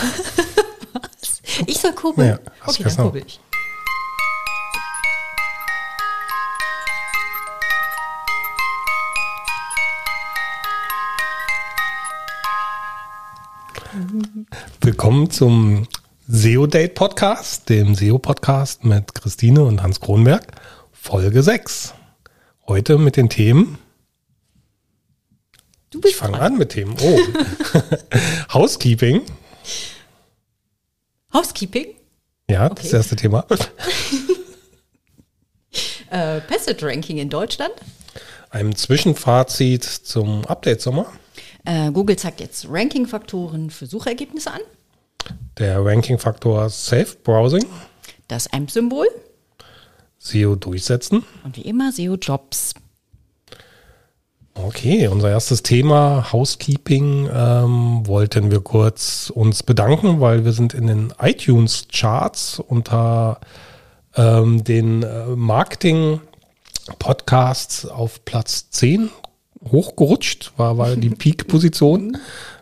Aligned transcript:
Was? 0.00 1.42
Ich 1.66 1.78
soll 1.78 1.92
kurbeln? 1.92 2.28
Ja, 2.28 2.38
hast 2.60 2.80
okay, 2.80 2.84
dann 2.84 2.96
kurbel 2.96 3.22
ich. 3.26 3.40
Willkommen 14.80 15.30
zum 15.30 15.86
SEO 16.28 16.66
Date 16.66 16.94
Podcast, 16.94 17.68
dem 17.68 17.94
SEO 17.94 18.18
Podcast 18.18 18.84
mit 18.84 19.14
Christine 19.14 19.64
und 19.64 19.82
Hans 19.82 20.00
Kronberg, 20.00 20.46
Folge 20.92 21.42
6. 21.42 21.94
Heute 22.66 22.98
mit 22.98 23.16
den 23.16 23.28
Themen, 23.28 23.78
Du 25.90 25.98
ich 25.98 26.02
bist 26.02 26.16
fange 26.16 26.38
dran. 26.38 26.52
an 26.52 26.58
mit 26.58 26.70
Themen, 26.70 26.94
oh, 27.02 27.18
Housekeeping, 28.54 29.22
Housekeeping, 31.32 31.94
ja, 32.50 32.68
das 32.68 32.86
Okay. 32.86 32.96
erste 32.96 33.16
Thema. 33.16 33.46
äh, 36.10 36.40
Passage 36.40 36.84
Ranking 36.86 37.18
in 37.18 37.28
Deutschland. 37.30 37.72
Ein 38.50 38.74
Zwischenfazit 38.74 39.84
zum 39.84 40.44
Update-Sommer, 40.46 41.06
Äh, 41.64 41.92
Google 41.92 42.16
zeigt 42.16 42.40
jetzt 42.40 42.66
Ranking-Faktoren 42.68 43.70
für 43.70 43.86
Suchergebnisse 43.86 44.50
an. 44.50 44.60
der 45.58 45.84
Ranking-Faktor 45.84 46.70
Safe 46.70 47.16
Browsing, 47.22 47.64
Das 48.28 48.46
AMP-Symbol 48.52 49.06
SEO 50.18 50.56
durchsetzen. 50.56 51.24
und 51.44 51.56
wie 51.56 51.62
immer 51.62 51.92
SEO-Jobs. 51.92 52.74
Okay, 54.54 55.06
unser 55.06 55.30
erstes 55.30 55.62
Thema 55.62 56.32
Housekeeping 56.32 57.28
ähm, 57.32 58.06
wollten 58.06 58.50
wir 58.50 58.60
kurz 58.60 59.30
uns 59.34 59.62
bedanken, 59.62 60.20
weil 60.20 60.44
wir 60.44 60.52
sind 60.52 60.74
in 60.74 60.86
den 60.86 61.14
iTunes 61.20 61.86
Charts 61.92 62.58
unter 62.58 63.40
ähm, 64.16 64.64
den 64.64 65.02
äh, 65.02 65.26
Marketing 65.36 66.20
Podcasts 66.98 67.86
auf 67.86 68.24
Platz 68.24 68.70
10 68.70 69.10
hochgerutscht, 69.70 70.52
war, 70.56 70.78
war 70.78 70.96
die 70.96 71.10
Peak-Position. 71.10 72.18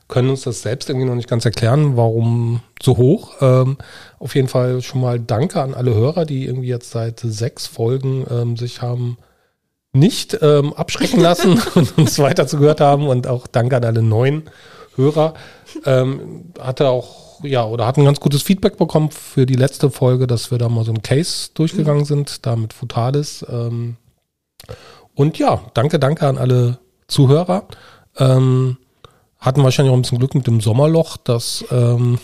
Können 0.09 0.31
uns 0.31 0.43
das 0.43 0.63
selbst 0.63 0.89
irgendwie 0.89 1.07
noch 1.07 1.15
nicht 1.15 1.29
ganz 1.29 1.45
erklären, 1.45 1.97
warum 1.97 2.63
so 2.83 2.97
hoch. 2.97 3.35
Ähm, 3.41 3.77
auf 4.19 4.35
jeden 4.35 4.49
Fall 4.49 4.83
schon 4.83 5.01
mal 5.01 5.19
Danke 5.21 5.63
an 5.63 5.75
alle 5.75 5.95
Hörer, 5.95 6.25
die 6.25 6.47
irgendwie 6.47 6.69
jetzt 6.69 6.91
seit 6.91 7.21
sechs 7.21 7.67
Folgen 7.67 8.27
ähm, 8.31 8.57
sich 8.57 8.83
haben 8.83 9.19
nicht 9.93 10.39
ähm, 10.43 10.73
abschrecken 10.75 11.21
lassen 11.21 11.61
und 11.75 11.97
uns 11.99 12.19
weiter 12.19 12.47
zugehört 12.47 12.81
haben 12.81 13.07
und 13.09 13.27
auch 13.27 13.47
danke 13.47 13.77
an 13.77 13.85
alle 13.85 14.03
neuen 14.03 14.45
Hörer. 14.97 15.35
Ähm, 15.85 16.53
hatte 16.61 16.89
auch, 16.89 17.43
ja, 17.43 17.65
oder 17.65 17.87
hatten 17.87 18.05
ganz 18.05 18.21
gutes 18.21 18.43
Feedback 18.43 18.77
bekommen 18.77 19.11
für 19.11 19.47
die 19.47 19.55
letzte 19.55 19.91
Folge, 19.91 20.27
dass 20.27 20.51
wir 20.51 20.59
da 20.59 20.69
mal 20.69 20.85
so 20.85 20.93
ein 20.93 21.03
Case 21.03 21.51
durchgegangen 21.55 22.05
sind, 22.05 22.47
da 22.47 22.57
mit 22.57 22.73
Futalis. 22.73 23.45
Ähm, 23.49 23.97
und 25.15 25.39
ja, 25.39 25.63
danke, 25.75 25.99
danke 25.99 26.27
an 26.27 26.39
alle 26.39 26.79
Zuhörer. 27.07 27.65
Ähm, 28.19 28.77
hatten 29.39 29.63
wahrscheinlich 29.63 29.93
auch 29.93 29.97
ein 29.97 30.03
bisschen 30.03 30.19
Glück 30.19 30.35
mit 30.35 30.47
dem 30.47 30.61
Sommerloch, 30.61 31.17
dass 31.17 31.65
ähm, 31.71 32.19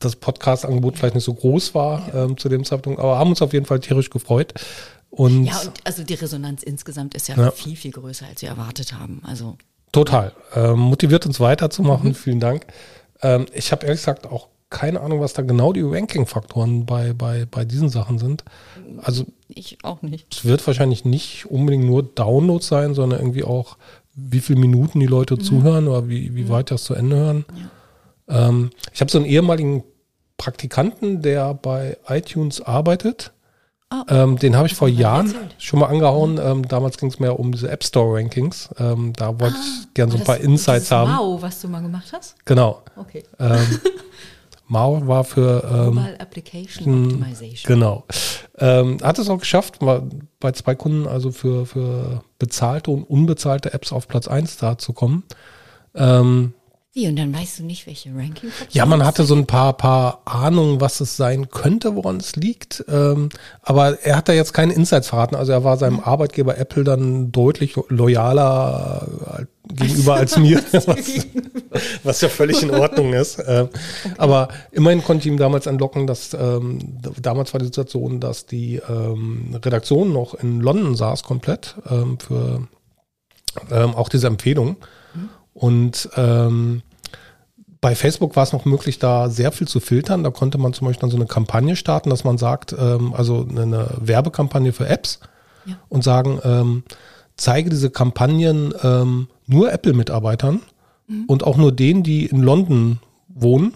das 0.00 0.16
Podcast-Angebot 0.16 0.98
vielleicht 0.98 1.14
nicht 1.14 1.24
so 1.24 1.34
groß 1.34 1.74
war 1.74 2.12
ähm, 2.12 2.36
zu 2.36 2.48
dem 2.48 2.64
Zeitpunkt, 2.64 2.98
aber 2.98 3.18
haben 3.18 3.30
uns 3.30 3.42
auf 3.42 3.52
jeden 3.52 3.66
Fall 3.66 3.80
tierisch 3.80 4.10
gefreut. 4.10 4.52
Und, 5.14 5.44
Ja, 5.44 5.60
und 5.60 5.72
also 5.84 6.02
die 6.02 6.14
Resonanz 6.14 6.62
insgesamt 6.62 7.14
ist 7.14 7.28
ja, 7.28 7.36
Ja. 7.36 7.50
viel, 7.52 7.76
viel 7.76 7.92
größer, 7.92 8.26
als 8.26 8.42
wir 8.42 8.48
erwartet 8.48 8.92
haben. 8.98 9.20
Also 9.24 9.56
total. 9.92 10.32
Ähm, 10.54 10.78
motiviert 10.78 11.24
uns 11.24 11.38
weiterzumachen. 11.38 12.14
Vielen 12.14 12.40
Dank. 12.40 12.66
Ähm, 13.22 13.46
ich 13.52 13.70
habe 13.70 13.86
ehrlich 13.86 14.00
gesagt 14.00 14.26
auch 14.26 14.48
keine 14.70 15.00
Ahnung, 15.02 15.20
was 15.20 15.34
da 15.34 15.42
genau 15.42 15.72
die 15.72 15.82
Ranking-Faktoren 15.82 16.84
bei, 16.84 17.12
bei, 17.12 17.46
bei 17.48 17.64
diesen 17.64 17.90
Sachen 17.90 18.18
sind. 18.18 18.42
Also 19.02 19.24
ich 19.46 19.78
auch 19.84 20.02
nicht. 20.02 20.34
es 20.34 20.44
wird 20.44 20.66
wahrscheinlich 20.66 21.04
nicht 21.04 21.46
unbedingt 21.46 21.84
nur 21.84 22.02
Download 22.02 22.64
sein, 22.64 22.92
sondern 22.94 23.20
irgendwie 23.20 23.44
auch, 23.44 23.76
wie 24.16 24.40
viele 24.40 24.58
Minuten 24.58 24.98
die 24.98 25.06
Leute 25.06 25.38
zuhören 25.38 25.86
oder 25.86 26.08
wie, 26.08 26.34
wie 26.34 26.48
weit 26.48 26.72
das 26.72 26.82
zu 26.84 26.94
Ende 26.94 27.16
hören. 27.16 27.44
Ähm, 28.28 28.70
ich 28.92 29.00
habe 29.00 29.12
so 29.12 29.18
einen 29.18 29.26
ehemaligen 29.28 29.84
Praktikanten, 30.38 31.22
der 31.22 31.54
bei 31.54 31.96
iTunes 32.08 32.60
arbeitet. 32.60 33.32
Ah. 34.08 34.22
Ähm, 34.22 34.38
den 34.38 34.56
habe 34.56 34.66
ich 34.66 34.74
vor 34.74 34.88
Jahren 34.88 35.26
erzählt. 35.26 35.54
schon 35.58 35.80
mal 35.80 35.86
angehauen. 35.86 36.38
Ähm, 36.42 36.66
damals 36.68 36.98
ging 36.98 37.08
es 37.10 37.18
mehr 37.20 37.38
um 37.38 37.52
diese 37.52 37.70
App 37.70 37.84
Store 37.84 38.16
Rankings. 38.18 38.68
Ähm, 38.78 39.12
da 39.14 39.38
wollte 39.40 39.56
ich 39.56 39.94
gern 39.94 40.10
so 40.10 40.16
ein 40.16 40.22
Ah, 40.22 40.26
paar 40.26 40.36
das 40.36 40.44
Insights 40.44 40.84
dieses 40.84 40.90
haben. 40.92 41.16
Wow, 41.16 41.42
was 41.42 41.60
du 41.60 41.68
mal 41.68 41.80
gemacht 41.82 42.12
hast? 42.12 42.36
Genau. 42.44 42.82
Okay. 42.96 43.22
Ähm, 43.38 43.80
Mao 44.66 45.06
war 45.06 45.24
für 45.24 45.62
ähm, 45.70 45.94
Mobile 45.94 46.18
Application 46.20 47.04
Optimization. 47.04 47.62
Genau. 47.66 48.04
Ähm, 48.58 48.98
hat 49.02 49.18
es 49.18 49.28
auch 49.28 49.38
geschafft, 49.38 49.82
mal 49.82 50.02
bei 50.40 50.52
zwei 50.52 50.74
Kunden 50.74 51.06
also 51.06 51.32
für, 51.32 51.66
für 51.66 52.22
bezahlte 52.38 52.90
und 52.90 53.04
unbezahlte 53.04 53.74
Apps 53.74 53.92
auf 53.92 54.08
Platz 54.08 54.26
1 54.28 54.56
da 54.56 54.78
zu 54.78 54.92
kommen. 54.92 55.24
Ähm, 55.94 56.54
Wie, 56.96 57.08
und 57.08 57.16
dann 57.16 57.34
weißt 57.34 57.58
du 57.58 57.64
nicht, 57.64 57.88
welche 57.88 58.10
ranking 58.14 58.52
ja, 58.70 58.86
man 58.86 59.04
hatte 59.04 59.24
so 59.24 59.34
ein 59.34 59.46
paar, 59.46 59.72
paar 59.72 60.22
Ahnungen, 60.26 60.80
was 60.80 61.00
es 61.00 61.16
sein 61.16 61.48
könnte, 61.50 61.96
woran 61.96 62.18
es 62.18 62.36
liegt. 62.36 62.84
Ähm, 62.88 63.30
aber 63.62 63.98
er 64.04 64.16
hat 64.16 64.28
da 64.28 64.32
jetzt 64.32 64.54
keine 64.54 64.74
Insights 64.74 65.08
verraten. 65.08 65.34
Also 65.34 65.50
er 65.50 65.64
war 65.64 65.76
seinem 65.76 65.98
Arbeitgeber 65.98 66.56
Apple 66.56 66.84
dann 66.84 67.32
deutlich 67.32 67.74
loyaler 67.88 69.08
äh, 69.40 69.74
gegenüber 69.74 70.14
als 70.14 70.38
mir, 70.38 70.62
was, 70.72 70.86
was 72.04 72.20
ja 72.20 72.28
völlig 72.28 72.62
in 72.62 72.70
Ordnung 72.70 73.12
ist. 73.12 73.42
Ähm, 73.54 73.68
Aber 74.16 74.48
immerhin 74.70 75.02
konnte 75.02 75.26
ich 75.26 75.32
ihm 75.32 75.38
damals 75.38 75.66
anlocken, 75.66 76.06
dass 76.06 76.32
ähm, 76.32 76.78
damals 77.20 77.52
war 77.52 77.58
die 77.58 77.66
Situation, 77.66 78.20
dass 78.20 78.46
die 78.46 78.80
ähm, 78.88 79.54
Redaktion 79.62 80.12
noch 80.12 80.34
in 80.34 80.60
London 80.60 80.94
saß 80.94 81.24
komplett 81.24 81.74
ähm, 81.90 82.18
für 82.18 82.66
ähm, 83.70 83.94
auch 83.94 84.08
diese 84.08 84.28
Empfehlung. 84.28 84.76
Und 85.54 86.08
ähm, 86.16 86.82
bei 87.80 87.94
Facebook 87.94 88.34
war 88.36 88.42
es 88.42 88.52
noch 88.52 88.64
möglich, 88.64 88.98
da 88.98 89.28
sehr 89.28 89.52
viel 89.52 89.68
zu 89.68 89.78
filtern. 89.80 90.24
Da 90.24 90.30
konnte 90.30 90.58
man 90.58 90.72
zum 90.72 90.86
Beispiel 90.86 91.02
dann 91.02 91.10
so 91.10 91.16
eine 91.16 91.26
Kampagne 91.26 91.76
starten, 91.76 92.10
dass 92.10 92.24
man 92.24 92.38
sagt, 92.38 92.74
ähm, 92.78 93.14
also 93.14 93.46
eine 93.48 93.88
Werbekampagne 94.00 94.72
für 94.72 94.88
Apps 94.88 95.20
Ja. 95.66 95.76
und 95.88 96.02
sagen, 96.04 96.40
ähm, 96.44 96.82
zeige 97.36 97.70
diese 97.70 97.90
Kampagnen 97.90 98.74
ähm, 98.82 99.28
nur 99.46 99.72
Apple-Mitarbeitern 99.72 100.60
und 101.26 101.44
auch 101.44 101.56
nur 101.58 101.70
denen, 101.72 102.02
die 102.02 102.24
in 102.26 102.42
London 102.42 102.98
wohnen. 103.28 103.74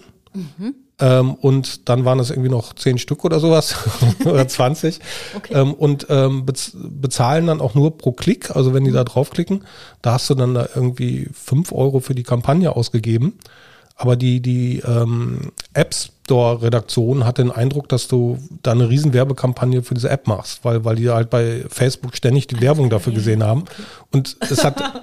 Ähm, 0.99 1.33
und 1.35 1.87
dann 1.87 2.05
waren 2.05 2.19
es 2.19 2.29
irgendwie 2.29 2.49
noch 2.49 2.73
zehn 2.73 2.97
Stück 2.97 3.23
oder 3.23 3.39
sowas 3.39 3.75
oder 4.25 4.47
20. 4.47 4.99
Okay. 5.35 5.53
Ähm, 5.53 5.73
und 5.73 6.07
ähm, 6.09 6.45
bez 6.45 6.71
bezahlen 6.75 7.47
dann 7.47 7.61
auch 7.61 7.75
nur 7.75 7.97
pro 7.97 8.11
Klick. 8.11 8.55
Also 8.55 8.73
wenn 8.73 8.83
die 8.83 8.91
da 8.91 9.03
draufklicken, 9.03 9.63
da 10.01 10.13
hast 10.13 10.29
du 10.29 10.35
dann 10.35 10.53
da 10.53 10.67
irgendwie 10.75 11.29
fünf 11.33 11.71
Euro 11.71 11.99
für 11.99 12.15
die 12.15 12.23
Kampagne 12.23 12.75
ausgegeben. 12.75 13.39
Aber 13.95 14.15
die, 14.15 14.41
die 14.41 14.81
ähm, 14.87 15.51
App 15.73 15.93
Store-Redaktion 15.93 17.25
hat 17.25 17.37
den 17.37 17.51
Eindruck, 17.51 17.89
dass 17.89 18.07
du 18.07 18.37
da 18.63 18.71
eine 18.71 18.87
riesen 18.87 19.11
Werbekampagne 19.11 19.83
für 19.83 19.93
diese 19.93 20.09
App 20.09 20.25
machst, 20.25 20.63
weil, 20.63 20.85
weil 20.85 20.95
die 20.95 21.09
halt 21.09 21.29
bei 21.29 21.65
Facebook 21.67 22.15
ständig 22.15 22.47
die 22.47 22.61
Werbung 22.61 22.89
dafür 22.89 23.11
gesehen 23.11 23.43
haben. 23.43 23.65
Und 24.11 24.37
es 24.39 24.63
hat 24.63 24.81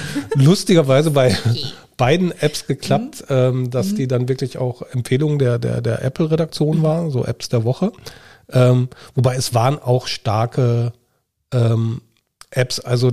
lustigerweise 0.36 1.10
bei 1.10 1.36
beiden 2.00 2.32
Apps 2.32 2.66
geklappt, 2.66 3.24
ähm, 3.28 3.70
dass 3.70 3.94
die 3.94 4.08
dann 4.08 4.26
wirklich 4.26 4.56
auch 4.56 4.80
Empfehlungen 4.80 5.38
der, 5.38 5.58
der, 5.58 5.82
der 5.82 6.02
Apple-Redaktion 6.02 6.82
waren, 6.82 7.10
so 7.10 7.26
Apps 7.26 7.50
der 7.50 7.64
Woche. 7.64 7.92
Ähm, 8.50 8.88
wobei 9.14 9.36
es 9.36 9.52
waren 9.52 9.78
auch 9.78 10.06
starke 10.06 10.94
ähm, 11.52 12.00
Apps, 12.50 12.80
also 12.80 13.12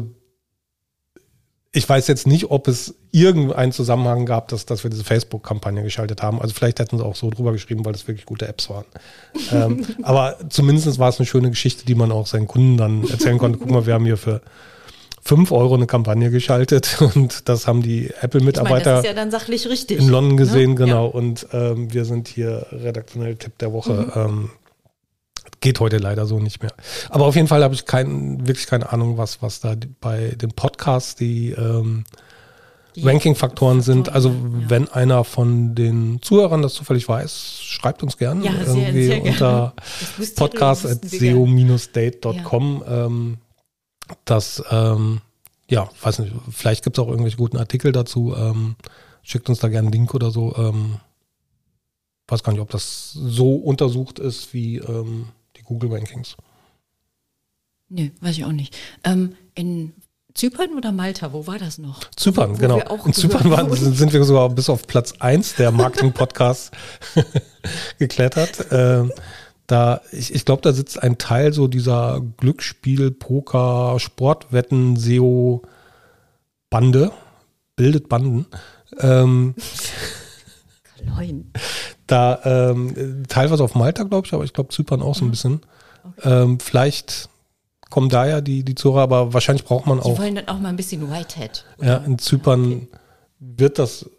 ich 1.73 1.87
weiß 1.87 2.07
jetzt 2.07 2.27
nicht, 2.27 2.49
ob 2.49 2.69
es 2.69 2.95
irgendeinen 3.11 3.73
Zusammenhang 3.73 4.25
gab, 4.25 4.47
dass, 4.47 4.65
dass 4.65 4.85
wir 4.85 4.89
diese 4.89 5.03
Facebook-Kampagne 5.03 5.83
geschaltet 5.83 6.23
haben. 6.23 6.41
Also 6.41 6.53
vielleicht 6.53 6.79
hätten 6.79 6.97
sie 6.97 7.03
auch 7.05 7.17
so 7.17 7.29
drüber 7.29 7.51
geschrieben, 7.51 7.83
weil 7.83 7.93
es 7.93 8.07
wirklich 8.07 8.25
gute 8.25 8.47
Apps 8.47 8.69
waren. 8.69 8.85
ähm, 9.51 9.85
aber 10.03 10.37
zumindest 10.47 10.97
war 10.97 11.09
es 11.09 11.19
eine 11.19 11.25
schöne 11.25 11.49
Geschichte, 11.49 11.85
die 11.85 11.95
man 11.95 12.13
auch 12.13 12.25
seinen 12.25 12.47
Kunden 12.47 12.77
dann 12.77 13.05
erzählen 13.09 13.37
konnte. 13.37 13.59
Guck 13.59 13.69
mal, 13.69 13.85
wir 13.85 13.95
haben 13.95 14.05
hier 14.05 14.17
für 14.17 14.41
5 15.27 15.51
Euro 15.51 15.75
eine 15.75 15.85
Kampagne 15.87 16.31
geschaltet 16.31 17.01
und 17.15 17.49
das 17.49 17.67
haben 17.67 17.81
die 17.81 18.11
Apple-Mitarbeiter 18.21 19.03
ja 19.03 19.11
in 19.89 20.07
London 20.07 20.37
gesehen, 20.37 20.69
Ne? 20.71 20.75
genau. 20.75 21.05
Ja. 21.07 21.11
Und 21.11 21.47
ähm, 21.51 21.93
wir 21.93 22.05
sind 22.05 22.29
hier 22.29 22.65
redaktionell 22.71 23.35
Tipp 23.35 23.57
der 23.57 23.73
Woche. 23.73 24.09
Ähm, 24.15 24.51
geht 25.59 25.79
heute 25.81 25.97
leider 25.97 26.25
so 26.25 26.39
nicht 26.39 26.61
mehr. 26.61 26.71
Aber 27.09 27.25
auf 27.25 27.35
jeden 27.35 27.49
Fall 27.49 27.61
habe 27.63 27.73
ich 27.73 27.85
kein, 27.85 28.47
wirklich 28.47 28.67
keine 28.67 28.93
Ahnung, 28.93 29.17
was, 29.17 29.41
was 29.41 29.59
da 29.59 29.75
bei 29.99 30.35
den 30.41 30.51
Podcasts 30.51 31.15
die, 31.15 31.49
ähm, 31.51 32.05
Die 32.95 33.03
Ranking-Faktoren 33.05 33.81
sind. 33.81 34.07
Also 34.09 34.29
ja. 34.29 34.35
wenn 34.69 34.87
einer 34.87 35.25
von 35.25 35.75
den 35.75 36.19
Zuhörern 36.21 36.61
das 36.61 36.73
zufällig 36.73 37.09
weiß, 37.09 37.59
schreibt 37.63 38.01
uns 38.01 38.15
gerne 38.17 38.45
Ja, 38.45 38.53
sehr, 38.63 38.75
irgendwie 38.75 39.05
sehr 39.07 39.19
gerne. 39.19 39.31
unter 39.31 39.73
podcast.seo-date.com. 40.35 42.83
Ähm, 42.87 43.37
das, 44.25 44.63
ähm, 44.69 45.21
ja, 45.69 45.89
weiß 46.01 46.19
nicht, 46.19 46.33
vielleicht 46.49 46.83
gibt 46.83 46.97
es 46.97 47.03
auch 47.03 47.09
irgendwelche 47.09 47.37
guten 47.37 47.57
Artikel 47.57 47.91
dazu. 47.91 48.35
Ähm, 48.35 48.75
schickt 49.21 49.49
uns 49.49 49.59
da 49.59 49.67
gerne 49.67 49.87
einen 49.87 49.93
Link 49.93 50.13
oder 50.13 50.31
so. 50.31 50.55
Ähm, 50.55 50.99
weiß 52.27 52.43
gar 52.43 52.53
nicht, 52.53 52.61
ob 52.61 52.69
das 52.69 53.11
so 53.13 53.55
untersucht 53.55 54.19
ist 54.19 54.53
wie 54.53 54.77
ähm, 54.77 55.29
die 55.55 55.63
Google 55.63 55.91
Rankings. 55.93 56.35
Nee, 57.89 58.11
weiß 58.21 58.37
ich 58.37 58.45
auch 58.45 58.51
nicht. 58.51 58.75
Ähm, 59.03 59.35
in 59.55 59.93
Zypern 60.33 60.77
oder 60.77 60.91
Malta, 60.91 61.33
wo 61.33 61.47
war 61.47 61.57
das 61.57 61.77
noch? 61.77 61.99
Zypern, 62.15 62.51
wo, 62.53 62.57
genau. 62.57 62.75
wir 62.77 62.91
auch 62.91 63.05
In 63.05 63.13
Zypern 63.13 63.49
waren, 63.49 63.73
sind 63.73 64.13
wir 64.13 64.23
sogar 64.23 64.49
bis 64.49 64.69
auf 64.69 64.85
Platz 64.85 65.13
1 65.19 65.55
der 65.55 65.71
Marketing-Podcasts 65.71 66.71
geklettert. 67.99 68.67
Ähm, 68.71 69.11
da, 69.67 70.01
ich, 70.11 70.33
ich 70.33 70.45
glaube, 70.45 70.61
da 70.61 70.71
sitzt 70.73 71.01
ein 71.03 71.17
Teil 71.17 71.51
so 71.53 71.67
dieser 71.67 72.21
Glücksspiel, 72.37 73.11
Poker, 73.11 73.99
Sportwetten, 73.99 74.95
SEO-Bande, 74.95 77.11
bildet 77.75 78.07
Banden. 78.09 78.45
Ähm, 78.99 79.55
Klein. 80.97 81.51
da 82.07 82.71
ähm, 82.71 83.23
teilweise 83.27 83.63
auf 83.63 83.75
Malta, 83.75 84.03
glaube 84.03 84.25
ich, 84.25 84.33
aber 84.33 84.43
ich 84.45 84.53
glaube 84.53 84.69
Zypern 84.69 85.01
auch 85.01 85.15
so 85.15 85.25
ein 85.25 85.31
bisschen. 85.31 85.59
Ähm, 86.23 86.59
vielleicht 86.59 87.29
kommen 87.89 88.09
da 88.09 88.25
ja 88.25 88.41
die, 88.41 88.63
die 88.63 88.75
Zuhörer, 88.75 89.03
aber 89.03 89.33
wahrscheinlich 89.33 89.65
braucht 89.65 89.85
man 89.85 89.99
Die 89.99 90.05
auch. 90.05 90.17
wollen 90.19 90.35
dann 90.35 90.47
auch 90.47 90.59
mal 90.59 90.69
ein 90.69 90.75
bisschen 90.77 91.09
Whitehead. 91.11 91.65
Ja, 91.81 91.97
in 91.97 92.17
Zypern 92.19 92.87
wird 93.39 93.79
das 93.79 94.09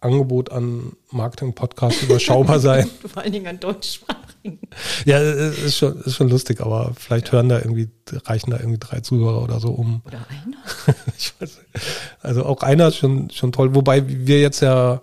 Angebot 0.00 0.52
an 0.52 0.92
Marketing-Podcasts 1.10 2.02
überschaubar 2.02 2.60
sein. 2.60 2.88
Vor 3.12 3.22
allen 3.22 3.32
Dingen 3.32 3.46
an 3.46 3.60
deutschsprachigen. 3.60 4.58
Ja, 5.04 5.18
es 5.20 5.58
ist 5.58 5.76
schon, 5.78 6.00
ist 6.02 6.16
schon 6.16 6.28
lustig, 6.28 6.60
aber 6.60 6.92
vielleicht 6.96 7.32
hören 7.32 7.48
da 7.48 7.58
irgendwie, 7.58 7.88
reichen 8.24 8.50
da 8.50 8.58
irgendwie 8.58 8.78
drei 8.78 9.00
Zuhörer 9.00 9.42
oder 9.42 9.58
so 9.58 9.70
um. 9.70 10.02
Oder 10.06 10.18
einer. 10.28 10.96
Ich 11.18 11.32
weiß 11.40 11.58
nicht. 11.58 11.86
Also 12.20 12.44
auch 12.44 12.62
einer 12.62 12.88
ist 12.88 12.96
schon, 12.96 13.30
schon 13.30 13.52
toll, 13.52 13.74
wobei 13.74 14.04
wir 14.06 14.40
jetzt 14.40 14.60
ja 14.60 15.00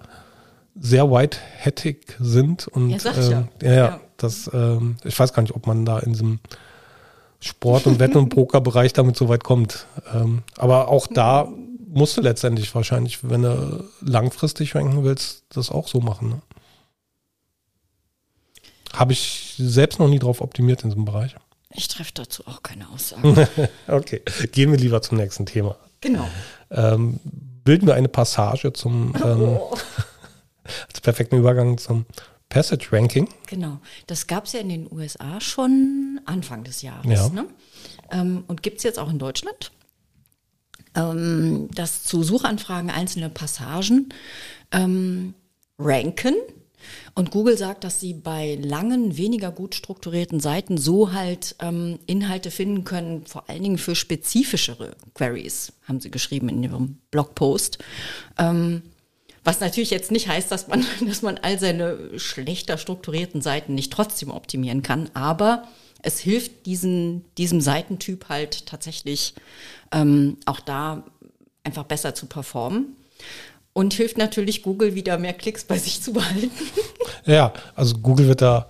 sehr 0.79 1.09
whitehattig 1.09 2.15
sind 2.19 2.67
und 2.67 2.89
Ja, 2.89 3.11
ähm, 3.15 3.47
ja. 3.61 3.69
ja, 3.69 3.73
ja, 3.75 3.99
das, 4.17 4.49
ähm, 4.53 4.97
ich 5.03 5.17
weiß 5.17 5.33
gar 5.33 5.41
nicht, 5.41 5.55
ob 5.55 5.67
man 5.67 5.85
da 5.85 5.99
in 5.99 6.13
diesem 6.13 6.39
Sport- 7.39 7.87
und 7.87 7.99
Wetten- 7.99 8.17
und 8.17 8.29
Pokerbereich 8.29 8.93
damit 8.93 9.17
so 9.17 9.27
weit 9.27 9.43
kommt. 9.43 9.85
Ähm, 10.13 10.43
aber 10.57 10.87
auch 10.87 11.07
da 11.07 11.47
musst 11.93 12.17
du 12.17 12.21
letztendlich 12.21 12.73
wahrscheinlich, 12.75 13.19
wenn 13.29 13.43
du 13.43 13.89
langfristig 14.01 14.75
ranken 14.75 15.03
willst, 15.03 15.43
das 15.49 15.69
auch 15.69 15.87
so 15.87 15.99
machen. 16.01 16.29
Ne? 16.29 16.41
Habe 18.93 19.13
ich 19.13 19.55
selbst 19.57 19.99
noch 19.99 20.07
nie 20.07 20.19
drauf 20.19 20.41
optimiert 20.41 20.83
in 20.83 20.89
diesem 20.89 21.05
Bereich. 21.05 21.35
Ich 21.75 21.87
treffe 21.87 22.11
dazu 22.13 22.45
auch 22.45 22.61
keine 22.61 22.89
Aussage. 22.89 23.47
Okay, 23.87 24.21
gehen 24.51 24.71
wir 24.71 24.77
lieber 24.77 25.01
zum 25.01 25.17
nächsten 25.17 25.45
Thema. 25.45 25.75
genau. 26.01 26.27
Ähm, 26.69 27.19
bilden 27.63 27.87
wir 27.87 27.95
eine 27.95 28.09
Passage 28.09 28.73
zum 28.73 29.13
ähm, 29.23 29.57
als 30.87 31.01
perfekten 31.01 31.37
Übergang 31.37 31.77
zum 31.77 32.05
Passage 32.49 32.89
Ranking. 32.91 33.27
Genau. 33.47 33.79
Das 34.07 34.27
gab 34.27 34.45
es 34.45 34.53
ja 34.53 34.59
in 34.59 34.69
den 34.69 34.91
USA 34.91 35.41
schon 35.41 36.21
Anfang 36.25 36.63
des 36.63 36.81
Jahres. 36.81 37.05
Ja. 37.07 37.29
Ne? 37.29 37.45
Ähm, 38.11 38.43
und 38.47 38.61
gibt 38.61 38.77
es 38.77 38.83
jetzt 38.83 38.99
auch 38.99 39.09
in 39.09 39.17
Deutschland. 39.17 39.71
Ähm, 40.95 41.69
dass 41.73 42.03
zu 42.03 42.23
Suchanfragen 42.23 42.91
einzelne 42.91 43.29
Passagen 43.29 44.09
ähm, 44.71 45.33
ranken. 45.79 46.35
Und 47.15 47.31
Google 47.31 47.57
sagt, 47.57 47.83
dass 47.83 47.99
sie 47.99 48.13
bei 48.13 48.59
langen, 48.61 49.17
weniger 49.17 49.51
gut 49.51 49.75
strukturierten 49.75 50.39
Seiten 50.39 50.77
so 50.77 51.13
halt 51.13 51.55
ähm, 51.59 51.99
Inhalte 52.05 52.51
finden 52.51 52.83
können, 52.83 53.25
vor 53.25 53.49
allen 53.49 53.63
Dingen 53.63 53.77
für 53.77 53.95
spezifischere 53.95 54.95
Queries, 55.13 55.73
haben 55.87 55.99
sie 55.99 56.11
geschrieben 56.11 56.49
in 56.49 56.63
ihrem 56.63 56.97
Blogpost. 57.11 57.77
Ähm, 58.37 58.81
was 59.43 59.59
natürlich 59.59 59.89
jetzt 59.89 60.11
nicht 60.11 60.27
heißt, 60.27 60.51
dass 60.51 60.67
man, 60.67 60.85
dass 61.07 61.21
man 61.21 61.37
all 61.37 61.59
seine 61.59 62.19
schlechter 62.19 62.77
strukturierten 62.77 63.41
Seiten 63.41 63.75
nicht 63.75 63.91
trotzdem 63.91 64.31
optimieren 64.31 64.81
kann, 64.81 65.09
aber 65.13 65.67
es 66.01 66.19
hilft 66.19 66.65
diesen, 66.65 67.23
diesem 67.37 67.61
Seitentyp 67.61 68.27
halt 68.29 68.65
tatsächlich 68.65 69.33
ähm, 69.91 70.37
auch 70.45 70.59
da 70.59 71.03
einfach 71.63 71.83
besser 71.83 72.13
zu 72.13 72.25
performen. 72.25 72.97
Und 73.75 73.95
hilft 73.95 74.19
natürlich 74.19 74.61
Google 74.61 74.93
wieder 74.93 75.17
mehr 75.17 75.33
Klicks 75.33 75.63
bei 75.63 75.79
sich 75.79 76.01
zu 76.01 76.13
behalten. 76.13 76.51
Ja, 77.25 77.53
also 77.73 77.95
Google 77.99 78.27
wird 78.27 78.41
da 78.41 78.67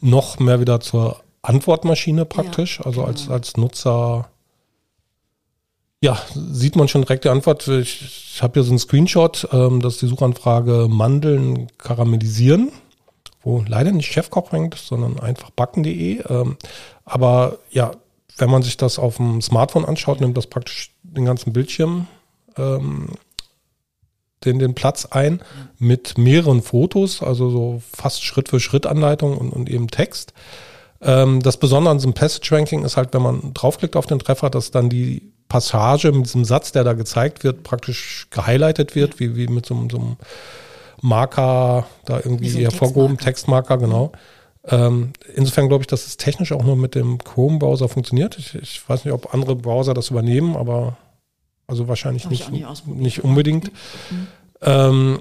noch 0.00 0.40
mehr 0.40 0.58
wieder 0.58 0.80
zur 0.80 1.22
Antwortmaschine 1.42 2.24
praktisch. 2.24 2.80
also 2.80 3.04
als, 3.04 3.28
als 3.28 3.56
Nutzer, 3.56 4.28
ja, 6.06 6.16
sieht 6.52 6.76
man 6.76 6.86
schon 6.86 7.02
direkt 7.02 7.24
die 7.24 7.30
Antwort. 7.30 7.66
Ich, 7.66 8.00
ich 8.34 8.40
habe 8.40 8.52
hier 8.54 8.62
so 8.62 8.70
einen 8.70 8.78
Screenshot, 8.78 9.48
ähm, 9.50 9.82
das 9.82 9.94
ist 9.94 10.02
die 10.02 10.06
Suchanfrage 10.06 10.86
Mandeln 10.88 11.66
karamellisieren, 11.78 12.70
wo 13.42 13.64
leider 13.66 13.90
nicht 13.90 14.12
Chefkoch 14.12 14.52
rankt, 14.52 14.78
sondern 14.78 15.18
einfach 15.18 15.50
backen.de. 15.50 16.22
Ähm, 16.28 16.58
aber 17.04 17.58
ja, 17.72 17.90
wenn 18.38 18.50
man 18.50 18.62
sich 18.62 18.76
das 18.76 19.00
auf 19.00 19.16
dem 19.16 19.42
Smartphone 19.42 19.84
anschaut, 19.84 20.20
nimmt 20.20 20.36
das 20.36 20.46
praktisch 20.46 20.92
den 21.02 21.24
ganzen 21.24 21.52
Bildschirm 21.52 22.06
ähm, 22.56 23.08
den, 24.44 24.60
den 24.60 24.76
Platz 24.76 25.06
ein 25.06 25.40
mit 25.80 26.18
mehreren 26.18 26.62
Fotos, 26.62 27.20
also 27.20 27.50
so 27.50 27.82
fast 27.92 28.22
Schritt 28.22 28.48
für 28.48 28.60
Schritt 28.60 28.86
Anleitung 28.86 29.36
und, 29.36 29.50
und 29.50 29.68
eben 29.68 29.88
Text. 29.88 30.34
Ähm, 31.00 31.42
das 31.42 31.56
Besondere 31.56 31.90
an 31.90 31.98
diesem 31.98 32.14
Passage 32.14 32.54
Ranking 32.54 32.84
ist 32.84 32.96
halt, 32.96 33.12
wenn 33.12 33.22
man 33.22 33.54
draufklickt 33.54 33.96
auf 33.96 34.06
den 34.06 34.20
Treffer, 34.20 34.50
dass 34.50 34.70
dann 34.70 34.88
die 34.88 35.32
Passage 35.48 36.10
mit 36.12 36.26
diesem 36.26 36.44
Satz, 36.44 36.72
der 36.72 36.84
da 36.84 36.92
gezeigt 36.94 37.44
wird, 37.44 37.62
praktisch 37.62 38.26
gehighlightet 38.30 38.94
wird, 38.94 39.20
wie, 39.20 39.36
wie 39.36 39.46
mit 39.46 39.66
so, 39.66 39.74
einem- 39.74 39.90
so 39.90 39.98
einem 39.98 40.16
Marker 41.02 41.86
da 42.04 42.16
irgendwie 42.18 42.44
Wie 42.46 42.48
so 42.50 42.58
hervorgehoben, 42.60 43.18
Textmarker, 43.18 43.78
genau. 43.78 44.12
Ähm, 44.68 45.12
insofern 45.34 45.68
glaube 45.68 45.82
ich, 45.82 45.86
dass 45.86 46.06
es 46.06 46.16
technisch 46.16 46.50
auch 46.52 46.64
nur 46.64 46.74
mit 46.76 46.94
dem 46.96 47.18
Chrome-Browser 47.18 47.88
funktioniert. 47.88 48.36
Ich, 48.38 48.54
ich 48.56 48.88
weiß 48.88 49.04
nicht, 49.04 49.14
ob 49.14 49.32
andere 49.32 49.54
Browser 49.54 49.94
das 49.94 50.10
übernehmen, 50.10 50.56
aber 50.56 50.96
also 51.68 51.86
wahrscheinlich 51.86 52.28
nicht, 52.30 52.50
nicht 52.86 53.22
unbedingt. 53.24 53.70
Ähm, 54.62 55.20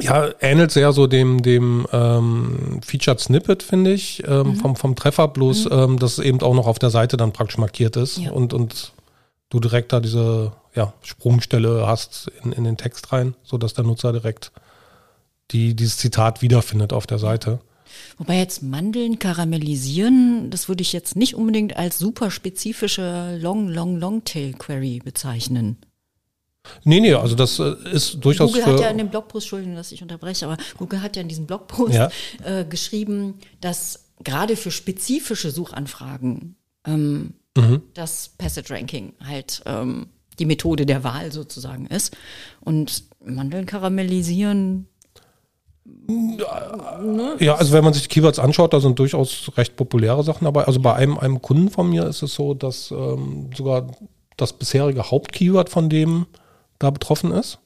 ja, 0.00 0.28
ähnelt 0.40 0.70
sehr 0.70 0.92
so 0.92 1.06
dem, 1.06 1.42
dem 1.42 1.86
ähm, 1.92 2.80
Featured 2.84 3.18
Snippet, 3.20 3.62
finde 3.62 3.92
ich, 3.92 4.22
ähm, 4.26 4.54
vom, 4.56 4.76
vom 4.76 4.94
Treffer, 4.94 5.28
bloß 5.28 5.68
ähm, 5.70 5.98
dass 5.98 6.18
es 6.18 6.24
eben 6.24 6.40
auch 6.40 6.54
noch 6.54 6.66
auf 6.66 6.78
der 6.78 6.90
Seite 6.90 7.16
dann 7.16 7.32
praktisch 7.32 7.58
markiert 7.58 7.96
ist 7.96 8.18
Ja. 8.18 8.30
und, 8.30 8.52
und 8.54 8.92
du 9.50 9.60
direkt 9.60 9.92
da 9.92 10.00
diese 10.00 10.52
ja, 10.74 10.92
Sprungstelle 11.02 11.86
hast 11.86 12.30
in, 12.44 12.52
in 12.52 12.64
den 12.64 12.76
Text 12.76 13.12
rein, 13.12 13.34
sodass 13.42 13.74
der 13.74 13.84
Nutzer 13.84 14.12
direkt 14.12 14.52
die, 15.50 15.74
dieses 15.74 15.96
Zitat 15.96 16.42
wiederfindet 16.42 16.92
auf 16.92 17.06
der 17.06 17.18
Seite. 17.18 17.60
Wobei 18.18 18.36
jetzt 18.38 18.62
Mandeln 18.62 19.18
karamellisieren, 19.18 20.50
das 20.50 20.68
würde 20.68 20.82
ich 20.82 20.92
jetzt 20.92 21.16
nicht 21.16 21.34
unbedingt 21.34 21.76
als 21.76 21.98
super 21.98 22.30
spezifische 22.30 23.38
Long, 23.40 23.68
Long, 23.68 23.96
Longtail 23.96 24.52
Query 24.52 25.00
bezeichnen. 25.02 25.78
Nee, 26.84 27.00
nee, 27.00 27.14
also 27.14 27.34
das 27.34 27.58
äh, 27.58 27.74
ist 27.92 28.22
durchaus 28.22 28.52
Google 28.52 28.66
hat 28.66 28.80
ja 28.80 28.90
in 28.90 28.98
dem 28.98 29.08
Blogpost, 29.08 29.46
Entschuldigung, 29.46 29.76
dass 29.76 29.90
ich 29.90 30.02
unterbreche, 30.02 30.46
aber 30.46 30.58
Google 30.76 31.00
hat 31.00 31.16
ja 31.16 31.22
in 31.22 31.28
diesem 31.28 31.46
Blogpost 31.46 31.94
Ja. 31.94 32.10
äh, 32.44 32.66
geschrieben, 32.66 33.38
dass 33.62 34.04
gerade 34.22 34.54
für 34.54 34.70
spezifische 34.70 35.50
Suchanfragen 35.50 36.56
ähm, 36.86 37.34
Mhm. 37.58 37.82
das 37.94 38.30
Passage 38.38 38.72
Ranking 38.72 39.12
halt 39.26 39.62
ähm, 39.66 40.08
die 40.38 40.46
Methode 40.46 40.86
der 40.86 41.04
Wahl 41.04 41.32
sozusagen 41.32 41.86
ist. 41.86 42.16
Und 42.60 43.04
Mandeln 43.24 43.66
karamellisieren, 43.66 44.86
Ja, 47.40 47.54
also 47.54 47.72
wenn 47.72 47.84
man 47.84 47.92
sich 47.92 48.02
die 48.04 48.08
Keywords 48.08 48.38
anschaut, 48.38 48.72
da 48.72 48.80
sind 48.80 48.98
durchaus 48.98 49.50
recht 49.56 49.76
populäre 49.76 50.22
Sachen 50.24 50.44
dabei. 50.44 50.64
Also 50.64 50.80
bei 50.80 50.94
einem, 50.94 51.18
einem 51.18 51.42
Kunden 51.42 51.70
von 51.70 51.88
mir 51.90 52.06
ist 52.06 52.22
es 52.22 52.34
so, 52.34 52.54
dass 52.54 52.90
ähm, 52.90 53.50
sogar 53.56 53.86
das 54.36 54.52
bisherige 54.52 55.10
Hauptkeyword 55.10 55.68
von 55.68 55.88
dem 55.88 56.26
da 56.78 56.90
betroffen 56.90 57.32
ist. 57.32 57.58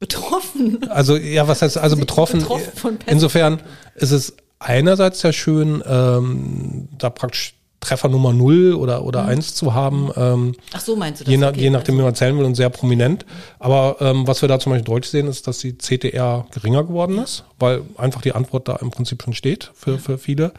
betroffen. 0.00 0.88
Also 0.90 1.16
ja, 1.16 1.46
was 1.48 1.62
heißt 1.62 1.78
also 1.78 1.96
betroffen? 1.96 2.40
Betroffen 2.40 2.76
von. 2.76 2.98
Insofern 3.06 3.60
ist 3.94 4.10
es 4.10 4.36
einerseits 4.58 5.20
sehr 5.20 5.32
schön, 5.32 5.82
ähm, 5.86 6.88
da 6.98 7.10
praktisch 7.10 7.54
Treffer 7.86 8.08
Nummer 8.08 8.32
0 8.32 8.74
oder, 8.74 9.04
oder 9.04 9.22
Mhm. 9.22 9.28
1 9.28 9.54
zu 9.54 9.74
haben. 9.74 10.10
Ähm, 10.16 10.54
Ach 10.72 10.80
so 10.80 10.96
meinst 10.96 11.20
du 11.20 11.24
das? 11.24 11.32
je, 11.32 11.44
Okay, 11.44 11.60
je 11.60 11.70
nachdem, 11.70 11.94
wie 11.94 11.98
also- 11.98 12.06
man 12.06 12.14
zählen 12.16 12.36
will 12.38 12.44
und 12.44 12.54
sehr 12.56 12.68
prominent. 12.70 13.24
Aber 13.60 13.96
ähm, 14.00 14.26
was 14.26 14.42
wir 14.42 14.48
da 14.48 14.58
zum 14.58 14.72
Beispiel 14.72 14.84
deutlich 14.84 15.10
sehen, 15.10 15.28
ist, 15.28 15.46
dass 15.46 15.58
die 15.58 15.76
CTR 15.78 16.46
geringer 16.52 16.82
geworden 16.82 17.18
ist, 17.18 17.44
weil 17.58 17.82
einfach 17.96 18.22
die 18.22 18.32
Antwort 18.34 18.66
da 18.68 18.76
im 18.76 18.90
Prinzip 18.90 19.22
schon 19.22 19.34
steht 19.34 19.70
für, 19.74 19.98
für 19.98 20.18
viele. 20.18 20.52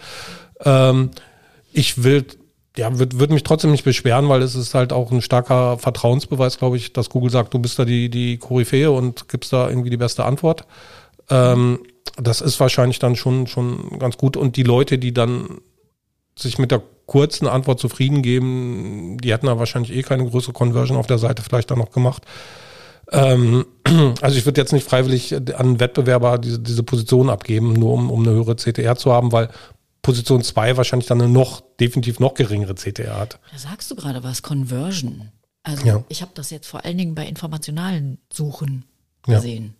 Ähm, 0.63 1.11
ich 1.73 2.03
will, 2.03 2.25
ja, 2.77 2.97
würde 2.97 3.19
würd 3.19 3.31
mich 3.31 3.43
trotzdem 3.43 3.71
nicht 3.71 3.83
beschweren, 3.83 4.29
weil 4.29 4.41
es 4.41 4.55
ist 4.55 4.73
halt 4.73 4.93
auch 4.93 5.11
ein 5.11 5.21
starker 5.21 5.77
Vertrauensbeweis, 5.79 6.57
glaube 6.59 6.77
ich, 6.77 6.93
dass 6.93 7.09
Google 7.09 7.29
sagt, 7.31 7.53
du 7.53 7.59
bist 7.59 7.77
da 7.77 7.83
die, 7.85 8.09
die 8.09 8.37
Koryphäe 8.37 8.89
und 8.91 9.27
gibst 9.27 9.51
da 9.51 9.67
irgendwie 9.67 9.89
die 9.89 9.97
beste 9.97 10.23
Antwort. 10.25 10.65
Ähm, 11.29 11.79
das 12.15 12.39
ist 12.41 12.59
wahrscheinlich 12.59 12.99
dann 12.99 13.15
schon, 13.17 13.47
schon 13.47 13.99
ganz 13.99 14.17
gut. 14.17 14.37
Und 14.37 14.55
die 14.55 14.63
Leute, 14.63 14.97
die 14.97 15.13
dann 15.13 15.59
sich 16.37 16.57
mit 16.57 16.71
der 16.71 16.81
kurzen 17.07 17.47
Antwort 17.47 17.79
zufrieden 17.79 18.21
geben, 18.21 19.17
die 19.17 19.31
hätten 19.33 19.47
da 19.47 19.57
wahrscheinlich 19.57 19.95
eh 19.95 20.03
keine 20.03 20.29
größere 20.29 20.53
Conversion 20.53 20.97
auf 20.97 21.07
der 21.07 21.17
Seite 21.17 21.41
vielleicht 21.41 21.71
dann 21.71 21.79
noch 21.79 21.91
gemacht. 21.91 22.23
Ähm, 23.11 23.65
also 24.21 24.37
ich 24.37 24.45
würde 24.45 24.61
jetzt 24.61 24.73
nicht 24.73 24.87
freiwillig 24.87 25.33
an 25.57 25.79
Wettbewerber 25.79 26.37
diese, 26.37 26.59
diese 26.59 26.83
Position 26.83 27.29
abgeben, 27.29 27.73
nur 27.73 27.93
um, 27.93 28.11
um 28.11 28.21
eine 28.21 28.31
höhere 28.31 28.55
CTR 28.57 28.95
zu 28.97 29.11
haben, 29.11 29.31
weil 29.31 29.49
Position 30.01 30.43
2 30.43 30.77
wahrscheinlich 30.77 31.07
dann 31.07 31.21
eine 31.21 31.31
noch, 31.31 31.61
definitiv 31.79 32.19
noch 32.19 32.33
geringere 32.33 32.75
CTR 32.75 33.17
hat. 33.17 33.39
Da 33.51 33.57
sagst 33.57 33.89
du 33.89 33.95
gerade 33.95 34.23
was, 34.23 34.41
Conversion. 34.41 35.31
Also 35.63 35.85
Ja. 35.85 36.03
ich 36.09 36.21
habe 36.21 36.31
das 36.33 36.49
jetzt 36.49 36.67
vor 36.67 36.85
allen 36.85 36.97
Dingen 36.97 37.15
bei 37.15 37.25
informationalen 37.25 38.17
Suchen 38.31 38.83
Ja. 39.27 39.35
gesehen, 39.35 39.75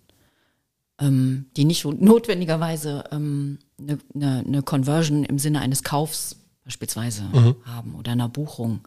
ähm, 1.00 1.46
die 1.57 1.65
nicht 1.65 1.84
notwendigerweise 1.86 3.03
ähm, 3.12 3.60
eine, 3.79 3.98
eine, 4.15 4.43
eine 4.48 4.62
Conversion 4.63 5.24
im 5.25 5.39
Sinne 5.39 5.60
eines 5.62 5.84
Kaufs 5.84 6.38
beispielsweise 6.67 7.24
Mhm. 7.24 7.55
haben 7.65 7.95
oder 7.95 8.12
einer 8.12 8.27
Buchung. 8.27 8.81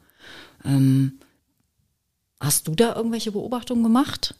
Ähm, 0.66 1.18
hast 2.38 2.68
du 2.68 2.75
da 2.75 2.94
irgendwelche 2.94 3.32
Beobachtungen 3.32 3.82
gemacht? 3.82 4.34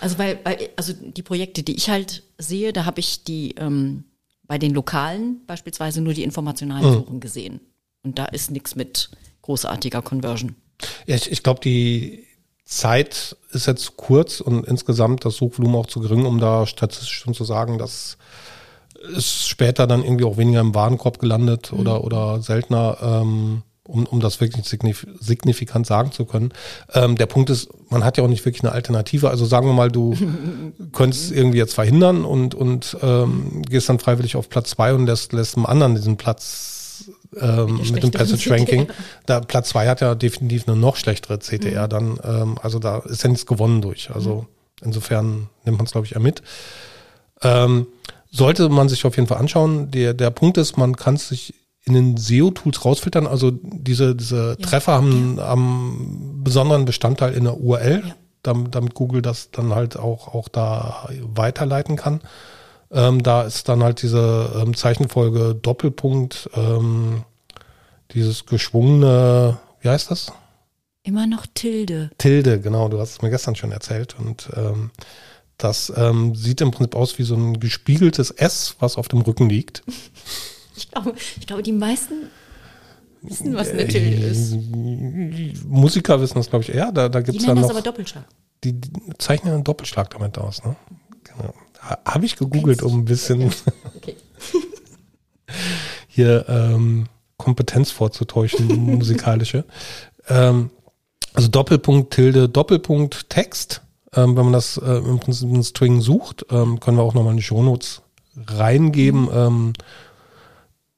Also 0.00 0.18
weil, 0.18 0.40
weil 0.44 0.70
also 0.76 0.94
die 0.94 1.22
Projekte, 1.22 1.62
die 1.62 1.74
ich 1.76 1.90
halt 1.90 2.22
sehe, 2.38 2.72
da 2.72 2.86
habe 2.86 3.00
ich 3.00 3.22
die 3.22 3.54
ähm, 3.56 4.04
bei 4.44 4.56
den 4.56 4.72
Lokalen 4.72 5.44
beispielsweise 5.46 6.00
nur 6.00 6.14
die 6.14 6.22
informationalen 6.22 6.86
Mhm. 6.86 6.92
Suchen 6.94 7.20
gesehen. 7.20 7.60
Und 8.02 8.18
da 8.18 8.24
ist 8.26 8.50
nichts 8.50 8.74
mit 8.76 9.10
großartiger 9.42 10.00
Conversion. 10.00 10.56
Ja, 11.06 11.16
ich, 11.16 11.30
ich 11.30 11.42
glaube, 11.42 11.60
die 11.60 12.24
Zeit 12.64 13.36
ist 13.50 13.66
jetzt 13.66 13.96
kurz 13.98 14.40
und 14.40 14.66
insgesamt 14.66 15.24
das 15.26 15.36
Suchvolumen 15.36 15.76
auch 15.76 15.86
zu 15.86 16.00
gering, 16.00 16.24
um 16.24 16.40
da 16.40 16.66
statistisch 16.66 17.12
schon 17.12 17.34
zu 17.34 17.44
sagen, 17.44 17.76
dass 17.78 18.16
ist 19.08 19.48
später 19.48 19.86
dann 19.86 20.02
irgendwie 20.02 20.24
auch 20.24 20.36
weniger 20.36 20.60
im 20.60 20.74
Warenkorb 20.74 21.18
gelandet 21.18 21.72
oder, 21.72 22.04
oder 22.04 22.40
seltener, 22.40 22.98
ähm, 23.00 23.62
um, 23.84 24.04
um 24.06 24.20
das 24.20 24.40
wirklich 24.40 24.66
signif 24.66 25.06
signifikant 25.20 25.86
sagen 25.86 26.12
zu 26.12 26.24
können. 26.24 26.52
Ähm, 26.92 27.16
der 27.16 27.26
Punkt 27.26 27.50
ist, 27.50 27.68
man 27.90 28.04
hat 28.04 28.16
ja 28.16 28.24
auch 28.24 28.28
nicht 28.28 28.44
wirklich 28.44 28.64
eine 28.64 28.72
Alternative. 28.72 29.30
Also 29.30 29.44
sagen 29.44 29.66
wir 29.66 29.74
mal, 29.74 29.90
du 29.90 30.16
könntest 30.92 31.32
irgendwie 31.32 31.58
jetzt 31.58 31.74
verhindern 31.74 32.24
und, 32.24 32.54
und 32.54 32.96
ähm, 33.02 33.62
gehst 33.62 33.88
dann 33.88 33.98
freiwillig 33.98 34.36
auf 34.36 34.48
Platz 34.48 34.70
zwei 34.70 34.92
und 34.92 35.06
lässt, 35.06 35.32
lässt 35.32 35.56
einem 35.56 35.66
anderen 35.66 35.94
diesen 35.94 36.16
Platz 36.16 36.74
ähm, 37.40 37.80
mit 37.92 38.02
dem 38.02 38.10
Passage 38.10 38.50
Ranking. 38.50 38.88
Da 39.26 39.40
Platz 39.40 39.70
zwei 39.70 39.88
hat 39.88 40.00
ja 40.00 40.14
definitiv 40.14 40.66
eine 40.66 40.76
noch 40.76 40.96
schlechtere 40.96 41.38
CTR 41.38 41.88
dann. 41.88 42.18
Ähm, 42.24 42.58
also 42.62 42.78
da 42.78 42.98
ist 42.98 43.22
ja 43.22 43.28
nichts 43.28 43.46
gewonnen 43.46 43.82
durch. 43.82 44.10
Also 44.12 44.46
insofern 44.82 45.48
nimmt 45.64 45.78
man 45.78 45.86
es, 45.86 45.92
glaube 45.92 46.06
ich, 46.06 46.14
eher 46.14 46.20
mit. 46.20 46.42
Ähm, 47.42 47.86
sollte 48.30 48.68
man 48.68 48.88
sich 48.88 49.04
auf 49.04 49.16
jeden 49.16 49.28
Fall 49.28 49.38
anschauen. 49.38 49.90
Der, 49.90 50.14
der 50.14 50.30
Punkt 50.30 50.58
ist, 50.58 50.76
man 50.76 50.96
kann 50.96 51.14
es 51.14 51.28
sich 51.28 51.54
in 51.84 51.94
den 51.94 52.16
SEO-Tools 52.16 52.84
rausfiltern. 52.84 53.26
Also 53.26 53.52
diese, 53.52 54.14
diese 54.16 54.56
Ja. 54.58 54.66
Treffer 54.66 54.92
haben, 54.94 55.38
haben 55.40 55.96
einen 56.34 56.44
besonderen 56.44 56.84
Bestandteil 56.84 57.32
in 57.34 57.44
der 57.44 57.58
URL, 57.60 58.02
Ja. 58.06 58.14
damit, 58.42 58.74
damit 58.74 58.94
Google 58.94 59.22
das 59.22 59.50
dann 59.52 59.74
halt 59.74 59.96
auch, 59.96 60.34
auch 60.34 60.48
da 60.48 61.08
weiterleiten 61.22 61.96
kann. 61.96 62.20
Ähm, 62.90 63.22
da 63.22 63.42
ist 63.42 63.68
dann 63.68 63.82
halt 63.82 64.02
diese 64.02 64.50
ähm, 64.62 64.74
Zeichenfolge 64.76 65.54
Doppelpunkt, 65.54 66.48
ähm, 66.54 67.22
dieses 68.12 68.46
geschwungene, 68.46 69.58
wie 69.80 69.88
heißt 69.88 70.10
das? 70.10 70.32
Immer 71.02 71.26
noch 71.26 71.46
Tilde. 71.54 72.10
Tilde, 72.18 72.60
genau, 72.60 72.88
du 72.88 72.98
hast 73.00 73.10
es 73.12 73.22
mir 73.22 73.30
gestern 73.30 73.54
schon 73.56 73.70
erzählt. 73.72 74.16
Und 74.18 74.48
ähm, 74.56 74.90
das 75.58 75.92
ähm, 75.96 76.34
sieht 76.34 76.60
im 76.60 76.70
Prinzip 76.70 76.94
aus 76.96 77.18
wie 77.18 77.22
so 77.22 77.34
ein 77.34 77.58
gespiegeltes 77.60 78.30
S, 78.30 78.76
was 78.78 78.96
auf 78.96 79.08
dem 79.08 79.20
Rücken 79.22 79.48
liegt. 79.48 79.82
Ich 80.76 80.90
glaube, 80.90 81.14
ich 81.40 81.46
glaube, 81.46 81.62
die 81.62 81.72
meisten 81.72 82.14
wissen, 83.22 83.54
was 83.54 83.70
eine 83.70 83.88
Tilde 83.88 84.22
ist. 84.26 84.54
Musiker 85.66 86.20
wissen 86.20 86.34
das, 86.36 86.50
glaube 86.50 86.64
ich, 86.64 86.74
eher. 86.74 86.92
Da, 86.92 87.08
da 87.08 87.20
Die 87.20 87.24
gibt 87.26 87.38
es 87.38 87.42
nennen 87.46 87.56
dann 87.56 87.62
das 87.62 87.68
noch. 87.68 87.76
aber 87.76 87.82
Doppelschlag. 87.82 88.24
Die, 88.64 88.72
die 88.74 88.90
zeichnen 89.18 89.54
einen 89.54 89.64
Doppelschlag 89.64 90.10
damit 90.10 90.36
aus, 90.38 90.62
ne? 90.64 90.76
Genau. 91.24 91.54
Ha- 91.82 91.98
Habe 92.04 92.26
ich 92.26 92.36
gegoogelt, 92.36 92.82
um 92.82 93.00
ein 93.00 93.04
bisschen 93.04 93.50
Okay. 93.96 94.16
hier 96.08 96.46
ähm, 96.48 97.06
Kompetenz 97.36 97.90
vorzutäuschen, 97.90 98.66
musikalische. 98.96 99.64
Ähm, 100.28 100.70
also 101.34 101.48
Doppelpunkt, 101.48 102.14
Tilde, 102.14 102.48
Doppelpunkt, 102.48 103.28
Text. 103.30 103.82
Ähm, 104.16 104.36
wenn 104.36 104.44
man 104.44 104.52
das 104.52 104.78
äh, 104.78 104.96
im 104.96 105.20
Prinzip 105.20 105.48
in 105.48 105.62
String 105.62 106.00
sucht, 106.00 106.46
ähm, 106.50 106.80
können 106.80 106.96
wir 106.96 107.02
auch 107.02 107.14
nochmal 107.14 107.32
in 107.32 107.38
die 107.38 107.42
Shownotes 107.42 108.02
reingeben. 108.46 109.28
Ähm, 109.32 109.72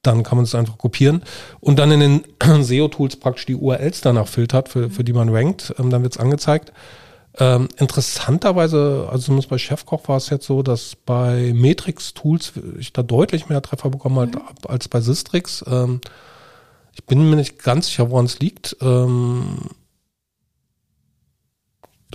dann 0.03 0.23
kann 0.23 0.39
man 0.39 0.45
es 0.45 0.55
einfach 0.55 0.79
kopieren 0.79 1.23
und 1.61 1.79
dann 1.79 1.91
in 1.91 2.01
den 2.01 2.25
SEO-Tools 2.65 3.17
praktisch 3.17 3.47
die 3.47 3.57
URLs 3.57 4.01
danach 4.01 4.29
filtert, 4.29 4.69
für, 4.69 4.91
für 4.91 5.05
die 5.05 5.13
man 5.13 5.29
rankt. 5.29 5.75
Ähm, 5.79 5.91
dann 5.91 6.03
wird 6.03 6.15
es 6.15 6.21
angezeigt. 6.21 6.73
Ähm, 7.41 7.69
interessanterweise, 7.77 9.09
also 9.11 9.27
zumindest 9.27 9.51
bei 9.51 9.59
Chefkoch 9.59 10.09
war 10.09 10.17
es 10.17 10.31
jetzt 10.31 10.47
so, 10.47 10.63
dass 10.63 10.97
bei 10.97 11.53
Matrix-Tools 11.55 12.53
ich 12.79 12.93
da 12.93 13.03
deutlich 13.03 13.49
mehr 13.49 13.63
Treffer 13.63 13.91
bekommen 13.91 14.19
habe 14.19 14.69
als 14.69 14.89
bei 14.89 15.01
Sistrix. 15.01 15.65
Ähm, 15.69 16.01
ich 16.95 17.05
bin 17.05 17.29
mir 17.31 17.37
nicht 17.37 17.63
ganz 17.63 17.87
sicher, 17.87 18.11
woran 18.11 18.25
es 18.25 18.41
liegt. 18.41 18.77
Ähm, 18.81 19.59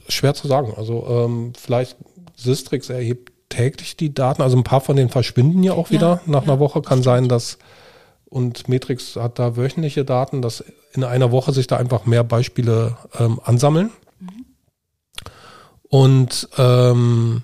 schwer 0.07 0.33
zu 0.33 0.47
sagen. 0.47 0.73
Also 0.75 1.05
ähm, 1.07 1.53
vielleicht 1.59 1.97
Sistrix 2.35 2.89
erhebt 2.89 3.31
täglich 3.49 3.97
die 3.97 4.13
Daten. 4.13 4.41
Also 4.41 4.57
ein 4.57 4.63
paar 4.63 4.81
von 4.81 4.95
denen 4.95 5.09
verschwinden 5.09 5.63
ja 5.63 5.73
auch 5.73 5.89
Ja, 5.89 5.93
wieder 5.93 6.21
nach 6.25 6.45
ja, 6.45 6.51
einer 6.51 6.59
Woche. 6.59 6.81
Kann 6.81 7.03
sein, 7.03 7.29
dass 7.29 7.57
und 8.25 8.67
Matrix 8.67 9.15
hat 9.15 9.37
da 9.37 9.57
wöchentliche 9.57 10.05
Daten, 10.05 10.41
dass 10.41 10.63
in 10.93 11.03
einer 11.03 11.31
Woche 11.31 11.53
sich 11.53 11.67
da 11.67 11.77
einfach 11.77 12.07
mehr 12.07 12.23
Beispiele 12.23 12.97
ähm, 13.19 13.39
ansammeln. 13.43 13.91
Und 15.83 16.49
ähm, 16.57 17.43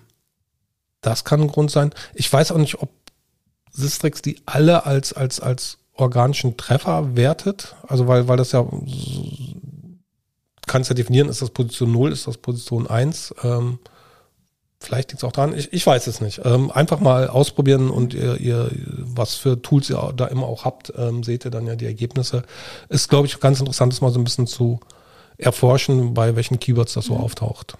das 1.02 1.26
kann 1.26 1.42
ein 1.42 1.48
Grund 1.48 1.70
sein. 1.70 1.92
Ich 2.16 2.32
weiß 2.34 2.52
auch 2.52 2.58
nicht, 2.58 2.82
ob 2.82 2.90
Sistrix 3.72 4.24
die 4.24 4.42
alle 4.48 4.88
als, 4.88 5.14
als, 5.14 5.40
als 5.40 5.78
organischen 5.94 6.58
Treffer 6.58 7.16
wertet. 7.16 7.76
Also 7.88 8.08
weil, 8.08 8.28
weil 8.28 8.38
das 8.38 8.52
ja 8.52 8.66
kannst 10.70 10.90
ja 10.90 10.94
definieren, 10.94 11.28
ist 11.28 11.42
das 11.42 11.50
Position 11.50 11.92
0, 11.92 12.12
ist 12.14 12.28
das 12.28 12.38
Position 12.38 12.88
1. 12.88 13.36
Ähm, 13.44 13.80
vielleicht 14.80 15.12
liegt 15.12 15.22
es 15.22 15.28
auch 15.28 15.34
daran, 15.34 15.58
ich, 15.58 15.74
ich 15.74 15.86
weiß 15.86 16.08
es 16.08 16.22
nicht. 16.22 16.42
Ähm, 16.46 16.72
einfach 16.72 17.00
mal 17.00 17.28
ausprobieren 17.28 17.90
und 17.90 18.14
ihr, 18.14 18.40
ihr, 18.40 18.72
was 18.98 19.36
für 19.36 19.62
Tools 19.62 19.90
ihr 19.90 20.14
da 20.16 20.28
immer 20.28 20.48
auch 20.48 20.66
habt, 20.66 20.94
ähm, 20.98 21.24
seht 21.24 21.46
ihr 21.46 21.52
dann 21.52 21.68
ja 21.68 21.76
die 21.76 21.86
Ergebnisse. 21.86 22.44
Ist, 22.88 23.10
glaube 23.10 23.28
ich, 23.28 23.40
ganz 23.40 23.60
interessant, 23.60 23.92
das 23.92 24.02
mal 24.02 24.12
so 24.12 24.20
ein 24.20 24.24
bisschen 24.24 24.48
zu 24.48 24.80
erforschen, 25.38 26.14
bei 26.14 26.36
welchen 26.36 26.60
Keywords 26.60 26.94
das 26.94 27.06
so 27.06 27.16
auftaucht. 27.16 27.78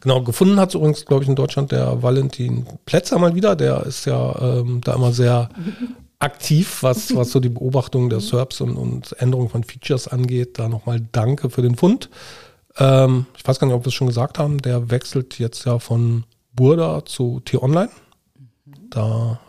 Genau, 0.00 0.22
gefunden 0.22 0.58
hat 0.58 0.74
übrigens, 0.74 1.06
glaube 1.06 1.22
ich, 1.22 1.28
in 1.28 1.36
Deutschland 1.36 1.72
der 1.72 2.02
Valentin 2.02 2.66
Plätzer 2.86 3.18
mal 3.18 3.34
wieder. 3.34 3.54
Der 3.54 3.84
ist 3.86 4.06
ja 4.06 4.34
ähm, 4.40 4.80
da 4.82 4.94
immer 4.94 5.12
sehr 5.12 5.48
aktiv, 6.20 6.82
was, 6.82 7.14
was 7.16 7.32
so 7.32 7.40
die 7.40 7.48
Beobachtung 7.48 8.10
der 8.10 8.20
SERPs 8.20 8.60
und, 8.60 8.76
und 8.76 9.12
Änderung 9.20 9.48
von 9.48 9.64
Features 9.64 10.06
angeht. 10.06 10.58
Da 10.58 10.68
nochmal 10.68 11.00
danke 11.12 11.50
für 11.50 11.62
den 11.62 11.76
Fund. 11.76 12.10
Ähm, 12.76 13.26
ich 13.36 13.46
weiß 13.46 13.58
gar 13.58 13.66
nicht, 13.66 13.74
ob 13.74 13.84
wir 13.84 13.88
es 13.88 13.94
schon 13.94 14.06
gesagt 14.06 14.38
haben. 14.38 14.58
Der 14.58 14.90
wechselt 14.90 15.38
jetzt 15.38 15.64
ja 15.64 15.78
von 15.78 16.24
Burda 16.52 17.04
zu 17.04 17.40
T-Online. 17.40 17.90
Da 18.90 19.40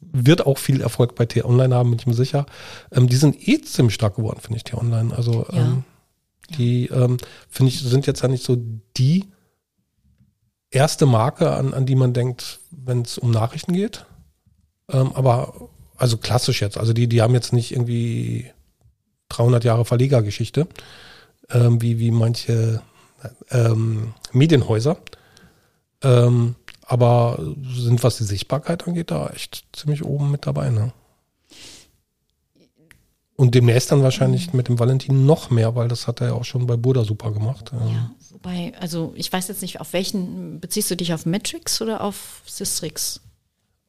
wird 0.00 0.44
auch 0.46 0.58
viel 0.58 0.80
Erfolg 0.80 1.14
bei 1.14 1.26
T-Online 1.26 1.74
haben, 1.74 1.90
bin 1.90 1.98
ich 2.00 2.06
mir 2.06 2.14
sicher. 2.14 2.44
Ähm, 2.90 3.08
die 3.08 3.16
sind 3.16 3.48
eh 3.48 3.60
ziemlich 3.60 3.94
stark 3.94 4.16
geworden, 4.16 4.40
finde 4.40 4.56
ich, 4.56 4.64
T-Online. 4.64 5.14
Also 5.16 5.46
Ja. 5.52 5.58
ähm, 5.58 5.84
die, 6.58 6.86
ähm, 6.86 7.18
finde 7.48 7.70
ich, 7.70 7.80
sind 7.80 8.08
jetzt 8.08 8.22
ja 8.22 8.28
nicht 8.28 8.44
so 8.44 8.56
die 8.96 9.26
erste 10.70 11.06
Marke, 11.06 11.52
an, 11.52 11.72
an 11.72 11.86
die 11.86 11.94
man 11.94 12.12
denkt, 12.12 12.58
wenn 12.72 13.02
es 13.02 13.18
um 13.18 13.30
Nachrichten 13.30 13.72
geht. 13.72 14.06
Ähm, 14.90 15.12
aber 15.14 15.70
also 16.00 16.16
klassisch 16.16 16.62
jetzt. 16.62 16.78
Also 16.78 16.92
die, 16.92 17.08
die 17.08 17.20
haben 17.20 17.34
jetzt 17.34 17.52
nicht 17.52 17.72
irgendwie 17.72 18.50
300 19.28 19.64
Jahre 19.64 19.84
Verlegergeschichte, 19.84 20.66
ähm, 21.50 21.82
wie, 21.82 21.98
wie 21.98 22.10
manche 22.10 22.82
ähm, 23.50 24.14
Medienhäuser. 24.32 24.96
Ähm, 26.02 26.56
aber 26.86 27.38
sind, 27.62 28.02
was 28.02 28.16
die 28.16 28.24
Sichtbarkeit 28.24 28.88
angeht, 28.88 29.10
da 29.10 29.28
echt 29.28 29.64
ziemlich 29.72 30.04
oben 30.04 30.30
mit 30.30 30.46
dabei. 30.46 30.70
Ne? 30.70 30.92
Und 33.36 33.54
demnächst 33.54 33.92
dann 33.92 34.02
wahrscheinlich 34.02 34.54
mit 34.54 34.68
dem 34.68 34.78
Valentin 34.78 35.26
noch 35.26 35.50
mehr, 35.50 35.76
weil 35.76 35.88
das 35.88 36.06
hat 36.06 36.20
er 36.20 36.28
ja 36.28 36.32
auch 36.32 36.44
schon 36.44 36.66
bei 36.66 36.76
Burda 36.76 37.04
super 37.04 37.30
gemacht. 37.30 37.72
Ähm, 37.72 37.92
Ja, 37.92 38.10
wobei, 38.30 38.72
also 38.80 39.12
ich 39.16 39.30
weiß 39.30 39.48
jetzt 39.48 39.60
nicht, 39.60 39.80
auf 39.80 39.92
welchen, 39.92 40.60
beziehst 40.60 40.90
du 40.90 40.96
dich 40.96 41.12
auf 41.12 41.26
Metrics 41.26 41.80
oder 41.82 42.00
auf 42.00 42.42
Systrix? 42.46 43.20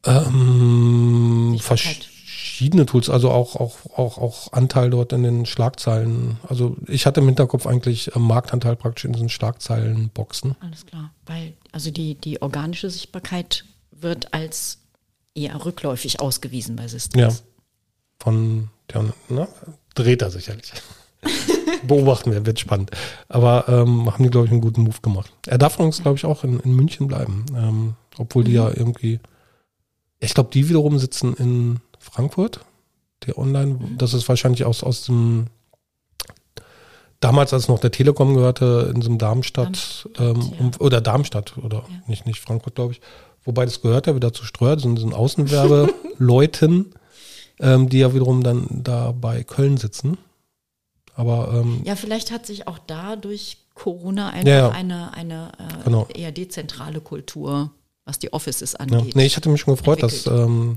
Ähm, 0.06 1.58
verschiedene 1.60 2.86
Tools, 2.86 3.10
also 3.10 3.30
auch, 3.30 3.56
auch, 3.56 3.76
auch, 3.98 4.18
auch 4.18 4.54
Anteil 4.54 4.90
dort 4.90 5.14
in 5.14 5.24
den 5.24 5.46
Schlagzeilen. 5.46 6.38
Also 6.48 6.78
ich 6.88 7.06
hatte 7.06 7.22
im 7.22 7.28
Hinterkopf 7.28 7.68
eigentlich 7.68 8.16
äh, 8.16 8.20
Marktanteil 8.20 8.76
praktisch 8.76 9.06
in 9.06 9.14
diesen 9.14 9.30
Schlagzeilenboxen. 9.30 10.56
Alles 10.60 10.86
klar. 10.86 11.12
Weil, 11.26 11.54
also 11.72 11.92
die, 11.92 12.16
die 12.16 12.42
organische 12.42 12.90
Sichtbarkeit 12.90 13.66
wird 13.92 14.34
als 14.34 14.80
eher 15.36 15.64
rückläufig 15.64 16.20
ausgewiesen 16.20 16.76
bei 16.76 16.88
Systrix. 16.88 17.40
Ja. 17.40 17.46
Von 18.20 18.70
der, 18.92 19.14
ne, 19.30 19.48
dreht 19.96 20.22
er 20.22 20.32
sicherlich. 20.32 20.74
beobachten 21.88 22.32
wir, 22.32 22.46
wird 22.46 22.60
spannend. 22.60 22.92
Aber 23.30 23.66
ähm, 23.68 24.12
haben 24.12 24.24
die, 24.24 24.30
glaube 24.30 24.48
ich, 24.48 24.52
einen 24.52 24.62
guten 24.62 24.82
Move 24.82 25.02
gemacht. 25.02 25.32
Er 25.48 25.58
darf 25.58 25.80
uns, 25.80 26.02
glaube 26.02 26.18
ich, 26.18 26.26
auch 26.26 26.44
in, 26.44 26.60
in 26.60 26.76
München 26.76 27.08
bleiben. 27.08 27.46
Ähm, 27.56 27.96
obwohl 28.18 28.44
die 28.44 28.54
ja 28.54 28.70
irgendwie, 28.70 29.20
ich 30.22 30.34
glaube, 30.34 30.50
die 30.54 30.70
wiederum 30.70 30.98
sitzen 31.00 31.34
in 31.34 31.80
Frankfurt, 32.00 32.62
der 33.28 33.38
Online. 33.38 33.78
Das 33.98 34.14
ist 34.14 34.30
wahrscheinlich 34.30 34.64
aus, 34.66 34.84
aus 34.84 35.04
dem 35.06 35.48
damals, 37.20 37.54
als 37.54 37.68
noch 37.68 37.80
der 37.80 37.92
Telekom 37.92 38.34
gehörte, 38.34 38.92
in 38.96 39.02
so 39.02 39.10
einem 39.10 39.18
Darmstadt, 39.18 40.06
Darmstadt, 40.16 40.20
ähm, 40.20 40.54
ja. 40.72 40.80
oder 40.80 41.02
Darmstadt 41.02 41.58
oder 41.58 41.78
Ja. 41.88 42.02
nicht, 42.08 42.26
nicht 42.26 42.40
Frankfurt, 42.40 42.76
glaube 42.76 42.94
ich. 42.94 43.02
Wobei 43.44 43.66
das 43.66 43.82
gehört 43.82 44.08
ja 44.08 44.16
wieder 44.16 44.34
zu 44.34 44.46
Streuer, 44.46 44.76
das 44.76 44.84
sind, 44.84 45.00
sind 45.00 45.14
Außenwerbeleuten, 45.14 46.94
ähm, 47.60 47.90
die 47.90 48.00
ja 48.00 48.14
wiederum 48.14 48.44
dann 48.44 48.68
da 48.70 49.12
bei 49.12 49.44
Köln 49.44 49.78
sitzen. 49.78 50.18
Aber 51.16 51.52
ähm, 51.54 51.82
Ja, 51.84 51.96
vielleicht 51.96 52.32
hat 52.32 52.46
sich 52.46 52.68
auch 52.68 52.80
da 52.80 53.16
durch 53.16 53.58
Corona 53.74 54.30
einfach 54.30 54.48
ja. 54.48 54.70
eine, 54.70 55.14
eine 55.14 55.52
äh, 55.60 55.84
Genau. 55.84 56.08
eher 56.14 56.32
dezentrale 56.32 57.02
Kultur, 57.02 57.72
was 58.06 58.20
die 58.20 58.34
Offices 58.34 58.74
ja. 58.74 58.80
angeht. 58.80 59.16
nee, 59.16 59.26
ich 59.26 59.36
hatte 59.36 59.50
mich 59.50 59.62
schon 59.62 59.76
gefreut, 59.76 60.04
dass, 60.04 60.26
ähm, 60.28 60.76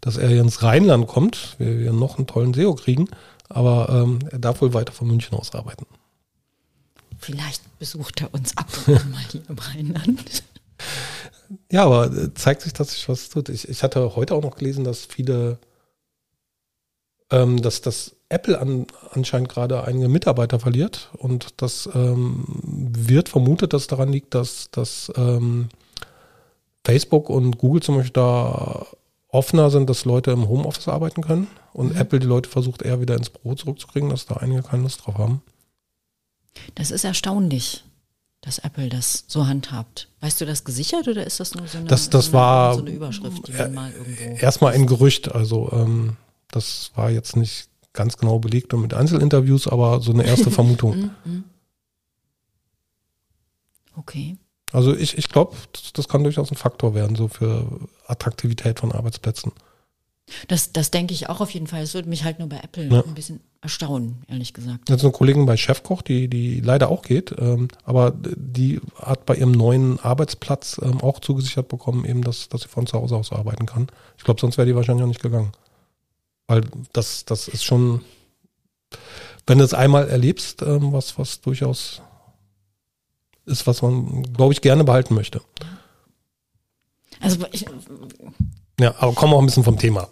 dass 0.00 0.16
er 0.16 0.30
ins 0.30 0.62
Rheinland 0.62 1.06
kommt, 1.06 1.56
wir, 1.58 1.78
wir 1.78 1.92
noch 1.92 2.18
einen 2.18 2.26
tollen 2.26 2.54
SEO 2.54 2.74
kriegen, 2.74 3.08
aber 3.48 3.88
ähm, 3.90 4.20
er 4.30 4.38
darf 4.38 4.60
wohl 4.60 4.74
weiter 4.74 4.92
von 4.92 5.08
München 5.08 5.36
aus 5.38 5.54
arbeiten. 5.54 5.86
Vielleicht 7.18 7.62
besucht 7.78 8.20
er 8.20 8.34
uns 8.34 8.56
ab 8.56 8.68
und 8.86 9.12
mal 9.12 9.22
hier 9.30 9.42
im 9.48 9.58
Rheinland. 9.58 10.42
Ja, 11.70 11.84
aber 11.84 12.06
äh, 12.06 12.34
zeigt 12.34 12.62
sich, 12.62 12.72
dass 12.72 12.92
sich 12.92 13.08
was 13.08 13.28
tut. 13.28 13.48
Ich, 13.48 13.68
ich 13.68 13.82
hatte 13.82 14.16
heute 14.16 14.34
auch 14.34 14.42
noch 14.42 14.56
gelesen, 14.56 14.84
dass 14.84 15.04
viele, 15.04 15.58
ähm, 17.30 17.60
dass 17.60 17.80
das 17.82 18.16
Apple 18.28 18.58
an, 18.58 18.86
anscheinend 19.10 19.50
gerade 19.50 19.84
einige 19.84 20.08
Mitarbeiter 20.08 20.58
verliert 20.58 21.10
und 21.18 21.60
das 21.60 21.88
ähm, 21.94 22.44
wird 22.48 23.28
vermutet, 23.28 23.74
dass 23.74 23.86
daran 23.86 24.10
liegt, 24.10 24.34
dass, 24.34 24.70
dass 24.70 25.12
ähm, 25.16 25.68
Facebook 26.84 27.30
und 27.30 27.58
Google 27.58 27.82
zum 27.82 27.96
Beispiel 27.96 28.12
da 28.12 28.86
offener 29.28 29.70
sind, 29.70 29.88
dass 29.88 30.04
Leute 30.04 30.30
im 30.30 30.48
Homeoffice 30.48 30.88
arbeiten 30.88 31.22
können 31.22 31.46
und 31.72 31.96
Apple 31.96 32.18
die 32.20 32.26
Leute 32.26 32.50
versucht 32.50 32.82
eher 32.82 33.00
wieder 33.00 33.16
ins 33.16 33.30
Büro 33.30 33.54
zurückzukriegen, 33.54 34.10
dass 34.10 34.26
da 34.26 34.36
einige 34.36 34.62
keine 34.62 34.82
Lust 34.82 35.06
drauf 35.06 35.16
haben. 35.16 35.42
Das 36.74 36.90
ist 36.90 37.04
erstaunlich, 37.04 37.82
dass 38.42 38.58
Apple 38.58 38.88
das 38.90 39.24
so 39.28 39.46
handhabt. 39.46 40.08
Weißt 40.20 40.40
du 40.40 40.44
das 40.44 40.64
gesichert 40.64 41.08
oder 41.08 41.24
ist 41.26 41.40
das 41.40 41.54
nur 41.54 41.66
so 41.66 41.78
eine, 41.78 41.86
Das- 41.86 42.10
das 42.10 42.26
so 42.26 42.30
eine, 42.32 42.38
war- 42.38 42.74
so 42.74 42.80
eine 42.82 42.90
Überschrift, 42.90 43.48
mal 43.72 43.90
irgendwo. 43.92 44.36
Erstmal 44.44 44.74
ein 44.74 44.86
Gerücht, 44.86 45.32
also 45.32 45.70
ähm, 45.72 46.16
das 46.50 46.90
war 46.94 47.10
jetzt 47.10 47.36
nicht 47.36 47.68
ganz 47.94 48.16
genau 48.18 48.38
belegt 48.38 48.74
und 48.74 48.82
mit 48.82 48.92
Einzelinterviews, 48.92 49.66
aber 49.68 50.00
so 50.00 50.12
eine 50.12 50.24
erste 50.24 50.50
Vermutung. 50.50 50.96
Mhm, 50.96 51.10
mhm. 51.24 51.44
Okay. 53.96 54.36
Also 54.72 54.96
ich, 54.96 55.18
ich 55.18 55.28
glaube, 55.28 55.56
das, 55.72 55.92
das 55.92 56.08
kann 56.08 56.24
durchaus 56.24 56.50
ein 56.50 56.56
Faktor 56.56 56.94
werden, 56.94 57.16
so 57.16 57.28
für 57.28 57.66
Attraktivität 58.06 58.80
von 58.80 58.92
Arbeitsplätzen. 58.92 59.52
Das, 60.48 60.72
das 60.72 60.90
denke 60.90 61.12
ich 61.12 61.28
auch 61.28 61.40
auf 61.40 61.50
jeden 61.50 61.66
Fall. 61.66 61.82
Es 61.82 61.94
würde 61.94 62.08
mich 62.08 62.24
halt 62.24 62.38
nur 62.38 62.48
bei 62.48 62.58
Apple 62.58 62.86
Ja. 62.88 63.02
ein 63.04 63.14
bisschen 63.14 63.40
erstaunen, 63.60 64.24
ehrlich 64.28 64.54
gesagt. 64.54 64.88
Jetzt 64.88 65.02
eine 65.02 65.12
Kollegin 65.12 65.46
bei 65.46 65.56
Chefkoch, 65.56 66.02
die, 66.02 66.28
die 66.28 66.60
leider 66.60 66.88
auch 66.88 67.02
geht, 67.02 67.34
ähm, 67.38 67.68
aber 67.84 68.12
die 68.16 68.80
hat 68.96 69.26
bei 69.26 69.36
ihrem 69.36 69.52
neuen 69.52 70.00
Arbeitsplatz 70.00 70.80
ähm, 70.82 71.00
auch 71.00 71.20
zugesichert 71.20 71.68
bekommen, 71.68 72.04
eben, 72.04 72.22
dass, 72.22 72.48
dass 72.48 72.62
sie 72.62 72.68
von 72.68 72.86
zu 72.86 72.98
Hause 72.98 73.16
aus 73.16 73.32
arbeiten 73.32 73.66
kann. 73.66 73.88
Ich 74.16 74.24
glaube, 74.24 74.40
sonst 74.40 74.56
wäre 74.58 74.66
die 74.66 74.74
wahrscheinlich 74.74 75.04
auch 75.04 75.08
nicht 75.08 75.22
gegangen. 75.22 75.52
Weil 76.46 76.62
das, 76.92 77.24
das 77.24 77.48
ist 77.48 77.64
schon, 77.64 78.02
wenn 79.46 79.58
du 79.58 79.64
es 79.64 79.74
einmal 79.74 80.08
erlebst, 80.08 80.62
ähm, 80.62 80.92
was, 80.92 81.18
was 81.18 81.40
durchaus 81.40 82.02
ist, 83.46 83.66
was 83.66 83.82
man, 83.82 84.22
glaube 84.34 84.52
ich, 84.52 84.60
gerne 84.60 84.84
behalten 84.84 85.14
möchte. 85.14 85.40
Also 87.20 87.38
ich, 87.52 87.64
Ja, 88.80 88.94
aber 88.98 89.12
kommen 89.14 89.32
wir 89.32 89.36
auch 89.36 89.40
ein 89.42 89.46
bisschen 89.46 89.64
vom 89.64 89.78
Thema. 89.78 90.08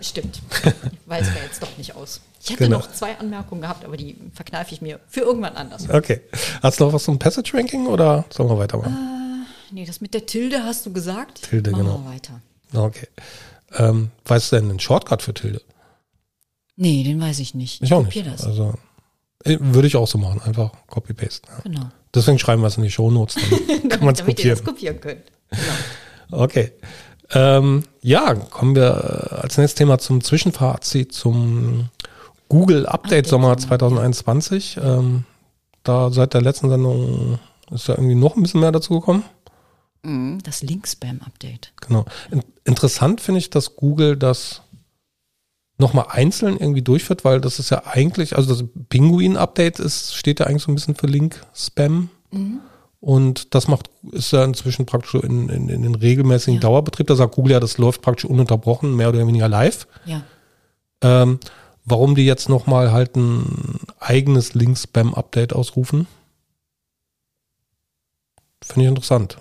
stimmt. 0.00 0.40
Ich 0.64 1.08
weiß 1.18 1.28
mir 1.34 1.42
jetzt 1.42 1.62
doch 1.62 1.76
nicht 1.76 1.94
aus. 1.94 2.20
Ich 2.42 2.50
hätte 2.50 2.64
Genau. 2.64 2.78
noch 2.78 2.90
zwei 2.92 3.18
Anmerkungen 3.18 3.60
gehabt, 3.62 3.84
aber 3.84 3.96
die 3.98 4.16
verkneife 4.32 4.72
ich 4.74 4.80
mir 4.80 4.98
für 5.08 5.20
irgendwann 5.20 5.56
anders. 5.56 5.88
Okay. 5.90 6.22
Hast 6.62 6.80
du 6.80 6.84
noch 6.84 6.92
was 6.94 7.04
zum 7.04 7.18
Passage-Ranking 7.18 7.86
oder 7.86 8.24
sollen 8.30 8.48
wir 8.48 8.56
weitermachen? 8.58 9.46
Nee, 9.70 9.84
das 9.84 10.00
mit 10.00 10.14
der 10.14 10.24
Tilde 10.26 10.62
hast 10.64 10.84
du 10.86 10.92
gesagt. 10.92 11.42
Tilde, 11.42 11.70
Machen 11.70 11.84
genau. 11.84 12.02
wir 12.04 12.10
weiter. 12.14 12.40
Okay. 12.74 13.08
Ähm, 13.74 14.10
weißt 14.24 14.52
du 14.52 14.56
denn 14.56 14.70
einen 14.70 14.80
Shortcut 14.80 15.22
für 15.22 15.34
Tilde? 15.34 15.60
Nee, 16.76 17.04
den 17.04 17.20
weiß 17.20 17.38
ich 17.38 17.54
nicht. 17.54 17.82
Ich 17.82 17.92
auch 17.92 18.02
kopier 18.04 18.22
nicht. 18.24 18.34
das. 18.34 18.44
Also 18.46 18.74
äh, 19.44 19.58
würde 19.60 19.86
ich 19.88 19.96
auch 19.96 20.08
so 20.08 20.16
machen, 20.18 20.40
einfach 20.42 20.72
Copy-Paste. 20.88 21.46
Ja. 21.48 21.60
Genau. 21.62 21.90
Deswegen 22.14 22.38
schreiben 22.38 22.62
wir 22.62 22.66
es 22.68 22.76
in 22.76 22.82
die 22.82 22.90
Shownotes, 22.90 23.36
dann 23.36 23.88
kann 23.88 24.04
man 24.04 24.14
es 24.14 24.20
Damit 24.20 24.44
ihr 24.44 24.50
das 24.50 24.64
kopieren. 24.64 25.00
kopieren 25.00 25.00
könnt. 25.00 25.22
Genau. 26.28 26.42
Okay. 26.42 26.72
Ähm, 27.34 27.84
ja, 28.02 28.34
kommen 28.34 28.74
wir 28.74 29.30
äh, 29.32 29.34
als 29.36 29.56
nächstes 29.56 29.76
Thema 29.76 29.98
zum 29.98 30.22
Zwischenfazit 30.22 31.12
zum 31.12 31.88
Google 32.48 32.84
Update 32.86 33.26
Sommer 33.26 33.56
Sommer, 33.58 33.58
2021. 33.58 34.78
Ähm, 34.82 35.24
da 35.82 36.10
seit 36.10 36.34
der 36.34 36.42
letzten 36.42 36.68
Sendung 36.68 37.38
ist 37.70 37.88
da 37.88 37.94
irgendwie 37.94 38.14
noch 38.14 38.36
ein 38.36 38.42
bisschen 38.42 38.60
mehr 38.60 38.72
dazu 38.72 39.00
gekommen. 39.00 39.24
Mhm, 40.02 40.40
Das 40.42 40.62
Link-Spam-Update. 40.62 41.72
Genau. 41.80 42.04
In 42.30 42.42
interessant 42.64 43.20
finde 43.20 43.38
ich, 43.38 43.48
dass 43.50 43.76
Google 43.76 44.16
das 44.16 44.62
nochmal 45.82 46.06
einzeln 46.08 46.56
irgendwie 46.58 46.80
durchführt, 46.82 47.24
weil 47.24 47.40
das 47.40 47.58
ist 47.58 47.70
ja 47.70 47.82
eigentlich, 47.84 48.36
also 48.36 48.54
das 48.54 48.64
Pinguin-Update 48.88 49.78
ist, 49.78 50.14
steht 50.16 50.40
ja 50.40 50.46
eigentlich 50.46 50.62
so 50.62 50.72
ein 50.72 50.74
bisschen 50.74 50.94
für 50.94 51.06
Link-Spam. 51.06 52.08
Und 53.00 53.54
das 53.54 53.68
macht, 53.68 53.90
ist 54.12 54.32
ja 54.32 54.44
inzwischen 54.44 54.86
praktisch 54.86 55.14
in, 55.14 55.48
in, 55.48 55.68
in 55.68 55.82
den 55.82 55.94
regelmäßigen 55.94 56.54
Ja. 56.54 56.60
Dauerbetrieb. 56.60 57.08
Da 57.08 57.16
sagt 57.16 57.34
Google 57.34 57.52
ja, 57.52 57.60
das 57.60 57.76
läuft 57.76 58.00
praktisch 58.00 58.24
ununterbrochen, 58.24 58.96
mehr 58.96 59.08
oder 59.08 59.26
weniger 59.26 59.48
live. 59.48 59.86
Ja. 60.06 60.22
Ähm, 61.02 61.40
warum 61.84 62.14
die 62.14 62.24
jetzt 62.24 62.48
nochmal 62.48 62.92
halt 62.92 63.16
ein 63.16 63.80
eigenes 63.98 64.54
Link-Spam-Update 64.54 65.52
ausrufen, 65.52 66.06
finde 68.62 68.82
ich 68.82 68.88
interessant. 68.88 69.36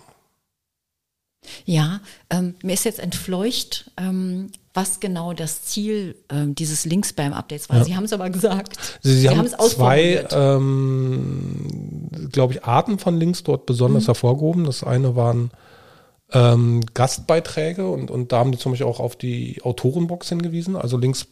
Ja, 1.65 2.01
ähm, 2.29 2.55
mir 2.63 2.73
ist 2.73 2.85
jetzt 2.85 2.99
entfleucht, 2.99 3.91
ähm, 3.97 4.51
was 4.73 4.99
genau 4.99 5.33
das 5.33 5.63
Ziel 5.63 6.15
ähm, 6.29 6.55
dieses 6.55 6.85
Link-Spam-Updates 6.85 7.69
war. 7.69 7.77
Ja. 7.79 7.83
Sie 7.83 7.95
haben 7.95 8.05
es 8.05 8.13
aber 8.13 8.29
gesagt. 8.29 8.77
Sie, 9.01 9.19
sie 9.21 9.29
haben 9.29 9.39
haben 9.39 9.45
es 9.47 9.69
zwei, 9.75 10.25
ähm, 10.31 12.09
glaube 12.31 12.53
ich, 12.53 12.63
Arten 12.63 12.99
von 12.99 13.17
Links 13.17 13.43
dort 13.43 13.61
Mhm. 13.61 13.65
besonders 13.65 14.07
hervorgehoben. 14.07 14.63
Das 14.65 14.83
eine 14.83 15.15
waren 15.15 15.51
ähm, 16.33 16.81
Gastbeiträge 16.93 17.87
und, 17.89 18.09
und 18.09 18.31
da 18.31 18.39
haben 18.39 18.51
die 18.53 18.57
zum 18.57 18.71
Beispiel 18.71 18.87
auch 18.87 18.99
auf 19.01 19.15
die 19.17 19.59
Autorenbox 19.63 20.29
hingewiesen. 20.29 20.75
Also 20.77 20.97
Links 20.97 21.27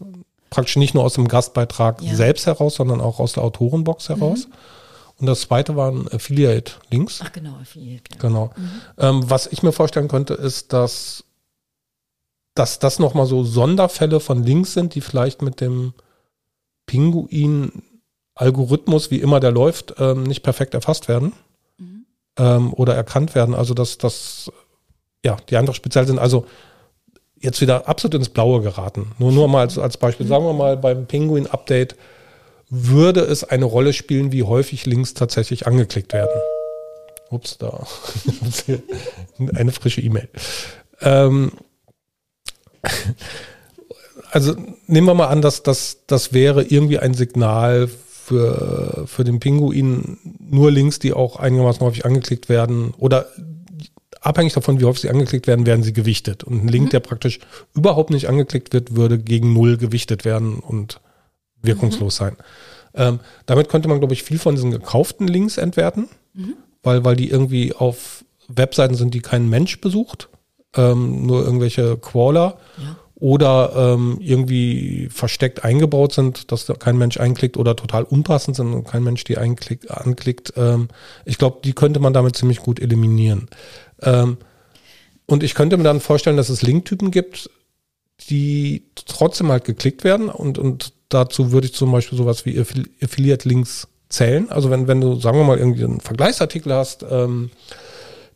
praktisch 0.49 0.75
nicht 0.75 0.93
nur 0.93 1.03
aus 1.03 1.13
dem 1.13 1.27
Gastbeitrag 1.27 2.01
Ja. 2.01 2.11
Mhm. 2.11 2.15
selbst 2.17 2.45
heraus, 2.47 2.75
sondern 2.75 2.99
auch 2.99 3.19
aus 3.19 3.33
der 3.33 3.43
Autorenbox 3.43 4.09
heraus. 4.09 4.47
Und 5.17 5.27
das 5.27 5.41
zweite 5.41 5.75
waren 5.75 6.07
Affiliate-Links. 6.11 7.19
Ach 7.23 7.31
genau, 7.31 7.55
Affiliate. 7.61 8.03
Ja. 8.13 8.17
Genau. 8.19 8.51
Ähm, 8.97 9.29
was 9.29 9.47
ich 9.47 9.63
mir 9.63 9.71
vorstellen 9.73 10.07
könnte, 10.07 10.33
ist, 10.33 10.71
dass, 10.73 11.23
dass 12.59 12.79
das 12.79 12.99
nochmal 12.99 13.25
so 13.25 13.43
Sonderfälle 13.43 14.19
von 14.19 14.43
Links 14.43 14.73
sind, 14.73 14.93
die 14.93 15.01
vielleicht 15.01 15.41
mit 15.41 15.61
dem 15.61 15.93
Pinguin-Algorithmus, 16.85 19.09
wie 19.11 19.19
immer 19.19 19.39
der 19.39 19.51
läuft, 19.51 19.95
ähm, 19.97 20.23
nicht 20.23 20.43
perfekt 20.43 20.73
erfasst 20.73 21.07
werden 21.07 21.31
ähm, 22.37 22.73
oder 22.73 22.95
erkannt 22.95 23.33
werden. 23.35 23.55
Also 23.55 23.73
dass 23.73 23.97
das, 23.97 24.51
ja, 25.23 25.37
die 25.49 25.55
einfach 25.55 25.75
speziell 25.75 26.05
sind. 26.05 26.19
Also 26.19 26.45
jetzt 27.39 27.61
wieder 27.61 27.87
absolut 27.87 28.15
ins 28.15 28.27
Blaue 28.29 28.61
geraten. 28.61 29.13
Nur, 29.19 29.31
nur 29.31 29.47
mal 29.47 29.61
als, 29.61 29.77
als 29.77 29.95
Beispiel. 29.95 30.27
Sagen 30.27 30.43
wir 30.43 30.51
mal, 30.53 30.75
beim 30.75 31.05
Pinguin-Update 31.05 31.95
würde 32.69 33.21
es 33.21 33.45
eine 33.45 33.63
Rolle 33.65 33.93
spielen, 33.93 34.33
wie 34.33 34.43
häufig 34.43 34.85
Links 34.85 35.13
tatsächlich 35.13 35.65
angeklickt 35.65 36.11
werden. 36.13 36.41
Ups, 37.29 37.57
da 37.57 37.87
eine 39.55 39.71
frische 39.71 40.01
E-Mail. 40.01 40.27
Ähm, 41.01 41.53
also 44.31 44.55
nehmen 44.87 45.07
wir 45.07 45.13
mal 45.13 45.27
an, 45.27 45.41
dass 45.41 45.63
das, 45.63 45.99
das 46.07 46.33
wäre 46.33 46.63
irgendwie 46.63 46.99
ein 46.99 47.13
Signal 47.13 47.87
für, 47.87 49.05
für 49.07 49.23
den 49.23 49.39
Pinguin, 49.39 50.17
nur 50.39 50.71
Links, 50.71 50.99
die 50.99 51.13
auch 51.13 51.37
einigermaßen 51.37 51.81
häufig 51.81 52.05
angeklickt 52.05 52.47
werden 52.47 52.93
oder 52.97 53.27
abhängig 54.21 54.53
davon, 54.53 54.79
wie 54.79 54.85
häufig 54.85 55.01
sie 55.01 55.09
angeklickt 55.09 55.47
werden, 55.47 55.65
werden 55.65 55.83
sie 55.83 55.93
gewichtet. 55.93 56.43
Und 56.43 56.63
ein 56.63 56.67
Link, 56.67 56.91
der 56.91 56.99
praktisch 56.99 57.39
überhaupt 57.73 58.09
nicht 58.11 58.27
angeklickt 58.27 58.73
wird, 58.73 58.95
würde 58.95 59.17
gegen 59.17 59.53
null 59.53 59.77
gewichtet 59.77 60.25
werden 60.25 60.59
und 60.59 60.99
wirkungslos 61.61 62.17
sein. 62.17 62.35
Ähm, 62.93 63.19
damit 63.45 63.69
könnte 63.69 63.87
man, 63.87 63.99
glaube 63.99 64.13
ich, 64.13 64.23
viel 64.23 64.39
von 64.39 64.55
diesen 64.55 64.71
gekauften 64.71 65.27
Links 65.27 65.57
entwerten, 65.57 66.09
weil, 66.83 67.03
weil 67.03 67.15
die 67.15 67.29
irgendwie 67.29 67.73
auf 67.73 68.23
Webseiten 68.47 68.95
sind, 68.95 69.13
die 69.13 69.21
kein 69.21 69.49
Mensch 69.49 69.79
besucht, 69.79 70.29
ähm, 70.75 71.25
nur 71.25 71.43
irgendwelche 71.43 71.97
Crawler. 71.97 72.57
Ja. 72.77 72.95
oder 73.15 73.73
ähm, 73.75 74.17
irgendwie 74.21 75.09
versteckt 75.11 75.65
eingebaut 75.65 76.13
sind, 76.13 76.51
dass 76.51 76.65
da 76.65 76.73
kein 76.73 76.97
Mensch 76.97 77.19
einklickt 77.19 77.57
oder 77.57 77.75
total 77.75 78.03
unpassend 78.03 78.55
sind 78.55 78.73
und 78.73 78.85
kein 78.85 79.03
Mensch 79.03 79.25
die 79.25 79.37
einklickt, 79.37 79.91
anklickt. 79.91 80.53
Ähm, 80.55 80.87
ich 81.25 81.37
glaube, 81.37 81.59
die 81.63 81.73
könnte 81.73 81.99
man 81.99 82.13
damit 82.13 82.37
ziemlich 82.37 82.59
gut 82.59 82.79
eliminieren. 82.79 83.49
Ähm, 84.01 84.37
und 85.25 85.43
ich 85.43 85.53
könnte 85.53 85.77
mir 85.77 85.83
dann 85.83 85.99
vorstellen, 85.99 86.37
dass 86.37 86.49
es 86.49 86.61
Linktypen 86.61 87.11
gibt, 87.11 87.49
die 88.29 88.85
trotzdem 88.95 89.51
halt 89.51 89.65
geklickt 89.65 90.03
werden 90.03 90.29
und, 90.29 90.57
und 90.57 90.93
dazu 91.09 91.51
würde 91.51 91.67
ich 91.67 91.73
zum 91.73 91.91
Beispiel 91.91 92.17
sowas 92.17 92.45
wie 92.45 92.59
Affiliate-Links 92.59 93.87
zählen. 94.09 94.49
Also 94.49 94.69
wenn, 94.69 94.87
wenn 94.87 95.01
du, 95.01 95.19
sagen 95.19 95.37
wir 95.37 95.43
mal, 95.43 95.57
irgendwie 95.57 95.83
einen 95.83 95.99
Vergleichsartikel 96.01 96.73
hast, 96.73 97.05
ähm, 97.09 97.51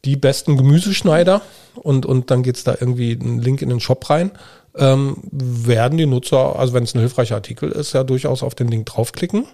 die 0.06 0.16
besten 0.16 0.58
Gemüseschneider 0.58 1.42
und, 1.76 2.06
und 2.06 2.32
dann 2.32 2.44
geht's 2.44 2.64
da 2.64 2.76
irgendwie 2.80 3.18
einen 3.20 3.40
Link 3.40 3.62
in 3.62 3.70
den 3.70 3.80
Shop 3.80 4.10
rein, 4.10 4.32
ähm, 4.76 5.18
werden 5.32 5.98
die 5.98 6.06
Nutzer, 6.06 6.58
also 6.58 6.74
wenn 6.74 6.84
es 6.84 6.96
ein 6.96 7.00
hilfreicher 7.00 7.36
Artikel 7.36 7.72
ist, 7.72 7.94
ja 7.94 8.04
durchaus 8.04 8.44
auf 8.44 8.56
den 8.56 8.68
Link 8.68 8.88
draufklicken. 8.88 9.46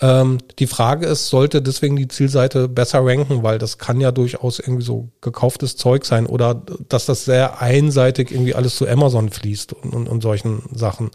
Ähm, 0.00 0.38
die 0.58 0.66
Frage 0.66 1.06
ist, 1.06 1.28
sollte 1.28 1.62
deswegen 1.62 1.96
die 1.96 2.08
Zielseite 2.08 2.68
besser 2.68 3.04
ranken, 3.04 3.42
weil 3.42 3.58
das 3.58 3.78
kann 3.78 3.98
ja 4.00 4.12
durchaus 4.12 4.58
irgendwie 4.58 4.84
so 4.84 5.08
gekauftes 5.22 5.76
Zeug 5.76 6.04
sein 6.04 6.26
oder 6.26 6.54
dass 6.88 7.06
das 7.06 7.24
sehr 7.24 7.62
einseitig 7.62 8.30
irgendwie 8.30 8.54
alles 8.54 8.76
zu 8.76 8.86
Amazon 8.86 9.30
fließt 9.30 9.72
und, 9.72 9.94
und, 9.94 10.08
und 10.08 10.20
solchen 10.20 10.62
Sachen. 10.74 11.10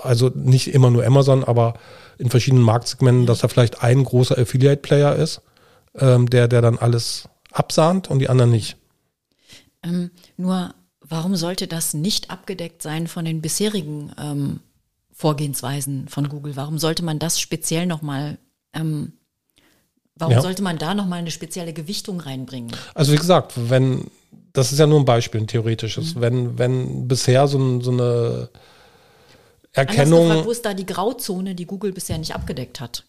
Also 0.00 0.32
nicht 0.34 0.74
immer 0.74 0.90
nur 0.90 1.06
Amazon, 1.06 1.44
aber 1.44 1.74
in 2.18 2.28
verschiedenen 2.28 2.64
Marktsegmenten, 2.64 3.26
dass 3.26 3.38
da 3.38 3.48
vielleicht 3.48 3.82
ein 3.84 4.02
großer 4.02 4.36
Affiliate-Player 4.36 5.14
ist, 5.14 5.40
ähm, 5.96 6.28
der, 6.28 6.48
der 6.48 6.60
dann 6.60 6.78
alles 6.78 7.28
absahnt 7.54 8.10
und 8.10 8.18
die 8.18 8.28
anderen 8.28 8.50
nicht. 8.50 8.76
Ähm, 9.82 10.10
nur, 10.36 10.74
warum 11.00 11.36
sollte 11.36 11.66
das 11.66 11.94
nicht 11.94 12.30
abgedeckt 12.30 12.82
sein 12.82 13.06
von 13.06 13.24
den 13.24 13.40
bisherigen 13.40 14.12
ähm, 14.18 14.60
Vorgehensweisen 15.12 16.08
von 16.08 16.28
Google? 16.28 16.56
Warum 16.56 16.78
sollte 16.78 17.04
man 17.04 17.18
das 17.18 17.40
speziell 17.40 17.86
nochmal, 17.86 18.38
ähm, 18.72 19.12
warum 20.16 20.34
ja. 20.34 20.40
sollte 20.42 20.62
man 20.62 20.78
da 20.78 20.94
nochmal 20.94 21.20
eine 21.20 21.30
spezielle 21.30 21.72
Gewichtung 21.72 22.20
reinbringen? 22.20 22.72
Also 22.94 23.12
wie 23.12 23.16
gesagt, 23.16 23.52
wenn, 23.56 24.10
das 24.52 24.72
ist 24.72 24.78
ja 24.78 24.86
nur 24.86 25.00
ein 25.00 25.04
Beispiel, 25.04 25.42
ein 25.42 25.46
theoretisches, 25.46 26.16
mhm. 26.16 26.20
wenn, 26.20 26.58
wenn 26.58 27.08
bisher 27.08 27.46
so, 27.46 27.80
so 27.80 27.92
eine 27.92 28.50
Erkennung. 29.72 30.28
Gefragt, 30.28 30.46
wo 30.46 30.50
ist 30.50 30.64
da 30.64 30.74
die 30.74 30.86
Grauzone, 30.86 31.54
die 31.54 31.66
Google 31.66 31.92
bisher 31.92 32.18
nicht 32.18 32.34
abgedeckt 32.34 32.80
hat? 32.80 33.04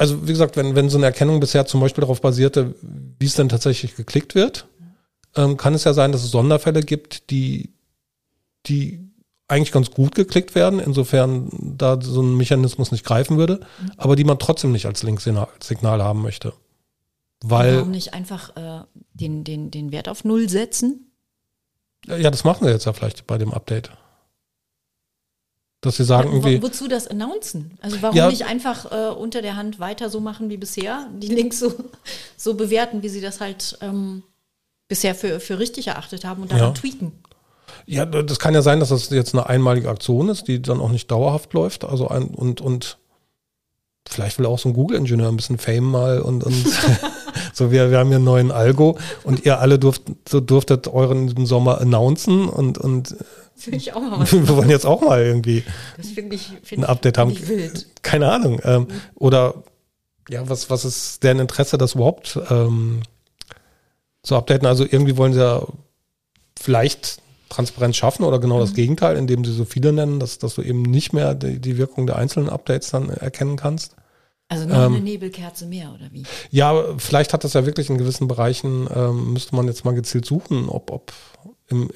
Also 0.00 0.26
wie 0.26 0.32
gesagt, 0.32 0.56
wenn, 0.56 0.74
wenn 0.74 0.88
so 0.88 0.96
eine 0.96 1.04
Erkennung 1.04 1.40
bisher 1.40 1.66
zum 1.66 1.82
Beispiel 1.82 2.00
darauf 2.00 2.22
basierte, 2.22 2.74
wie 3.18 3.26
es 3.26 3.34
denn 3.34 3.50
tatsächlich 3.50 3.96
geklickt 3.96 4.34
wird, 4.34 4.66
ähm, 5.36 5.58
kann 5.58 5.74
es 5.74 5.84
ja 5.84 5.92
sein, 5.92 6.10
dass 6.10 6.24
es 6.24 6.30
Sonderfälle 6.30 6.80
gibt, 6.80 7.30
die, 7.30 7.74
die 8.64 9.10
eigentlich 9.46 9.72
ganz 9.72 9.90
gut 9.90 10.14
geklickt 10.14 10.54
werden, 10.54 10.80
insofern 10.80 11.50
da 11.76 12.00
so 12.00 12.22
ein 12.22 12.34
Mechanismus 12.34 12.92
nicht 12.92 13.04
greifen 13.04 13.36
würde, 13.36 13.60
mhm. 13.78 13.90
aber 13.98 14.16
die 14.16 14.24
man 14.24 14.38
trotzdem 14.38 14.72
nicht 14.72 14.86
als 14.86 15.02
Linksignal 15.02 16.02
haben 16.02 16.22
möchte. 16.22 16.54
Weil, 17.42 17.76
Warum 17.76 17.90
nicht 17.90 18.14
einfach 18.14 18.56
äh, 18.56 18.84
den, 19.12 19.44
den, 19.44 19.70
den 19.70 19.92
Wert 19.92 20.08
auf 20.08 20.24
Null 20.24 20.48
setzen? 20.48 21.12
Ja, 22.06 22.30
das 22.30 22.44
machen 22.44 22.64
sie 22.64 22.72
jetzt 22.72 22.86
ja 22.86 22.94
vielleicht 22.94 23.26
bei 23.26 23.36
dem 23.36 23.52
Update. 23.52 23.90
Dass 25.80 25.96
sie 25.96 26.04
sagen 26.04 26.30
irgendwie. 26.30 26.62
Wozu 26.62 26.88
das 26.88 27.06
announcen? 27.06 27.78
Also 27.80 28.02
warum 28.02 28.16
ja, 28.16 28.28
nicht 28.28 28.44
einfach 28.44 28.92
äh, 28.92 29.14
unter 29.14 29.40
der 29.40 29.56
Hand 29.56 29.78
weiter 29.78 30.10
so 30.10 30.20
machen 30.20 30.50
wie 30.50 30.58
bisher, 30.58 31.08
die 31.16 31.28
Links 31.28 31.58
so, 31.58 31.72
so 32.36 32.54
bewerten, 32.54 33.02
wie 33.02 33.08
sie 33.08 33.22
das 33.22 33.40
halt 33.40 33.78
ähm, 33.80 34.22
bisher 34.88 35.14
für, 35.14 35.40
für 35.40 35.58
richtig 35.58 35.86
erachtet 35.86 36.24
haben 36.24 36.42
und 36.42 36.52
daran 36.52 36.64
ja. 36.64 36.72
tweaken? 36.72 37.12
Ja, 37.86 38.04
das 38.04 38.38
kann 38.38 38.52
ja 38.54 38.62
sein, 38.62 38.80
dass 38.80 38.90
das 38.90 39.08
jetzt 39.10 39.34
eine 39.34 39.48
einmalige 39.48 39.88
Aktion 39.88 40.28
ist, 40.28 40.48
die 40.48 40.60
dann 40.60 40.80
auch 40.80 40.90
nicht 40.90 41.10
dauerhaft 41.10 41.52
läuft. 41.54 41.84
Also 41.84 42.08
ein, 42.08 42.24
und, 42.24 42.60
und 42.60 42.98
vielleicht 44.08 44.38
will 44.38 44.46
auch 44.46 44.58
so 44.58 44.68
ein 44.68 44.74
Google-Ingenieur 44.74 45.28
ein 45.28 45.36
bisschen 45.36 45.58
Fame 45.58 45.84
mal 45.84 46.20
und, 46.20 46.44
und 46.44 46.54
so 47.52 47.70
wir, 47.70 47.90
wir 47.90 47.98
haben 47.98 48.08
hier 48.08 48.16
einen 48.16 48.24
neuen 48.24 48.50
Algo 48.50 48.98
und 49.24 49.44
ihr 49.44 49.60
alle 49.60 49.78
durft, 49.78 50.02
so 50.28 50.40
durftet 50.40 50.88
euren 50.88 51.46
Sommer 51.46 51.80
announcen 51.80 52.48
und, 52.48 52.78
und 52.78 53.16
Finde 53.60 53.78
ich 53.78 53.92
auch 53.92 54.00
mal 54.00 54.20
wir 54.32 54.56
wollen 54.56 54.70
jetzt 54.70 54.86
auch 54.86 55.02
mal 55.02 55.22
irgendwie 55.22 55.64
find 56.14 56.32
ich, 56.32 56.50
find 56.62 56.82
ein 56.82 56.88
Update 56.88 57.18
haben. 57.18 57.36
Wild. 57.48 57.86
Keine 58.02 58.32
Ahnung. 58.32 58.60
Ähm, 58.64 58.82
mhm. 58.82 58.86
Oder 59.14 59.62
ja, 60.30 60.48
was, 60.48 60.70
was 60.70 60.84
ist 60.84 61.22
deren 61.22 61.40
Interesse, 61.40 61.76
das 61.76 61.94
überhaupt 61.94 62.38
ähm, 62.50 63.02
zu 64.22 64.36
updaten? 64.36 64.66
Also 64.66 64.84
irgendwie 64.84 65.16
wollen 65.16 65.34
sie 65.34 65.40
ja 65.40 65.66
vielleicht 66.58 67.20
Transparenz 67.50 67.96
schaffen 67.96 68.24
oder 68.24 68.38
genau 68.38 68.56
mhm. 68.56 68.60
das 68.60 68.74
Gegenteil, 68.74 69.16
indem 69.16 69.44
sie 69.44 69.52
so 69.52 69.66
viele 69.66 69.92
nennen, 69.92 70.20
dass, 70.20 70.38
dass 70.38 70.54
du 70.54 70.62
eben 70.62 70.82
nicht 70.82 71.12
mehr 71.12 71.34
die, 71.34 71.58
die 71.58 71.76
Wirkung 71.76 72.06
der 72.06 72.16
einzelnen 72.16 72.48
Updates 72.48 72.90
dann 72.90 73.10
erkennen 73.10 73.56
kannst. 73.56 73.94
Also 74.48 74.66
noch 74.66 74.86
ähm, 74.86 74.94
eine 74.94 75.00
Nebelkerze 75.00 75.66
mehr 75.66 75.92
oder 75.94 76.10
wie? 76.12 76.24
Ja, 76.50 76.82
vielleicht 76.96 77.34
hat 77.34 77.44
das 77.44 77.52
ja 77.52 77.66
wirklich 77.66 77.90
in 77.90 77.98
gewissen 77.98 78.26
Bereichen, 78.26 78.88
ähm, 78.94 79.32
müsste 79.32 79.54
man 79.54 79.66
jetzt 79.66 79.84
mal 79.84 79.94
gezielt 79.94 80.24
suchen, 80.24 80.68
ob, 80.68 80.90
ob 80.90 81.12
im 81.68 81.90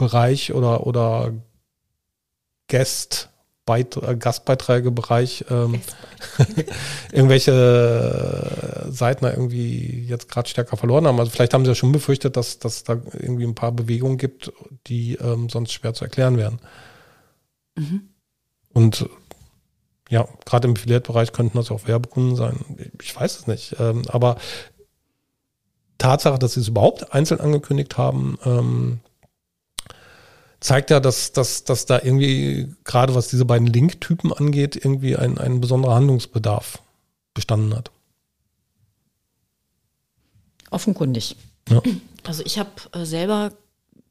Affiliate-Bereich 0.00 0.52
oder, 0.52 0.86
oder 0.86 1.32
Guest 2.68 3.30
äh, 3.68 4.16
Gastbeiträgebereich 4.16 5.44
ähm, 5.48 5.80
irgendwelche 7.12 8.86
Seiten 8.90 9.26
irgendwie 9.26 10.04
jetzt 10.08 10.28
gerade 10.28 10.48
stärker 10.48 10.76
verloren 10.76 11.06
haben. 11.06 11.20
Also 11.20 11.30
vielleicht 11.30 11.54
haben 11.54 11.64
sie 11.64 11.70
ja 11.70 11.76
schon 11.76 11.92
befürchtet, 11.92 12.36
dass 12.36 12.58
dass 12.58 12.82
da 12.82 12.94
irgendwie 13.12 13.44
ein 13.44 13.54
paar 13.54 13.70
Bewegungen 13.70 14.18
gibt, 14.18 14.52
die 14.88 15.14
ähm, 15.14 15.48
sonst 15.48 15.72
schwer 15.72 15.94
zu 15.94 16.04
erklären 16.04 16.36
wären. 16.36 16.58
Mhm. 17.76 18.08
Und 18.72 19.08
ja, 20.08 20.26
gerade 20.44 20.66
im 20.66 20.74
Affiliate-Bereich 20.74 21.30
könnten 21.30 21.56
das 21.56 21.70
auch 21.70 21.86
Werbekunden 21.86 22.34
sein. 22.34 22.90
Ich 23.00 23.14
weiß 23.14 23.38
es 23.38 23.46
nicht. 23.46 23.76
Ähm, 23.78 24.02
aber 24.08 24.36
Tatsache, 25.98 26.40
dass 26.40 26.54
sie 26.54 26.60
es 26.60 26.68
überhaupt 26.68 27.14
einzeln 27.14 27.40
angekündigt 27.40 27.96
haben, 27.96 28.36
ähm, 28.44 29.00
zeigt 30.60 30.90
ja, 30.90 31.00
dass, 31.00 31.32
dass, 31.32 31.64
dass 31.64 31.86
da 31.86 32.00
irgendwie, 32.02 32.74
gerade 32.84 33.14
was 33.14 33.28
diese 33.28 33.44
beiden 33.44 33.66
Link-Typen 33.66 34.32
angeht, 34.32 34.76
irgendwie 34.76 35.16
ein, 35.16 35.38
ein 35.38 35.60
besonderer 35.60 35.94
Handlungsbedarf 35.94 36.80
bestanden 37.34 37.74
hat. 37.74 37.90
Offenkundig. 40.70 41.36
Ja. 41.68 41.82
Also 42.24 42.44
ich 42.44 42.58
habe 42.58 42.70
äh, 42.92 43.04
selber 43.04 43.52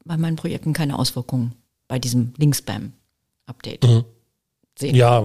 bei 0.04 0.18
meinen 0.18 0.36
Projekten 0.36 0.74
keine 0.74 0.98
Auswirkungen 0.98 1.54
bei 1.88 2.00
diesem 2.00 2.34
Link-Spam-Update 2.38 3.84
mhm. 3.84 4.06
sehen. 4.78 4.96
Ja, 4.96 5.24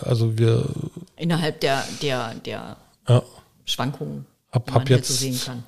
also 0.00 0.36
wir. 0.36 0.68
Innerhalb 1.16 1.60
der, 1.60 1.84
der, 2.02 2.34
der 2.34 2.76
ja. 3.08 3.22
Schwankungen, 3.64 4.26
hab, 4.50 4.72
hab 4.72 4.90
jetzt 4.90 5.08
sehen 5.08 5.38
kann. 5.38 5.64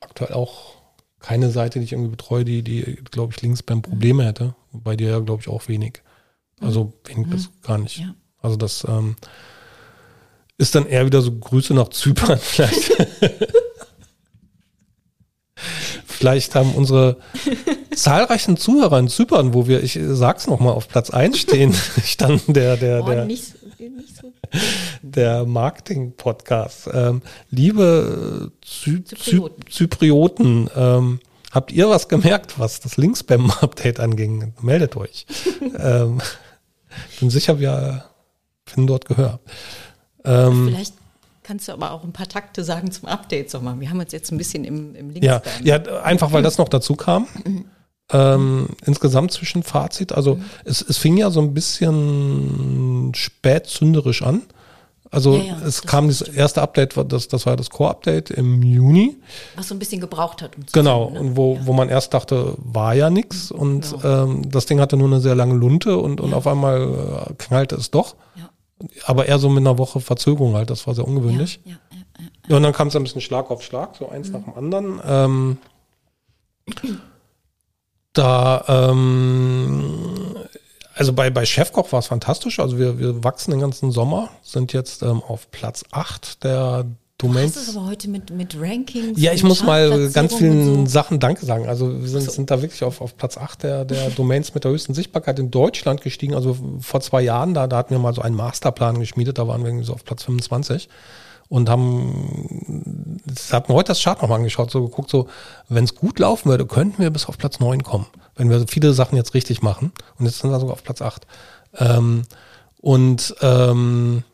Aktuell 0.00 0.32
auch 0.32 0.77
keine 1.20 1.50
Seite, 1.50 1.78
die 1.78 1.84
ich 1.84 1.92
irgendwie 1.92 2.10
betreue, 2.10 2.44
die, 2.44 2.62
die 2.62 2.98
glaube 3.10 3.32
ich, 3.34 3.42
links 3.42 3.62
beim 3.62 3.82
Probleme 3.82 4.24
hätte. 4.24 4.54
Bei 4.72 4.96
dir 4.96 5.10
ja, 5.10 5.18
glaube 5.18 5.42
ich, 5.42 5.48
auch 5.48 5.68
wenig. 5.68 6.02
Also 6.60 6.92
wenig 7.04 7.26
mhm. 7.26 7.30
bis 7.30 7.50
gar 7.62 7.78
nicht. 7.78 7.98
Ja. 7.98 8.14
Also 8.40 8.56
das 8.56 8.86
ähm, 8.88 9.16
ist 10.58 10.74
dann 10.74 10.86
eher 10.86 11.06
wieder 11.06 11.22
so 11.22 11.32
Grüße 11.32 11.74
nach 11.74 11.88
Zypern 11.88 12.38
vielleicht. 12.42 12.92
vielleicht 16.06 16.54
haben 16.54 16.74
unsere 16.74 17.18
zahlreichen 17.94 18.56
Zuhörer 18.56 18.98
in 18.98 19.08
Zypern, 19.08 19.54
wo 19.54 19.66
wir, 19.66 19.82
ich 19.82 19.98
sag's 20.02 20.46
nochmal, 20.46 20.72
auf 20.72 20.88
Platz 20.88 21.10
1 21.10 21.38
stehen, 21.38 21.74
standen 22.04 22.52
der, 22.52 22.76
der, 22.76 23.02
der, 23.02 23.22
oh, 23.22 23.26
nicht, 23.26 23.54
nicht. 23.78 24.17
Der 25.02 25.44
Marketing-Podcast. 25.44 26.90
Ähm, 26.92 27.22
liebe 27.50 28.52
Zy 28.64 29.04
Zyprioten, 29.04 29.64
Zyprioten 29.70 30.70
ähm, 30.74 31.20
habt 31.50 31.72
ihr 31.72 31.88
was 31.88 32.08
gemerkt, 32.08 32.58
was 32.58 32.80
das 32.80 32.96
Linkspam-Update 32.96 34.00
anging? 34.00 34.54
Meldet 34.60 34.96
euch. 34.96 35.26
ähm, 35.78 36.20
bin 37.20 37.30
sicher, 37.30 37.58
wir 37.58 38.04
finden 38.66 38.86
dort 38.86 39.06
Gehör. 39.06 39.40
Ähm, 40.24 40.66
Vielleicht 40.68 40.94
kannst 41.42 41.68
du 41.68 41.72
aber 41.72 41.92
auch 41.92 42.04
ein 42.04 42.12
paar 42.12 42.28
Takte 42.28 42.62
sagen 42.62 42.90
zum 42.90 43.08
Update 43.08 43.50
Sommer. 43.50 43.80
Wir 43.80 43.88
haben 43.88 44.00
uns 44.00 44.12
jetzt 44.12 44.30
ein 44.30 44.38
bisschen 44.38 44.64
im, 44.64 44.94
im 44.94 45.10
Linkspam. 45.10 45.42
Ja, 45.62 45.82
ja, 45.82 46.02
einfach 46.02 46.32
weil 46.32 46.42
das 46.42 46.58
noch 46.58 46.68
dazu 46.68 46.94
kam. 46.94 47.26
Mhm. 48.12 48.18
Ähm, 48.18 48.68
insgesamt 48.86 49.32
zwischen 49.32 49.62
Fazit, 49.62 50.12
also 50.12 50.36
mhm. 50.36 50.44
es, 50.64 50.80
es 50.80 50.96
fing 50.96 51.16
ja 51.16 51.30
so 51.30 51.40
ein 51.40 51.52
bisschen 51.52 53.12
spätzünderisch 53.14 54.22
an. 54.22 54.42
Also 55.10 55.36
ja, 55.36 55.44
ja, 55.44 55.60
es 55.66 55.82
kam 55.82 56.08
das 56.08 56.20
erste 56.20 56.60
Update, 56.60 56.94
das, 57.10 57.28
das 57.28 57.46
war 57.46 57.56
das 57.56 57.70
Core-Update 57.70 58.30
im 58.30 58.62
Juni. 58.62 59.16
Was 59.56 59.68
so 59.68 59.74
ein 59.74 59.78
bisschen 59.78 60.02
gebraucht 60.02 60.42
hat. 60.42 60.56
Um 60.56 60.64
genau, 60.70 61.06
finden, 61.06 61.14
ne? 61.14 61.30
und 61.30 61.36
wo, 61.36 61.54
ja. 61.54 61.66
wo 61.66 61.72
man 61.72 61.88
erst 61.88 62.12
dachte, 62.12 62.54
war 62.58 62.94
ja 62.94 63.08
nichts 63.08 63.50
und 63.50 63.90
genau. 63.90 64.24
ähm, 64.24 64.50
das 64.50 64.66
Ding 64.66 64.80
hatte 64.80 64.96
nur 64.96 65.06
eine 65.06 65.20
sehr 65.20 65.34
lange 65.34 65.54
Lunte 65.54 65.96
und, 65.96 66.20
und 66.20 66.34
auf 66.34 66.46
einmal 66.46 67.26
äh, 67.30 67.34
knallte 67.38 67.76
es 67.76 67.90
doch. 67.90 68.16
Aber 69.04 69.26
eher 69.26 69.38
so 69.38 69.48
mit 69.48 69.62
einer 69.62 69.76
Woche 69.78 70.00
Verzögerung 70.00 70.54
halt, 70.54 70.70
das 70.70 70.86
war 70.86 70.94
sehr 70.94 71.06
ungewöhnlich. 71.06 71.60
Ja, 71.64 72.56
und 72.56 72.62
dann 72.62 72.72
kam 72.72 72.88
es 72.88 72.96
ein 72.96 73.02
bisschen 73.02 73.20
Schlag 73.20 73.50
auf 73.50 73.62
Schlag, 73.62 73.96
so 73.96 74.08
eins 74.08 74.28
mhm. 74.28 74.34
nach 74.34 74.44
dem 74.44 74.54
anderen. 74.54 75.00
Ähm, 75.06 75.58
Da, 78.18 78.64
ähm, 78.66 80.34
also 80.94 81.12
bei, 81.12 81.30
bei 81.30 81.46
Chefkoch 81.46 81.92
war 81.92 82.00
es 82.00 82.08
fantastisch. 82.08 82.58
Also 82.58 82.76
wir, 82.76 82.98
wir 82.98 83.22
wachsen 83.22 83.52
den 83.52 83.60
ganzen 83.60 83.92
Sommer, 83.92 84.30
sind 84.42 84.72
jetzt 84.72 85.02
ähm, 85.04 85.22
auf 85.22 85.48
Platz 85.52 85.84
8 85.92 86.42
der 86.42 86.86
Domains. 87.18 87.54
Das 87.54 87.68
ist 87.68 87.76
aber 87.76 87.86
heute 87.86 88.08
mit, 88.10 88.30
mit 88.30 88.60
Rankings. 88.60 89.20
Ja, 89.20 89.32
ich 89.32 89.44
muss 89.44 89.62
mal 89.62 90.10
ganz 90.10 90.34
vielen 90.34 90.86
so. 90.86 90.92
Sachen 90.92 91.20
Danke 91.20 91.46
sagen. 91.46 91.68
Also 91.68 92.00
wir 92.00 92.08
sind, 92.08 92.22
So. 92.22 92.32
sind 92.32 92.50
da 92.50 92.60
wirklich 92.60 92.82
auf, 92.82 93.00
auf 93.00 93.16
Platz 93.16 93.38
8 93.38 93.62
der, 93.62 93.84
der 93.84 94.10
Domains 94.16 94.52
mit 94.52 94.64
der 94.64 94.72
höchsten 94.72 94.94
Sichtbarkeit 94.94 95.38
in 95.38 95.52
Deutschland 95.52 96.00
gestiegen. 96.00 96.34
Also 96.34 96.56
vor 96.80 97.00
zwei 97.00 97.22
Jahren, 97.22 97.54
da, 97.54 97.68
da 97.68 97.76
hatten 97.76 97.90
wir 97.90 98.00
mal 98.00 98.14
so 98.14 98.22
einen 98.22 98.34
Masterplan 98.34 98.98
geschmiedet, 98.98 99.38
da 99.38 99.46
waren 99.46 99.62
wir 99.62 99.68
irgendwie 99.68 99.86
so 99.86 99.92
auf 99.92 100.04
Platz 100.04 100.24
25 100.24 100.88
und 101.48 101.68
haben, 101.68 103.20
hatten 103.50 103.72
heute 103.72 103.88
das 103.88 104.02
Chart 104.02 104.20
nochmal 104.20 104.38
angeschaut, 104.38 104.70
so 104.70 104.82
geguckt, 104.82 105.10
so, 105.10 105.28
wenn 105.68 105.84
es 105.84 105.94
gut 105.94 106.18
laufen 106.18 106.50
würde, 106.50 106.66
könnten 106.66 107.02
wir 107.02 107.10
bis 107.10 107.26
auf 107.26 107.38
Platz 107.38 107.60
9 107.60 107.82
kommen, 107.82 108.06
wenn 108.36 108.50
wir 108.50 108.66
viele 108.68 108.92
Sachen 108.92 109.16
jetzt 109.16 109.34
richtig 109.34 109.62
machen. 109.62 109.92
Und 110.18 110.26
jetzt 110.26 110.40
sind 110.40 110.50
wir 110.50 110.60
sogar 110.60 110.74
auf 110.74 110.84
Platz 110.84 111.00
8. 111.00 111.26
Ähm, 111.78 112.24
und 112.80 113.34
ähm, 113.40 114.24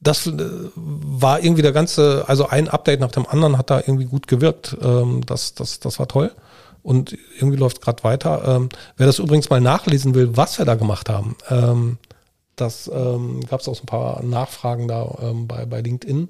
das 0.00 0.26
äh, 0.26 0.34
war 0.74 1.42
irgendwie 1.42 1.62
der 1.62 1.72
ganze, 1.72 2.24
also 2.26 2.48
ein 2.48 2.68
Update 2.68 3.00
nach 3.00 3.12
dem 3.12 3.26
anderen 3.26 3.56
hat 3.56 3.70
da 3.70 3.78
irgendwie 3.78 4.06
gut 4.06 4.26
gewirkt. 4.26 4.76
Ähm, 4.82 5.24
das, 5.24 5.54
das, 5.54 5.78
das 5.78 5.98
war 5.98 6.08
toll. 6.08 6.32
Und 6.82 7.16
irgendwie 7.36 7.56
läuft 7.56 7.80
gerade 7.80 8.02
weiter. 8.02 8.42
Ähm, 8.44 8.68
wer 8.96 9.06
das 9.06 9.20
übrigens 9.20 9.48
mal 9.48 9.60
nachlesen 9.60 10.14
will, 10.16 10.36
was 10.36 10.58
wir 10.58 10.64
da 10.64 10.74
gemacht 10.74 11.08
haben, 11.08 11.36
ähm, 11.48 11.98
das 12.62 12.90
ähm, 12.92 13.40
gab 13.48 13.60
es 13.60 13.68
auch 13.68 13.74
so 13.74 13.82
ein 13.82 13.86
paar 13.86 14.22
Nachfragen 14.22 14.88
da 14.88 15.18
ähm, 15.20 15.46
bei, 15.46 15.66
bei 15.66 15.80
LinkedIn. 15.80 16.28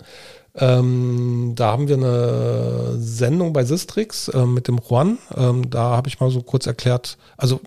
Ähm, 0.55 1.53
da 1.55 1.73
haben 1.73 1.88
wir 1.88 1.97
eine 1.97 2.97
Sendung 2.99 3.53
bei 3.53 3.64
Sistrix 3.64 4.31
ähm, 4.35 4.55
mit 4.55 4.68
dem 4.68 4.79
Juan. 4.79 5.18
Ähm, 5.37 5.71
da 5.71 5.97
habe 5.97 6.09
ich 6.09 6.21
mal 6.21 6.31
so 6.31 6.42
kurz 6.42 6.66
erklärt, 6.66 7.16
also 7.37 7.61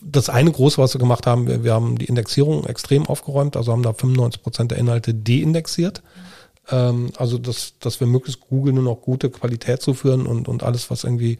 das 0.00 0.30
eine 0.30 0.50
große, 0.50 0.78
was 0.78 0.94
wir 0.94 0.98
gemacht 0.98 1.26
haben, 1.26 1.46
wir, 1.46 1.64
wir 1.64 1.74
haben 1.74 1.98
die 1.98 2.06
Indexierung 2.06 2.64
extrem 2.66 3.06
aufgeräumt, 3.06 3.56
also 3.56 3.72
haben 3.72 3.82
da 3.82 3.92
95 3.92 4.42
Prozent 4.42 4.70
der 4.70 4.78
Inhalte 4.78 5.14
deindexiert. 5.14 6.02
Ähm, 6.70 7.10
also, 7.16 7.38
dass, 7.38 7.74
dass 7.78 8.00
wir 8.00 8.06
möglichst 8.06 8.40
Google 8.40 8.72
nur 8.74 8.84
noch 8.84 9.00
gute 9.02 9.30
Qualität 9.30 9.82
zuführen 9.82 10.26
und, 10.26 10.48
und 10.48 10.62
alles, 10.62 10.90
was 10.90 11.04
irgendwie 11.04 11.38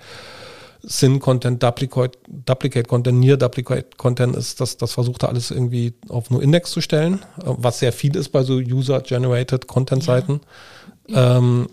Sin-Content, 0.83 1.63
Duplicate, 1.63 2.19
Duplicate 2.29 2.89
Content, 2.89 4.37
ist, 4.37 4.61
das, 4.61 4.77
das 4.77 4.93
versucht 4.93 5.23
er 5.23 5.29
alles 5.29 5.51
irgendwie 5.51 5.95
auf 6.09 6.31
nur 6.31 6.43
Index 6.43 6.71
zu 6.71 6.81
stellen, 6.81 7.25
was 7.37 7.79
sehr 7.79 7.93
viel 7.93 8.17
ist 8.17 8.31
bei 8.31 8.43
so 8.43 8.55
User-Generated 8.55 9.67
Content-Seiten. 9.67 10.41
Ähm, 11.09 11.69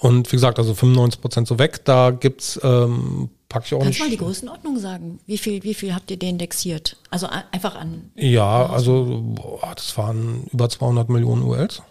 und 0.00 0.30
wie 0.30 0.36
gesagt, 0.36 0.58
also 0.58 0.74
95 0.74 1.20
Prozent 1.20 1.48
so 1.48 1.58
weg. 1.58 1.84
Da 1.84 2.10
gibt's, 2.10 2.60
ähm, 2.62 3.30
packe 3.48 3.66
ich 3.66 3.74
auch 3.74 3.78
Kannst 3.80 3.88
nicht. 3.88 4.00
du 4.00 4.04
mal 4.04 4.10
die 4.10 4.16
Größenordnung 4.16 4.78
sagen? 4.78 5.18
Wie 5.26 5.38
viel, 5.38 5.62
wie 5.64 5.74
viel 5.74 5.94
habt 5.94 6.10
ihr 6.10 6.18
deindexiert? 6.18 6.96
Also 7.10 7.28
einfach 7.50 7.74
an. 7.74 8.10
Ja, 8.14 8.66
also 8.66 9.22
boah, 9.22 9.72
das 9.74 9.96
waren 9.98 10.44
über 10.52 10.68
200 10.68 11.08
Millionen 11.08 11.42
URLs. 11.42 11.82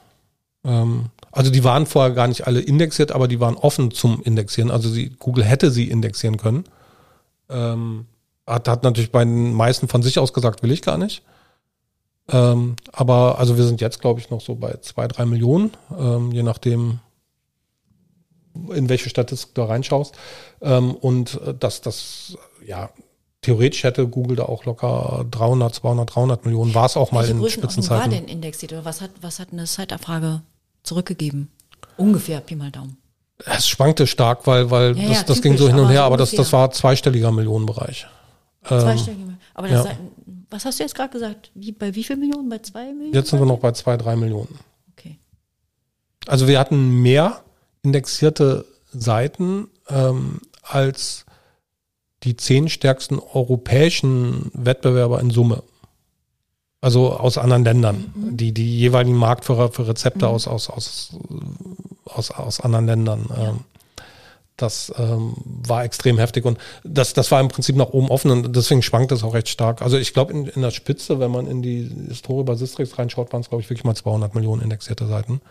Ähm, 0.64 1.08
also 1.38 1.52
die 1.52 1.64
waren 1.64 1.86
vorher 1.86 2.16
gar 2.16 2.28
nicht 2.28 2.48
alle 2.48 2.60
indexiert, 2.60 3.12
aber 3.12 3.28
die 3.28 3.40
waren 3.40 3.58
offen 3.58 3.92
zum 3.92 4.24
Indexieren. 4.24 4.72
Also 4.72 4.90
sie, 4.90 5.10
Google 5.20 5.44
hätte 5.44 5.70
sie 5.70 5.88
indexieren 5.88 6.38
können. 6.38 6.64
Ähm, 7.48 8.08
hat, 8.48 8.68
hat 8.68 8.82
natürlich 8.82 9.12
bei 9.12 9.24
den 9.24 9.54
meisten 9.54 9.88
von 9.88 10.02
sich 10.02 10.18
aus 10.18 10.34
gesagt, 10.34 10.64
will 10.64 10.72
ich 10.72 10.82
gar 10.82 10.98
nicht. 10.98 11.22
Ähm, 12.30 12.76
aber 12.92 13.38
also 13.38 13.56
wir 13.56 13.66
sind 13.66 13.82
jetzt, 13.82 14.02
glaube 14.02 14.20
ich, 14.20 14.32
noch 14.32 14.42
so 14.42 14.56
bei 14.56 14.78
zwei, 14.82 15.08
drei 15.08 15.28
Millionen, 15.28 15.78
ähm, 15.96 16.32
je 16.32 16.42
nachdem, 16.42 17.02
in 18.74 18.90
welche 18.90 19.10
Statistik 19.12 19.54
du 19.54 19.62
da 19.62 19.68
reinschaust. 19.68 20.16
Ähm, 20.62 20.96
und 20.96 21.40
äh, 21.46 21.54
das, 21.54 21.82
das, 21.82 22.36
ja, 22.66 22.90
theoretisch 23.42 23.84
hätte 23.84 24.08
Google 24.08 24.38
da 24.38 24.46
auch 24.46 24.66
locker 24.66 25.24
300, 25.30 25.76
200, 25.76 26.16
300 26.16 26.46
Millionen, 26.46 26.74
war 26.74 26.88
es 26.88 26.98
auch 26.98 27.12
mal 27.12 27.20
Welche 27.20 27.34
in 27.34 27.40
Größenordnung 27.42 27.84
Spitzenzeiten. 27.84 28.12
war 28.12 28.20
denn 28.20 28.28
indexiert 28.28 28.74
oder 28.74 28.86
was 28.86 29.02
hat, 29.02 29.12
was 29.22 29.38
hat 29.38 29.50
eine 29.52 29.66
Zeitabfrage 29.66 30.42
zurückgegeben? 30.88 31.50
Ungefähr, 31.98 32.40
Pi 32.42 32.56
mal 32.56 32.72
Daumen. 32.72 32.98
Es 33.46 33.68
schwankte 33.68 34.08
stark, 34.08 34.48
weil, 34.48 34.72
weil 34.72 34.98
Ja, 34.98 35.10
das, 35.10 35.18
ja, 35.18 35.24
das 35.24 35.42
ging 35.42 35.54
so 35.54 35.66
typisch, 35.66 35.76
hin 35.76 35.86
und 35.86 35.92
her, 35.92 36.04
aber 36.04 36.18
das, 36.18 36.32
das 36.32 36.52
war 36.54 36.72
zweistelliger 36.72 37.32
Millionenbereich. 37.32 38.08
Ähm, 38.70 38.98
Stellen. 38.98 39.40
Aber 39.54 39.70
ja. 39.70 39.84
das, 39.84 39.96
was 40.50 40.66
hast 40.66 40.80
du 40.80 40.84
jetzt 40.84 40.96
gerade 40.96 41.12
gesagt? 41.12 41.52
Wie, 41.54 41.72
bei 41.72 41.94
wie 41.94 42.04
viel 42.04 42.18
Millionen? 42.18 42.50
Bei 42.50 42.60
zwei 42.60 42.86
Millionen? 42.94 43.14
Jetzt 43.14 43.30
sind 43.30 43.40
wir 43.40 43.46
noch 43.46 43.60
bei 43.60 43.72
zwei, 43.74 43.98
drei 43.98 44.16
Millionen. 44.16 44.60
Okay. 44.94 45.20
Also 46.26 46.48
wir 46.48 46.60
hatten 46.60 47.02
mehr 47.02 47.44
indexierte 47.84 48.66
Seiten 48.92 49.70
ähm, 49.90 50.42
als 50.64 51.26
die 52.24 52.36
zehn 52.36 52.70
stärksten 52.70 53.20
europäischen 53.20 54.52
Wettbewerber 54.54 55.20
in 55.20 55.30
Summe. 55.30 55.64
Also 56.80 57.12
aus 57.12 57.38
anderen 57.38 57.64
Ländern, 57.64 58.14
die 58.16 58.54
die 58.54 58.78
jeweiligen 58.78 59.18
Marktführer 59.18 59.72
für 59.72 59.88
Rezepte 59.88 60.28
aus, 60.28 60.48
aus, 60.48 60.70
aus, 60.70 61.18
aus, 62.06 62.32
aus 62.32 62.60
anderen 62.62 62.86
Ländern. 62.86 63.26
Ähm, 63.36 63.60
das 64.58 64.92
ähm, 64.98 65.36
war 65.46 65.84
extrem 65.84 66.18
heftig 66.18 66.44
und 66.44 66.58
das, 66.84 67.14
das 67.14 67.32
war 67.32 67.40
im 67.40 67.48
Prinzip 67.48 67.76
nach 67.76 67.90
oben 67.90 68.10
offen 68.10 68.32
und 68.32 68.56
deswegen 68.56 68.82
schwankt 68.82 69.12
es 69.12 69.24
auch 69.24 69.36
recht 69.36 69.50
stark. 69.50 69.84
Also 69.84 69.98
ich 69.98 70.14
glaube 70.14 70.34
in, 70.34 70.48
in 70.48 70.64
der 70.64 70.72
Spitze, 70.72 71.20
wenn 71.20 71.32
man 71.32 71.46
in 71.46 71.62
die 71.62 71.90
Historie 72.08 72.44
bei 72.44 72.56
Sistrix 72.56 72.98
reinschaut, 72.98 73.32
waren 73.32 73.42
es 73.42 73.50
glaube 73.50 73.62
ich 73.62 73.70
wirklich 73.70 73.84
mal 73.84 73.96
200 73.96 74.34
Millionen 74.34 74.64
indexierte 74.64 75.06
Seiten. 75.06 75.42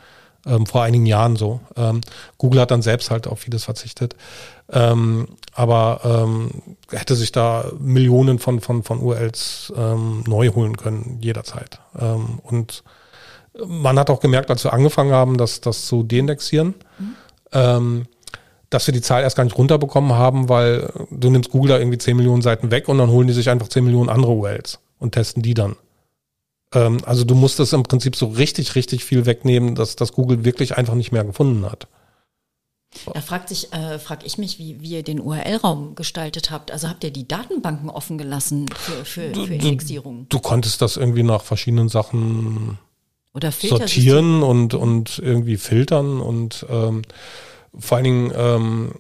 Ähm, 0.47 0.67
vor 0.67 0.83
einigen 0.83 1.07
Jahren 1.07 1.37
so. 1.37 1.61
Ähm, 1.77 2.01
Google 2.39 2.61
hat 2.61 2.71
dann 2.71 2.83
selbst 2.83 3.11
halt 3.11 3.27
auf 3.27 3.41
vieles 3.41 3.65
verzichtet. 3.65 4.15
Ähm, 4.73 5.29
aber 5.55 6.01
ähm, 6.05 6.51
hätte 6.91 7.15
sich 7.17 7.33
da 7.33 7.71
Millionen 7.79 8.39
von, 8.39 8.61
von, 8.61 8.83
von 8.83 9.01
URLs 9.01 9.73
ähm, 9.77 10.25
neu 10.27 10.51
holen 10.51 10.77
können, 10.77 11.19
jederzeit. 11.21 11.81
Ähm, 11.99 12.41
und 12.43 12.83
man 13.67 13.99
hat 13.99 14.11
auch 14.11 14.21
gemerkt, 14.21 14.51
als 14.51 14.65
wir 14.65 14.73
angefangen 14.73 15.13
haben, 15.13 15.39
das, 15.39 15.61
das 15.61 15.87
zu 15.87 16.03
deindexieren, 16.03 16.75
ähm, 17.53 18.07
dass 18.71 18.87
wir 18.87 18.93
die 18.93 19.01
Zahl 19.01 19.23
erst 19.23 19.37
gar 19.37 19.45
nicht 19.45 19.57
runterbekommen 19.57 20.13
haben, 20.13 20.49
weil 20.49 20.93
du 21.11 21.31
nimmst 21.31 21.51
Google 21.51 21.71
da 21.71 21.79
irgendwie 21.79 21.99
10 21.99 22.17
Millionen 22.17 22.43
Seiten 22.43 22.71
weg 22.71 22.89
und 22.89 22.99
dann 22.99 23.11
holen 23.11 23.29
die 23.29 23.33
sich 23.33 23.49
einfach 23.49 23.69
10 23.69 23.85
Millionen 23.85 24.11
andere 24.11 24.33
URLs 24.33 24.81
und 24.99 25.13
testen 25.13 25.43
die 25.43 25.55
dann. 25.55 25.77
Ähm, 26.75 26.99
also 27.05 27.25
du 27.25 27.35
musst 27.35 27.59
das 27.59 27.73
im 27.73 27.83
Prinzip 27.83 28.17
so 28.17 28.27
richtig, 28.27 28.75
richtig 28.75 29.05
viel 29.05 29.27
wegnehmen, 29.27 29.75
dass, 29.75 29.97
dass 29.97 30.13
Google 30.13 30.45
wirklich 30.45 30.77
einfach 30.77 30.95
nicht 30.95 31.13
mehr 31.13 31.25
gefunden 31.25 31.65
hat. 31.65 31.89
Da 33.13 33.21
fragt 33.21 33.51
sich, 33.51 33.73
äh, 33.73 33.99
frag 33.99 34.25
ich 34.25 34.39
mich, 34.39 34.59
wie, 34.59 34.81
wie 34.81 34.91
ihr 34.91 35.03
den 35.03 35.21
URL-Raum 35.21 35.95
gestaltet 35.97 36.51
habt. 36.51 36.71
Also 36.71 36.89
habt 36.89 37.05
ihr 37.05 37.11
die 37.11 37.29
Datenbanken 37.29 37.91
offen 37.91 38.17
gelassen 38.17 38.67
für, 38.75 39.05
für, 39.05 39.35
für 39.35 39.55
Indexierung? 39.55 40.27
Du 40.29 40.39
konntest 40.39 40.81
das 40.81 40.97
irgendwie 40.97 41.23
nach 41.23 41.43
verschiedenen 41.43 41.89
Sachen 41.89 42.79
sortieren 43.35 44.43
und, 44.43 44.73
und 44.73 45.19
irgendwie 45.19 45.59
filtern 45.59 46.21
und 46.21 46.65
ähm, 46.71 47.03
vor 47.79 47.97
allen 47.99 48.05
Dingen 48.05 48.33
ähm, 48.35 48.93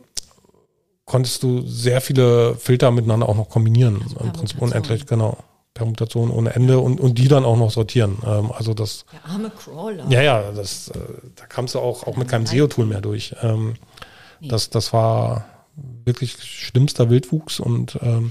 konntest 1.06 1.42
du 1.42 1.62
sehr 1.66 2.02
viele 2.02 2.54
Filter 2.56 2.90
miteinander 2.90 3.28
auch 3.28 3.36
noch 3.36 3.48
kombinieren. 3.48 4.02
Also 4.02 4.18
Im 4.18 4.32
Prinzip 4.32 4.60
unendlich, 4.60 5.06
genau. 5.06 5.38
Permutation 5.76 6.30
ohne 6.30 6.54
Ende 6.54 6.78
und, 6.80 6.98
und 7.00 7.18
die 7.18 7.28
dann 7.28 7.44
auch 7.44 7.56
noch 7.56 7.70
sortieren. 7.70 8.18
Ähm, 8.26 8.50
also 8.52 8.74
das, 8.74 9.04
Der 9.12 9.24
arme 9.30 9.50
Crawler. 9.50 10.06
ja, 10.08 10.22
ja, 10.22 10.50
das, 10.52 10.88
äh, 10.88 10.98
da 11.36 11.46
kamst 11.46 11.74
du 11.74 11.78
auch, 11.80 12.06
auch 12.06 12.16
mit 12.16 12.28
keinem 12.28 12.46
SEO-Tool 12.46 12.86
mehr 12.86 13.00
durch. 13.00 13.34
Ähm, 13.42 13.74
das, 14.40 14.70
das 14.70 14.92
war 14.92 15.46
wirklich 16.04 16.32
schlimmster 16.42 17.10
Wildwuchs 17.10 17.60
und 17.60 17.98
ähm, 18.02 18.30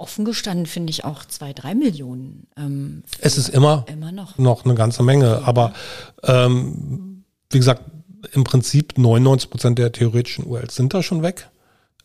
Offen 0.00 0.24
gestanden 0.24 0.66
finde 0.66 0.90
ich 0.90 1.04
auch 1.04 1.24
zwei, 1.24 1.52
drei 1.52 1.74
Millionen. 1.74 2.46
Ähm, 2.56 3.02
es 3.20 3.36
ist 3.36 3.48
immer 3.48 3.84
immer 3.88 4.12
noch. 4.12 4.38
noch 4.38 4.64
eine 4.64 4.76
ganze 4.76 5.02
Menge. 5.02 5.42
Aber 5.44 5.72
ähm, 6.22 7.24
wie 7.50 7.58
gesagt, 7.58 7.82
im 8.32 8.44
Prinzip 8.44 8.96
99 8.96 9.50
Prozent 9.50 9.78
der 9.78 9.90
theoretischen 9.90 10.46
URLs 10.46 10.76
sind 10.76 10.94
da 10.94 11.02
schon 11.02 11.22
weg. 11.22 11.50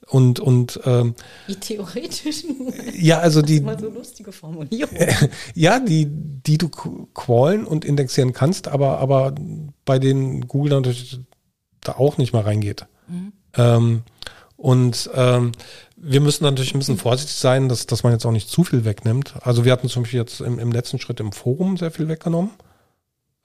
Und, 0.08 0.40
und 0.40 0.80
ähm, 0.86 1.16
Die 1.48 1.56
theoretischen. 1.56 2.74
ja, 3.00 3.20
also 3.20 3.42
die, 3.42 3.62
Mal 3.62 3.80
so 3.80 3.90
lustige 3.90 4.32
Formulierung. 4.32 4.96
ja, 5.56 5.80
die, 5.80 6.08
die 6.10 6.58
du 6.58 6.68
qu- 6.68 7.08
crawlen 7.14 7.66
und 7.66 7.86
indexieren 7.86 8.34
kannst, 8.34 8.68
aber, 8.68 9.00
aber 9.00 9.34
bei 9.86 10.00
denen 10.00 10.48
Google 10.48 10.74
natürlich 10.74 11.20
da 11.82 11.94
auch 11.94 12.18
nicht 12.18 12.34
mal 12.34 12.42
reingeht. 12.44 12.86
Ähm, 13.56 14.04
und 14.58 15.10
ähm, 15.14 15.52
wir 15.96 16.22
müssen 16.22 16.44
natürlich 16.44 16.74
ein 16.76 16.80
bisschen 16.80 16.98
vorsichtig 16.98 17.36
sein, 17.36 17.70
dass, 17.70 17.86
dass 17.88 18.04
man 18.04 18.12
jetzt 18.14 18.26
auch 18.26 18.32
nicht 18.32 18.50
zu 18.50 18.64
viel 18.64 18.86
wegnimmt. 18.86 19.34
Also 19.42 19.64
wir 19.66 19.72
hatten 19.72 19.90
zum 19.90 20.04
Beispiel 20.04 20.20
jetzt 20.20 20.42
im, 20.42 20.60
im 20.60 20.72
letzten 20.72 21.00
Schritt 21.00 21.20
im 21.20 21.32
Forum 21.32 21.78
sehr 21.78 21.92
viel 21.92 22.08
weggenommen. 22.08 22.52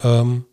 Ähm, 0.03 0.45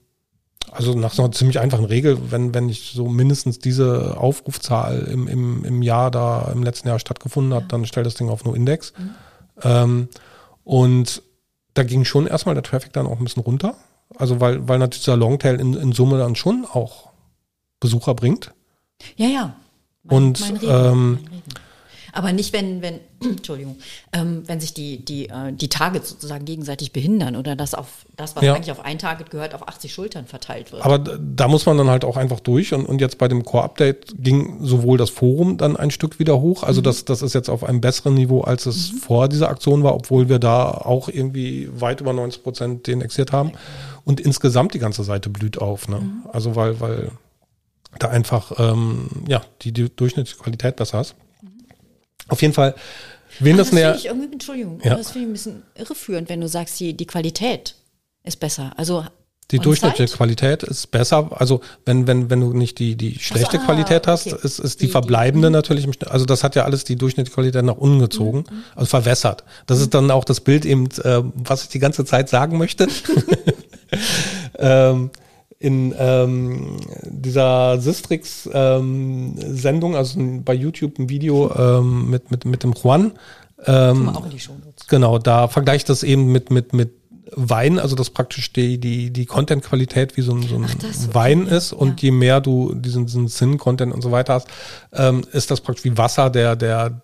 also 0.72 0.94
nach 0.94 1.14
so 1.14 1.24
einer 1.24 1.32
ziemlich 1.32 1.60
einfachen 1.60 1.86
Regel, 1.86 2.32
wenn, 2.32 2.54
wenn 2.54 2.70
ich 2.70 2.92
so 2.94 3.08
mindestens 3.08 3.60
diese 3.60 4.18
Aufrufzahl 4.18 5.08
im, 5.12 5.28
im, 5.28 5.64
im 5.66 5.82
Jahr 5.82 6.12
da 6.12 6.52
im 6.52 6.64
letzten 6.64 6.88
Jahr 6.88 7.00
stattgefunden 7.00 7.54
hat, 7.54 7.72
dann 7.72 7.86
stell 7.86 8.04
das 8.04 8.16
Ding 8.16 8.30
auf 8.30 8.44
nur 8.44 8.56
Index. 8.56 8.94
Ähm, 9.64 10.10
und 10.64 11.22
da 11.74 11.84
ging 11.84 12.06
schon 12.06 12.28
erstmal 12.28 12.56
der 12.56 12.64
Traffic 12.64 12.94
dann 12.94 13.08
auch 13.08 13.18
ein 13.20 13.24
bisschen 13.24 13.44
runter. 13.44 13.76
Also 14.18 14.40
weil, 14.40 14.68
weil 14.68 14.80
natürlich 14.80 15.04
dieser 15.04 15.18
Longtail 15.18 15.60
in, 15.60 15.74
in 15.74 15.92
Summe 15.92 16.18
dann 16.18 16.36
schon 16.36 16.66
auch 16.66 17.10
Besucher 17.80 18.14
bringt. 18.14 18.54
Ja, 19.16 19.28
ja. 19.28 19.56
Und, 20.08 20.42
Reden, 20.42 20.60
ähm, 20.64 21.12
mein. 21.14 21.42
Aber 22.16 22.32
nicht, 22.32 22.54
wenn, 22.54 22.82
wenn, 22.82 23.00
Entschuldigung, 23.22 23.76
ähm, 24.14 24.44
wenn 24.48 24.60
sich 24.60 24.74
die, 24.74 25.04
die, 25.04 25.28
äh, 25.28 25.52
die 25.52 25.68
Targets 25.68 26.10
sozusagen 26.10 26.46
gegenseitig 26.46 26.94
behindern 26.94 27.36
oder 27.36 27.56
dass 27.56 27.74
auf 27.74 28.06
das, 28.16 28.36
was 28.36 28.44
Ja. 28.44 28.54
eigentlich 28.54 28.72
auf 28.72 28.84
ein 28.84 28.98
Target 28.98 29.30
gehört, 29.30 29.54
auf 29.54 29.68
80 29.68 29.94
Schultern 29.94 30.26
verteilt 30.26 30.72
wird. 30.72 30.84
Aber 30.84 30.98
da 30.98 31.48
muss 31.48 31.66
man 31.66 31.78
dann 31.78 31.90
halt 31.90 32.06
auch 32.06 32.16
einfach 32.18 32.40
durch 32.40 32.74
und, 32.74 32.86
und 32.86 33.02
jetzt 33.02 33.18
bei 33.18 33.28
dem 33.28 33.44
Core-Update 33.44 34.16
ging 34.18 34.64
sowohl 34.64 34.98
das 34.98 35.10
Forum 35.10 35.58
dann 35.58 35.76
ein 35.76 35.92
Stück 35.92 36.18
wieder 36.18 36.40
hoch, 36.40 36.64
also 36.64 36.82
das, 36.82 37.04
das 37.06 37.22
ist 37.22 37.36
jetzt 37.36 37.50
auf 37.50 37.64
einem 37.64 37.82
besseren 37.82 38.14
Niveau, 38.14 38.42
als 38.42 38.66
es 38.66 38.90
vor 38.90 39.28
dieser 39.28 39.50
Aktion 39.50 39.84
war, 39.84 39.94
obwohl 39.94 40.30
wir 40.30 40.40
da 40.40 40.72
auch 40.72 41.10
irgendwie 41.10 41.70
weit 41.74 42.00
über 42.02 42.14
90 42.14 42.44
Prozent 42.44 42.88
deindexiert 42.88 43.32
haben. 43.34 43.52
Und 44.06 44.20
insgesamt 44.22 44.74
die 44.74 44.80
ganze 44.80 45.04
Seite 45.04 45.30
blüht 45.30 45.58
auf, 45.58 45.88
ne? 45.90 46.02
Also 46.32 46.56
weil, 46.56 46.80
weil 46.80 47.12
da 48.00 48.10
einfach 48.10 48.52
ähm, 48.60 49.10
ja 49.28 49.42
die, 49.64 49.72
die 49.72 49.90
durchschnittliche 49.94 50.38
Qualität 50.40 50.76
besser 50.76 51.02
ist. 51.02 51.16
Auf 52.28 52.42
jeden 52.42 52.54
Fall, 52.54 52.76
wen 53.40 53.58
das 53.58 53.68
das 53.68 53.74
näher. 53.74 53.96
ich 53.96 54.06
irgendwie, 54.06 54.32
Entschuldigung, 54.32 54.80
Ja. 54.84 54.96
das 54.96 55.12
finde 55.12 55.26
ich 55.28 55.30
ein 55.30 55.34
bisschen 55.34 55.64
irreführend, 55.76 56.30
wenn 56.30 56.42
du 56.42 56.48
sagst, 56.48 56.80
die, 56.80 56.94
die 56.94 57.06
Qualität 57.06 57.76
ist 58.24 58.40
besser. 58.40 58.72
Also 58.78 59.06
Die 59.52 59.60
durchschnittliche? 59.60 60.16
Qualität 60.18 60.64
ist 60.64 60.90
besser. 60.90 61.30
Also 61.40 61.62
wenn, 61.86 62.08
wenn, 62.08 62.32
wenn 62.32 62.40
du 62.42 62.54
nicht 62.54 62.80
die, 62.80 62.96
die 62.96 63.20
schlechte 63.20 63.60
ah, 63.60 63.66
Qualität 63.66 64.08
hast, 64.08 64.26
okay. 64.26 64.40
ist, 64.44 64.58
ist 64.58 64.76
Die- 64.80 64.80
die 64.80 64.86
die- 64.88 64.92
verbleibende 64.92 65.52
natürlich, 65.52 65.84
im 65.86 65.94
Schnitt- 65.94 66.10
also 66.10 66.26
das 66.26 66.44
hat 66.44 66.56
ja 66.56 66.64
alles 66.64 66.84
die 66.84 66.96
durchschnittliche 66.96 67.36
Qualität 67.36 67.64
nach 67.64 67.78
unten 67.78 68.00
gezogen, 68.00 68.46
Mhm, 68.50 68.64
also 68.76 68.88
verwässert. 68.90 69.44
Das 69.68 69.80
ist 69.82 69.94
dann 69.94 70.10
auch 70.10 70.24
das 70.24 70.42
Bild 70.42 70.66
eben, 70.66 70.86
äh, 71.04 71.22
was 71.36 71.62
ich 71.64 71.70
die 71.70 71.80
ganze 71.80 72.06
Zeit 72.06 72.28
sagen 72.30 72.58
möchte. 72.58 72.88
ähm, 74.58 75.12
in 75.66 75.94
ähm, 75.98 76.78
dieser 77.04 77.82
Sistrix-Sendung, 77.82 79.96
also 79.96 80.20
bei 80.44 80.54
YouTube 80.54 81.00
ein 81.00 81.10
Video 81.10 81.52
ähm, 81.56 82.12
mit, 82.12 82.30
mit, 82.30 82.46
mit 82.46 82.62
dem 82.62 82.74
Juan, 82.74 83.14
ähm, 83.66 84.10
auch 84.10 84.26
in 84.26 84.32
die 84.32 84.40
Shownotes. 84.40 84.86
Genau, 84.88 85.18
da 85.18 85.48
vergleicht 85.48 85.90
das 85.90 86.04
eben 86.04 86.32
mit, 86.32 86.52
mit, 86.52 86.74
mit 86.74 86.92
Wein, 87.32 87.80
also 87.80 87.96
dass 87.96 88.12
praktisch 88.12 88.54
die, 88.54 88.80
die, 88.80 89.12
die 89.12 89.26
Content-Qualität 89.26 90.16
wie 90.18 90.22
so 90.22 90.36
ein, 90.36 90.44
so 90.44 90.54
ein 90.56 90.68
das, 90.80 91.06
okay, 91.06 91.16
Wein 91.16 91.48
ja, 91.48 91.58
ist 91.58 91.74
und 91.74 92.00
ja. 92.02 92.06
je 92.06 92.12
mehr 92.12 92.40
du 92.42 92.76
diesen, 92.76 93.08
diesen 93.08 93.28
Sinn-Content 93.28 93.92
und 93.92 94.04
so 94.04 94.12
weiter 94.12 94.36
hast, 94.36 94.48
ähm, 94.94 95.24
ist 95.32 95.50
das 95.50 95.62
praktisch 95.62 95.86
wie 95.86 95.98
Wasser, 95.98 96.30
der, 96.30 96.56
der, 96.56 97.02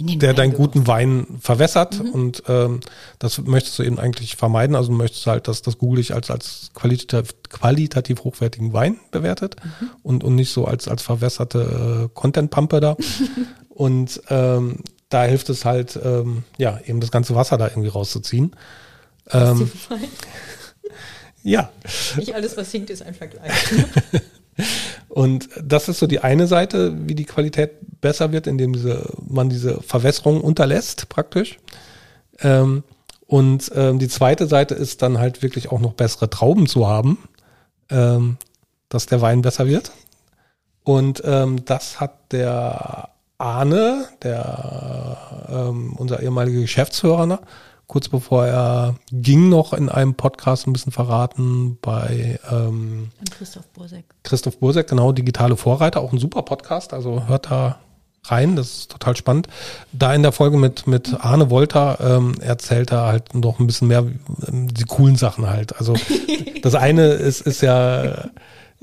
der 0.00 0.30
Wein 0.30 0.36
deinen 0.36 0.52
guten 0.54 0.86
Wein 0.86 1.26
verwässert 1.40 2.02
Mhm. 2.02 2.10
und 2.10 2.42
ähm, 2.48 2.80
das 3.18 3.38
möchtest 3.38 3.78
du 3.78 3.82
eben 3.82 3.98
eigentlich 3.98 4.36
vermeiden. 4.36 4.74
Also 4.76 4.90
du 4.90 4.96
möchtest 4.96 5.26
halt, 5.26 5.48
dass 5.48 5.62
das 5.62 5.78
Google 5.78 5.98
dich 5.98 6.14
als, 6.14 6.30
als 6.30 6.70
qualitativ, 6.74 7.34
qualitativ 7.48 8.24
hochwertigen 8.24 8.72
Wein 8.72 8.98
bewertet 9.10 9.56
Mhm. 9.62 9.90
und, 10.02 10.24
und 10.24 10.34
nicht 10.34 10.52
so 10.52 10.64
als, 10.64 10.88
als 10.88 11.02
verwässerte 11.02 12.08
äh, 12.08 12.14
Content-Pumpe 12.14 12.80
da. 12.80 12.96
und 13.68 14.20
ähm, 14.28 14.78
da 15.08 15.24
hilft 15.24 15.48
es 15.50 15.64
halt, 15.64 15.98
ähm, 16.04 16.44
ja, 16.58 16.78
eben 16.86 17.00
das 17.00 17.10
ganze 17.10 17.34
Wasser 17.34 17.58
da 17.58 17.68
irgendwie 17.68 17.88
rauszuziehen. 17.88 18.54
Ähm, 19.32 19.70
ja, 21.42 21.70
Nicht 22.16 22.34
alles, 22.34 22.56
was 22.56 22.70
hinkt, 22.70 22.90
ist 22.90 23.02
ein 23.02 23.14
Vergleich. 23.14 23.52
und 25.10 25.48
das 25.60 25.88
ist 25.88 25.98
so 25.98 26.06
die 26.06 26.20
eine 26.20 26.46
Seite, 26.46 26.94
wie 27.08 27.16
die 27.16 27.24
Qualität 27.24 27.72
besser 28.00 28.30
wird, 28.30 28.46
indem 28.46 28.72
diese, 28.72 29.12
man 29.28 29.50
diese 29.50 29.82
Verwässerung 29.82 30.40
unterlässt, 30.40 31.08
praktisch. 31.08 31.58
Ähm, 32.38 32.84
und 33.26 33.72
ähm, 33.74 33.98
die 33.98 34.08
zweite 34.08 34.46
Seite 34.46 34.74
ist 34.74 35.02
dann 35.02 35.18
halt 35.18 35.42
wirklich 35.42 35.72
auch 35.72 35.80
noch 35.80 35.94
bessere 35.94 36.30
Trauben 36.30 36.68
zu 36.68 36.86
haben, 36.86 37.18
ähm, 37.90 38.36
dass 38.88 39.06
der 39.06 39.20
Wein 39.20 39.42
besser 39.42 39.66
wird. 39.66 39.90
Und 40.84 41.22
ähm, 41.24 41.64
das 41.64 42.00
hat 42.00 42.32
der 42.32 43.08
Arne, 43.36 44.06
der 44.22 45.18
ähm, 45.48 45.92
unser 45.96 46.22
ehemaliger 46.22 46.60
Geschäftsführer, 46.60 47.40
kurz 47.90 48.08
bevor 48.08 48.46
er 48.46 48.94
ging, 49.10 49.48
noch 49.48 49.72
in 49.72 49.88
einem 49.88 50.14
Podcast 50.14 50.68
ein 50.68 50.72
bisschen 50.72 50.92
verraten 50.92 51.76
bei 51.82 52.38
ähm, 52.48 53.10
Christoph 53.36 53.66
Bursek. 53.70 54.04
Christoph 54.22 54.58
Bursek, 54.58 54.86
genau, 54.86 55.10
digitale 55.10 55.56
Vorreiter, 55.56 56.00
auch 56.00 56.12
ein 56.12 56.20
super 56.20 56.42
Podcast, 56.42 56.94
also 56.94 57.26
hört 57.26 57.50
da 57.50 57.80
rein, 58.26 58.54
das 58.54 58.68
ist 58.68 58.92
total 58.92 59.16
spannend. 59.16 59.48
Da 59.90 60.14
in 60.14 60.22
der 60.22 60.30
Folge 60.30 60.56
mit, 60.56 60.86
mit 60.86 61.16
Arne 61.18 61.50
Wolter 61.50 61.98
ähm, 62.00 62.36
erzählt 62.40 62.92
er 62.92 63.06
halt 63.06 63.34
noch 63.34 63.58
ein 63.58 63.66
bisschen 63.66 63.88
mehr 63.88 64.06
ähm, 64.46 64.72
die 64.72 64.84
coolen 64.84 65.16
Sachen 65.16 65.50
halt. 65.50 65.76
Also 65.76 65.94
das 66.62 66.76
eine 66.76 67.08
ist, 67.08 67.40
ist 67.40 67.60
ja 67.60 68.28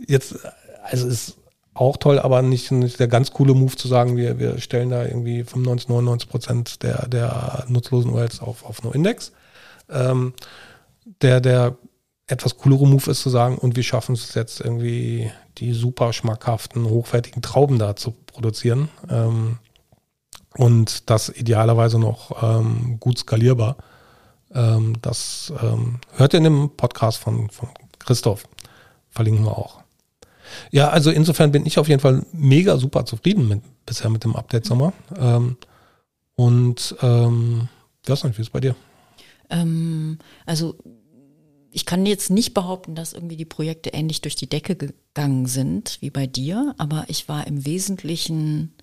jetzt, 0.06 0.36
also 0.84 1.08
ist 1.08 1.38
auch 1.77 1.97
toll, 1.97 2.19
aber 2.19 2.41
nicht, 2.41 2.71
nicht 2.71 2.99
der 2.99 3.07
ganz 3.07 3.31
coole 3.31 3.53
Move 3.53 3.75
zu 3.75 3.87
sagen, 3.87 4.17
wir, 4.17 4.39
wir 4.39 4.59
stellen 4.59 4.89
da 4.89 5.05
irgendwie 5.05 5.43
95, 5.43 5.89
99 5.89 6.29
Prozent 6.29 6.83
der, 6.83 7.07
der 7.07 7.65
nutzlosen 7.67 8.11
URLs 8.11 8.41
auf, 8.41 8.65
auf 8.65 8.83
No-Index. 8.83 9.31
Ähm, 9.89 10.33
der, 11.21 11.39
der 11.39 11.77
etwas 12.27 12.57
coolere 12.57 12.85
Move 12.85 13.09
ist 13.09 13.21
zu 13.21 13.29
sagen, 13.29 13.57
und 13.57 13.75
wir 13.75 13.83
schaffen 13.83 14.13
es 14.13 14.33
jetzt 14.33 14.59
irgendwie, 14.59 15.31
die 15.57 15.73
super 15.73 16.11
schmackhaften, 16.13 16.85
hochwertigen 16.85 17.41
Trauben 17.41 17.79
da 17.79 17.95
zu 17.95 18.11
produzieren. 18.11 18.89
Ähm, 19.09 19.59
und 20.57 21.09
das 21.09 21.29
idealerweise 21.29 21.99
noch 21.99 22.43
ähm, 22.43 22.97
gut 22.99 23.19
skalierbar. 23.19 23.77
Ähm, 24.53 24.95
das 25.01 25.53
ähm, 25.61 25.99
hört 26.15 26.33
ihr 26.33 26.39
in 26.39 26.45
dem 26.45 26.69
Podcast 26.75 27.19
von, 27.19 27.49
von 27.49 27.69
Christoph. 27.99 28.47
Verlinken 29.09 29.45
wir 29.45 29.57
auch. 29.57 29.87
Ja, 30.71 30.89
also 30.89 31.12
insofern 31.12 31.51
bin 31.51 31.65
ich 31.65 31.79
auf 31.79 31.88
jeden 31.88 32.01
Fall 32.01 32.25
mega 32.31 32.77
super 32.77 33.05
zufrieden 33.05 33.47
mit 33.47 33.62
bisher 33.86 34.10
mit 34.10 34.23
dem 34.23 34.36
Update 34.36 34.65
Sommer. 34.65 34.93
Ähm, 35.17 35.57
und 36.36 36.95
ähm, 37.01 37.67
ich 38.03 38.10
weiß 38.10 38.23
nicht, 38.23 38.38
wie 38.38 38.41
ist 38.41 38.47
es 38.47 38.53
bei 38.53 38.60
dir? 38.60 38.75
Ähm, 39.49 40.19
also 40.45 40.75
ich 41.71 41.86
kann 41.86 42.05
jetzt 42.05 42.29
nicht 42.29 42.53
behaupten, 42.53 42.95
dass 42.95 43.13
irgendwie 43.13 43.38
die 43.38 43.45
Projekte 43.45 43.91
ähnlich 43.91 44.21
durch 44.21 44.36
die 44.36 44.49
Decke 44.49 44.75
gegangen 44.75 45.45
sind 45.45 45.97
wie 46.01 46.10
bei 46.10 46.25
dir, 46.27 46.73
aber 46.77 47.05
ich 47.07 47.27
war 47.29 47.45
im 47.47 47.65
Wesentlichen 47.65 48.73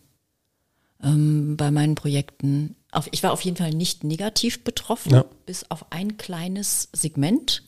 ähm, 1.02 1.56
bei 1.56 1.70
meinen 1.70 1.94
Projekten, 1.94 2.76
auf, 2.92 3.08
ich 3.10 3.22
war 3.22 3.32
auf 3.32 3.40
jeden 3.40 3.56
Fall 3.56 3.70
nicht 3.70 4.04
negativ 4.04 4.62
betroffen, 4.64 5.12
Ja. 5.12 5.24
bis 5.46 5.70
auf 5.70 5.86
ein 5.90 6.16
kleines 6.16 6.88
Segment, 6.92 7.62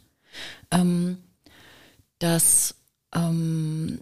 ähm, 0.71 1.19
das 2.19 2.75
ähm, 3.17 4.01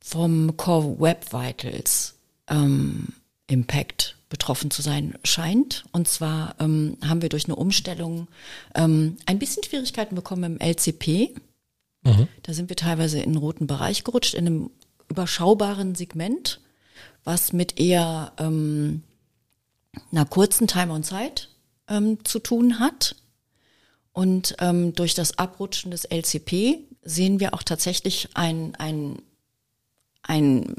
vom 0.00 0.56
Core 0.56 1.00
Web 1.00 1.32
Vitals 1.32 2.14
ähm, 2.48 3.08
Impact 3.46 4.16
betroffen 4.28 4.70
zu 4.70 4.82
sein 4.82 5.18
scheint. 5.24 5.84
Und 5.92 6.08
zwar 6.08 6.56
ähm, 6.58 6.96
haben 7.04 7.22
wir 7.22 7.28
durch 7.28 7.44
eine 7.44 7.56
Umstellung 7.56 8.28
ähm, 8.74 9.16
ein 9.26 9.38
bisschen 9.38 9.62
Schwierigkeiten 9.62 10.14
bekommen 10.14 10.44
im 10.44 10.60
LCP. 10.60 11.34
Da 12.42 12.52
sind 12.52 12.68
wir 12.68 12.76
teilweise 12.76 13.18
in 13.18 13.30
einen 13.30 13.36
roten 13.36 13.66
Bereich 13.66 14.04
gerutscht, 14.04 14.34
in 14.34 14.46
einem 14.46 14.70
überschaubaren 15.08 15.94
Segment, 15.94 16.60
was 17.24 17.54
mit 17.54 17.80
eher 17.80 18.32
ähm, 18.38 19.02
einer 20.12 20.26
kurzen 20.26 20.66
Time 20.66 20.92
on 20.92 21.02
Zeit 21.02 21.48
ähm, 21.88 22.22
zu 22.24 22.40
tun 22.40 22.78
hat. 22.78 23.16
Und 24.12 24.54
ähm, 24.60 24.94
durch 24.94 25.14
das 25.14 25.38
Abrutschen 25.38 25.90
des 25.90 26.04
LCP 26.04 26.80
sehen 27.04 27.40
wir 27.40 27.54
auch 27.54 27.62
tatsächlich 27.62 28.28
ein, 28.34 28.74
ein, 28.76 29.22
ein, 30.22 30.74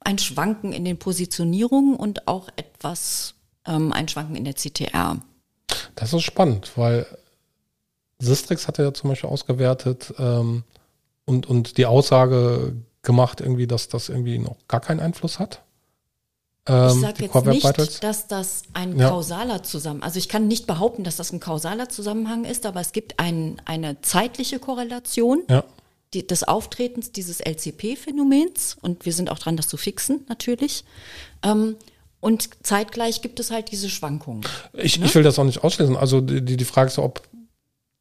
ein 0.00 0.18
Schwanken 0.18 0.72
in 0.72 0.84
den 0.84 0.98
Positionierungen 0.98 1.96
und 1.96 2.28
auch 2.28 2.48
etwas 2.56 3.34
ähm, 3.66 3.92
ein 3.92 4.08
Schwanken 4.08 4.36
in 4.36 4.44
der 4.44 4.54
CTR. 4.54 5.20
Das 5.94 6.12
ist 6.12 6.22
spannend, 6.22 6.72
weil 6.76 7.06
Sistrix 8.18 8.68
hatte 8.68 8.82
ja 8.82 8.94
zum 8.94 9.10
Beispiel 9.10 9.30
ausgewertet 9.30 10.14
ähm, 10.18 10.64
und, 11.24 11.46
und 11.46 11.76
die 11.76 11.86
Aussage 11.86 12.74
gemacht, 13.02 13.40
irgendwie, 13.40 13.66
dass 13.66 13.88
das 13.88 14.08
irgendwie 14.08 14.38
noch 14.38 14.56
gar 14.68 14.80
keinen 14.80 15.00
Einfluss 15.00 15.38
hat. 15.38 15.62
Ähm, 16.68 16.88
Ich 16.94 17.00
sage 17.00 17.24
jetzt 17.24 17.46
nicht, 17.78 18.02
dass 18.04 18.26
das 18.26 18.62
ein 18.72 18.98
Ja. 18.98 19.08
kausaler 19.10 19.62
Zusammenhang, 19.62 20.02
also 20.04 20.18
ich 20.18 20.28
kann 20.28 20.48
nicht 20.48 20.66
behaupten, 20.66 21.04
dass 21.04 21.16
das 21.16 21.32
ein 21.32 21.40
kausaler 21.40 21.88
Zusammenhang 21.88 22.44
ist, 22.44 22.66
aber 22.66 22.80
es 22.80 22.92
gibt 22.92 23.18
ein, 23.20 23.60
eine 23.64 24.00
zeitliche 24.02 24.58
Korrelation 24.58 25.42
Ja, 25.48 25.64
die, 26.14 26.26
des 26.26 26.42
Auftretens 26.44 27.12
dieses 27.12 27.40
LCP-Phänomens 27.40 28.76
und 28.80 29.04
wir 29.06 29.12
sind 29.12 29.30
auch 29.30 29.38
dran, 29.38 29.56
das 29.56 29.68
zu 29.68 29.76
fixen, 29.76 30.24
natürlich. 30.28 30.84
Ähm, 31.42 31.76
und 32.20 32.48
zeitgleich 32.64 33.22
gibt 33.22 33.38
es 33.40 33.50
halt 33.50 33.70
diese 33.70 33.88
Schwankungen. 33.90 34.42
ich, 34.72 34.98
Ne? 34.98 35.06
ich 35.06 35.14
will 35.14 35.22
das 35.22 35.38
auch 35.38 35.44
nicht 35.44 35.62
ausschließen. 35.62 35.96
Also 35.96 36.20
die 36.20 36.56
die 36.56 36.64
Frage 36.64 36.88
ist, 36.88 36.98
ob 36.98 37.22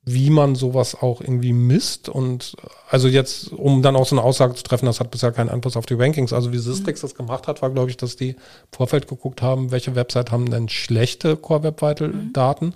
wie 0.05 0.29
man 0.29 0.53
sowas 0.53 0.95
auch 0.95 1.19
irgendwie 1.19 1.51
misst 1.51 2.09
und 2.09 2.55
also 2.89 3.07
jetzt, 3.07 3.51
um 3.51 3.81
dann 3.81 3.95
auch 3.95 4.05
so 4.05 4.15
eine 4.15 4.23
Aussage 4.23 4.53
zu 4.53 4.63
treffen, 4.63 4.85
das 4.85 4.99
hat 4.99 5.09
bisher 5.09 5.31
keinen 5.31 5.49
Einfluss 5.49 5.75
auf 5.75 5.87
die 5.87 5.95
Rankings. 5.95 6.31
Also 6.31 6.53
wie 6.53 6.59
Sistrix 6.59 7.01
das 7.01 7.15
gemacht 7.15 7.47
hat, 7.47 7.63
war 7.63 7.71
glaube 7.71 7.89
ich, 7.89 7.97
dass 7.97 8.15
die 8.15 8.29
im 8.29 8.37
Vorfeld 8.71 9.07
geguckt 9.07 9.41
haben, 9.41 9.71
welche 9.71 9.95
Website 9.95 10.31
haben 10.31 10.49
denn 10.51 10.69
schlechte 10.69 11.35
Core 11.35 11.63
Web 11.63 11.81
Vital 11.81 12.13
Daten 12.33 12.75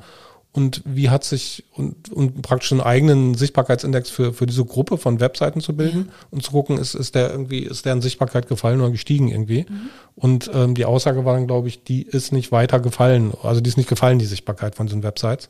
und 0.51 0.81
wie 0.83 1.11
hat 1.11 1.23
sich 1.23 1.63
und, 1.75 2.11
und 2.11 2.41
praktisch 2.41 2.71
einen 2.71 2.81
eigenen 2.81 3.35
Sichtbarkeitsindex 3.35 4.09
für, 4.09 4.33
für 4.33 4.47
diese 4.47 4.65
Gruppe 4.65 4.97
von 4.97 5.19
Webseiten 5.19 5.61
zu 5.61 5.75
bilden 5.75 6.05
ja. 6.07 6.13
und 6.31 6.43
zu 6.43 6.51
gucken, 6.51 6.79
ist, 6.79 6.95
ist 6.95 7.13
der 7.13 7.29
irgendwie, 7.29 7.59
ist 7.59 7.85
der 7.85 7.93
in 7.93 8.01
Sichtbarkeit 8.01 8.47
gefallen 8.47 8.81
oder 8.81 8.89
gestiegen 8.89 9.27
irgendwie. 9.27 9.67
Mhm. 9.69 9.89
Und 10.15 10.49
ähm, 10.51 10.73
die 10.73 10.85
Aussage 10.85 11.23
war 11.23 11.35
dann, 11.35 11.45
glaube 11.45 11.67
ich, 11.67 11.83
die 11.83 12.01
ist 12.01 12.33
nicht 12.33 12.51
weiter 12.51 12.79
gefallen. 12.79 13.31
Also 13.43 13.61
die 13.61 13.69
ist 13.69 13.77
nicht 13.77 13.89
gefallen, 13.89 14.17
die 14.17 14.25
Sichtbarkeit 14.25 14.73
von 14.73 14.87
diesen 14.87 15.03
Websites. 15.03 15.49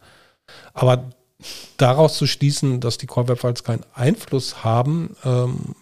Aber 0.74 1.10
daraus 1.78 2.18
zu 2.18 2.28
schließen, 2.28 2.80
dass 2.80 2.98
die 2.98 3.06
Core 3.06 3.30
Web 3.30 3.40
Files 3.40 3.64
keinen 3.64 3.86
Einfluss 3.94 4.64
haben, 4.64 5.16
ähm, 5.24 5.76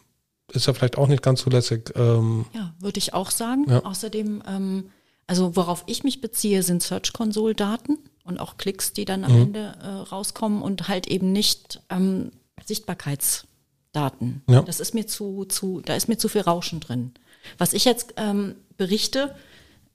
ist 0.52 0.68
ja 0.68 0.74
vielleicht 0.74 0.98
auch 0.98 1.08
nicht 1.08 1.24
ganz 1.24 1.42
zulässig. 1.42 1.92
Ähm, 1.96 2.46
ja, 2.54 2.74
würde 2.80 3.00
ich 3.00 3.14
auch 3.14 3.32
sagen. 3.32 3.66
Ja. 3.70 3.84
Außerdem, 3.84 4.44
ähm, 4.48 4.90
also 5.26 5.56
worauf 5.56 5.84
ich 5.88 6.04
mich 6.04 6.22
beziehe, 6.22 6.64
sind 6.64 6.82
Search 6.84 7.12
Console 7.12 7.54
Daten 7.54 7.98
und 8.24 8.40
auch 8.40 8.58
Klicks, 8.58 8.94
die 8.94 9.06
dann 9.06 9.24
am 9.24 9.34
mhm. 9.34 9.42
Ende 9.42 9.76
äh, 9.82 9.88
rauskommen 9.88 10.62
und 10.62 10.88
halt 10.88 11.08
eben 11.08 11.32
nicht 11.32 11.82
ähm, 11.90 12.32
Sichtbarkeitsdaten. 12.66 14.44
Ja. 14.48 14.62
Das 14.62 14.80
ist 14.80 14.94
mir 14.94 15.08
zu, 15.08 15.46
zu, 15.46 15.82
da 15.84 15.96
ist 15.96 16.08
mir 16.08 16.18
zu 16.18 16.30
viel 16.30 16.42
Rauschen 16.42 16.80
drin. 16.80 17.14
Was 17.58 17.74
ich 17.74 17.86
jetzt 17.86 18.14
ähm, 18.18 18.56
berichte, 18.78 19.36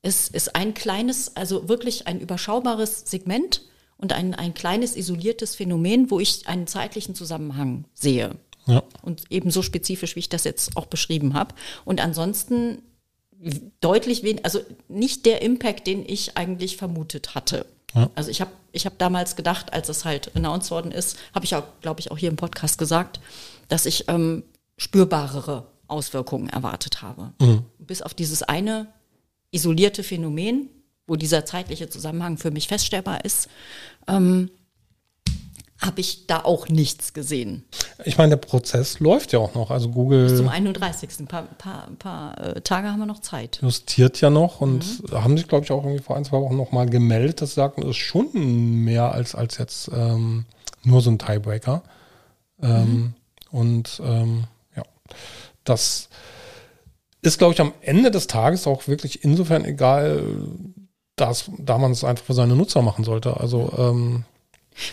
ist, 0.02 0.34
ist 0.34 0.56
ein 0.56 0.74
kleines, 0.74 1.36
also 1.36 1.68
wirklich 1.68 2.06
ein 2.06 2.20
überschaubares 2.20 3.04
Segment 3.06 3.62
und 4.02 4.12
ein, 4.12 4.34
ein 4.34 4.52
kleines 4.52 4.96
isoliertes 4.96 5.54
Phänomen, 5.54 6.10
wo 6.10 6.18
ich 6.18 6.48
einen 6.48 6.66
zeitlichen 6.66 7.14
Zusammenhang 7.14 7.84
sehe. 7.94 8.32
Ja. 8.66 8.82
Und 9.00 9.30
eben 9.30 9.50
so 9.50 9.62
spezifisch, 9.62 10.16
wie 10.16 10.20
ich 10.20 10.28
das 10.28 10.42
jetzt 10.42 10.76
auch 10.76 10.86
beschrieben 10.86 11.34
habe. 11.34 11.54
Und 11.84 12.00
ansonsten 12.00 12.82
deutlich 13.80 14.24
weniger, 14.24 14.44
also 14.44 14.60
nicht 14.88 15.24
der 15.24 15.42
Impact, 15.42 15.86
den 15.86 16.04
ich 16.04 16.36
eigentlich 16.36 16.76
vermutet 16.76 17.36
hatte. 17.36 17.64
Ja. 17.94 18.10
Also 18.16 18.30
ich 18.30 18.40
habe 18.40 18.50
ich 18.72 18.86
hab 18.86 18.98
damals 18.98 19.36
gedacht, 19.36 19.72
als 19.72 19.88
es 19.88 20.04
halt 20.04 20.34
announced 20.34 20.70
worden 20.72 20.90
ist, 20.90 21.16
habe 21.32 21.44
ich 21.44 21.54
auch, 21.54 21.64
glaube 21.80 22.00
ich, 22.00 22.10
auch 22.10 22.18
hier 22.18 22.30
im 22.30 22.36
Podcast 22.36 22.78
gesagt, 22.78 23.20
dass 23.68 23.86
ich 23.86 24.08
ähm, 24.08 24.42
spürbarere 24.78 25.66
Auswirkungen 25.86 26.48
erwartet 26.48 27.02
habe. 27.02 27.32
Mhm. 27.40 27.64
Bis 27.78 28.02
auf 28.02 28.14
dieses 28.14 28.42
eine 28.42 28.88
isolierte 29.52 30.02
Phänomen, 30.02 30.70
wo 31.06 31.16
dieser 31.16 31.44
zeitliche 31.44 31.88
Zusammenhang 31.88 32.38
für 32.38 32.50
mich 32.50 32.68
feststellbar 32.68 33.24
ist, 33.24 33.48
ähm, 34.08 34.50
habe 35.82 36.00
ich 36.00 36.26
da 36.28 36.44
auch 36.44 36.68
nichts 36.68 37.12
gesehen. 37.12 37.64
Ich 38.04 38.16
meine, 38.16 38.30
der 38.30 38.36
Prozess 38.36 39.00
läuft 39.00 39.32
ja 39.32 39.40
auch 39.40 39.54
noch. 39.54 39.70
Also 39.70 39.90
Google. 39.90 40.28
Bis 40.28 40.36
zum 40.36 40.48
31. 40.48 41.10
Ein 41.18 41.26
paar, 41.26 41.42
paar, 41.58 41.88
paar 41.98 42.56
äh, 42.56 42.60
Tage 42.60 42.88
haben 42.88 43.00
wir 43.00 43.06
noch 43.06 43.20
Zeit. 43.20 43.58
Justiert 43.62 44.20
ja 44.20 44.30
noch 44.30 44.60
und 44.60 45.10
mhm. 45.10 45.22
haben 45.22 45.36
sich, 45.36 45.48
glaube 45.48 45.64
ich, 45.64 45.72
auch 45.72 45.84
irgendwie 45.84 46.02
vor 46.02 46.16
ein, 46.16 46.24
zwei 46.24 46.40
Wochen 46.40 46.56
nochmal 46.56 46.88
gemeldet, 46.88 47.42
dass 47.42 47.50
sie 47.50 47.56
sagten, 47.56 47.80
das 47.80 47.90
ist 47.90 47.96
schon 47.96 48.32
mehr 48.84 49.12
als, 49.12 49.34
als 49.34 49.58
jetzt 49.58 49.90
ähm, 49.92 50.46
nur 50.84 51.00
so 51.00 51.10
ein 51.10 51.18
Tiebreaker. 51.18 51.82
Ähm, 52.62 52.84
mhm. 52.84 53.14
Und 53.50 54.00
ähm, 54.04 54.44
ja, 54.76 54.84
das 55.64 56.08
ist, 57.22 57.38
glaube 57.38 57.54
ich, 57.54 57.60
am 57.60 57.72
Ende 57.80 58.12
des 58.12 58.28
Tages 58.28 58.66
auch 58.66 58.86
wirklich 58.86 59.24
insofern 59.24 59.64
egal, 59.64 60.24
dass, 61.16 61.50
da 61.58 61.78
man 61.78 61.92
es 61.92 62.04
einfach 62.04 62.24
für 62.24 62.34
seine 62.34 62.56
Nutzer 62.56 62.82
machen 62.82 63.04
sollte. 63.04 63.38
Also 63.38 63.72
ähm, 63.76 64.24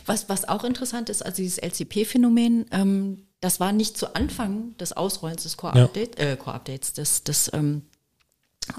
was, 0.06 0.30
was 0.30 0.48
auch 0.48 0.64
interessant 0.64 1.10
ist, 1.10 1.26
also 1.26 1.42
dieses 1.42 1.58
LCP-Phänomen, 1.58 2.66
ähm, 2.72 3.26
das 3.42 3.60
war 3.60 3.72
nicht 3.72 3.98
zu 3.98 4.16
Anfang 4.16 4.76
des 4.78 4.94
Ausrollens 4.94 5.44
des 5.44 5.58
Core-Updates, 5.58 6.24
ja. 6.24 6.32
äh, 6.32 6.36
Core-Updates, 6.36 6.94
des, 6.94 7.24
des 7.24 7.52
ähm, 7.54 7.84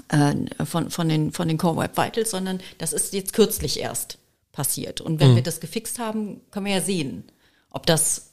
äh, 0.09 0.65
von, 0.65 0.89
von 0.89 1.09
den, 1.09 1.31
von 1.31 1.47
den 1.47 1.57
Core 1.57 1.77
Web 1.77 1.97
Vitals, 1.97 2.31
sondern 2.31 2.59
das 2.77 2.93
ist 2.93 3.13
jetzt 3.13 3.33
kürzlich 3.33 3.79
erst 3.79 4.19
passiert. 4.51 5.01
Und 5.01 5.19
wenn 5.19 5.31
mhm. 5.31 5.35
wir 5.35 5.43
das 5.43 5.59
gefixt 5.59 5.99
haben, 5.99 6.41
können 6.51 6.65
wir 6.65 6.73
ja 6.73 6.81
sehen, 6.81 7.23
ob 7.69 7.85
das, 7.85 8.31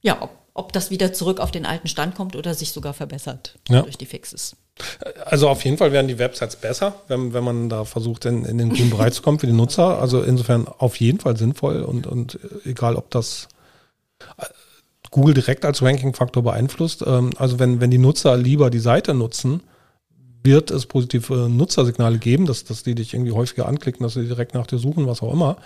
ja, 0.00 0.20
ob, 0.20 0.30
ob 0.54 0.72
das 0.72 0.90
wieder 0.90 1.12
zurück 1.12 1.38
auf 1.38 1.50
den 1.50 1.66
alten 1.66 1.88
Stand 1.88 2.14
kommt 2.14 2.34
oder 2.34 2.54
sich 2.54 2.72
sogar 2.72 2.94
verbessert 2.94 3.58
ja. 3.68 3.82
durch 3.82 3.96
die 3.96 4.06
Fixes. 4.06 4.56
Also 5.26 5.48
auf 5.48 5.64
jeden 5.64 5.76
Fall 5.76 5.92
werden 5.92 6.08
die 6.08 6.18
Websites 6.18 6.56
besser, 6.56 6.94
wenn, 7.08 7.32
wenn 7.32 7.44
man 7.44 7.68
da 7.68 7.84
versucht, 7.84 8.24
in, 8.24 8.44
in 8.44 8.58
den 8.58 8.70
grünen 8.70 8.90
Bereich 8.90 9.12
zu 9.14 9.22
kommen 9.22 9.38
für 9.38 9.46
die 9.46 9.52
Nutzer. 9.52 10.00
Also 10.00 10.22
insofern 10.22 10.66
auf 10.66 10.96
jeden 10.96 11.20
Fall 11.20 11.36
sinnvoll 11.36 11.82
und, 11.82 12.06
und 12.06 12.38
egal, 12.64 12.96
ob 12.96 13.10
das 13.10 13.48
äh, 14.38 14.44
Google 15.10 15.34
direkt 15.34 15.64
als 15.64 15.82
Ranking-Faktor 15.82 16.42
beeinflusst. 16.42 17.04
Ähm, 17.06 17.30
also 17.36 17.58
wenn, 17.58 17.80
wenn 17.80 17.90
die 17.90 17.98
Nutzer 17.98 18.36
lieber 18.36 18.70
die 18.70 18.78
Seite 18.78 19.14
nutzen, 19.14 19.62
wird 20.42 20.70
es 20.70 20.86
positive 20.86 21.48
Nutzersignale 21.48 22.18
geben, 22.18 22.46
dass, 22.46 22.64
dass 22.64 22.82
die 22.82 22.94
dich 22.94 23.14
irgendwie 23.14 23.32
häufiger 23.32 23.66
anklicken, 23.66 24.02
dass 24.02 24.14
sie 24.14 24.26
direkt 24.26 24.54
nach 24.54 24.66
dir 24.66 24.78
suchen, 24.78 25.06
was 25.06 25.22
auch 25.22 25.32
immer. 25.32 25.56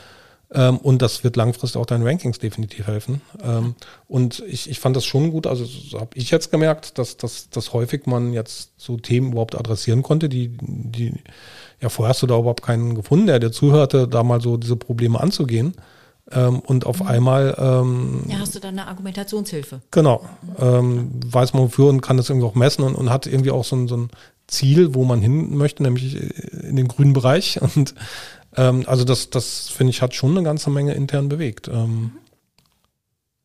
Ähm, 0.52 0.78
und 0.78 1.02
das 1.02 1.24
wird 1.24 1.36
langfristig 1.36 1.80
auch 1.80 1.86
deinen 1.86 2.06
Rankings 2.06 2.38
definitiv 2.38 2.86
helfen. 2.86 3.20
Ähm, 3.42 3.74
und 4.06 4.44
ich, 4.46 4.70
ich 4.70 4.78
fand 4.78 4.94
das 4.94 5.04
schon 5.04 5.30
gut, 5.30 5.46
also 5.46 5.64
so 5.64 5.98
habe 5.98 6.10
ich 6.14 6.30
jetzt 6.30 6.50
gemerkt, 6.50 6.98
dass, 6.98 7.16
dass, 7.16 7.50
dass 7.50 7.72
häufig 7.72 8.06
man 8.06 8.32
jetzt 8.32 8.70
so 8.76 8.96
Themen 8.96 9.32
überhaupt 9.32 9.58
adressieren 9.58 10.02
konnte, 10.02 10.28
die, 10.28 10.56
die 10.60 11.14
ja 11.80 11.88
vorher 11.88 12.10
hast 12.10 12.22
du 12.22 12.26
da 12.26 12.38
überhaupt 12.38 12.62
keinen 12.62 12.94
gefunden, 12.94 13.26
der 13.26 13.40
dir 13.40 13.50
zuhörte, 13.50 14.06
da 14.06 14.22
mal 14.22 14.40
so 14.40 14.56
diese 14.56 14.76
Probleme 14.76 15.20
anzugehen. 15.20 15.74
Ähm, 16.30 16.60
und 16.60 16.86
auf 16.86 17.00
mhm. 17.00 17.06
einmal 17.06 17.54
ähm, 17.58 18.24
ja, 18.28 18.38
hast 18.38 18.54
du 18.54 18.58
dann 18.58 18.78
eine 18.78 18.88
Argumentationshilfe. 18.88 19.80
Genau. 19.92 20.28
Ähm, 20.58 21.10
weiß 21.24 21.54
man 21.54 21.64
wofür 21.64 21.88
und 21.88 22.00
kann 22.00 22.16
das 22.16 22.30
irgendwie 22.30 22.46
auch 22.46 22.56
messen 22.56 22.84
und, 22.84 22.96
und 22.96 23.10
hat 23.10 23.26
irgendwie 23.26 23.52
auch 23.52 23.64
so 23.64 23.76
ein, 23.76 23.86
so 23.86 23.96
ein 23.96 24.10
Ziel, 24.48 24.94
wo 24.94 25.04
man 25.04 25.20
hin 25.20 25.56
möchte, 25.56 25.82
nämlich 25.82 26.16
in 26.52 26.76
den 26.76 26.88
grünen 26.88 27.12
Bereich. 27.12 27.60
Und 27.62 27.94
ähm, 28.56 28.84
also 28.86 29.04
das, 29.04 29.30
das 29.30 29.68
finde 29.68 29.90
ich, 29.90 30.02
hat 30.02 30.14
schon 30.14 30.32
eine 30.32 30.42
ganze 30.42 30.70
Menge 30.70 30.94
intern 30.94 31.28
bewegt. 31.28 31.68
Ähm, 31.68 32.12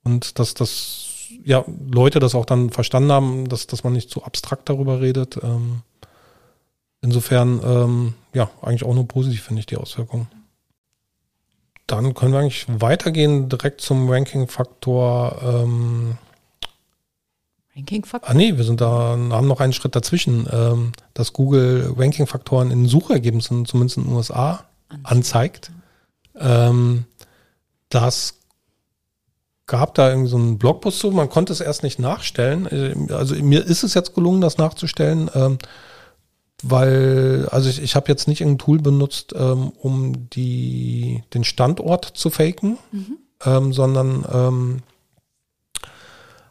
und 0.03 0.39
dass 0.39 0.53
das, 0.53 1.29
ja, 1.43 1.63
Leute 1.89 2.19
das 2.19 2.35
auch 2.35 2.45
dann 2.45 2.69
verstanden 2.69 3.11
haben, 3.11 3.49
dass, 3.49 3.67
dass 3.67 3.83
man 3.83 3.93
nicht 3.93 4.09
zu 4.09 4.23
abstrakt 4.23 4.69
darüber 4.69 5.01
redet. 5.01 5.37
Ähm, 5.43 5.81
insofern, 7.01 7.61
ähm, 7.63 8.13
ja, 8.33 8.49
eigentlich 8.61 8.83
auch 8.83 8.95
nur 8.95 9.07
positiv 9.07 9.43
finde 9.43 9.59
ich 9.59 9.65
die 9.65 9.77
Auswirkungen. 9.77 10.27
Dann 11.87 12.13
können 12.13 12.31
wir 12.31 12.39
eigentlich 12.39 12.65
weitergehen 12.69 13.49
direkt 13.49 13.81
zum 13.81 14.09
Ranking-Faktor. 14.09 15.41
Ähm, 15.43 16.17
Ranking-Faktor? 17.75 18.29
Ah 18.29 18.33
nee, 18.33 18.55
wir 18.55 18.63
sind 18.63 18.79
da, 18.81 19.17
haben 19.17 19.47
noch 19.47 19.59
einen 19.59 19.73
Schritt 19.73 19.95
dazwischen, 19.95 20.47
ähm, 20.51 20.93
dass 21.13 21.33
Google 21.33 21.93
Ranking-Faktoren 21.97 22.71
in 22.71 22.87
Suchergebnissen, 22.87 23.65
zumindest 23.65 23.97
in 23.97 24.05
den 24.05 24.13
USA, 24.13 24.65
anzeigt. 25.03 25.71
Ähm, 26.35 27.05
das 27.89 28.35
gab 29.67 29.95
da 29.95 30.09
irgendwie 30.09 30.29
so 30.29 30.37
einen 30.37 30.57
Blogpost 30.57 30.99
zu, 30.99 31.11
man 31.11 31.29
konnte 31.29 31.53
es 31.53 31.61
erst 31.61 31.83
nicht 31.83 31.99
nachstellen. 31.99 32.65
Äh, 32.67 33.13
also 33.13 33.35
mir 33.35 33.65
ist 33.65 33.83
es 33.83 33.93
jetzt 33.93 34.13
gelungen, 34.13 34.41
das 34.41 34.57
nachzustellen, 34.57 35.29
ähm, 35.33 35.57
weil, 36.63 37.47
also 37.51 37.69
ich, 37.69 37.81
ich 37.81 37.95
habe 37.95 38.09
jetzt 38.09 38.27
nicht 38.27 38.41
ein 38.41 38.57
Tool 38.57 38.79
benutzt, 38.79 39.33
ähm, 39.35 39.71
um 39.79 40.29
die, 40.29 41.23
den 41.33 41.43
Standort 41.43 42.05
zu 42.05 42.29
faken, 42.29 42.77
mhm. 42.91 43.17
ähm, 43.45 43.73
sondern 43.73 44.25
ähm, 44.31 44.83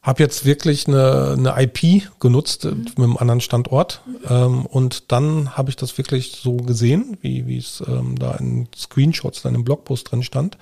habe 0.02 0.22
jetzt 0.22 0.44
wirklich 0.46 0.88
eine, 0.88 1.36
eine 1.36 1.62
IP 1.62 2.10
genutzt 2.20 2.64
mhm. 2.64 2.78
mit 2.78 2.98
einem 2.98 3.16
anderen 3.16 3.40
Standort 3.40 4.02
ähm, 4.28 4.64
und 4.66 5.12
dann 5.12 5.56
habe 5.56 5.70
ich 5.70 5.76
das 5.76 5.96
wirklich 5.98 6.38
so 6.42 6.56
gesehen, 6.56 7.18
wie 7.20 7.46
wie 7.46 7.58
es 7.58 7.82
ähm, 7.86 8.18
da 8.18 8.32
in 8.32 8.68
Screenshots 8.74 9.42
dann 9.42 9.54
im 9.54 9.64
Blogpost 9.64 10.10
drin 10.10 10.22
stand. 10.22 10.56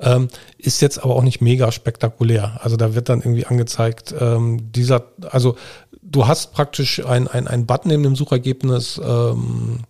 Ähm, 0.00 0.28
ist 0.58 0.82
jetzt 0.82 1.02
aber 1.02 1.14
auch 1.14 1.22
nicht 1.22 1.40
mega 1.40 1.70
spektakulär. 1.70 2.58
Also 2.62 2.76
da 2.76 2.96
wird 2.96 3.08
dann 3.08 3.20
irgendwie 3.20 3.46
angezeigt, 3.46 4.12
ähm, 4.18 4.72
dieser, 4.72 5.04
also 5.30 5.56
du 6.02 6.26
hast 6.26 6.52
praktisch 6.52 7.04
ein, 7.04 7.28
ein, 7.28 7.46
ein 7.46 7.66
Button 7.66 7.88
neben 7.88 8.02
dem 8.02 8.16
Suchergebnis, 8.16 9.00
ähm, 9.02 9.80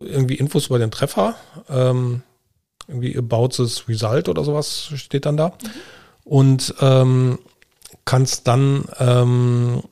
irgendwie 0.00 0.34
Infos 0.34 0.66
über 0.66 0.78
den 0.78 0.90
Treffer, 0.90 1.34
ähm, 1.70 2.22
irgendwie 2.88 3.16
about 3.16 3.48
this 3.48 3.88
result 3.88 4.28
oder 4.28 4.44
sowas 4.44 4.90
steht 4.94 5.24
dann 5.24 5.38
da. 5.38 5.48
Mhm. 5.48 5.70
Und 6.24 6.74
ähm, 6.80 7.38
kannst 8.10 8.48
dann 8.48 8.86
ähm, 8.98 9.82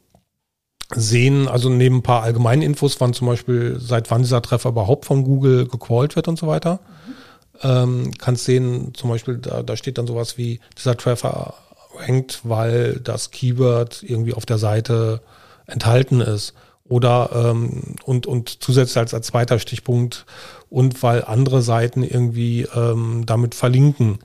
sehen, 0.93 1.47
also 1.47 1.69
neben 1.69 1.99
ein 1.99 2.03
paar 2.03 2.25
allgemeinen 2.25 2.63
Infos, 2.63 3.01
wann 3.01 3.15
zum 3.15 3.29
Beispiel, 3.29 3.79
seit 3.79 4.11
wann 4.11 4.23
dieser 4.23 4.43
Treffer 4.43 4.71
überhaupt 4.71 5.05
von 5.05 5.23
Google 5.23 5.69
gecrawlt 5.69 6.17
wird 6.17 6.27
und 6.27 6.37
so 6.37 6.49
weiter. 6.49 6.81
Mhm. 6.83 7.15
Ähm, 7.63 8.11
kannst 8.19 8.45
sehen, 8.45 8.93
zum 8.95 9.11
Beispiel, 9.11 9.39
da, 9.39 9.63
da 9.63 9.77
steht 9.77 9.99
dann 9.99 10.09
sowas 10.09 10.37
wie, 10.37 10.59
dieser 10.77 10.97
Treffer 10.97 11.55
hängt, 12.01 12.41
weil 12.43 12.99
das 12.99 13.31
Keyword 13.31 14.03
irgendwie 14.03 14.35
auf 14.35 14.47
der 14.47 14.59
Seite 14.59 15.21
enthalten 15.67 16.21
ist. 16.21 16.55
Oder 16.89 17.31
ähm, 17.33 17.95
und, 18.05 18.27
und 18.27 18.65
zusätzlich 18.65 18.99
als, 18.99 19.15
als 19.15 19.29
zweiter 19.29 19.61
Stichpunkt 19.61 20.27
und 20.71 21.05
weil 21.05 21.23
andere 21.23 21.63
Seiten 21.63 22.03
irgendwie 22.03 22.63
ähm, 22.75 23.27
damit 23.27 23.55
verlinken. 23.55 24.19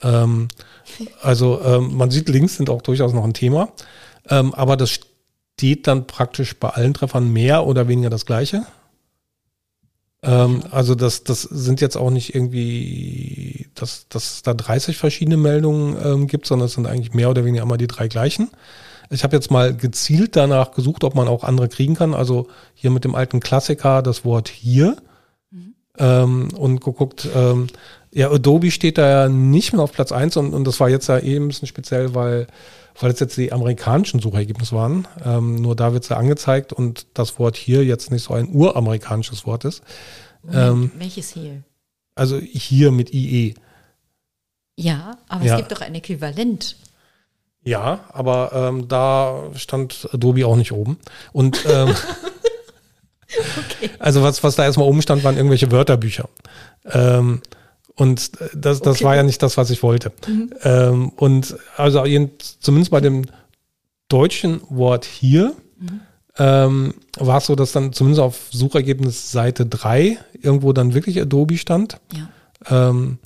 Ähm, 0.00 0.48
also 1.22 1.60
ähm, 1.62 1.96
man 1.96 2.10
sieht, 2.10 2.28
Links 2.28 2.56
sind 2.56 2.70
auch 2.70 2.82
durchaus 2.82 3.12
noch 3.12 3.24
ein 3.24 3.34
Thema, 3.34 3.68
ähm, 4.28 4.54
aber 4.54 4.76
das 4.76 4.90
steht 4.90 5.86
dann 5.86 6.06
praktisch 6.06 6.58
bei 6.58 6.70
allen 6.70 6.94
Treffern 6.94 7.32
mehr 7.32 7.66
oder 7.66 7.88
weniger 7.88 8.10
das 8.10 8.26
Gleiche. 8.26 8.64
Ähm, 10.22 10.62
also 10.70 10.94
das, 10.94 11.24
das 11.24 11.42
sind 11.42 11.80
jetzt 11.80 11.96
auch 11.96 12.10
nicht 12.10 12.34
irgendwie 12.34 13.44
dass, 13.74 14.08
dass 14.08 14.34
es 14.34 14.42
da 14.42 14.54
30 14.54 14.96
verschiedene 14.96 15.36
Meldungen 15.36 15.96
ähm, 16.02 16.26
gibt, 16.26 16.46
sondern 16.46 16.66
es 16.66 16.74
sind 16.74 16.86
eigentlich 16.86 17.14
mehr 17.14 17.30
oder 17.30 17.44
weniger 17.44 17.62
immer 17.62 17.76
die 17.76 17.86
drei 17.86 18.08
gleichen. 18.08 18.50
Ich 19.10 19.22
habe 19.22 19.36
jetzt 19.36 19.50
mal 19.50 19.76
gezielt 19.76 20.36
danach 20.36 20.72
gesucht, 20.72 21.04
ob 21.04 21.14
man 21.14 21.28
auch 21.28 21.44
andere 21.44 21.68
kriegen 21.68 21.94
kann. 21.94 22.14
Also 22.14 22.48
hier 22.74 22.90
mit 22.90 23.04
dem 23.04 23.14
alten 23.14 23.40
Klassiker 23.40 24.02
das 24.02 24.24
Wort 24.24 24.48
hier 24.48 24.96
mhm. 25.50 25.74
ähm, 25.98 26.48
und 26.56 26.80
geguckt, 26.80 27.28
ähm, 27.34 27.66
ja, 28.14 28.30
Adobe 28.30 28.70
steht 28.70 28.96
da 28.96 29.08
ja 29.08 29.28
nicht 29.28 29.72
mehr 29.72 29.82
auf 29.82 29.92
Platz 29.92 30.12
eins 30.12 30.36
und, 30.36 30.54
und 30.54 30.64
das 30.64 30.78
war 30.78 30.88
jetzt 30.88 31.08
ja 31.08 31.18
eben 31.18 31.46
ein 31.46 31.48
bisschen 31.48 31.66
speziell, 31.66 32.14
weil, 32.14 32.46
weil 33.00 33.10
es 33.10 33.18
jetzt 33.18 33.36
die 33.36 33.52
amerikanischen 33.52 34.20
Suchergebnisse 34.20 34.76
waren. 34.76 35.08
Ähm, 35.24 35.56
nur 35.56 35.74
da 35.74 35.92
wird 35.92 36.04
es 36.04 36.10
ja 36.10 36.16
angezeigt 36.16 36.72
und 36.72 37.06
das 37.14 37.40
Wort 37.40 37.56
hier 37.56 37.84
jetzt 37.84 38.12
nicht 38.12 38.22
so 38.22 38.34
ein 38.34 38.54
uramerikanisches 38.54 39.46
Wort 39.46 39.64
ist. 39.64 39.82
Ähm, 40.50 40.92
Welches 40.96 41.30
hier? 41.30 41.64
Also 42.14 42.38
hier 42.38 42.92
mit 42.92 43.12
IE. 43.12 43.54
Ja, 44.76 45.18
aber 45.28 45.44
ja. 45.44 45.54
es 45.54 45.58
gibt 45.58 45.72
doch 45.72 45.80
ein 45.80 45.94
Äquivalent. 45.96 46.76
Ja, 47.64 48.04
aber 48.12 48.52
ähm, 48.54 48.86
da 48.86 49.42
stand 49.56 50.08
Adobe 50.12 50.46
auch 50.46 50.56
nicht 50.56 50.70
oben. 50.70 50.98
Und 51.32 51.64
ähm, 51.68 51.88
okay. 53.58 53.90
also 53.98 54.22
was, 54.22 54.44
was 54.44 54.54
da 54.54 54.64
erstmal 54.64 54.86
oben 54.86 55.02
stand, 55.02 55.24
waren 55.24 55.36
irgendwelche 55.36 55.72
Wörterbücher. 55.72 56.28
Ähm, 56.84 57.40
und 57.96 58.32
das, 58.54 58.80
das 58.80 58.96
okay. 58.96 59.04
war 59.04 59.16
ja 59.16 59.22
nicht 59.22 59.42
das, 59.42 59.56
was 59.56 59.70
ich 59.70 59.82
wollte. 59.82 60.12
Mhm. 60.26 60.50
Ähm, 60.62 61.08
und 61.16 61.56
also 61.76 62.04
zumindest 62.60 62.90
bei 62.90 63.00
dem 63.00 63.26
deutschen 64.08 64.60
Wort 64.68 65.04
hier 65.04 65.54
mhm. 65.78 66.00
ähm, 66.38 66.94
war 67.18 67.38
es 67.38 67.46
so, 67.46 67.54
dass 67.54 67.72
dann 67.72 67.92
zumindest 67.92 68.20
auf 68.20 68.40
Suchergebnis 68.50 69.30
Seite 69.30 69.66
3 69.66 70.18
irgendwo 70.40 70.72
dann 70.72 70.94
wirklich 70.94 71.20
Adobe 71.20 71.56
stand. 71.56 71.98
Ja. 72.12 72.90
Ähm, 72.90 73.18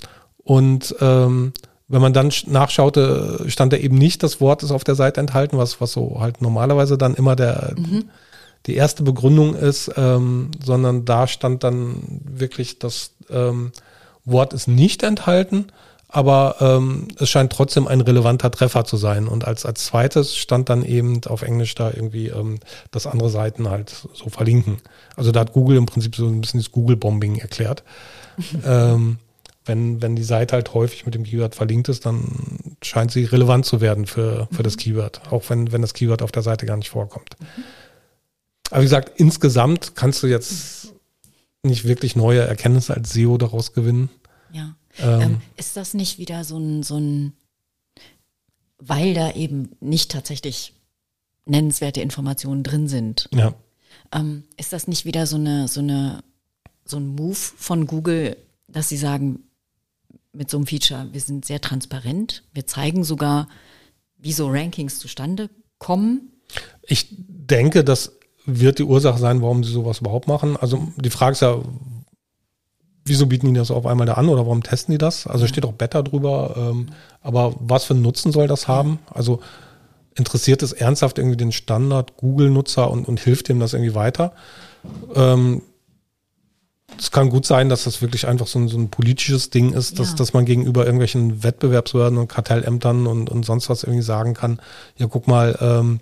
und 0.44 0.94
ähm, 1.00 1.52
wenn 1.88 2.02
man 2.02 2.12
dann 2.12 2.30
nachschaute, 2.46 3.44
stand 3.48 3.72
da 3.72 3.78
eben 3.78 3.96
nicht 3.96 4.22
das 4.22 4.40
Wort 4.40 4.62
ist 4.62 4.70
auf 4.70 4.84
der 4.84 4.94
Seite 4.94 5.20
enthalten, 5.20 5.56
was, 5.56 5.80
was 5.80 5.92
so 5.92 6.20
halt 6.20 6.42
normalerweise 6.42 6.98
dann 6.98 7.14
immer 7.14 7.34
der, 7.34 7.74
mhm. 7.76 8.04
die 8.66 8.74
erste 8.74 9.02
Begründung 9.02 9.54
ist, 9.54 9.90
ähm, 9.96 10.50
sondern 10.62 11.06
da 11.06 11.26
stand 11.26 11.64
dann 11.64 12.20
wirklich 12.24 12.78
das 12.78 13.12
ähm, 13.30 13.72
Wort 14.30 14.52
ist 14.52 14.68
nicht 14.68 15.02
enthalten, 15.02 15.66
aber 16.08 16.56
ähm, 16.60 17.08
es 17.18 17.28
scheint 17.28 17.52
trotzdem 17.52 17.86
ein 17.86 18.00
relevanter 18.00 18.50
Treffer 18.50 18.84
zu 18.84 18.96
sein. 18.96 19.28
Und 19.28 19.46
als, 19.46 19.66
als 19.66 19.84
zweites 19.84 20.36
stand 20.36 20.70
dann 20.70 20.82
eben 20.82 21.20
auf 21.26 21.42
Englisch 21.42 21.74
da 21.74 21.90
irgendwie, 21.90 22.28
ähm, 22.28 22.60
dass 22.90 23.06
andere 23.06 23.28
Seiten 23.28 23.68
halt 23.68 24.08
so 24.14 24.30
verlinken. 24.30 24.78
Also 25.16 25.32
da 25.32 25.40
hat 25.40 25.52
Google 25.52 25.76
im 25.76 25.86
Prinzip 25.86 26.16
so 26.16 26.26
ein 26.26 26.40
bisschen 26.40 26.60
das 26.60 26.72
Google-Bombing 26.72 27.36
erklärt. 27.36 27.84
ähm, 28.64 29.18
wenn, 29.66 30.00
wenn 30.00 30.16
die 30.16 30.24
Seite 30.24 30.54
halt 30.54 30.72
häufig 30.72 31.04
mit 31.04 31.14
dem 31.14 31.24
Keyword 31.24 31.54
verlinkt 31.54 31.90
ist, 31.90 32.06
dann 32.06 32.24
scheint 32.82 33.10
sie 33.10 33.24
relevant 33.24 33.66
zu 33.66 33.82
werden 33.82 34.06
für, 34.06 34.48
für 34.50 34.60
mhm. 34.60 34.64
das 34.64 34.78
Keyword, 34.78 35.20
auch 35.30 35.42
wenn, 35.50 35.72
wenn 35.72 35.82
das 35.82 35.92
Keyword 35.92 36.22
auf 36.22 36.32
der 36.32 36.42
Seite 36.42 36.64
gar 36.64 36.78
nicht 36.78 36.88
vorkommt. 36.88 37.36
Mhm. 37.38 37.64
Aber 38.70 38.80
wie 38.80 38.86
gesagt, 38.86 39.12
insgesamt 39.20 39.94
kannst 39.94 40.22
du 40.22 40.26
jetzt 40.26 40.94
nicht 41.62 41.84
wirklich 41.84 42.16
neue 42.16 42.40
Erkenntnisse 42.40 42.94
als 42.94 43.12
SEO 43.12 43.38
daraus 43.38 43.72
gewinnen. 43.72 44.10
Ja. 44.52 44.76
Ähm, 44.98 45.20
ähm, 45.20 45.40
ist 45.56 45.76
das 45.76 45.94
nicht 45.94 46.18
wieder 46.18 46.44
so 46.44 46.58
ein, 46.58 46.82
so 46.82 46.98
ein, 46.98 47.32
weil 48.78 49.14
da 49.14 49.32
eben 49.32 49.70
nicht 49.80 50.10
tatsächlich 50.10 50.74
nennenswerte 51.44 52.00
Informationen 52.00 52.62
drin 52.62 52.88
sind? 52.88 53.28
Ja. 53.32 53.54
Ähm, 54.12 54.44
ist 54.56 54.72
das 54.72 54.86
nicht 54.88 55.04
wieder 55.04 55.26
so 55.26 55.36
eine, 55.36 55.68
so 55.68 55.80
eine, 55.80 56.22
so 56.84 56.96
ein 56.96 57.06
Move 57.06 57.34
von 57.34 57.86
Google, 57.86 58.36
dass 58.66 58.88
sie 58.88 58.96
sagen, 58.96 59.44
mit 60.32 60.50
so 60.50 60.56
einem 60.56 60.66
Feature. 60.66 61.08
Wir 61.12 61.20
sind 61.20 61.44
sehr 61.44 61.60
transparent. 61.60 62.44
Wir 62.52 62.66
zeigen 62.66 63.02
sogar, 63.02 63.48
wie 64.16 64.32
so 64.32 64.48
Rankings 64.48 64.98
zustande 64.98 65.50
kommen. 65.78 66.32
Ich 66.82 67.08
denke, 67.10 67.84
das 67.84 68.17
wird 68.48 68.78
die 68.78 68.84
Ursache 68.84 69.18
sein, 69.18 69.42
warum 69.42 69.62
sie 69.62 69.72
sowas 69.72 70.00
überhaupt 70.00 70.26
machen. 70.26 70.56
Also 70.56 70.88
die 70.96 71.10
Frage 71.10 71.32
ist 71.32 71.42
ja, 71.42 71.58
wieso 73.04 73.26
bieten 73.26 73.52
die 73.52 73.58
das 73.58 73.70
auf 73.70 73.86
einmal 73.86 74.06
da 74.06 74.14
an 74.14 74.28
oder 74.28 74.46
warum 74.46 74.62
testen 74.62 74.92
die 74.92 74.98
das? 74.98 75.26
Also 75.26 75.46
steht 75.46 75.66
auch 75.66 75.72
Beta 75.72 76.02
drüber, 76.02 76.54
ähm, 76.56 76.86
aber 77.20 77.54
was 77.58 77.84
für 77.84 77.94
einen 77.94 78.02
Nutzen 78.02 78.32
soll 78.32 78.48
das 78.48 78.66
haben? 78.66 78.98
Also 79.12 79.40
interessiert 80.14 80.62
es 80.62 80.72
ernsthaft 80.72 81.18
irgendwie 81.18 81.36
den 81.36 81.52
Standard 81.52 82.16
Google-Nutzer 82.16 82.90
und, 82.90 83.06
und 83.06 83.20
hilft 83.20 83.48
dem 83.48 83.60
das 83.60 83.74
irgendwie 83.74 83.94
weiter? 83.94 84.32
Ähm, 85.14 85.62
es 86.98 87.10
kann 87.10 87.28
gut 87.28 87.44
sein, 87.44 87.68
dass 87.68 87.84
das 87.84 88.00
wirklich 88.00 88.26
einfach 88.26 88.46
so 88.46 88.58
ein, 88.58 88.68
so 88.68 88.78
ein 88.78 88.88
politisches 88.88 89.50
Ding 89.50 89.72
ist, 89.72 89.98
dass, 89.98 90.10
ja. 90.10 90.16
dass 90.16 90.32
man 90.32 90.46
gegenüber 90.46 90.84
irgendwelchen 90.84 91.44
Wettbewerbsbehörden 91.44 92.18
und 92.18 92.28
Kartellämtern 92.28 93.06
und, 93.06 93.28
und 93.28 93.44
sonst 93.44 93.68
was 93.68 93.84
irgendwie 93.84 94.02
sagen 94.02 94.32
kann, 94.32 94.58
ja 94.96 95.06
guck 95.06 95.28
mal, 95.28 95.56
ähm, 95.60 96.00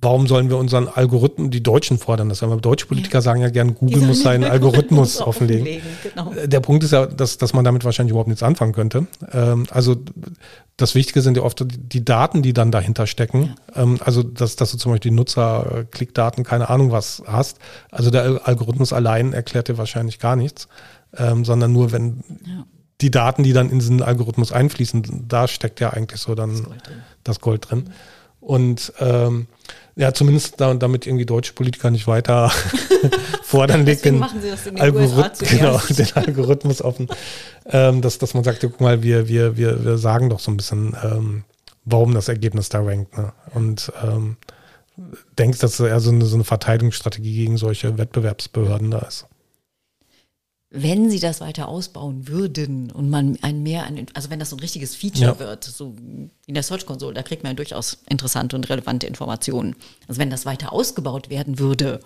warum 0.00 0.26
sollen 0.28 0.48
wir 0.48 0.58
unseren 0.58 0.86
Algorithmen, 0.86 1.50
die 1.50 1.62
Deutschen 1.62 1.98
fordern 1.98 2.28
das, 2.28 2.42
aber 2.42 2.56
deutsche 2.56 2.86
Politiker 2.86 3.18
ja. 3.18 3.22
sagen 3.22 3.40
ja 3.40 3.50
gern, 3.50 3.74
Google 3.74 4.02
muss 4.02 4.22
seinen 4.22 4.44
Algorithmus 4.44 5.20
offenlegen. 5.20 5.62
offenlegen. 5.62 5.88
Genau. 6.02 6.32
Äh, 6.32 6.48
der 6.48 6.60
Punkt 6.60 6.84
ist 6.84 6.92
ja, 6.92 7.06
dass, 7.06 7.38
dass 7.38 7.52
man 7.52 7.64
damit 7.64 7.84
wahrscheinlich 7.84 8.10
überhaupt 8.10 8.28
nichts 8.28 8.42
anfangen 8.42 8.72
könnte. 8.72 9.06
Ähm, 9.32 9.66
also 9.70 9.96
das 10.76 10.94
Wichtige 10.94 11.20
sind 11.20 11.36
ja 11.36 11.42
oft 11.42 11.64
die 11.68 12.04
Daten, 12.04 12.42
die 12.42 12.52
dann 12.52 12.70
dahinter 12.70 13.06
stecken. 13.06 13.54
Ja. 13.74 13.82
Ähm, 13.82 13.98
also 14.04 14.22
dass, 14.22 14.54
dass 14.56 14.70
du 14.70 14.78
zum 14.78 14.92
Beispiel 14.92 15.10
die 15.10 15.16
Nutzer-Klickdaten, 15.16 16.44
keine 16.44 16.70
Ahnung 16.70 16.92
was 16.92 17.22
hast. 17.26 17.58
Also 17.90 18.10
der 18.10 18.46
Algorithmus 18.46 18.92
allein 18.92 19.32
erklärt 19.32 19.68
dir 19.68 19.78
wahrscheinlich 19.78 20.20
gar 20.20 20.36
nichts, 20.36 20.68
ähm, 21.16 21.44
sondern 21.44 21.72
nur 21.72 21.90
wenn 21.90 22.22
ja. 22.46 22.64
die 23.00 23.10
Daten, 23.10 23.42
die 23.42 23.52
dann 23.52 23.68
in 23.70 23.80
diesen 23.80 24.02
Algorithmus 24.02 24.52
einfließen, 24.52 25.24
da 25.26 25.48
steckt 25.48 25.80
ja 25.80 25.90
eigentlich 25.90 26.20
so 26.20 26.36
dann 26.36 26.52
das 26.52 26.62
Gold 26.62 26.86
drin. 26.86 27.02
Das 27.24 27.40
Gold 27.40 27.70
drin. 27.70 27.90
Und 28.40 28.92
ähm, 29.00 29.48
ja, 29.98 30.14
zumindest 30.14 30.60
da, 30.60 30.72
damit 30.74 31.06
irgendwie 31.06 31.26
deutsche 31.26 31.52
Politiker 31.52 31.90
nicht 31.90 32.06
weiter 32.06 32.50
fordern, 33.42 33.84
legt 33.84 34.04
den, 34.04 34.22
Algorith 34.22 35.40
genau, 35.40 35.78
den 35.88 36.12
Algorithmus 36.14 36.80
offen, 36.80 37.08
ähm, 37.66 38.00
dass, 38.00 38.18
dass 38.18 38.32
man 38.32 38.44
sagt, 38.44 38.60
guck 38.60 38.80
mal, 38.80 39.02
wir, 39.02 39.26
wir, 39.26 39.56
wir, 39.56 39.84
wir 39.84 39.98
sagen 39.98 40.30
doch 40.30 40.38
so 40.38 40.52
ein 40.52 40.56
bisschen, 40.56 40.96
ähm, 41.02 41.44
warum 41.84 42.14
das 42.14 42.28
Ergebnis 42.28 42.68
da 42.68 42.80
rankt. 42.80 43.18
Ne? 43.18 43.32
Und 43.54 43.92
ähm, 44.04 44.36
denkst, 45.36 45.58
dass 45.58 45.80
eher 45.80 45.98
so 45.98 46.10
eine, 46.10 46.24
so 46.26 46.36
eine 46.36 46.44
Verteidigungsstrategie 46.44 47.34
gegen 47.34 47.56
solche 47.56 47.98
Wettbewerbsbehörden 47.98 48.92
da 48.92 49.00
ist 49.00 49.26
wenn 50.70 51.08
sie 51.08 51.18
das 51.18 51.40
weiter 51.40 51.68
ausbauen 51.68 52.28
würden 52.28 52.90
und 52.90 53.08
man 53.08 53.38
ein 53.40 53.62
mehr 53.62 53.86
an, 53.86 54.04
also 54.12 54.28
wenn 54.28 54.38
das 54.38 54.50
so 54.50 54.56
ein 54.56 54.60
richtiges 54.60 54.94
Feature 54.94 55.32
ja. 55.32 55.38
wird, 55.38 55.64
so 55.64 55.94
in 56.46 56.54
der 56.54 56.62
Search 56.62 56.84
Console, 56.84 57.14
da 57.14 57.22
kriegt 57.22 57.42
man 57.42 57.56
durchaus 57.56 57.98
interessante 58.08 58.54
und 58.54 58.68
relevante 58.68 59.06
Informationen. 59.06 59.76
Also 60.08 60.20
wenn 60.20 60.28
das 60.28 60.44
weiter 60.44 60.72
ausgebaut 60.72 61.30
werden 61.30 61.58
würde, 61.58 62.00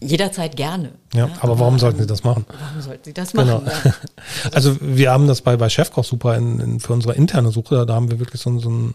jederzeit 0.00 0.56
gerne. 0.56 0.92
Ja, 1.12 1.26
ja 1.26 1.32
aber, 1.34 1.52
aber, 1.52 1.58
warum 1.60 1.78
sollten 1.78 2.00
sie 2.00 2.06
das 2.06 2.24
machen? 2.24 2.44
Warum 2.48 2.80
sollten 2.80 3.04
sie 3.04 3.14
das 3.14 3.34
machen? 3.34 3.64
Genau. 3.64 3.72
Ja. 3.84 3.94
Also 4.52 4.76
wir 4.80 5.12
haben 5.12 5.28
das 5.28 5.42
bei, 5.42 5.56
bei 5.56 5.68
Chefkoch 5.68 6.04
super 6.04 6.36
in, 6.36 6.58
in, 6.58 6.80
für 6.80 6.92
unsere 6.92 7.14
interne 7.14 7.50
Suche, 7.50 7.86
da 7.86 7.94
haben 7.94 8.10
wir 8.10 8.18
wirklich 8.18 8.40
so, 8.40 8.58
so 8.58 8.70
ein 8.70 8.94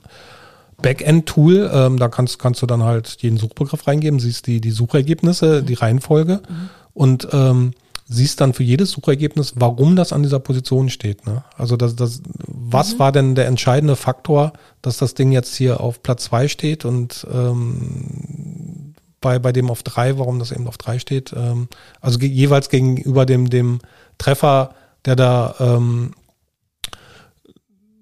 Backend-Tool, 0.81 1.69
ähm, 1.73 1.97
da 1.97 2.07
kannst, 2.07 2.39
kannst 2.39 2.61
du 2.61 2.65
dann 2.65 2.83
halt 2.83 3.17
jeden 3.19 3.37
Suchbegriff 3.37 3.87
reingeben, 3.87 4.19
siehst 4.19 4.47
die, 4.47 4.61
die 4.61 4.71
Suchergebnisse, 4.71 5.61
mhm. 5.61 5.65
die 5.65 5.73
Reihenfolge. 5.73 6.41
Mhm 6.47 6.69
und 6.99 7.29
ähm, 7.31 7.71
siehst 8.09 8.41
dann 8.41 8.53
für 8.53 8.63
jedes 8.63 8.91
Suchergebnis, 8.91 9.53
warum 9.55 9.95
das 9.95 10.11
an 10.11 10.21
dieser 10.21 10.39
Position 10.39 10.89
steht. 10.89 11.25
Ne? 11.25 11.45
Also 11.55 11.77
das, 11.77 11.95
das, 11.95 12.21
was 12.45 12.95
mhm. 12.95 12.99
war 12.99 13.11
denn 13.13 13.35
der 13.35 13.47
entscheidende 13.47 13.95
Faktor, 13.95 14.51
dass 14.81 14.97
das 14.97 15.13
Ding 15.13 15.31
jetzt 15.31 15.55
hier 15.55 15.79
auf 15.79 16.03
Platz 16.03 16.25
zwei 16.25 16.49
steht 16.49 16.83
und 16.83 17.25
ähm, 17.31 18.95
bei, 19.21 19.39
bei 19.39 19.53
dem 19.53 19.69
auf 19.69 19.81
drei, 19.81 20.17
warum 20.17 20.39
das 20.39 20.51
eben 20.51 20.67
auf 20.67 20.77
drei 20.77 20.99
steht. 20.99 21.33
Ähm, 21.33 21.69
also 22.01 22.19
jeweils 22.19 22.67
gegenüber 22.67 23.25
dem, 23.25 23.49
dem 23.49 23.79
Treffer, 24.17 24.71
der 25.05 25.15
da 25.15 25.55
ähm, 25.59 26.11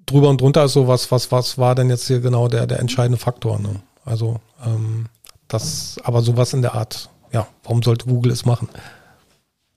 drüber 0.08 0.30
und 0.30 0.41
drunter 0.41 0.64
ist, 0.64 0.74
so 0.74 0.88
was, 0.88 1.12
was, 1.12 1.32
was 1.32 1.60
war 1.60 1.76
denn 1.76 1.91
jetzt 1.91 2.08
hier 2.08 2.20
genau 2.20 2.47
der, 2.47 2.66
der 2.66 2.80
entscheidende 2.80 3.20
Faktor. 3.20 3.60
Ne? 3.60 3.82
Also 4.03 4.39
ähm, 4.66 5.05
das, 5.47 5.97
aber 6.03 6.24
sowas 6.24 6.53
in 6.53 6.64
der 6.64 6.74
Art 6.74 7.10
ja, 7.32 7.47
warum 7.64 7.84
sollte 7.84 8.05
Google 8.05 8.32
es 8.32 8.45
machen? 8.45 8.70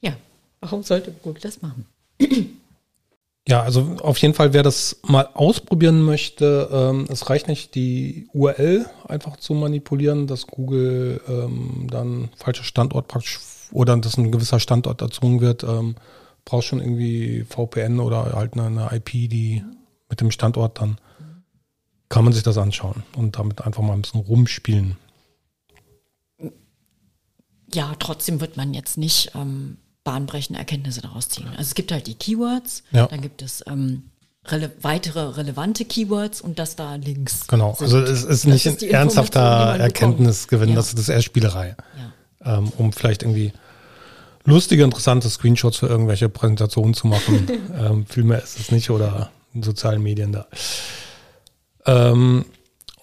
Ja, 0.00 0.12
warum 0.60 0.82
sollte 0.82 1.12
Google 1.12 1.42
das 1.42 1.62
machen? 1.62 1.86
Ja, 3.48 3.62
also 3.62 3.96
auf 4.02 4.18
jeden 4.18 4.34
Fall, 4.34 4.52
wer 4.52 4.62
das 4.62 5.00
mal 5.02 5.28
ausprobieren 5.34 6.02
möchte, 6.02 6.68
ähm, 6.72 7.06
es 7.10 7.28
reicht 7.30 7.48
nicht, 7.48 7.74
die 7.74 8.28
URL 8.32 8.86
einfach 9.08 9.36
zu 9.38 9.54
manipulieren, 9.54 10.26
dass 10.26 10.46
Google 10.46 11.20
ähm, 11.26 11.88
dann 11.90 12.28
falscher 12.36 12.64
Standort 12.64 13.08
praktisch 13.08 13.40
oder 13.72 13.96
dass 13.96 14.18
ein 14.18 14.30
gewisser 14.30 14.60
Standort 14.60 15.00
erzwungen 15.00 15.40
wird. 15.40 15.64
Ähm, 15.64 15.96
brauchst 16.44 16.68
schon 16.68 16.80
irgendwie 16.80 17.44
VPN 17.48 17.98
oder 17.98 18.32
halt 18.34 18.54
eine, 18.54 18.66
eine 18.66 18.96
IP, 18.96 19.10
die 19.10 19.64
mit 20.10 20.20
dem 20.20 20.30
Standort 20.30 20.80
dann 20.80 20.98
kann 22.08 22.24
man 22.24 22.32
sich 22.32 22.42
das 22.42 22.58
anschauen 22.58 23.04
und 23.16 23.38
damit 23.38 23.62
einfach 23.62 23.82
mal 23.82 23.94
ein 23.94 24.02
bisschen 24.02 24.20
rumspielen 24.20 24.96
ja, 27.72 27.94
trotzdem 27.98 28.40
wird 28.40 28.56
man 28.56 28.74
jetzt 28.74 28.98
nicht 28.98 29.30
ähm, 29.34 29.76
bahnbrechende 30.02 30.58
Erkenntnisse 30.58 31.02
daraus 31.02 31.28
ziehen. 31.28 31.46
Also 31.50 31.62
es 31.62 31.74
gibt 31.74 31.92
halt 31.92 32.06
die 32.06 32.14
Keywords, 32.14 32.82
Ja. 32.90 33.06
dann 33.06 33.20
gibt 33.20 33.42
es 33.42 33.62
ähm, 33.66 34.10
rele 34.46 34.72
weitere 34.82 35.20
relevante 35.20 35.84
Keywords 35.84 36.40
und 36.40 36.58
das 36.58 36.74
da 36.74 36.96
links. 36.96 37.46
Genau, 37.46 37.74
sind. 37.74 37.84
also 37.84 37.98
es 37.98 38.22
ist 38.24 38.28
Das 38.28 38.44
nicht 38.44 38.66
ist 38.66 38.82
ein 38.82 38.90
ernsthafter. 38.90 39.40
Erkenntnisgewinn, 39.78 40.70
Ja. 40.70 40.74
das, 40.76 40.90
das 40.90 41.02
ist 41.02 41.08
eher 41.10 41.22
Spielerei, 41.22 41.76
Ja. 42.42 42.58
ähm, 42.58 42.72
um 42.76 42.92
vielleicht 42.92 43.22
irgendwie 43.22 43.52
lustige, 44.44 44.82
interessante 44.82 45.30
Screenshots 45.30 45.76
für 45.76 45.86
irgendwelche 45.86 46.28
Präsentationen 46.28 46.94
zu 46.94 47.06
machen. 47.06 47.46
ähm, 47.78 48.06
viel 48.06 48.24
mehr 48.24 48.42
ist 48.42 48.58
es 48.58 48.72
nicht 48.72 48.90
oder 48.90 49.30
in 49.54 49.62
sozialen 49.62 50.02
Medien 50.02 50.32
da. 50.32 50.46
Ähm, 51.86 52.44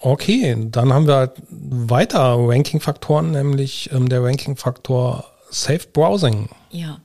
okay, 0.00 0.56
dann 0.70 0.92
haben 0.92 1.06
wir 1.06 1.16
halt 1.16 1.32
weiter 1.50 2.36
Ranking-Faktoren, 2.38 3.32
nämlich 3.32 3.90
ähm, 3.92 4.08
der 4.08 4.22
Ranking-Faktor 4.22 5.24
Safe 5.50 5.86
Browsing. 5.92 6.48
Ja. 6.70 7.00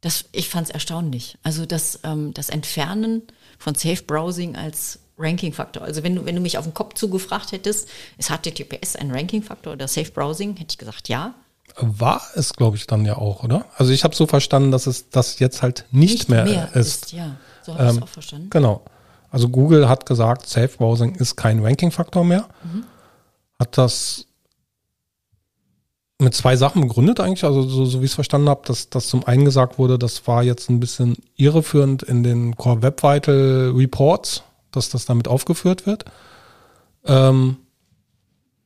Das, 0.00 0.26
ich 0.32 0.50
fand 0.50 0.68
es 0.68 0.74
erstaunlich. 0.74 1.38
Also 1.42 1.64
das, 1.64 2.00
ähm, 2.04 2.34
das 2.34 2.50
Entfernen 2.50 3.22
von 3.58 3.74
Safe 3.74 4.02
Browsing 4.02 4.54
als 4.54 4.98
Ranking-Faktor. 5.16 5.82
Also 5.82 6.02
wenn 6.02 6.16
du, 6.16 6.26
wenn 6.26 6.34
du 6.34 6.42
mich 6.42 6.58
auf 6.58 6.64
den 6.64 6.74
Kopf 6.74 6.94
zugefragt 6.94 7.52
hättest, 7.52 7.88
ist 8.18 8.30
HTTPS 8.30 8.96
ein 8.96 9.10
Ranking-Faktor 9.10 9.72
oder 9.72 9.88
Safe 9.88 10.10
Browsing, 10.10 10.56
hätte 10.56 10.72
ich 10.72 10.78
gesagt, 10.78 11.08
ja. 11.08 11.34
War 11.76 12.20
es, 12.34 12.52
glaube 12.52 12.76
ich, 12.76 12.86
dann 12.86 13.04
ja 13.04 13.16
auch, 13.16 13.42
oder? 13.42 13.66
Also 13.76 13.92
ich 13.92 14.04
habe 14.04 14.14
so 14.14 14.26
verstanden, 14.26 14.70
dass 14.70 14.86
es 14.86 15.08
das 15.08 15.38
jetzt 15.38 15.62
halt 15.62 15.86
nicht, 15.90 16.28
mehr, 16.28 16.74
ist. 16.74 17.12
Ja, 17.12 17.36
so 17.64 17.74
habe 17.74 17.84
ich 17.84 17.90
Ähm, 17.90 17.96
es 17.96 18.02
auch 18.02 18.08
verstanden. 18.08 18.50
Genau. 18.50 18.82
Also 19.30 19.48
Google 19.48 19.88
hat 19.88 20.06
gesagt, 20.06 20.46
Safe 20.48 20.68
Browsing 20.68 21.16
ist 21.16 21.36
kein 21.36 21.58
Ranking-Faktor 21.58 22.24
mehr. 22.24 22.46
Hat 23.58 23.76
das 23.76 24.26
mit 26.18 26.34
zwei 26.34 26.56
Sachen 26.56 26.82
begründet 26.82 27.20
eigentlich, 27.20 27.44
also 27.44 27.62
so, 27.62 27.84
so 27.84 28.00
wie 28.00 28.04
ich 28.04 28.12
es 28.12 28.14
verstanden 28.14 28.48
habe, 28.48 28.62
dass 28.66 28.88
das 28.90 29.08
zum 29.08 29.24
einen 29.26 29.44
gesagt 29.44 29.78
wurde, 29.78 29.98
das 29.98 30.26
war 30.26 30.42
jetzt 30.42 30.70
ein 30.70 30.80
bisschen 30.80 31.16
irreführend 31.36 32.02
in 32.02 32.22
den 32.22 32.56
Core 32.56 32.82
Web 32.82 33.02
Vital 33.02 33.72
Reports, 33.74 34.42
dass 34.70 34.90
das 34.90 35.06
damit 35.06 35.26
aufgeführt 35.28 35.86
wird. 35.86 36.04
Ähm, 37.04 37.56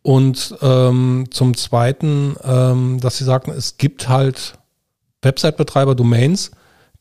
und 0.02 0.56
ähm, 0.62 1.26
zum 1.30 1.56
Zweiten, 1.56 2.36
ähm, 2.44 3.00
dass 3.00 3.18
sie 3.18 3.24
sagten, 3.24 3.50
es 3.50 3.78
gibt 3.78 4.08
halt 4.08 4.58
Website-Betreiber, 5.22 5.94
Domains, 5.94 6.50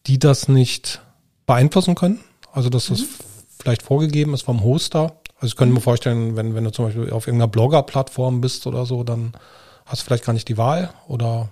die 0.08 0.20
das 0.20 0.48
nicht 0.48 1.02
beeinflussen 1.48 1.95
können. 1.95 2.20
Also 2.52 2.70
dass 2.70 2.88
das 2.88 3.04
vielleicht 3.60 3.82
vorgegeben 3.82 4.36
ist 4.36 4.43
vom 4.43 4.64
Hoster. 4.64 5.18
Also 5.38 5.48
ich 5.48 5.56
könnte 5.56 5.74
mir 5.74 5.82
vorstellen, 5.82 6.36
wenn, 6.36 6.54
wenn 6.54 6.64
du 6.64 6.72
zum 6.72 6.86
Beispiel 6.86 7.10
auf 7.12 7.26
irgendeiner 7.26 7.50
Blogger-Plattform 7.50 8.41
bist 8.41 8.68
oder 8.68 8.86
so, 8.86 9.04
dann 9.04 9.34
hast 9.86 10.02
du 10.02 10.06
vielleicht 10.06 10.26
gar 10.26 10.34
nicht 10.34 10.48
die 10.48 10.58
Wahl 10.58 10.93
oder 11.08 11.50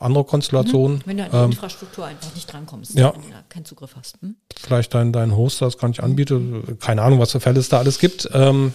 andere 0.00 0.24
Konstellationen. 0.24 1.02
Wenn 1.04 1.16
du 1.16 1.24
an 1.24 1.30
die 1.30 1.36
Ähm, 1.36 1.50
Infrastruktur 1.50 2.06
einfach 2.06 2.34
nicht 2.34 2.52
drankommst, 2.52 2.94
ja. 2.94 3.12
wenn 3.12 3.22
du 3.22 3.28
keinen 3.48 3.64
Zugriff 3.64 3.96
hast. 3.96 4.20
Hm? 4.20 4.36
vielleicht 4.56 4.94
dein, 4.94 5.12
dein 5.12 5.36
Hoster 5.36 5.66
das 5.66 5.78
gar 5.78 5.88
nicht 5.88 6.02
anbietet. 6.02 6.80
Keine 6.80 7.02
Ahnung, 7.02 7.18
was 7.18 7.32
für 7.32 7.40
Fälle 7.40 7.60
es 7.60 7.68
da 7.68 7.78
alles 7.78 7.98
gibt. 7.98 8.28
Ähm, 8.32 8.72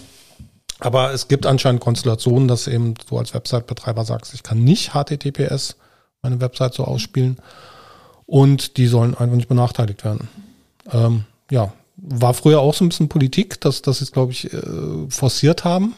aber 0.80 1.12
es 1.12 1.28
gibt 1.28 1.46
anscheinend 1.46 1.80
Konstellationen, 1.80 2.48
dass 2.48 2.66
eben 2.66 2.94
du 3.08 3.16
als 3.16 3.32
Website-Betreiber 3.32 4.04
sagst, 4.04 4.34
ich 4.34 4.42
kann 4.42 4.62
nicht 4.62 4.92
HTTPS 4.92 5.76
meine 6.20 6.40
Website 6.40 6.74
so 6.74 6.84
ausspielen 6.84 7.38
und 8.26 8.76
die 8.76 8.86
sollen 8.86 9.14
einfach 9.14 9.36
nicht 9.36 9.48
benachteiligt 9.48 10.04
werden. 10.04 10.28
Ähm, 10.92 11.24
ja, 11.50 11.72
war 11.96 12.34
früher 12.34 12.60
auch 12.60 12.74
so 12.74 12.84
ein 12.84 12.88
bisschen 12.88 13.08
Politik, 13.08 13.60
dass, 13.60 13.82
dass 13.82 13.98
sie 13.98 14.04
es, 14.04 14.12
glaube 14.12 14.32
ich, 14.32 14.52
äh, 14.52 14.60
forciert 15.08 15.64
haben. 15.64 15.94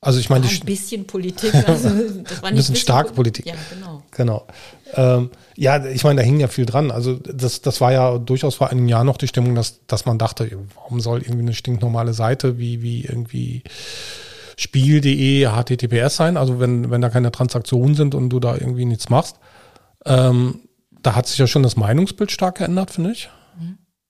Also 0.00 0.20
ich 0.20 0.30
meine, 0.30 0.46
ein 0.46 0.60
bisschen 0.60 1.06
Politik. 1.06 1.52
Also 1.66 1.88
das 2.22 2.42
war 2.42 2.50
Ein 2.50 2.54
bisschen 2.56 2.76
starke 2.76 3.12
Politik. 3.12 3.46
Ja, 3.46 3.54
genau. 3.70 4.02
Genau. 4.12 4.46
Ähm, 4.94 5.30
ja, 5.56 5.84
ich 5.86 6.04
meine, 6.04 6.20
da 6.20 6.26
hing 6.26 6.38
ja 6.38 6.46
viel 6.46 6.66
dran. 6.66 6.90
Also 6.90 7.14
das, 7.14 7.62
das 7.62 7.80
war 7.80 7.92
ja 7.92 8.18
durchaus 8.18 8.54
vor 8.54 8.70
einem 8.70 8.86
Jahr 8.86 9.02
noch 9.02 9.16
die 9.16 9.26
Stimmung, 9.26 9.54
dass, 9.54 9.84
dass 9.86 10.06
man 10.06 10.18
dachte, 10.18 10.50
warum 10.74 11.00
soll 11.00 11.22
irgendwie 11.22 11.42
eine 11.42 11.54
stinknormale 11.54 12.14
Seite 12.14 12.58
wie, 12.58 12.80
wie 12.80 13.04
irgendwie 13.04 13.64
spiel.de 14.56 15.46
HTTPS 15.48 16.16
sein? 16.16 16.36
Also 16.36 16.60
wenn, 16.60 16.90
wenn 16.90 17.00
da 17.00 17.10
keine 17.10 17.32
Transaktionen 17.32 17.96
sind 17.96 18.14
und 18.14 18.30
du 18.30 18.38
da 18.38 18.54
irgendwie 18.54 18.84
nichts 18.84 19.08
machst. 19.08 19.36
Ähm, 20.04 20.60
da 21.02 21.16
hat 21.16 21.26
sich 21.26 21.38
ja 21.38 21.46
schon 21.46 21.64
das 21.64 21.76
Meinungsbild 21.76 22.30
stark 22.30 22.58
geändert, 22.58 22.92
finde 22.92 23.12
ich. 23.12 23.30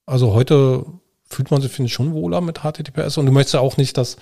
Also 0.09 0.33
heute 0.33 0.85
fühlt 1.29 1.51
man 1.51 1.61
sich, 1.61 1.71
finde 1.71 1.87
ich, 1.89 1.93
schon 1.93 2.13
wohler 2.13 2.41
mit 2.41 2.61
HTTPS 2.61 3.19
und 3.19 3.27
du 3.27 3.33
möchtest 3.33 3.55
ja 3.55 3.61
auch 3.61 3.77
nicht, 3.77 3.97
dass 3.99 4.17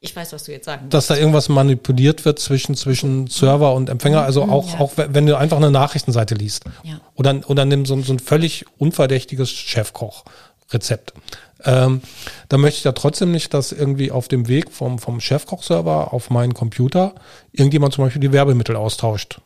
Ich 0.00 0.14
weiß, 0.14 0.32
was 0.32 0.44
du 0.44 0.52
jetzt 0.52 0.66
sagen 0.66 0.90
dass 0.90 1.06
da 1.06 1.16
irgendwas 1.16 1.48
manipuliert 1.48 2.24
wird 2.24 2.38
zwischen, 2.38 2.74
zwischen 2.74 3.28
Server 3.28 3.72
und 3.74 3.88
Empfänger. 3.88 4.22
Also 4.22 4.42
auch, 4.42 4.72
ja. 4.74 4.80
auch 4.80 4.92
wenn 4.96 5.26
du 5.26 5.36
einfach 5.38 5.56
eine 5.56 5.70
Nachrichtenseite 5.70 6.34
liest. 6.34 6.64
Ja. 6.82 7.00
Oder, 7.14 7.40
oder 7.48 7.64
nimm 7.64 7.86
so, 7.86 7.94
ein- 7.94 8.02
so 8.02 8.12
ein 8.12 8.18
völlig 8.18 8.66
unverdächtiges 8.78 9.50
Chefkoch-Rezept. 9.50 11.14
Ähm, 11.64 12.02
da 12.48 12.58
möchte 12.58 12.78
ich 12.78 12.84
ja 12.84 12.90
trotzdem 12.92 13.30
nicht, 13.30 13.54
dass 13.54 13.70
irgendwie 13.70 14.10
auf 14.10 14.26
dem 14.26 14.48
Weg 14.48 14.72
vom, 14.72 14.98
vom 14.98 15.20
Chefkoch-Server 15.20 16.12
auf 16.12 16.28
meinen 16.30 16.54
Computer 16.54 17.14
irgendjemand 17.52 17.94
zum 17.94 18.04
Beispiel 18.04 18.20
die 18.20 18.32
Werbemittel 18.32 18.74
austauscht. 18.74 19.40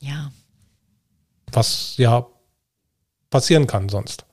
Ja. 0.00 0.32
Was 1.52 1.94
ja 1.96 2.26
passieren 3.30 3.66
kann 3.66 3.88
sonst. 3.88 4.24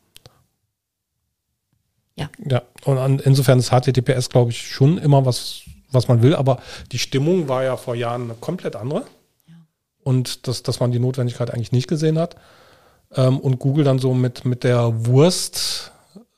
Ja. 2.15 2.29
Ja, 2.47 2.61
und 2.85 3.21
insofern 3.21 3.59
ist 3.59 3.71
HTTPS, 3.71 4.29
glaube 4.29 4.51
ich, 4.51 4.67
schon 4.67 4.97
immer 4.97 5.25
was, 5.25 5.61
was 5.91 6.07
man 6.07 6.21
will, 6.21 6.35
aber 6.35 6.61
die 6.91 6.99
Stimmung 6.99 7.47
war 7.47 7.63
ja 7.63 7.75
vor 7.75 7.95
Jahren 7.95 8.23
eine 8.23 8.35
komplett 8.35 8.75
andere. 8.75 9.05
Und 10.03 10.47
dass, 10.47 10.63
dass 10.63 10.81
man 10.81 10.91
die 10.91 10.99
Notwendigkeit 10.99 11.51
eigentlich 11.51 11.71
nicht 11.71 11.87
gesehen 11.87 12.19
hat. 12.19 12.35
Ähm, 13.15 13.39
und 13.39 13.59
Google 13.59 13.85
dann 13.85 13.99
so 13.99 14.13
mit, 14.13 14.43
mit 14.43 14.65
der 14.65 15.05
Wurst 15.05 15.93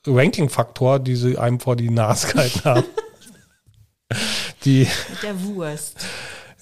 Ranking-Faktor, 0.05 0.99
die 0.99 1.15
sie 1.15 1.37
einem 1.37 1.59
vor 1.59 1.75
die 1.75 1.89
Nase 1.89 2.27
gehalten 2.27 2.63
haben. 2.63 2.83
die, 4.65 4.87
Mit 5.09 5.23
der 5.23 5.43
Wurst. 5.43 6.05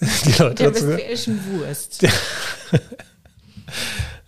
die 0.00 0.42
Leute 0.42 0.62
Der 0.62 0.74
westfälischen 0.74 1.40
Wurst. 1.52 2.06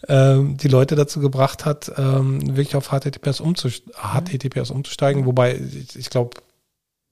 ähm, 0.09 0.57
die 0.57 0.69
Leute 0.69 0.95
dazu 0.95 1.21
gebracht 1.21 1.65
hat, 1.65 1.93
ähm, 1.97 2.57
wirklich 2.57 2.77
auf 2.77 2.89
HTTPS, 2.89 3.41
umzus 3.41 3.83
HTTPS 3.95 4.71
umzusteigen, 4.71 5.27
wobei 5.27 5.57
ich, 5.57 5.97
ich 5.97 6.11
glaube, 6.11 6.41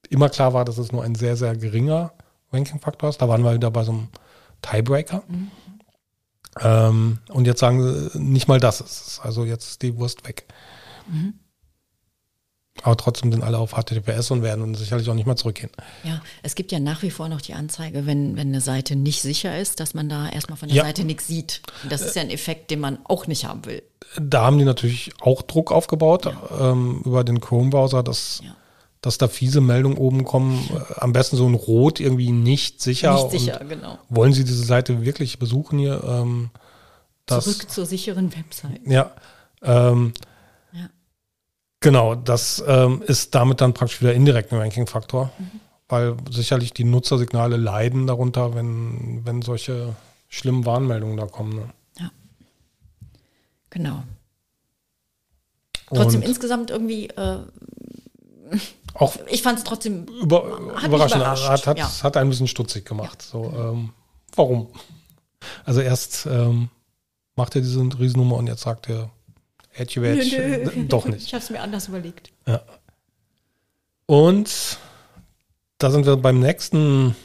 immer 0.09 0.29
klar 0.29 0.53
war, 0.53 0.65
dass 0.65 0.77
es 0.77 0.91
nur 0.91 1.03
ein 1.03 1.15
sehr, 1.15 1.35
sehr 1.35 1.55
geringer 1.55 2.13
Ranking-Faktor 2.51 3.09
ist. 3.09 3.21
Da 3.21 3.27
waren 3.27 3.43
wir 3.43 3.53
wieder 3.53 3.71
bei 3.71 3.83
so 3.83 3.91
einem 3.91 4.07
Tiebreaker. 4.61 5.23
Ähm, 6.61 7.19
und 7.29 7.45
jetzt 7.45 7.59
sagen 7.59 7.81
sie, 7.83 8.19
nicht 8.19 8.47
mal 8.47 8.59
das 8.59 8.81
ist 8.81 9.07
es. 9.07 9.19
Also 9.21 9.45
jetzt 9.45 9.67
ist 9.67 9.81
die 9.81 9.97
Wurst 9.97 10.27
weg. 10.27 10.45
Aber 12.85 12.97
trotzdem 12.97 13.31
sind 13.31 13.43
alle 13.43 13.57
auf 13.57 13.71
HTTPS 13.71 14.29
und 14.29 14.43
werden 14.43 14.75
sicherlich 14.75 15.09
auch 15.09 15.15
nicht 15.15 15.25
mehr 15.25 15.35
zurückgehen. 15.35 15.71
Ja, 16.03 16.21
es 16.43 16.53
gibt 16.53 16.71
ja 16.71 16.77
nach 16.79 17.01
wie 17.01 17.09
vor 17.09 17.29
noch 17.29 17.41
die 17.41 17.55
Anzeige, 17.55 18.05
wenn, 18.05 18.35
wenn 18.37 18.49
eine 18.49 18.61
Seite 18.61 18.95
nicht 18.95 19.23
sicher 19.23 19.57
ist, 19.57 19.79
dass 19.79 19.95
man 19.95 20.07
da 20.07 20.29
erstmal 20.29 20.55
von 20.55 20.67
der 20.69 20.77
Ja. 20.77 20.83
Seite 20.83 21.03
nichts 21.03 21.25
sieht. 21.25 21.63
Und 21.81 21.91
das 21.91 22.01
ist 22.01 22.15
ja 22.15 22.21
ein 22.21 22.29
Effekt, 22.29 22.69
den 22.69 22.79
man 22.79 22.99
auch 23.05 23.25
nicht 23.25 23.45
haben 23.45 23.65
will. 23.65 23.81
Da 24.21 24.43
haben 24.45 24.59
die 24.59 24.65
natürlich 24.65 25.11
auch 25.19 25.41
Druck 25.41 25.71
aufgebaut 25.71 26.31
ähm, 26.61 27.01
über 27.05 27.23
den 27.23 27.41
Chrome-Browser, 27.41 28.03
dass, 28.03 28.41
Ja. 28.45 28.55
dass 29.01 29.17
da 29.17 29.27
fiese 29.29 29.61
Meldungen 29.61 29.97
oben 29.97 30.23
kommen. 30.23 30.69
Äh, 30.71 30.93
am 30.99 31.11
besten 31.11 31.37
so 31.37 31.47
ein 31.49 31.55
Rot 31.55 31.99
irgendwie 31.99 32.31
nicht 32.31 32.83
sicher. 32.83 33.13
nicht 33.15 33.23
und 33.23 33.31
sicher, 33.31 33.61
genau. 33.67 33.97
Wollen 34.09 34.31
Sie 34.33 34.43
diese 34.43 34.63
Seite 34.63 35.03
wirklich 35.03 35.39
besuchen 35.39 35.79
hier? 35.79 36.03
Ähm, 36.07 36.51
das, 37.25 37.45
Zurück 37.45 37.71
zur 37.71 37.87
sicheren 37.87 38.31
Website. 38.37 38.81
Ja. 38.85 39.09
Ähm, 39.63 40.13
Ja. 40.15 40.21
Genau, 41.85 42.15
das 42.15 42.63
ähm, 42.65 43.03
ist 43.05 43.35
damit 43.35 43.61
dann 43.61 43.75
praktisch 43.75 44.01
wieder 44.01 44.11
indirekt 44.15 44.51
ein 44.51 44.57
Ranking-Faktor, 44.57 45.29
Mhm. 45.37 45.59
weil 45.87 46.17
sicherlich 46.31 46.73
die 46.73 46.83
Nutzersignale 46.83 47.57
leiden 47.57 48.07
darunter, 48.07 48.55
wenn, 48.55 49.21
wenn 49.23 49.43
solche 49.43 49.95
schlimmen 50.27 50.65
Warnmeldungen 50.65 51.15
da 51.15 51.27
kommen. 51.27 51.57
Ne? 51.57 51.69
Ja. 51.99 52.09
Genau. 53.69 54.01
Trotzdem 55.93 56.21
Und 56.21 56.27
insgesamt 56.27 56.71
irgendwie, 56.71 57.09
äh, 57.09 57.37
auch 58.95 59.15
ich 59.27 59.43
fand 59.43 59.59
es 59.59 59.63
trotzdem 59.63 60.05
über, 60.23 60.57
überraschend, 60.83 61.23
hat, 61.23 61.67
hat, 61.67 61.77
ja. 61.77 61.87
hat 62.01 62.17
einen 62.17 62.25
ein 62.27 62.29
bisschen 62.31 62.47
stutzig 62.47 62.85
gemacht. 62.85 63.21
So, 63.21 63.53
ähm, 63.55 63.91
warum? 64.35 64.69
Also 65.65 65.81
erst 65.81 66.25
ähm, 66.25 66.69
macht 67.35 67.53
er 67.53 67.61
diese 67.61 67.79
Riesennummer 67.99 68.37
und 68.37 68.47
jetzt 68.47 68.63
sagt 68.63 68.89
er, 68.89 69.11
Edgy 69.77 70.01
Wedge, 70.01 70.69
nö. 70.75 70.85
doch 70.87 71.05
nicht. 71.05 71.25
Ich 71.27 71.33
habe 71.33 71.43
es 71.43 71.49
mir 71.49 71.61
anders 71.61 71.87
überlegt. 71.87 72.31
Und 74.05 74.77
da 75.77 75.91
sind 75.91 76.05
wir 76.05 76.15
beim 76.17 76.39
nächsten 76.39 77.15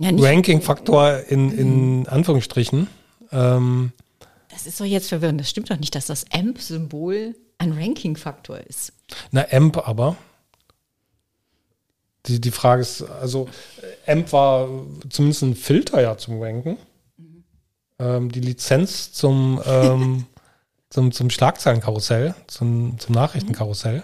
Ja, 0.00 0.10
Ranking-Faktor 0.12 1.20
in, 1.28 1.50
in 1.56 2.08
Anführungsstrichen. 2.08 2.88
Ähm, 3.32 3.92
Das 4.50 4.66
ist 4.66 4.80
doch 4.80 4.84
jetzt 4.86 5.08
verwirrend. 5.08 5.40
Das 5.40 5.50
stimmt 5.50 5.70
doch 5.70 5.78
nicht, 5.78 5.94
dass 5.94 6.06
das 6.06 6.24
AMP-Symbol 6.32 7.34
ein 7.58 7.72
Ranking-Faktor 7.72 8.58
ist. 8.60 8.92
na, 9.30 9.46
AMP 9.50 9.76
aber. 9.86 10.16
Die, 12.26 12.40
die 12.40 12.50
Frage 12.50 12.82
ist, 12.82 13.02
also 13.02 13.48
äh, 14.06 14.12
AMP 14.12 14.32
war 14.32 14.68
zumindest 15.08 15.42
ein 15.42 15.54
Filter 15.54 16.00
ja 16.02 16.16
zum 16.16 16.42
Ranken. 16.42 16.76
ähm, 17.98 18.30
die 18.30 18.40
Lizenz 18.40 19.12
zum, 19.12 19.60
ähm, 19.66 20.26
zum, 20.90 21.12
zum 21.12 21.30
Schlagzeilenkarussell, 21.30 22.34
zum, 22.46 22.98
zum 22.98 23.14
Nachrichtenkarussell. 23.14 24.02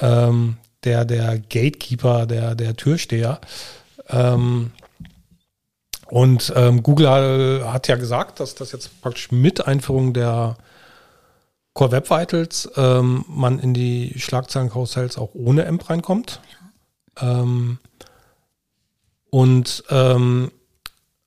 Ähm, 0.00 0.56
der, 0.84 1.04
der 1.04 1.38
Gatekeeper, 1.38 2.26
der, 2.26 2.54
der 2.54 2.76
Türsteher. 2.76 3.40
Ähm, 4.08 4.72
und 6.06 6.52
ähm, 6.56 6.82
Google 6.82 7.64
hat 7.70 7.86
ja 7.86 7.96
gesagt, 7.96 8.40
dass 8.40 8.54
das 8.54 8.72
jetzt 8.72 9.00
praktisch 9.00 9.30
mit 9.30 9.66
Einführung 9.66 10.12
der 10.12 10.56
Core 11.74 11.92
Web 11.92 12.10
Vitals 12.10 12.68
ähm, 12.76 13.24
man 13.28 13.58
in 13.60 13.74
die 13.74 14.14
Schlagzeilenkarussells 14.18 15.18
auch 15.18 15.34
ohne 15.34 15.66
AMP 15.66 15.88
reinkommt. 15.88 16.40
Ähm, 17.20 17.78
und 19.30 19.84
ähm, 19.90 20.50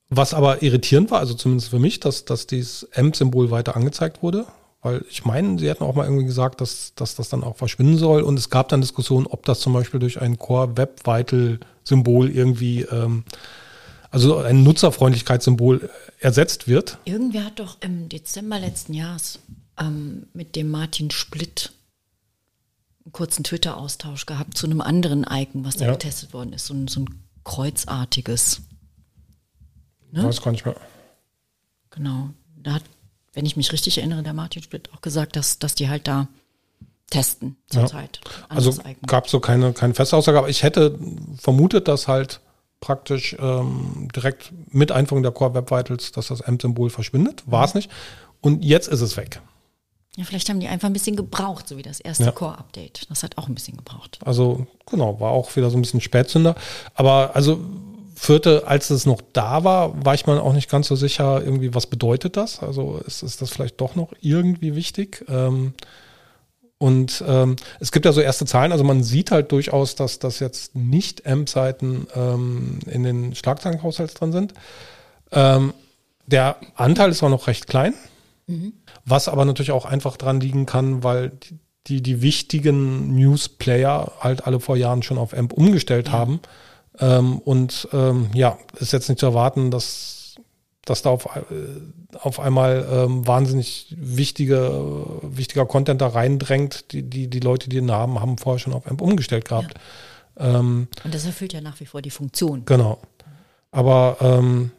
was 0.10 0.34
aber 0.34 0.62
irritierend 0.62 1.12
war, 1.12 1.20
also 1.20 1.34
zumindest 1.34 1.70
für 1.70 1.80
mich, 1.80 2.02
dass, 2.02 2.26
dass 2.26 2.46
dieses 2.46 2.88
AMP-Symbol 2.94 3.52
weiter 3.52 3.78
angezeigt 3.78 4.22
wurde. 4.22 4.46
Weil 4.84 5.06
ich 5.10 5.24
meine, 5.24 5.58
sie 5.58 5.70
hatten 5.70 5.84
auch 5.84 5.96
mal 5.96 6.04
irgendwie 6.04 6.26
gesagt, 6.26 6.60
dass, 6.60 6.94
dass 6.96 7.16
das 7.16 7.30
dann 7.30 7.44
auch 7.44 7.56
verschwinden 7.56 7.98
soll. 7.98 8.22
Und 8.22 8.38
es 8.38 8.50
gab 8.50 8.68
dann 8.68 8.82
Diskussionen, 8.82 9.26
ob 9.28 9.46
das 9.46 9.62
zum 9.62 9.72
Beispiel 9.72 10.00
durch 10.00 10.22
ein 10.22 10.38
Core 10.38 10.76
Web 10.76 11.08
Vital 11.08 11.60
Symbol 11.86 12.30
irgendwie, 12.30 12.82
ähm, 12.82 13.24
also 14.12 14.38
ein 14.38 14.64
Nutzerfreundlichkeitssymbol 14.64 15.90
ersetzt 16.20 16.68
wird. 16.68 16.98
Irgendwer 17.06 17.46
hat 17.46 17.60
doch 17.60 17.78
im 17.80 18.10
Dezember 18.10 18.60
letzten 18.60 18.94
Jahres 18.94 19.40
ähm, 19.80 20.28
mit 20.34 20.56
dem 20.58 20.70
Martin 20.70 21.12
Splitt 21.12 21.72
einen 23.06 23.14
kurzen 23.14 23.44
Twitter-Austausch 23.46 24.26
gehabt 24.26 24.58
zu 24.58 24.66
einem 24.66 24.82
anderen 24.82 25.26
Icon, 25.30 25.64
was 25.64 25.78
da 25.78 25.86
ja. 25.86 25.92
getestet 25.94 26.34
worden 26.34 26.54
ist. 26.54 26.66
So 26.66 26.74
ein, 26.74 26.90
so 26.90 27.02
ein 27.02 27.24
kreuzartiges. 27.46 28.62
Ne? 30.12 30.24
Weiß 30.26 30.42
gar 30.42 30.52
nicht 30.52 30.66
mehr. 30.66 30.76
Genau. 31.90 32.30
Da 32.58 32.74
hat 32.76 32.84
wenn 33.34 33.46
ich 33.46 33.58
mich 33.58 33.72
richtig 33.72 33.98
erinnere, 33.98 34.24
der 34.24 34.34
Martin 34.34 34.64
Splitt 34.64 34.90
auch 34.94 35.02
gesagt, 35.02 35.36
dass, 35.36 35.60
dass 35.60 35.76
die 35.76 35.90
halt 35.90 36.08
da 36.08 36.28
testen 37.10 37.58
zurzeit. 37.68 38.22
Ja. 38.24 38.56
Also 38.56 38.74
gab 39.06 39.26
es 39.26 39.32
so 39.32 39.40
keine, 39.40 39.74
keine 39.74 39.94
feste 39.94 40.16
Aussage, 40.16 40.38
aber 40.38 40.50
ich 40.50 40.64
hätte 40.64 40.98
vermutet, 41.38 41.88
dass 41.88 42.08
halt 42.08 42.40
praktisch 42.80 43.36
ähm, 43.40 44.10
direkt 44.16 44.52
mit 44.72 44.92
Einführung 44.92 45.24
der 45.24 45.32
Core 45.32 45.54
Web 45.54 45.72
Vitals, 45.72 46.12
dass 46.12 46.28
das 46.28 46.42
AMP-Symbol 46.42 46.90
verschwindet. 46.90 47.44
War 47.46 47.66
es 47.66 47.74
mhm. 47.74 47.80
nicht. 47.80 47.92
Und 48.42 48.64
jetzt 48.64 48.88
ist 48.88 49.02
es 49.02 49.16
weg. 49.16 49.42
Ja, 50.18 50.26
vielleicht 50.26 50.50
haben 50.50 50.60
die 50.60 50.68
einfach 50.68 50.88
ein 50.88 50.94
bisschen 50.94 51.16
gebraucht, 51.16 51.68
so 51.68 51.78
wie 51.78 51.82
das 51.82 52.00
erste 52.00 52.26
ja. 52.26 52.32
Core-Update. 52.32 53.10
Das 53.10 53.24
hat 53.24 53.38
auch 53.38 53.48
ein 53.48 53.56
bisschen 53.56 53.78
gebraucht. 53.78 54.20
Also, 54.26 54.68
genau, 54.86 55.20
war 55.20 55.32
auch 55.32 55.56
wieder 55.56 55.70
so 55.70 55.78
ein 55.78 55.82
bisschen 55.82 56.02
Spätzünder. 56.02 56.56
Aber 56.94 57.36
also 57.36 57.60
Vierte, 58.24 58.64
als 58.68 58.90
es 58.90 59.06
noch 59.06 59.20
da 59.34 59.66
war, 59.66 60.06
war 60.06 60.14
ich 60.14 60.26
mir 60.26 60.42
auch 60.42 60.54
nicht 60.54 60.70
ganz 60.70 60.88
so 60.88 60.96
sicher, 60.96 61.42
irgendwie, 61.44 61.76
was 61.76 61.88
bedeutet 61.88 62.38
das? 62.38 62.64
Also 62.64 63.02
ist, 63.06 63.22
ist 63.22 63.42
das 63.42 63.50
vielleicht 63.50 63.82
doch 63.82 63.98
noch 63.98 64.14
irgendwie 64.22 64.78
wichtig? 64.78 65.26
Ähm, 65.28 65.74
und 66.78 67.22
ähm, 67.28 67.58
es 67.82 67.92
gibt 67.92 68.06
ja 68.06 68.14
so 68.14 68.22
erste 68.22 68.46
Zahlen, 68.46 68.72
also 68.72 68.86
man 68.86 69.04
sieht 69.04 69.32
halt 69.32 69.52
durchaus, 69.52 69.96
dass 69.96 70.20
das 70.20 70.40
jetzt 70.40 70.74
nicht 70.74 71.28
AMP-Seiten 71.28 72.08
ähm, 72.16 72.80
in 72.90 73.04
den 73.04 73.36
Schlagzeilenhaushalts 73.36 74.14
drin 74.14 74.32
sind. 74.32 74.54
Ähm, 75.34 75.74
der 76.26 76.56
Anteil 76.76 77.12
ist 77.12 77.24
auch 77.24 77.30
noch 77.30 77.48
recht 77.48 77.68
klein, 77.68 77.94
mhm. 78.48 78.72
was 79.04 79.28
aber 79.28 79.44
natürlich 79.44 79.72
auch 79.72 79.84
einfach 79.84 80.16
dran 80.16 80.40
liegen 80.40 80.66
kann, 80.66 81.04
weil 81.04 81.32
die, 81.32 81.60
die, 81.88 82.02
die 82.02 82.22
wichtigen 82.22 83.16
News-Player 83.16 84.14
halt 84.22 84.48
alle 84.48 84.62
vor 84.62 84.78
Jahren 84.78 85.04
schon 85.04 85.18
auf 85.18 85.34
AMP 85.34 85.52
umgestellt 85.52 86.08
ja. 86.08 86.14
haben. 86.14 86.40
Ähm, 87.00 87.40
und 87.40 87.88
ähm, 87.92 88.30
ja, 88.34 88.58
ist 88.78 88.94
jetzt 88.94 89.10
nicht 89.10 89.20
zu 89.20 89.26
erwarten, 89.26 89.72
dass, 89.72 90.36
dass 90.86 91.02
da 91.02 91.10
auf, 91.10 91.26
äh, 91.26 92.18
auf 92.20 92.40
einmal 92.40 92.88
ähm, 92.92 93.26
wahnsinnig 93.26 93.96
wichtige, 93.98 95.20
wichtiger 95.24 95.66
Content 95.66 96.02
da 96.02 96.08
reindrängt. 96.08 96.92
Die, 96.92 97.04
die, 97.04 97.30
die 97.30 97.40
Leute, 97.40 97.70
die 97.70 97.78
den 97.78 97.92
haben, 97.92 98.20
haben 98.20 98.38
vorher 98.38 98.60
schon 98.60 98.74
auf 98.74 98.88
AMP 98.88 99.02
umgestellt 99.02 99.48
gehabt. 99.48 99.74
Ja. 100.40 100.60
Ähm, 100.60 100.88
und 101.04 101.14
das 101.14 101.26
erfüllt 101.26 101.54
ja 101.54 101.62
nach 101.62 101.80
wie 101.80 101.86
vor 101.86 102.02
die 102.02 102.12
Funktion. 102.12 102.66
Genau. 102.66 103.00
Aber 103.72 104.18
ähm, 104.22 104.72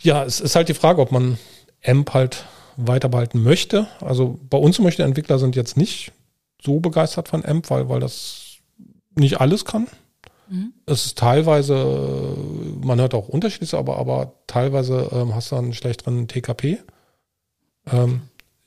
ja, 0.00 0.24
es 0.24 0.40
ist 0.40 0.54
halt 0.54 0.68
die 0.68 0.74
Frage, 0.74 1.00
ob 1.00 1.10
man 1.10 1.38
AMP 1.84 2.14
halt 2.14 2.44
weiter 2.76 3.08
behalten 3.08 3.42
möchte. 3.42 3.88
Also 4.00 4.38
bei 4.48 4.58
uns 4.58 4.76
zum 4.76 4.84
Beispiel 4.84 5.04
Entwickler 5.04 5.38
sind 5.38 5.56
jetzt 5.56 5.76
nicht 5.76 6.12
so 6.62 6.78
begeistert 6.80 7.28
von 7.28 7.44
AMP, 7.44 7.70
weil, 7.70 7.88
weil 7.88 8.00
das 8.00 8.58
nicht 9.16 9.40
alles 9.40 9.64
kann. 9.64 9.88
Mhm. 10.48 10.72
Es 10.86 11.06
ist 11.06 11.18
teilweise, 11.18 12.34
man 12.82 13.00
hört 13.00 13.14
auch 13.14 13.28
unterschiedlich, 13.28 13.74
aber, 13.74 13.98
aber 13.98 14.32
teilweise 14.46 15.08
ähm, 15.12 15.34
hast 15.34 15.52
du 15.52 15.56
einen 15.56 15.74
schlechteren 15.74 16.28
TKP. 16.28 16.78
Ähm, 17.90 18.22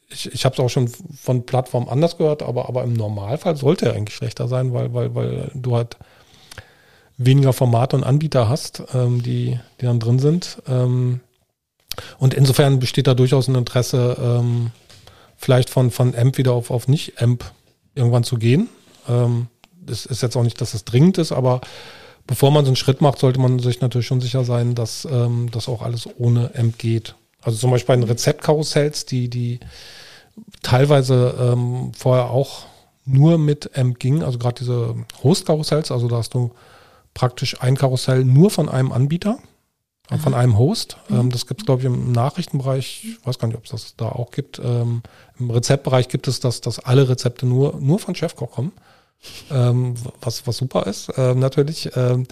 ich 0.09 0.31
ich 0.31 0.45
habe 0.45 0.53
es 0.53 0.59
auch 0.59 0.69
schon 0.69 0.87
von 0.87 1.45
Plattformen 1.45 1.87
anders 1.87 2.17
gehört, 2.17 2.43
aber, 2.43 2.67
aber 2.67 2.83
im 2.83 2.93
Normalfall 2.93 3.55
sollte 3.55 3.87
er 3.87 3.93
eigentlich 3.93 4.15
schlechter 4.15 4.47
sein, 4.47 4.73
weil, 4.73 4.93
weil, 4.93 5.15
weil 5.15 5.51
du 5.53 5.75
halt 5.75 5.97
weniger 7.17 7.53
Formate 7.53 7.95
und 7.95 8.03
Anbieter 8.03 8.49
hast, 8.49 8.83
ähm, 8.93 9.21
die, 9.23 9.59
die 9.79 9.85
dann 9.85 9.99
drin 9.99 10.19
sind. 10.19 10.61
Ähm, 10.67 11.21
und 12.19 12.33
insofern 12.33 12.79
besteht 12.79 13.07
da 13.07 13.13
durchaus 13.13 13.47
ein 13.47 13.55
Interesse, 13.55 14.17
ähm, 14.19 14.71
vielleicht 15.35 15.69
von, 15.69 15.91
von 15.91 16.15
AMP 16.15 16.37
wieder 16.37 16.53
auf, 16.53 16.71
auf 16.71 16.87
nicht-AMP 16.87 17.43
irgendwann 17.95 18.23
zu 18.23 18.37
gehen. 18.37 18.69
Ähm, 19.09 19.47
es 19.89 20.05
ist 20.05 20.21
jetzt 20.21 20.35
auch 20.35 20.43
nicht, 20.43 20.59
dass 20.61 20.73
es 20.73 20.85
dringend 20.85 21.17
ist, 21.17 21.31
aber 21.31 21.61
bevor 22.27 22.51
man 22.51 22.65
so 22.65 22.69
einen 22.69 22.75
Schritt 22.75 23.01
macht, 23.01 23.19
sollte 23.19 23.39
man 23.39 23.59
sich 23.59 23.81
natürlich 23.81 24.07
schon 24.07 24.21
sicher 24.21 24.43
sein, 24.43 24.75
dass 24.75 25.05
ähm, 25.05 25.49
das 25.51 25.67
auch 25.67 25.81
alles 25.81 26.07
ohne 26.17 26.51
AMP 26.55 26.77
geht. 26.77 27.15
Also 27.41 27.57
zum 27.57 27.71
Beispiel 27.71 27.95
bei 27.95 27.99
den 27.99 28.09
Rezeptkarussells, 28.09 29.05
die, 29.05 29.29
die 29.29 29.59
teilweise 30.61 31.35
ähm, 31.39 31.91
vorher 31.97 32.29
auch 32.29 32.65
nur 33.05 33.37
mit 33.37 33.77
AMP 33.77 33.99
ging, 33.99 34.23
also 34.23 34.37
gerade 34.37 34.59
diese 34.59 34.95
Host-Karussells, 35.23 35.91
also 35.91 36.07
da 36.07 36.17
hast 36.17 36.33
du 36.33 36.51
praktisch 37.13 37.61
ein 37.61 37.75
Karussell 37.75 38.23
nur 38.23 38.51
von 38.51 38.69
einem 38.69 38.91
Anbieter, 38.91 39.39
Aha. 40.07 40.17
von 40.19 40.33
einem 40.33 40.57
Host. 40.57 40.97
Mhm. 41.09 41.19
Ähm, 41.19 41.29
das 41.31 41.47
gibt 41.47 41.61
es, 41.61 41.65
glaube 41.65 41.81
ich, 41.81 41.87
im 41.87 42.11
Nachrichtenbereich, 42.11 43.03
ich 43.03 43.25
weiß 43.25 43.39
gar 43.39 43.47
nicht, 43.47 43.57
ob 43.57 43.65
es 43.65 43.71
das 43.71 43.95
da 43.97 44.09
auch 44.09 44.31
gibt. 44.31 44.59
Ähm, 44.59 45.01
Im 45.39 45.49
Rezeptbereich 45.49 46.07
gibt 46.07 46.27
es 46.27 46.39
das, 46.39 46.61
dass 46.61 46.79
alle 46.79 47.09
Rezepte 47.09 47.45
nur, 47.47 47.79
nur 47.79 47.97
von 47.97 48.13
Chefkoch 48.13 48.51
kommen 48.51 48.71
ähm, 49.51 49.93
was, 50.21 50.47
was 50.47 50.57
super 50.57 50.87
ist, 50.87 51.11
ähm, 51.17 51.39
natürlich. 51.39 51.89
Ähm, 51.95 52.25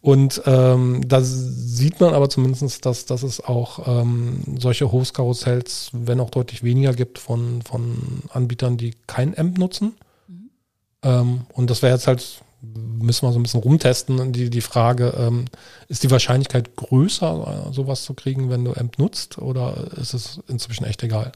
und 0.00 0.42
ähm, 0.46 1.06
da 1.06 1.20
sieht 1.22 2.00
man 2.00 2.14
aber 2.14 2.28
zumindest, 2.28 2.86
dass, 2.86 3.06
dass 3.06 3.22
es 3.22 3.40
auch 3.40 3.86
ähm, 3.86 4.42
solche 4.58 4.92
Host-Karussells, 4.92 5.90
wenn 5.92 6.20
auch 6.20 6.30
deutlich 6.30 6.62
weniger 6.62 6.92
gibt 6.92 7.18
von, 7.18 7.62
von 7.62 8.22
Anbietern, 8.30 8.76
die 8.76 8.94
kein 9.06 9.36
AMP 9.36 9.58
nutzen. 9.58 9.94
Mhm. 10.28 10.50
Ähm, 11.02 11.40
und 11.52 11.70
das 11.70 11.82
wäre 11.82 11.94
jetzt 11.94 12.06
halt, 12.06 12.42
müssen 12.60 13.26
wir 13.26 13.32
so 13.32 13.38
ein 13.38 13.42
bisschen 13.42 13.60
rumtesten, 13.62 14.32
die, 14.32 14.48
die 14.48 14.60
Frage, 14.60 15.14
ähm, 15.18 15.46
ist 15.88 16.04
die 16.04 16.10
Wahrscheinlichkeit 16.10 16.76
größer, 16.76 17.70
sowas 17.72 18.04
zu 18.04 18.14
kriegen, 18.14 18.50
wenn 18.50 18.64
du 18.64 18.72
AMP 18.72 18.98
nutzt, 18.98 19.38
oder 19.38 19.88
ist 19.96 20.14
es 20.14 20.40
inzwischen 20.46 20.84
echt 20.84 21.02
egal? 21.02 21.32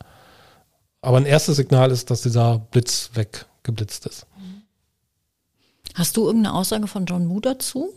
Aber 1.02 1.16
ein 1.16 1.26
erstes 1.26 1.56
Signal 1.56 1.90
ist, 1.90 2.10
dass 2.10 2.22
dieser 2.22 2.58
Blitz 2.58 3.10
weggeblitzt 3.14 4.06
ist. 4.06 4.26
Hast 5.94 6.16
du 6.16 6.26
irgendeine 6.26 6.54
Aussage 6.54 6.86
von 6.86 7.06
John 7.06 7.26
Moo 7.26 7.40
dazu? 7.40 7.92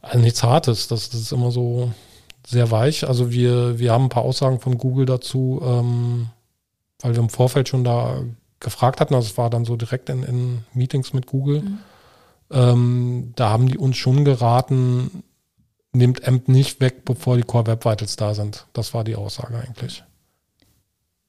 Also 0.00 0.18
nichts 0.18 0.42
Hartes, 0.42 0.88
das, 0.88 1.10
das, 1.10 1.20
ist 1.20 1.32
immer 1.32 1.50
so 1.50 1.92
sehr 2.46 2.70
weich. 2.70 3.06
Also 3.06 3.30
wir, 3.30 3.78
wir 3.78 3.92
haben 3.92 4.04
ein 4.04 4.10
paar 4.10 4.24
Aussagen 4.24 4.60
von 4.60 4.78
Google 4.78 5.06
dazu, 5.06 5.60
ähm, 5.64 6.28
weil 7.00 7.14
wir 7.14 7.20
im 7.20 7.28
Vorfeld 7.28 7.68
schon 7.68 7.84
da 7.84 8.22
gefragt 8.58 9.00
hatten, 9.00 9.14
also 9.14 9.26
es 9.26 9.38
war 9.38 9.50
dann 9.50 9.64
so 9.64 9.76
direkt 9.76 10.08
in, 10.08 10.22
in 10.22 10.64
Meetings 10.72 11.12
mit 11.12 11.26
Google. 11.26 11.62
Mhm. 11.62 11.78
Ähm, 12.50 13.32
da 13.36 13.50
haben 13.50 13.68
die 13.68 13.78
uns 13.78 13.96
schon 13.96 14.24
geraten, 14.24 15.22
nimmt 15.92 16.26
AMP 16.26 16.48
nicht 16.48 16.80
weg, 16.80 17.04
bevor 17.04 17.36
die 17.36 17.42
Core 17.42 17.66
Web 17.66 17.84
Vitals 17.84 18.16
da 18.16 18.34
sind. 18.34 18.66
Das 18.72 18.94
war 18.94 19.04
die 19.04 19.16
Aussage 19.16 19.56
eigentlich. 19.58 20.04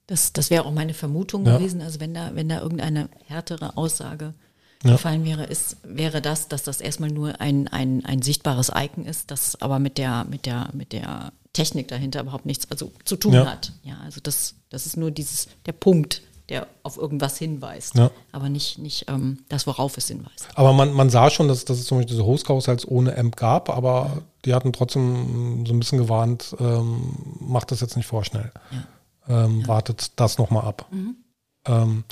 Das, 0.08 0.34
das 0.34 0.50
wäre 0.50 0.66
auch 0.66 0.72
meine 0.72 0.94
Vermutung 0.94 1.46
ja. 1.46 1.58
gewesen. 1.58 1.82
Also 1.82 2.00
wenn 2.00 2.14
da, 2.14 2.32
wenn 2.34 2.50
da 2.50 2.60
irgendeine 2.62 3.10
härtere 3.26 3.78
Aussage 3.78 4.34
ja. 4.84 4.92
gefallen 4.92 5.26
wäre, 5.26 5.46
ist, 5.46 5.78
wäre 5.84 6.22
das, 6.22 6.48
dass 6.48 6.64
das 6.64 6.82
erstmal 6.82 7.10
nur 7.10 7.40
ein, 7.42 7.68
ein, 7.68 8.06
ein 8.06 8.22
sichtbares 8.22 8.72
Icon 8.76 9.06
ist, 9.06 9.32
das 9.32 9.62
aber 9.62 9.80
mit 9.80 9.98
der, 9.98 10.26
mit 10.30 10.46
der, 10.46 10.70
mit 10.74 10.92
der 10.92 11.32
Technik 11.54 11.88
dahinter 11.88 12.22
überhaupt 12.22 12.46
nichts 12.46 12.70
also, 12.70 12.92
zu 13.06 13.16
tun 13.16 13.34
ja. 13.34 13.46
hat. 13.46 13.72
Ja, 13.84 13.98
also 14.04 14.20
das, 14.22 14.56
das 14.70 14.86
ist 14.86 14.98
nur 14.98 15.12
dieses, 15.12 15.48
der 15.66 15.72
Punkt, 15.72 16.22
der 16.50 16.68
auf 16.84 16.98
irgendwas 16.98 17.38
hinweist, 17.38 17.96
ja. 17.96 18.12
aber 18.32 18.50
nicht, 18.50 18.78
nicht 18.78 19.06
ähm, 19.08 19.40
das, 19.48 19.66
worauf 19.66 19.98
es 19.98 20.08
hinweist. 20.08 20.48
Aber 20.56 20.74
man, 20.74 20.92
man 20.92 21.10
sah 21.10 21.30
schon, 21.30 21.48
dass, 21.48 21.64
dass 21.64 21.80
es 21.80 21.86
zum 21.86 21.98
Beispiel 21.98 22.16
diese 22.16 22.26
Host-Haushalts 22.26 22.86
ohne 22.88 23.18
AMP 23.18 23.38
gab, 23.38 23.70
aber 23.70 24.12
ja. 24.16 24.22
die 24.46 24.54
hatten 24.54 24.74
trotzdem 24.74 25.66
so 25.66 25.74
ein 25.74 25.80
bisschen 25.80 26.00
gewarnt, 26.00 26.56
ähm, 26.60 27.38
macht 27.40 27.72
das 27.72 27.80
jetzt 27.80 27.96
nicht 27.96 28.08
vorschnell. 28.08 28.52
Ja. 28.72 29.46
Ähm, 29.46 29.66
wartet 29.68 30.12
das 30.18 30.38
nochmal 30.38 30.66
ab. 30.66 30.86
Mhm. 30.92 31.16
Ähm, 31.66 32.04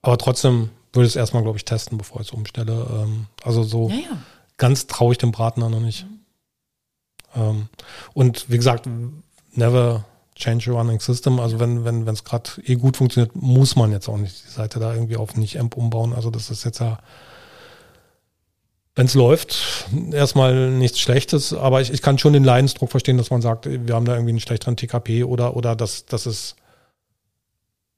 aber 0.00 0.16
trotzdem 0.16 0.70
würde 0.92 1.06
es 1.06 1.16
erstmal, 1.16 1.42
glaube 1.42 1.58
ich, 1.58 1.64
testen, 1.64 1.98
bevor 1.98 2.20
ich 2.20 2.28
es 2.28 2.32
umstelle. 2.32 2.86
Ähm, 2.90 3.26
also 3.44 3.62
so 3.62 3.88
ja, 3.88 3.96
ja. 3.96 4.18
ganz 4.56 4.86
traue 4.86 5.12
ich 5.12 5.18
dem 5.18 5.32
Braten 5.32 5.60
noch 5.60 5.80
nicht. 5.80 6.04
Mhm. 6.04 6.20
Ähm, 7.34 7.68
und 8.14 8.50
wie 8.50 8.56
gesagt, 8.56 8.88
never, 9.52 10.04
Change 10.34 10.70
Running 10.70 11.00
System. 11.00 11.38
Also 11.38 11.60
wenn 11.60 11.84
wenn 11.84 12.06
wenn 12.06 12.14
es 12.14 12.24
gerade 12.24 12.50
eh 12.64 12.76
gut 12.76 12.96
funktioniert, 12.96 13.36
muss 13.36 13.76
man 13.76 13.92
jetzt 13.92 14.08
auch 14.08 14.16
nicht 14.16 14.42
die 14.46 14.50
Seite 14.50 14.80
da 14.80 14.94
irgendwie 14.94 15.16
auf 15.16 15.36
nicht 15.36 15.60
AMP 15.60 15.76
umbauen. 15.76 16.14
Also 16.14 16.30
das 16.30 16.50
ist 16.50 16.64
jetzt 16.64 16.80
ja 16.80 16.98
wenn 18.96 19.06
es 19.06 19.14
läuft, 19.14 19.86
erstmal 20.12 20.70
nichts 20.70 20.98
Schlechtes, 20.98 21.54
aber 21.54 21.80
ich, 21.80 21.92
ich 21.92 22.02
kann 22.02 22.18
schon 22.18 22.32
den 22.32 22.44
Leidensdruck 22.44 22.90
verstehen, 22.90 23.16
dass 23.16 23.30
man 23.30 23.40
sagt, 23.40 23.66
wir 23.66 23.94
haben 23.94 24.04
da 24.04 24.12
irgendwie 24.14 24.32
einen 24.32 24.40
schlechteren 24.40 24.76
TKP 24.76 25.24
oder, 25.24 25.56
oder 25.56 25.76
dass, 25.76 26.06
dass 26.06 26.26
es 26.26 26.56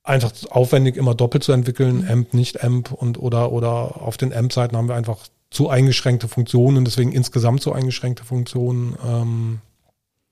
einfach 0.05 0.33
aufwendig 0.51 0.97
immer 0.97 1.15
doppelt 1.15 1.45
zu 1.45 1.53
entwickeln, 1.53 2.07
AMP, 2.09 2.35
nicht 2.35 2.63
AMP 2.63 2.93
und 2.93 3.19
oder, 3.19 3.53
oder 3.53 4.03
auf 4.03 4.17
den 4.17 4.33
AMP-Seiten 4.33 4.77
haben 4.77 4.89
wir 4.89 4.95
einfach 4.95 5.19
zu 5.51 5.69
eingeschränkte 5.69 6.29
Funktionen, 6.29 6.85
deswegen 6.85 7.13
insgesamt 7.13 7.63
zu 7.63 7.73
eingeschränkte 7.73 8.25
Funktionen. 8.25 8.97
Ähm, 9.05 9.61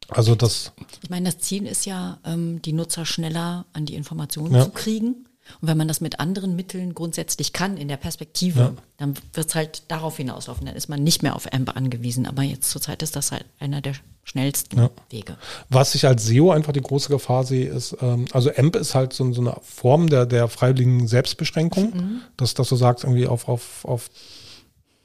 also 0.08 0.34
das. 0.34 0.72
Ich 1.02 1.10
meine, 1.10 1.26
das 1.26 1.38
Ziel 1.38 1.66
ist 1.66 1.86
ja, 1.86 2.18
ähm, 2.24 2.60
die 2.62 2.72
Nutzer 2.72 3.04
schneller 3.04 3.66
an 3.72 3.86
die 3.86 3.94
Informationen 3.94 4.54
ja. 4.54 4.64
zu 4.64 4.70
kriegen. 4.70 5.26
Und 5.60 5.68
wenn 5.68 5.76
man 5.76 5.88
das 5.88 6.00
mit 6.00 6.20
anderen 6.20 6.56
Mitteln 6.56 6.94
grundsätzlich 6.94 7.52
kann 7.52 7.76
in 7.76 7.88
der 7.88 7.96
Perspektive, 7.96 8.60
ja. 8.60 8.72
dann 8.96 9.14
wird 9.32 9.48
es 9.48 9.54
halt 9.54 9.82
darauf 9.88 10.16
hinauslaufen. 10.16 10.66
Dann 10.66 10.76
ist 10.76 10.88
man 10.88 11.02
nicht 11.02 11.22
mehr 11.22 11.36
auf 11.36 11.52
AMP 11.52 11.76
angewiesen. 11.76 12.26
Aber 12.26 12.42
jetzt 12.42 12.70
zurzeit 12.70 13.02
ist 13.02 13.16
das 13.16 13.32
halt 13.32 13.44
einer 13.58 13.80
der 13.80 13.94
schnellsten 14.24 14.78
ja. 14.78 14.90
Wege. 15.10 15.36
Was 15.68 15.94
ich 15.94 16.06
als 16.06 16.24
SEO 16.24 16.50
einfach 16.52 16.72
die 16.72 16.80
große 16.80 17.08
Gefahr 17.08 17.44
sehe, 17.44 17.68
ist, 17.68 17.96
ähm, 18.00 18.26
also 18.32 18.50
AMP 18.54 18.76
ist 18.76 18.94
halt 18.94 19.12
so, 19.12 19.32
so, 19.32 19.40
eine 19.40 19.56
Form 19.62 20.08
der, 20.08 20.26
der 20.26 20.48
freiwilligen 20.48 21.08
Selbstbeschränkung, 21.08 21.92
mhm. 21.92 22.20
dass, 22.36 22.54
dass 22.54 22.68
du 22.68 22.76
sagst, 22.76 23.04
irgendwie 23.04 23.26
auf, 23.26 23.48
auf, 23.48 23.84
auf 23.84 24.10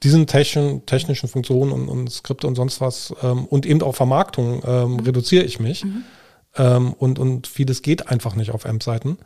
diesen 0.03 0.27
technischen, 0.27 0.85
technischen 0.85 1.27
Funktionen 1.27 1.71
und, 1.71 1.89
und 1.89 2.11
Skripte 2.11 2.45
und 2.47 2.55
sonst 2.55 2.81
was 2.81 3.13
ähm, 3.23 3.45
und 3.45 3.65
eben 3.65 3.81
auch 3.81 3.95
Vermarktung 3.95 4.61
ähm, 4.65 4.93
mhm. 4.93 4.99
reduziere 4.99 5.43
ich 5.43 5.59
mich. 5.59 5.85
Mhm. 5.85 6.03
Ähm, 6.57 6.93
und, 6.93 7.19
und 7.19 7.47
vieles 7.47 7.81
geht 7.81 8.07
einfach 8.07 8.35
nicht 8.35 8.51
auf 8.51 8.65
AMP-Seiten. 8.65 9.17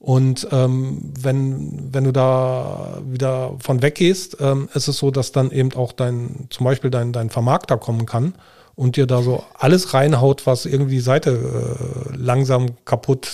Und 0.00 0.48
ähm, 0.50 1.12
wenn, 1.20 1.92
wenn 1.92 2.04
du 2.04 2.12
da 2.12 3.02
wieder 3.04 3.54
von 3.60 3.82
weggehst, 3.82 4.38
ähm, 4.40 4.70
ist 4.72 4.88
es 4.88 4.96
so, 4.96 5.10
dass 5.10 5.30
dann 5.30 5.50
eben 5.50 5.74
auch 5.74 5.92
dein, 5.92 6.46
zum 6.48 6.64
Beispiel 6.64 6.90
dein, 6.90 7.12
dein 7.12 7.28
Vermarkter 7.28 7.76
kommen 7.76 8.06
kann 8.06 8.34
und 8.74 8.96
dir 8.96 9.06
da 9.06 9.20
so 9.22 9.44
alles 9.58 9.92
reinhaut, 9.92 10.46
was 10.46 10.64
irgendwie 10.64 10.94
die 10.94 11.00
Seite 11.00 11.32
äh, 11.32 12.16
langsam 12.16 12.70
kaputt, 12.86 13.28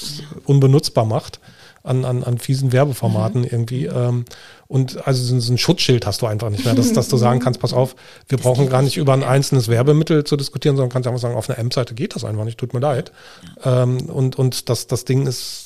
unbenutzbar 0.44 1.04
macht 1.04 1.38
an, 1.84 2.04
an, 2.04 2.24
an 2.24 2.38
fiesen 2.38 2.72
Werbeformaten 2.72 3.42
mhm. 3.42 3.48
irgendwie. 3.48 3.86
Ähm, 3.86 4.24
und 4.66 5.06
also 5.06 5.38
so 5.38 5.52
ein 5.52 5.58
Schutzschild 5.58 6.04
hast 6.04 6.20
du 6.20 6.26
einfach 6.26 6.50
nicht 6.50 6.64
mehr, 6.64 6.74
dass, 6.74 6.92
dass 6.92 7.06
du 7.06 7.16
sagen 7.16 7.38
kannst, 7.44 7.60
pass 7.60 7.72
auf, 7.72 7.94
wir 8.28 8.38
brauchen 8.38 8.68
gar 8.68 8.82
nicht 8.82 8.96
über 8.96 9.12
ein 9.12 9.22
einzelnes 9.22 9.68
Werbemittel 9.68 10.24
zu 10.24 10.36
diskutieren, 10.36 10.74
sondern 10.74 10.90
kannst 10.90 11.06
einfach 11.06 11.20
sagen, 11.20 11.36
auf 11.36 11.48
einer 11.48 11.60
AMP-Seite 11.60 11.94
geht 11.94 12.16
das 12.16 12.24
einfach 12.24 12.44
nicht, 12.44 12.58
tut 12.58 12.74
mir 12.74 12.80
leid. 12.80 13.12
Ja. 13.64 13.84
Ähm, 13.84 14.10
und, 14.10 14.36
und 14.36 14.68
das, 14.68 14.88
das 14.88 15.04
Ding 15.04 15.28
ist 15.28 15.65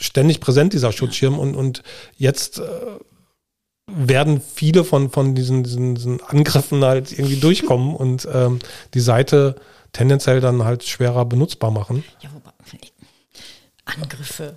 ständig 0.00 0.40
präsent, 0.40 0.72
dieser 0.72 0.92
Schutzschirm. 0.92 1.38
Und, 1.38 1.54
und 1.54 1.82
jetzt 2.16 2.58
äh, 2.58 2.62
werden 3.86 4.40
viele 4.40 4.84
von, 4.84 5.10
von 5.10 5.34
diesen, 5.34 5.62
diesen, 5.62 5.94
diesen 5.94 6.22
Angriffen 6.22 6.84
halt 6.84 7.12
irgendwie 7.12 7.36
durchkommen 7.40 7.94
und 7.94 8.26
ähm, 8.32 8.58
die 8.94 9.00
Seite 9.00 9.56
tendenziell 9.92 10.40
dann 10.40 10.64
halt 10.64 10.84
schwerer 10.84 11.24
benutzbar 11.24 11.70
machen. 11.70 12.04
Ja, 12.20 12.30
wobei, 12.32 12.50
Angriffe. 13.84 14.54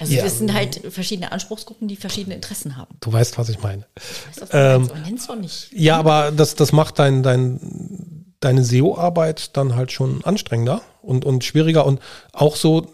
Also 0.00 0.12
ja. 0.12 0.24
das 0.24 0.38
sind 0.38 0.52
halt 0.52 0.80
verschiedene 0.90 1.32
Anspruchsgruppen, 1.32 1.88
die 1.88 1.96
verschiedene 1.96 2.34
Interessen 2.34 2.76
haben. 2.76 2.96
Du 3.00 3.12
weißt, 3.12 3.38
was 3.38 3.48
ich 3.48 3.62
meine. 3.62 3.86
Ich 3.96 4.40
weiß, 4.40 4.42
was 4.42 4.48
ähm, 4.52 4.90
meinst, 5.02 5.30
nicht. 5.36 5.68
Ja, 5.72 5.96
aber 5.96 6.32
das, 6.32 6.56
das 6.56 6.72
macht 6.72 6.98
dein, 6.98 7.22
dein, 7.22 8.34
deine 8.40 8.64
SEO-Arbeit 8.64 9.56
dann 9.56 9.76
halt 9.76 9.92
schon 9.92 10.24
anstrengender 10.24 10.82
und, 11.02 11.24
und 11.24 11.44
schwieriger 11.44 11.86
und 11.86 12.00
auch 12.32 12.56
so, 12.56 12.92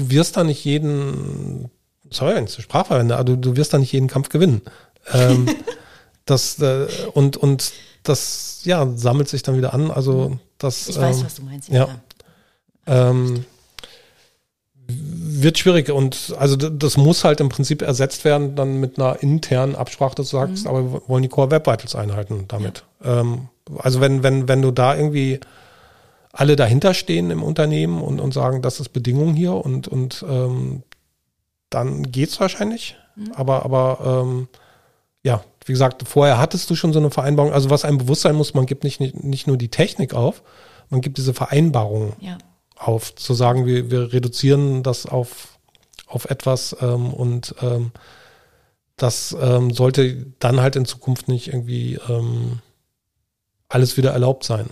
du 0.00 0.10
wirst 0.10 0.36
da 0.36 0.44
nicht 0.44 0.64
jeden, 0.64 1.70
sorry, 2.10 2.34
wenn 2.34 2.44
ich 2.44 2.50
zur 2.50 2.62
Sprache 2.62 2.86
verwende, 2.86 3.16
aber 3.16 3.24
du, 3.24 3.36
du 3.36 3.56
wirst 3.56 3.74
da 3.74 3.78
nicht 3.78 3.92
jeden 3.92 4.08
Kampf 4.08 4.28
gewinnen. 4.28 4.62
Ähm, 5.12 5.48
das, 6.24 6.58
äh, 6.60 6.86
und, 7.14 7.36
und 7.36 7.72
das, 8.02 8.60
ja, 8.64 8.86
sammelt 8.96 9.28
sich 9.28 9.42
dann 9.42 9.56
wieder 9.56 9.74
an. 9.74 9.90
Also 9.90 10.38
das. 10.58 10.88
Ich 10.88 10.98
weiß, 10.98 11.18
ähm, 11.18 11.24
was 11.24 11.34
du 11.34 11.42
meinst, 11.42 11.68
ja. 11.68 11.86
ja. 11.86 12.00
Ähm, 12.86 13.44
wird 14.92 15.58
schwierig 15.58 15.90
und 15.90 16.34
also 16.38 16.56
das 16.56 16.96
muss 16.96 17.22
halt 17.22 17.40
im 17.40 17.48
Prinzip 17.48 17.82
ersetzt 17.82 18.24
werden 18.24 18.56
dann 18.56 18.80
mit 18.80 18.98
einer 18.98 19.22
internen 19.22 19.76
Absprache, 19.76 20.16
dass 20.16 20.30
du 20.30 20.36
sagst, 20.36 20.64
mhm. 20.64 20.70
aber 20.70 20.92
wir 20.92 21.02
wollen 21.06 21.22
die 21.22 21.28
Core 21.28 21.52
Web 21.52 21.66
Vitals 21.68 21.94
einhalten 21.94 22.46
damit. 22.48 22.84
Ja. 23.04 23.20
Ähm, 23.20 23.48
also 23.78 24.00
wenn, 24.00 24.24
wenn, 24.24 24.48
wenn 24.48 24.62
du 24.62 24.72
da 24.72 24.96
irgendwie 24.96 25.38
alle 26.32 26.56
dahinter 26.56 26.94
stehen 26.94 27.30
im 27.30 27.42
Unternehmen 27.42 28.00
und, 28.02 28.20
und 28.20 28.32
sagen, 28.32 28.62
das 28.62 28.80
ist 28.80 28.90
Bedingung 28.90 29.34
hier 29.34 29.54
und, 29.54 29.88
und 29.88 30.24
ähm, 30.28 30.82
dann 31.70 32.10
geht's 32.10 32.38
wahrscheinlich. 32.40 32.96
Mhm. 33.16 33.32
Aber, 33.32 33.64
aber 33.64 34.22
ähm, 34.24 34.48
ja, 35.22 35.42
wie 35.64 35.72
gesagt, 35.72 36.06
vorher 36.08 36.38
hattest 36.38 36.70
du 36.70 36.74
schon 36.74 36.92
so 36.92 36.98
eine 36.98 37.10
Vereinbarung. 37.10 37.52
Also 37.52 37.70
was 37.70 37.84
einem 37.84 37.98
bewusst 37.98 38.22
sein 38.22 38.36
muss, 38.36 38.54
man 38.54 38.66
gibt 38.66 38.84
nicht, 38.84 39.00
nicht, 39.00 39.22
nicht 39.22 39.46
nur 39.46 39.56
die 39.56 39.68
Technik 39.68 40.14
auf, 40.14 40.42
man 40.88 41.00
gibt 41.00 41.18
diese 41.18 41.34
Vereinbarung 41.34 42.14
ja. 42.20 42.38
auf, 42.76 43.14
zu 43.14 43.34
sagen, 43.34 43.66
wir, 43.66 43.90
wir 43.90 44.12
reduzieren 44.12 44.82
das 44.82 45.06
auf, 45.06 45.58
auf 46.06 46.24
etwas 46.26 46.76
ähm, 46.80 47.12
und 47.12 47.54
ähm, 47.62 47.92
das 48.96 49.36
ähm, 49.40 49.72
sollte 49.72 50.26
dann 50.38 50.60
halt 50.60 50.76
in 50.76 50.84
Zukunft 50.84 51.28
nicht 51.28 51.48
irgendwie 51.48 51.98
ähm, 52.08 52.58
alles 53.68 53.96
wieder 53.96 54.10
erlaubt 54.10 54.44
sein. 54.44 54.68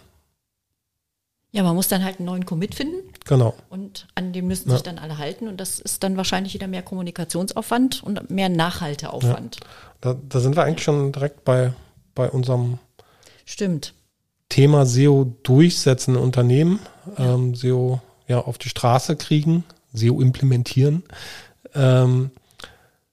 Ja, 1.50 1.62
man 1.62 1.74
muss 1.74 1.88
dann 1.88 2.04
halt 2.04 2.18
einen 2.18 2.26
neuen 2.26 2.44
Commit 2.44 2.74
finden. 2.74 3.10
Genau. 3.24 3.54
Und 3.70 4.06
an 4.14 4.32
dem 4.32 4.48
müssen 4.48 4.70
sich 4.70 4.82
dann 4.82 4.98
alle 4.98 5.16
halten. 5.16 5.48
Und 5.48 5.58
das 5.58 5.80
ist 5.80 6.02
dann 6.02 6.18
wahrscheinlich 6.18 6.52
wieder 6.52 6.66
mehr 6.66 6.82
Kommunikationsaufwand 6.82 8.02
und 8.02 8.30
mehr 8.30 8.50
Nachhalteaufwand. 8.50 9.56
Ja. 9.56 9.66
Da, 10.00 10.16
da, 10.28 10.40
sind 10.40 10.56
wir 10.56 10.64
eigentlich 10.64 10.84
schon 10.84 11.10
direkt 11.10 11.44
bei, 11.44 11.72
bei 12.14 12.28
unserem 12.28 12.78
Stimmt. 13.46 13.94
Thema 14.50 14.84
SEO 14.84 15.36
durchsetzen 15.42 16.16
in 16.16 16.20
Unternehmen, 16.20 16.80
ja. 17.18 17.34
Ähm, 17.34 17.54
SEO 17.54 18.00
ja 18.26 18.40
auf 18.40 18.58
die 18.58 18.68
Straße 18.68 19.16
kriegen, 19.16 19.64
SEO 19.92 20.20
implementieren. 20.20 21.02
Ähm, 21.74 22.30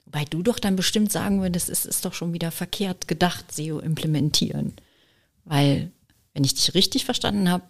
Weil 0.05 0.25
du 0.25 0.43
doch 0.43 0.59
dann 0.59 0.75
bestimmt 0.75 1.11
sagen 1.11 1.41
würdest, 1.41 1.69
es 1.69 1.85
ist 1.85 2.03
doch 2.05 2.13
schon 2.13 2.33
wieder 2.33 2.51
verkehrt 2.51 3.07
gedacht, 3.07 3.51
SEO 3.51 3.79
implementieren. 3.79 4.73
Weil, 5.45 5.91
wenn 6.33 6.43
ich 6.43 6.53
dich 6.53 6.73
richtig 6.73 7.05
verstanden 7.05 7.49
habe, 7.49 7.63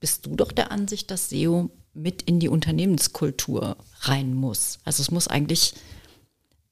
bist 0.00 0.26
du 0.26 0.36
doch 0.36 0.52
der 0.52 0.70
Ansicht, 0.70 1.10
dass 1.10 1.30
SEO 1.30 1.70
mit 1.94 2.22
in 2.22 2.38
die 2.38 2.48
Unternehmenskultur 2.48 3.76
rein 4.00 4.34
muss. 4.34 4.78
Also 4.84 5.02
es 5.02 5.10
muss 5.10 5.28
eigentlich, 5.28 5.74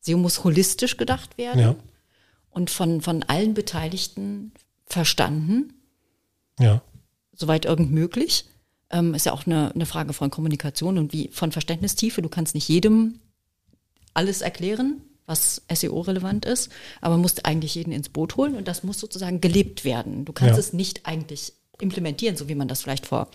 SEO 0.00 0.18
muss 0.18 0.44
holistisch 0.44 0.96
gedacht 0.96 1.38
werden 1.38 1.60
ja. 1.60 1.76
und 2.50 2.70
von, 2.70 3.00
von 3.00 3.22
allen 3.22 3.54
Beteiligten 3.54 4.52
verstanden. 4.86 5.72
Ja. 6.58 6.82
Soweit 7.32 7.64
irgend 7.64 7.90
möglich. 7.90 8.44
Ähm, 8.90 9.14
ist 9.14 9.26
ja 9.26 9.32
auch 9.32 9.46
eine, 9.46 9.74
eine 9.74 9.86
Frage 9.86 10.12
von 10.12 10.30
Kommunikation 10.30 10.98
und 10.98 11.12
wie 11.12 11.28
von 11.32 11.52
Verständnistiefe. 11.52 12.22
Du 12.22 12.28
kannst 12.28 12.54
nicht 12.54 12.68
jedem 12.68 13.18
alles 14.12 14.42
erklären, 14.42 15.00
was 15.26 15.62
SEO-relevant 15.72 16.44
ist, 16.44 16.70
aber 17.00 17.16
musst 17.16 17.46
eigentlich 17.46 17.74
jeden 17.74 17.92
ins 17.92 18.10
Boot 18.10 18.36
holen 18.36 18.54
und 18.54 18.68
das 18.68 18.84
muss 18.84 19.00
sozusagen 19.00 19.40
gelebt 19.40 19.84
werden. 19.84 20.24
Du 20.26 20.32
kannst 20.32 20.54
ja. 20.54 20.60
es 20.60 20.72
nicht 20.72 21.06
eigentlich 21.06 21.54
implementieren, 21.84 22.36
so 22.36 22.48
wie 22.48 22.56
man 22.56 22.66
das 22.66 22.82
vielleicht 22.82 23.06
vor 23.06 23.28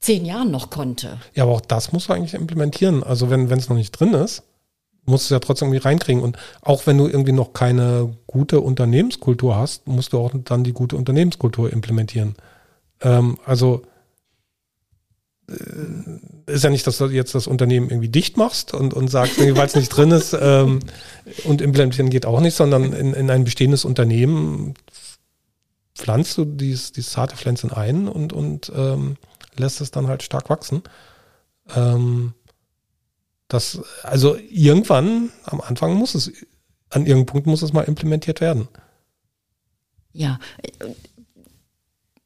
zehn 0.00 0.24
Jahren 0.24 0.50
noch 0.50 0.70
konnte. 0.70 1.18
Ja, 1.34 1.42
aber 1.44 1.52
auch 1.52 1.60
das 1.60 1.92
muss 1.92 2.08
man 2.08 2.18
eigentlich 2.18 2.34
implementieren. 2.34 3.02
Also 3.02 3.30
wenn 3.30 3.50
es 3.50 3.68
noch 3.68 3.76
nicht 3.76 3.92
drin 3.92 4.14
ist, 4.14 4.42
musst 5.06 5.24
du 5.24 5.34
es 5.34 5.36
ja 5.36 5.38
trotzdem 5.40 5.68
irgendwie 5.68 5.86
reinkriegen. 5.86 6.22
Und 6.22 6.36
auch 6.62 6.86
wenn 6.86 6.98
du 6.98 7.06
irgendwie 7.06 7.32
noch 7.32 7.52
keine 7.52 8.14
gute 8.26 8.60
Unternehmenskultur 8.60 9.56
hast, 9.56 9.86
musst 9.86 10.12
du 10.12 10.18
auch 10.18 10.32
dann 10.44 10.64
die 10.64 10.72
gute 10.72 10.96
Unternehmenskultur 10.96 11.72
implementieren. 11.72 12.34
Ähm, 13.00 13.38
also 13.44 13.82
äh, 15.48 16.52
ist 16.52 16.64
ja 16.64 16.70
nicht, 16.70 16.86
dass 16.86 16.98
du 16.98 17.06
jetzt 17.06 17.34
das 17.34 17.46
Unternehmen 17.46 17.88
irgendwie 17.88 18.08
dicht 18.08 18.36
machst 18.36 18.74
und, 18.74 18.94
und 18.94 19.08
sagst, 19.08 19.38
weil 19.38 19.66
es 19.66 19.74
nicht 19.74 19.88
drin 19.88 20.10
ist 20.10 20.36
ähm, 20.38 20.80
und 21.44 21.62
implementieren 21.62 22.10
geht 22.10 22.26
auch 22.26 22.40
nicht, 22.40 22.54
sondern 22.54 22.92
in, 22.92 23.14
in 23.14 23.30
ein 23.30 23.44
bestehendes 23.44 23.84
Unternehmen 23.84 24.74
pflanzt 25.94 26.36
du 26.38 26.44
dieses, 26.44 26.92
dieses 26.92 27.12
zarte 27.12 27.36
Pflänzchen 27.36 27.72
ein 27.72 28.08
und, 28.08 28.32
und 28.32 28.72
ähm, 28.74 29.16
lässt 29.56 29.80
es 29.80 29.90
dann 29.90 30.08
halt 30.08 30.22
stark 30.22 30.50
wachsen. 30.50 30.82
Ähm, 31.74 32.34
das, 33.48 33.80
also 34.02 34.36
irgendwann 34.36 35.30
am 35.44 35.60
Anfang 35.60 35.94
muss 35.94 36.14
es, 36.14 36.28
an 36.90 37.06
irgendeinem 37.06 37.26
Punkt 37.26 37.46
muss 37.46 37.62
es 37.62 37.72
mal 37.72 37.82
implementiert 37.82 38.40
werden. 38.40 38.68
Ja, 40.12 40.38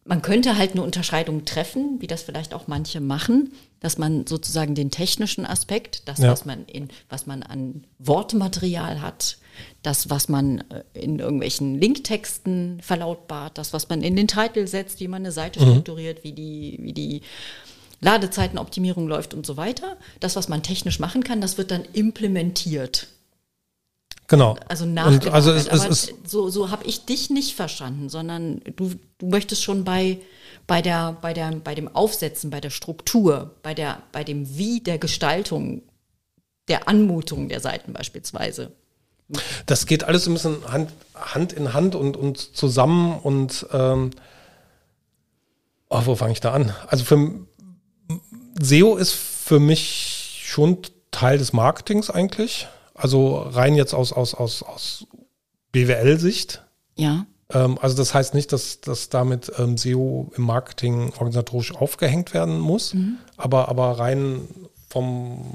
man 0.09 0.23
könnte 0.23 0.57
halt 0.57 0.73
eine 0.73 0.83
Unterscheidung 0.83 1.45
treffen, 1.45 2.01
wie 2.01 2.07
das 2.07 2.23
vielleicht 2.23 2.55
auch 2.55 2.67
manche 2.67 2.99
machen, 2.99 3.53
dass 3.79 3.99
man 3.99 4.27
sozusagen 4.27 4.75
den 4.75 4.91
technischen 4.91 5.45
Aspekt, 5.45 6.09
das, 6.09 6.19
ja. 6.19 6.31
was 6.31 6.47
man 6.47 6.65
in, 6.65 6.89
was 7.11 7.27
man 7.27 7.43
an 7.43 7.85
Wortmaterial 7.99 9.03
hat, 9.03 9.37
das, 9.83 10.09
was 10.09 10.31
man 10.31 10.65
äh, 10.71 10.83
in 10.95 11.19
irgendwelchen 11.19 11.79
Linktexten 11.79 12.81
verlautbart, 12.81 13.59
das, 13.59 13.75
was 13.75 13.91
man 13.91 14.03
in 14.03 14.17
den 14.17 14.29
Titel 14.29 14.67
setzt, 14.67 15.01
wie 15.01 15.09
man 15.09 15.23
eine 15.23 15.33
Seite 15.33 15.61
mhm. 15.61 15.73
strukturiert, 15.73 16.25
wie 16.25 16.33
die, 16.33 16.79
wie 16.81 16.95
die 16.95 17.21
Ladezeitenoptimierung 18.01 19.09
läuft 19.09 19.35
und 19.35 19.45
so 19.45 19.59
weiter. 19.59 19.99
Das, 20.21 20.37
was 20.37 20.49
man 20.49 20.63
technisch 20.63 21.01
machen 21.01 21.23
kann, 21.23 21.43
das 21.43 21.59
wird 21.59 21.71
dann 21.71 21.85
implementiert. 21.93 23.09
Genau. 24.29 24.57
Also 24.69 24.85
nach 24.85 25.07
Und 25.07 25.25
dem 25.25 25.33
also 25.33 25.53
es- 25.53 25.67
es 25.67 25.81
Aber 25.81 25.91
ist- 25.91 26.13
so, 26.29 26.51
so 26.51 26.71
habe 26.71 26.85
ich 26.85 27.07
dich 27.07 27.31
nicht 27.31 27.55
verstanden, 27.57 28.09
sondern 28.11 28.61
du, 28.77 28.93
du 29.19 29.27
möchtest 29.27 29.63
schon 29.65 29.85
bei, 29.85 30.19
bei, 30.67 30.83
der, 30.83 31.17
bei, 31.23 31.33
der, 31.33 31.51
bei 31.53 31.75
dem 31.75 31.89
Aufsetzen, 31.95 32.51
bei 32.51 32.61
der 32.61 32.71
Struktur, 32.71 33.55
bei, 33.63 33.73
der, 33.75 34.03
bei 34.13 34.25
dem 34.25 34.57
Wie 34.59 34.81
der 34.81 34.99
Gestaltung, 34.99 35.81
der 36.69 36.89
Anmutung 36.89 37.49
der 37.49 37.61
Seiten 37.61 37.95
beispielsweise. 37.95 38.73
Das 39.67 39.87
geht 39.87 40.05
alles 40.05 40.27
ein 40.27 40.35
bisschen 40.35 40.57
Hand, 40.71 40.91
Hand 41.15 41.53
in 41.55 41.73
Hand 41.73 41.95
und, 41.95 42.17
und 42.17 42.39
zusammen 42.57 43.19
und 43.19 43.67
ähm, 43.73 44.11
oh, 45.89 46.03
wo 46.05 46.15
fange 46.17 46.33
ich 46.33 46.41
da 46.41 46.53
an? 46.53 46.75
Also 46.87 47.05
für 47.05 47.31
SEO 48.61 48.97
ist 48.97 49.13
für 49.13 49.59
mich 49.61 50.43
schon 50.45 50.79
Teil 51.11 51.39
des 51.39 51.53
Marketings 51.55 52.11
eigentlich. 52.11 52.69
Also 52.99 53.37
rein 53.37 53.75
jetzt 53.75 53.95
aus, 53.95 54.13
aus, 54.13 54.35
aus, 54.35 54.63
aus 54.63 55.07
BWL-Sicht. 55.73 56.65
Ja. 56.97 57.27
Ähm, 57.51 57.79
also 57.81 57.97
das 57.97 58.13
heißt 58.13 58.35
nicht, 58.35 58.53
dass, 58.53 58.81
dass 58.81 59.09
damit 59.09 59.53
ähm, 59.59 59.79
SEO 59.79 60.33
im 60.37 60.43
Marketing 60.43 61.13
organisatorisch 61.13 61.75
aufgehängt 61.75 62.35
werden 62.35 62.59
muss, 62.59 62.95
aber, 63.37 63.69
aber 63.69 63.99
rein 63.99 64.49
vom, 64.89 65.55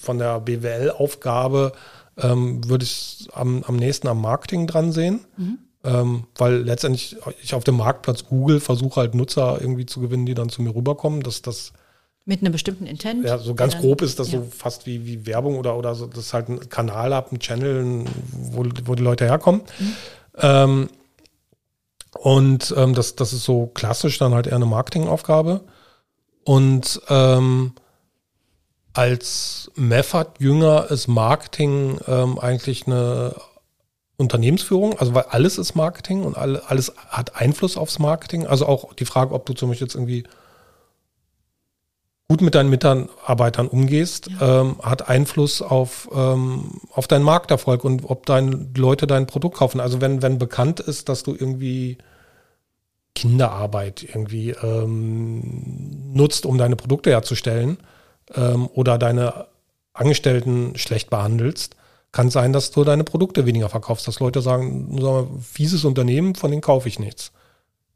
von 0.00 0.18
der 0.18 0.40
BWL-Aufgabe 0.40 1.72
ähm, 2.18 2.68
würde 2.68 2.84
ich 2.84 3.28
am, 3.32 3.64
am 3.66 3.76
nächsten 3.76 4.08
am 4.08 4.20
Marketing 4.20 4.66
dran 4.66 4.92
sehen. 4.92 5.20
Ähm, 5.84 6.24
weil 6.36 6.58
letztendlich 6.58 7.16
ich 7.42 7.54
auf 7.54 7.64
dem 7.64 7.76
Marktplatz 7.76 8.26
Google 8.26 8.60
versuche 8.60 9.00
halt 9.00 9.14
Nutzer 9.16 9.58
irgendwie 9.60 9.86
zu 9.86 10.00
gewinnen, 10.00 10.26
die 10.26 10.34
dann 10.34 10.48
zu 10.48 10.62
mir 10.62 10.74
rüberkommen. 10.74 11.22
dass 11.22 11.42
das 11.42 11.72
Mit 12.24 12.40
einem 12.40 12.52
bestimmten 12.52 12.86
Intent. 12.86 13.24
ja, 13.24 13.38
so 13.38 13.54
ganz 13.54 13.76
grob 13.76 14.00
ist 14.00 14.18
das 14.18 14.30
ja. 14.30 14.38
so 14.38 14.46
fast 14.46 14.86
wie, 14.86 15.04
wie 15.06 15.26
Werbung 15.26 15.58
oder, 15.58 15.76
oder 15.76 15.94
so, 15.96 16.06
dass 16.06 16.32
halt 16.32 16.48
ein 16.48 16.68
Kanal 16.68 17.12
ab, 17.12 17.32
ein 17.32 17.40
Channel, 17.40 18.04
wo, 18.30 18.64
wo 18.84 18.94
die 18.94 19.02
Leute 19.02 19.24
herkommen. 19.24 19.62
Ähm, 20.38 20.88
und 22.18 22.72
ähm, 22.76 22.94
das, 22.94 23.16
das 23.16 23.32
ist 23.32 23.44
so 23.44 23.66
klassisch 23.66 24.18
dann 24.18 24.34
halt 24.34 24.46
eher 24.46 24.56
eine 24.56 24.66
Marketingaufgabe. 24.66 25.62
Und 26.44 27.00
ähm, 27.08 27.72
als 28.92 29.70
Meffert-Jünger 29.74 30.90
ist 30.90 31.08
Marketing 31.08 31.98
ähm, 32.06 32.38
eigentlich 32.38 32.86
eine 32.86 33.34
Unternehmensführung, 34.16 34.98
also 34.98 35.14
weil 35.14 35.24
alles 35.24 35.58
ist 35.58 35.74
Marketing 35.74 36.22
und 36.22 36.36
alle, 36.36 36.68
alles 36.68 36.92
hat 37.08 37.36
Einfluss 37.36 37.76
aufs 37.76 37.98
Marketing. 37.98 38.46
Also 38.46 38.66
auch 38.66 38.94
die 38.94 39.06
Frage, 39.06 39.34
ob 39.34 39.46
du 39.46 39.54
zum 39.54 39.70
Beispiel 39.70 39.86
jetzt 39.86 39.94
irgendwie 39.94 40.24
gut 42.32 42.40
mit 42.40 42.54
deinen 42.54 42.70
Mitarbeitern 42.70 43.68
umgehst, 43.68 44.30
ähm, 44.40 44.76
hat 44.80 45.06
Einfluss 45.06 45.60
auf, 45.60 46.08
ähm, 46.14 46.80
auf 46.90 47.06
deinen 47.06 47.24
Markterfolg 47.24 47.84
und 47.84 48.08
ob 48.08 48.24
deine 48.24 48.68
Leute 48.74 49.06
dein 49.06 49.26
Produkt 49.26 49.58
kaufen. 49.58 49.80
Also 49.80 50.00
wenn, 50.00 50.22
wenn 50.22 50.38
bekannt 50.38 50.80
ist, 50.80 51.10
dass 51.10 51.24
du 51.24 51.32
irgendwie 51.32 51.98
Kinderarbeit 53.14 54.02
irgendwie 54.02 54.52
ähm, 54.52 56.12
nutzt, 56.14 56.46
um 56.46 56.56
deine 56.56 56.74
Produkte 56.74 57.10
herzustellen 57.10 57.76
ähm, 58.34 58.66
oder 58.72 58.96
deine 58.96 59.48
Angestellten 59.92 60.72
schlecht 60.76 61.10
behandelst, 61.10 61.76
kann 62.12 62.30
sein, 62.30 62.54
dass 62.54 62.70
du 62.70 62.82
deine 62.82 63.04
Produkte 63.04 63.44
weniger 63.44 63.68
verkaufst, 63.68 64.08
dass 64.08 64.20
Leute 64.20 64.40
sagen, 64.40 64.88
sag 64.92 65.02
mal, 65.02 65.26
fieses 65.38 65.84
Unternehmen, 65.84 66.34
von 66.34 66.50
denen 66.50 66.62
kaufe 66.62 66.88
ich 66.88 66.98
nichts. 66.98 67.30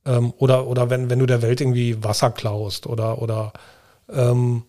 Ähm, 0.05 0.35
oder 0.37 0.67
oder 0.67 0.91
wenn, 0.91 1.09
wenn 1.09 1.21
du 1.21 1.27
der 1.27 1.41
Welt 1.41 1.63
irgendwie 1.63 2.05
Wasser 2.05 2.31
klaust 2.31 2.87
oder, 2.87 3.23
oder 3.23 3.55
ähm, 4.11 4.65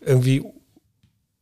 irgendwie 0.00 0.44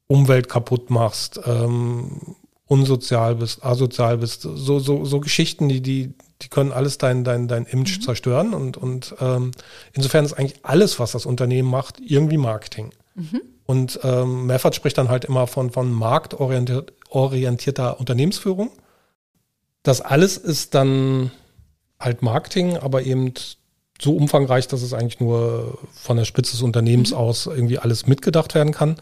Umwelt 0.06 0.48
kaputt 0.48 0.90
machst, 0.90 1.40
ähm, 1.46 2.36
unsozial 2.66 3.36
bist, 3.36 3.64
asozial 3.64 4.18
bist, 4.18 4.42
so, 4.42 4.78
so, 4.78 5.04
so 5.04 5.20
Geschichten, 5.20 5.68
die, 5.68 5.80
die, 5.80 6.14
die 6.42 6.48
können 6.48 6.72
alles 6.72 6.98
dein, 6.98 7.24
dein, 7.24 7.48
dein 7.48 7.64
Image 7.66 8.02
zerstören 8.02 8.54
und, 8.54 8.76
und 8.76 9.14
ähm, 9.20 9.52
insofern 9.92 10.24
ist 10.24 10.32
eigentlich 10.32 10.64
alles, 10.64 10.98
was 10.98 11.12
das 11.12 11.26
Unternehmen 11.26 11.70
macht, 11.70 12.00
irgendwie 12.00 12.38
Marketing. 12.38 12.90
Und 13.64 14.00
ähm, 14.04 14.46
Meffert 14.46 14.74
spricht 14.74 14.98
dann 14.98 15.08
halt 15.08 15.24
immer 15.24 15.46
von, 15.46 15.70
von 15.70 15.92
marktorientiert- 15.92 16.92
orientierter 17.08 17.98
Unternehmensführung. 17.98 18.70
Das 19.82 20.00
alles 20.00 20.36
ist 20.36 20.74
dann 20.74 21.30
halt 21.98 22.22
Marketing, 22.22 22.76
aber 22.76 23.02
eben 23.02 23.32
so 24.00 24.14
umfangreich, 24.14 24.68
dass 24.68 24.82
es 24.82 24.92
eigentlich 24.92 25.20
nur 25.20 25.78
von 25.92 26.16
der 26.16 26.24
Spitze 26.24 26.52
des 26.52 26.62
Unternehmens 26.62 27.12
aus 27.12 27.46
irgendwie 27.46 27.78
alles 27.78 28.06
mitgedacht 28.06 28.54
werden 28.54 28.72
kann. 28.72 28.96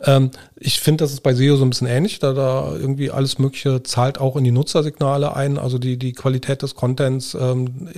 Ähm, 0.00 0.30
ich 0.56 0.80
finde, 0.80 1.04
das 1.04 1.12
ist 1.12 1.22
bei 1.22 1.34
SEO 1.34 1.56
so 1.56 1.64
ein 1.64 1.70
bisschen 1.70 1.86
ähnlich, 1.86 2.18
da 2.18 2.32
da 2.32 2.74
irgendwie 2.74 3.10
alles 3.10 3.38
Mögliche 3.38 3.82
zahlt 3.82 4.18
auch 4.18 4.36
in 4.36 4.44
die 4.44 4.50
Nutzersignale 4.50 5.34
ein, 5.34 5.58
also 5.58 5.78
die, 5.78 5.98
die 5.98 6.12
Qualität 6.12 6.62
des 6.62 6.74
Contents, 6.74 7.34
ähm, 7.34 7.90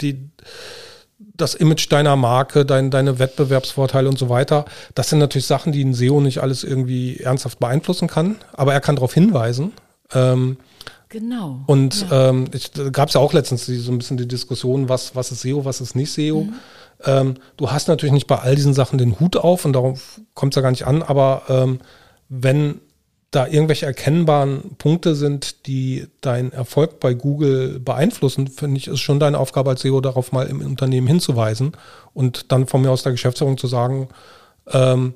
die, 0.00 0.30
das 1.18 1.54
Image 1.54 1.90
deiner 1.90 2.16
Marke, 2.16 2.64
dein, 2.64 2.90
deine 2.90 3.18
Wettbewerbsvorteile 3.18 4.08
und 4.08 4.18
so 4.18 4.28
weiter. 4.28 4.64
Das 4.94 5.10
sind 5.10 5.18
natürlich 5.18 5.46
Sachen, 5.46 5.72
die 5.72 5.84
ein 5.84 5.94
SEO 5.94 6.20
nicht 6.20 6.38
alles 6.38 6.64
irgendwie 6.64 7.18
ernsthaft 7.18 7.58
beeinflussen 7.58 8.08
kann, 8.08 8.36
aber 8.52 8.72
er 8.72 8.80
kann 8.80 8.96
darauf 8.96 9.14
hinweisen. 9.14 9.72
Ähm, 10.14 10.58
Genau. 11.12 11.60
und 11.66 12.06
ähm, 12.10 12.46
ich, 12.54 12.70
da 12.70 12.88
gab 12.88 13.08
es 13.08 13.14
ja 13.14 13.20
auch 13.20 13.34
letztens 13.34 13.66
die, 13.66 13.76
so 13.76 13.92
ein 13.92 13.98
bisschen 13.98 14.16
die 14.16 14.26
Diskussion, 14.26 14.88
was, 14.88 15.14
was 15.14 15.30
ist 15.30 15.42
SEO, 15.42 15.66
was 15.66 15.82
ist 15.82 15.94
nicht 15.94 16.10
SEO. 16.10 16.48
Ähm, 17.04 17.34
du 17.58 17.70
hast 17.70 17.88
natürlich 17.88 18.14
nicht 18.14 18.26
bei 18.26 18.38
all 18.38 18.54
diesen 18.54 18.72
Sachen 18.72 18.96
den 18.96 19.20
Hut 19.20 19.36
auf 19.36 19.66
und 19.66 19.74
darauf 19.74 20.20
kommt 20.34 20.54
es 20.54 20.56
ja 20.56 20.62
gar 20.62 20.70
nicht 20.70 20.86
an, 20.86 21.02
aber 21.02 21.42
ähm, 21.48 21.80
wenn 22.28 22.80
da 23.30 23.46
irgendwelche 23.46 23.86
erkennbaren 23.86 24.76
Punkte 24.76 25.14
sind, 25.14 25.66
die 25.66 26.06
deinen 26.20 26.52
Erfolg 26.52 27.00
bei 27.00 27.14
Google 27.14 27.80
beeinflussen, 27.80 28.46
finde 28.46 28.76
ich, 28.76 28.88
ist 28.88 29.00
schon 29.00 29.20
deine 29.20 29.38
Aufgabe 29.38 29.70
als 29.70 29.80
SEO 29.80 30.00
darauf 30.00 30.32
mal 30.32 30.46
im 30.46 30.60
Unternehmen 30.60 31.06
hinzuweisen 31.06 31.72
und 32.12 32.52
dann 32.52 32.66
von 32.66 32.82
mir 32.82 32.90
aus 32.90 33.02
der 33.02 33.12
Geschäftsführung 33.12 33.56
zu 33.56 33.66
sagen, 33.66 34.08
ähm, 34.70 35.14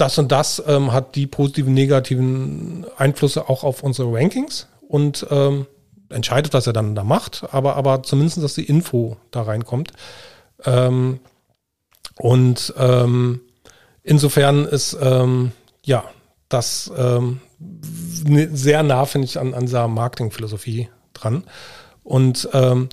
das 0.00 0.18
und 0.18 0.32
das 0.32 0.62
ähm, 0.66 0.92
hat 0.92 1.14
die 1.14 1.26
positiven, 1.26 1.74
negativen 1.74 2.86
Einflüsse 2.96 3.48
auch 3.48 3.64
auf 3.64 3.82
unsere 3.82 4.12
Rankings 4.12 4.68
und 4.88 5.26
ähm, 5.30 5.66
entscheidet, 6.08 6.52
was 6.54 6.66
er 6.66 6.72
dann 6.72 6.94
da 6.94 7.04
macht, 7.04 7.44
aber, 7.52 7.76
aber 7.76 8.02
zumindest, 8.02 8.42
dass 8.42 8.54
die 8.54 8.64
Info 8.64 9.16
da 9.30 9.42
reinkommt. 9.42 9.92
Ähm, 10.64 11.20
und 12.16 12.74
ähm, 12.76 13.40
insofern 14.02 14.64
ist 14.64 14.96
ähm, 15.00 15.52
ja 15.84 16.04
das 16.48 16.90
ähm, 16.96 17.40
ne- 18.24 18.50
sehr 18.52 18.82
nah, 18.82 19.06
finde 19.06 19.26
ich, 19.26 19.38
an, 19.38 19.54
an 19.54 19.66
dieser 19.66 19.88
Marketingphilosophie 19.88 20.88
dran. 21.14 21.44
Und 22.02 22.48
ähm, 22.52 22.88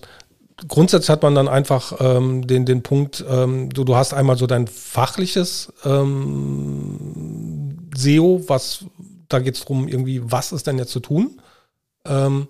grundsätzlich 0.68 1.10
hat 1.10 1.24
man 1.24 1.36
dann 1.36 1.48
einfach 1.48 1.94
ähm, 2.00 2.48
den, 2.48 2.66
den 2.66 2.84
Punkt, 2.84 3.24
ähm, 3.30 3.70
du, 3.70 3.84
du 3.84 3.96
hast 3.96 4.14
einmal 4.14 4.38
so 4.38 4.48
dein 4.48 4.68
fachliches 4.68 5.72
ähm, 5.86 7.90
SEO, 7.96 8.44
was 8.48 8.86
da 9.30 9.40
geht 9.40 9.56
es 9.56 9.62
darum, 9.62 9.88
irgendwie, 9.88 10.22
was 10.24 10.52
ist 10.52 10.68
denn 10.68 10.78
jetzt 10.78 10.92
zu 10.92 11.02
tun? 11.02 11.42
Ähm, 12.06 12.48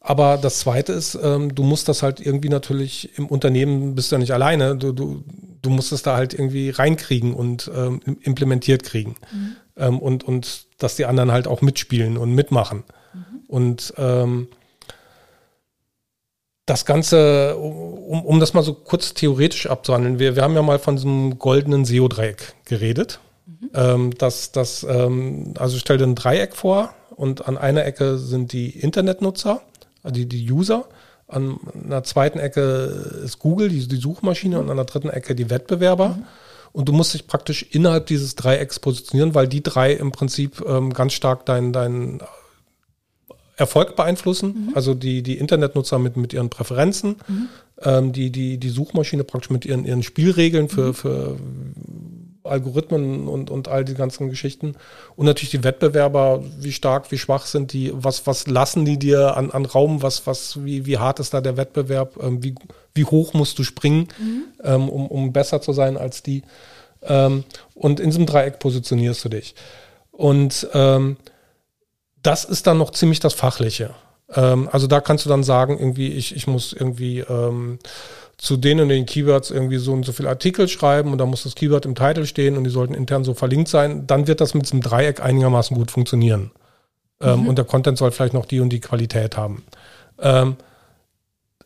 aber 0.00 0.36
das 0.36 0.60
Zweite 0.60 0.92
ist, 0.92 1.18
ähm, 1.22 1.54
du 1.54 1.62
musst 1.62 1.88
das 1.88 2.02
halt 2.02 2.20
irgendwie 2.20 2.48
natürlich 2.48 3.16
im 3.18 3.26
Unternehmen 3.26 3.94
bist 3.94 4.10
du 4.10 4.16
ja 4.16 4.20
nicht 4.20 4.32
alleine. 4.32 4.76
Du, 4.76 4.92
du, 4.92 5.22
du 5.62 5.70
musst 5.70 5.92
es 5.92 6.02
da 6.02 6.16
halt 6.16 6.34
irgendwie 6.34 6.70
reinkriegen 6.70 7.34
und 7.34 7.70
ähm, 7.74 8.00
im- 8.04 8.18
implementiert 8.22 8.82
kriegen. 8.84 9.16
Ähm, 9.76 9.98
und, 9.98 10.24
und 10.24 10.66
dass 10.78 10.96
die 10.96 11.04
anderen 11.04 11.30
halt 11.30 11.46
auch 11.46 11.62
mitspielen 11.62 12.16
und 12.16 12.34
mitmachen. 12.34 12.84
Und 13.48 13.94
ähm, 13.96 14.48
das 16.68 16.84
Ganze, 16.84 17.56
um, 17.56 18.24
um 18.24 18.40
das 18.40 18.52
mal 18.54 18.62
so 18.62 18.74
kurz 18.74 19.14
theoretisch 19.14 19.66
abzuhandeln, 19.66 20.18
wir, 20.18 20.36
wir 20.36 20.42
haben 20.42 20.54
ja 20.54 20.62
mal 20.62 20.78
von 20.78 20.96
diesem 20.96 21.38
goldenen 21.38 21.84
SEO-Dreieck 21.84 22.54
geredet. 22.64 23.20
Ähm, 23.74 24.12
das, 24.18 24.52
das, 24.52 24.86
ähm, 24.88 25.54
also 25.58 25.78
stell 25.78 25.98
dir 25.98 26.04
ein 26.04 26.14
Dreieck 26.14 26.54
vor 26.54 26.94
und 27.16 27.48
an 27.48 27.56
einer 27.56 27.84
Ecke 27.84 28.18
sind 28.18 28.52
die 28.52 28.70
Internetnutzer, 28.70 29.62
die, 30.04 30.26
die 30.26 30.50
User. 30.50 30.84
An 31.26 31.58
einer 31.84 32.04
zweiten 32.04 32.38
Ecke 32.38 33.20
ist 33.24 33.38
Google, 33.38 33.68
die, 33.68 33.86
die 33.86 33.96
Suchmaschine, 33.96 34.58
und 34.58 34.70
an 34.70 34.76
der 34.76 34.86
dritten 34.86 35.10
Ecke 35.10 35.34
die 35.34 35.50
Wettbewerber. 35.50 36.18
Und 36.72 36.88
du 36.88 36.92
musst 36.92 37.14
dich 37.14 37.26
praktisch 37.26 37.62
innerhalb 37.70 38.06
dieses 38.06 38.34
Dreiecks 38.34 38.78
positionieren, 38.78 39.34
weil 39.34 39.48
die 39.48 39.62
drei 39.62 39.92
im 39.92 40.12
Prinzip 40.12 40.62
ähm, 40.66 40.92
ganz 40.92 41.14
stark 41.14 41.44
deinen 41.46 41.72
dein 41.72 42.20
Erfolg 43.58 43.96
beeinflussen. 43.96 44.70
Also 44.74 44.94
die, 44.94 45.22
die 45.22 45.36
Internetnutzer 45.36 45.98
mit, 45.98 46.16
mit 46.16 46.32
ihren 46.32 46.48
Präferenzen, 46.48 47.16
ähm, 47.82 48.12
die, 48.12 48.30
die, 48.30 48.58
die 48.58 48.68
Suchmaschine 48.68 49.24
praktisch 49.24 49.50
mit 49.50 49.66
ihren, 49.66 49.84
ihren 49.84 50.02
Spielregeln 50.02 50.68
für, 50.68 50.94
für 50.94 51.36
Algorithmen 52.44 53.26
und, 53.26 53.50
und 53.50 53.68
all 53.68 53.84
die 53.84 53.94
ganzen 53.94 54.30
Geschichten. 54.30 54.76
Und 55.16 55.26
natürlich 55.26 55.50
die 55.50 55.64
Wettbewerber, 55.64 56.42
wie 56.60 56.72
stark, 56.72 57.10
wie 57.10 57.18
schwach 57.18 57.46
sind 57.46 57.72
die, 57.72 57.92
was, 57.92 58.26
was 58.28 58.46
lassen 58.46 58.84
die 58.84 58.98
dir 58.98 59.36
an, 59.36 59.50
an 59.50 59.66
Raum, 59.66 60.02
was, 60.02 60.26
was, 60.26 60.64
wie, 60.64 60.86
wie 60.86 60.98
hart 60.98 61.20
ist 61.20 61.34
da 61.34 61.40
der 61.40 61.56
Wettbewerb, 61.56 62.16
ähm, 62.22 62.42
wie, 62.42 62.54
wie 62.94 63.04
hoch 63.04 63.34
musst 63.34 63.58
du 63.58 63.64
springen, 63.64 64.08
mhm. 64.18 64.44
ähm, 64.62 64.88
um, 64.88 65.06
um 65.08 65.32
besser 65.32 65.60
zu 65.60 65.72
sein 65.72 65.96
als 65.96 66.22
die. 66.22 66.42
Ähm, 67.02 67.44
und 67.74 67.98
in 67.98 68.10
diesem 68.10 68.26
Dreieck 68.26 68.60
positionierst 68.60 69.24
du 69.24 69.28
dich. 69.28 69.54
Und 70.12 70.68
ähm, 70.74 71.16
das 72.22 72.44
ist 72.44 72.66
dann 72.66 72.78
noch 72.78 72.90
ziemlich 72.90 73.20
das 73.20 73.34
Fachliche. 73.34 73.90
Ähm, 74.34 74.68
also 74.72 74.86
da 74.86 75.00
kannst 75.00 75.24
du 75.24 75.28
dann 75.28 75.42
sagen, 75.42 75.78
irgendwie, 75.78 76.08
ich, 76.08 76.34
ich 76.34 76.46
muss 76.46 76.72
irgendwie 76.72 77.20
ähm, 77.20 77.78
zu 78.36 78.56
denen 78.56 78.82
und 78.82 78.88
den 78.88 79.06
Keywords 79.06 79.50
irgendwie 79.50 79.78
so 79.78 79.92
und 79.92 80.04
so 80.04 80.12
viele 80.12 80.28
Artikel 80.28 80.68
schreiben 80.68 81.12
und 81.12 81.18
da 81.18 81.26
muss 81.26 81.42
das 81.42 81.54
Keyword 81.54 81.86
im 81.86 81.94
Titel 81.94 82.24
stehen 82.24 82.56
und 82.56 82.64
die 82.64 82.70
sollten 82.70 82.94
intern 82.94 83.24
so 83.24 83.34
verlinkt 83.34 83.68
sein, 83.68 84.06
dann 84.06 84.26
wird 84.26 84.40
das 84.40 84.54
mit 84.54 84.64
diesem 84.64 84.80
Dreieck 84.80 85.20
einigermaßen 85.20 85.76
gut 85.76 85.90
funktionieren. 85.90 86.52
Ähm, 87.20 87.40
mhm. 87.40 87.48
Und 87.48 87.58
der 87.58 87.64
Content 87.64 87.98
soll 87.98 88.12
vielleicht 88.12 88.34
noch 88.34 88.46
die 88.46 88.60
und 88.60 88.70
die 88.70 88.80
Qualität 88.80 89.36
haben. 89.36 89.64
Ähm, 90.20 90.56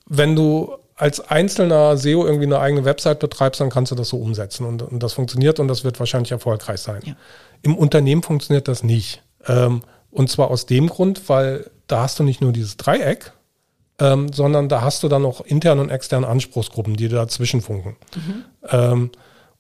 wenn 0.06 0.34
du 0.34 0.74
als 0.96 1.20
einzelner 1.20 1.96
SEO 1.96 2.24
irgendwie 2.24 2.46
eine 2.46 2.60
eigene 2.60 2.84
Website 2.84 3.18
betreibst, 3.18 3.60
dann 3.60 3.70
kannst 3.70 3.92
du 3.92 3.96
das 3.96 4.08
so 4.08 4.18
umsetzen 4.18 4.64
und, 4.64 4.82
und 4.82 5.02
das 5.02 5.14
funktioniert 5.14 5.58
und 5.58 5.68
das 5.68 5.84
wird 5.84 5.98
wahrscheinlich 5.98 6.32
erfolgreich 6.32 6.80
sein. 6.80 7.00
Ja. 7.04 7.16
Im 7.62 7.76
Unternehmen 7.76 8.22
funktioniert 8.22 8.68
das 8.68 8.82
nicht. 8.82 9.22
Ähm, 9.46 9.82
und 10.12 10.30
zwar 10.30 10.50
aus 10.50 10.66
dem 10.66 10.88
Grund, 10.88 11.28
weil 11.28 11.70
da 11.88 12.02
hast 12.02 12.18
du 12.18 12.22
nicht 12.22 12.40
nur 12.40 12.52
dieses 12.52 12.76
Dreieck, 12.76 13.32
ähm, 13.98 14.32
sondern 14.32 14.68
da 14.68 14.82
hast 14.82 15.02
du 15.02 15.08
dann 15.08 15.22
noch 15.22 15.40
interne 15.40 15.80
und 15.80 15.90
externe 15.90 16.28
Anspruchsgruppen, 16.28 16.96
die 16.96 17.08
dazwischen 17.08 17.62
funken. 17.62 17.96
Mhm. 18.14 18.44
Ähm, 18.70 19.10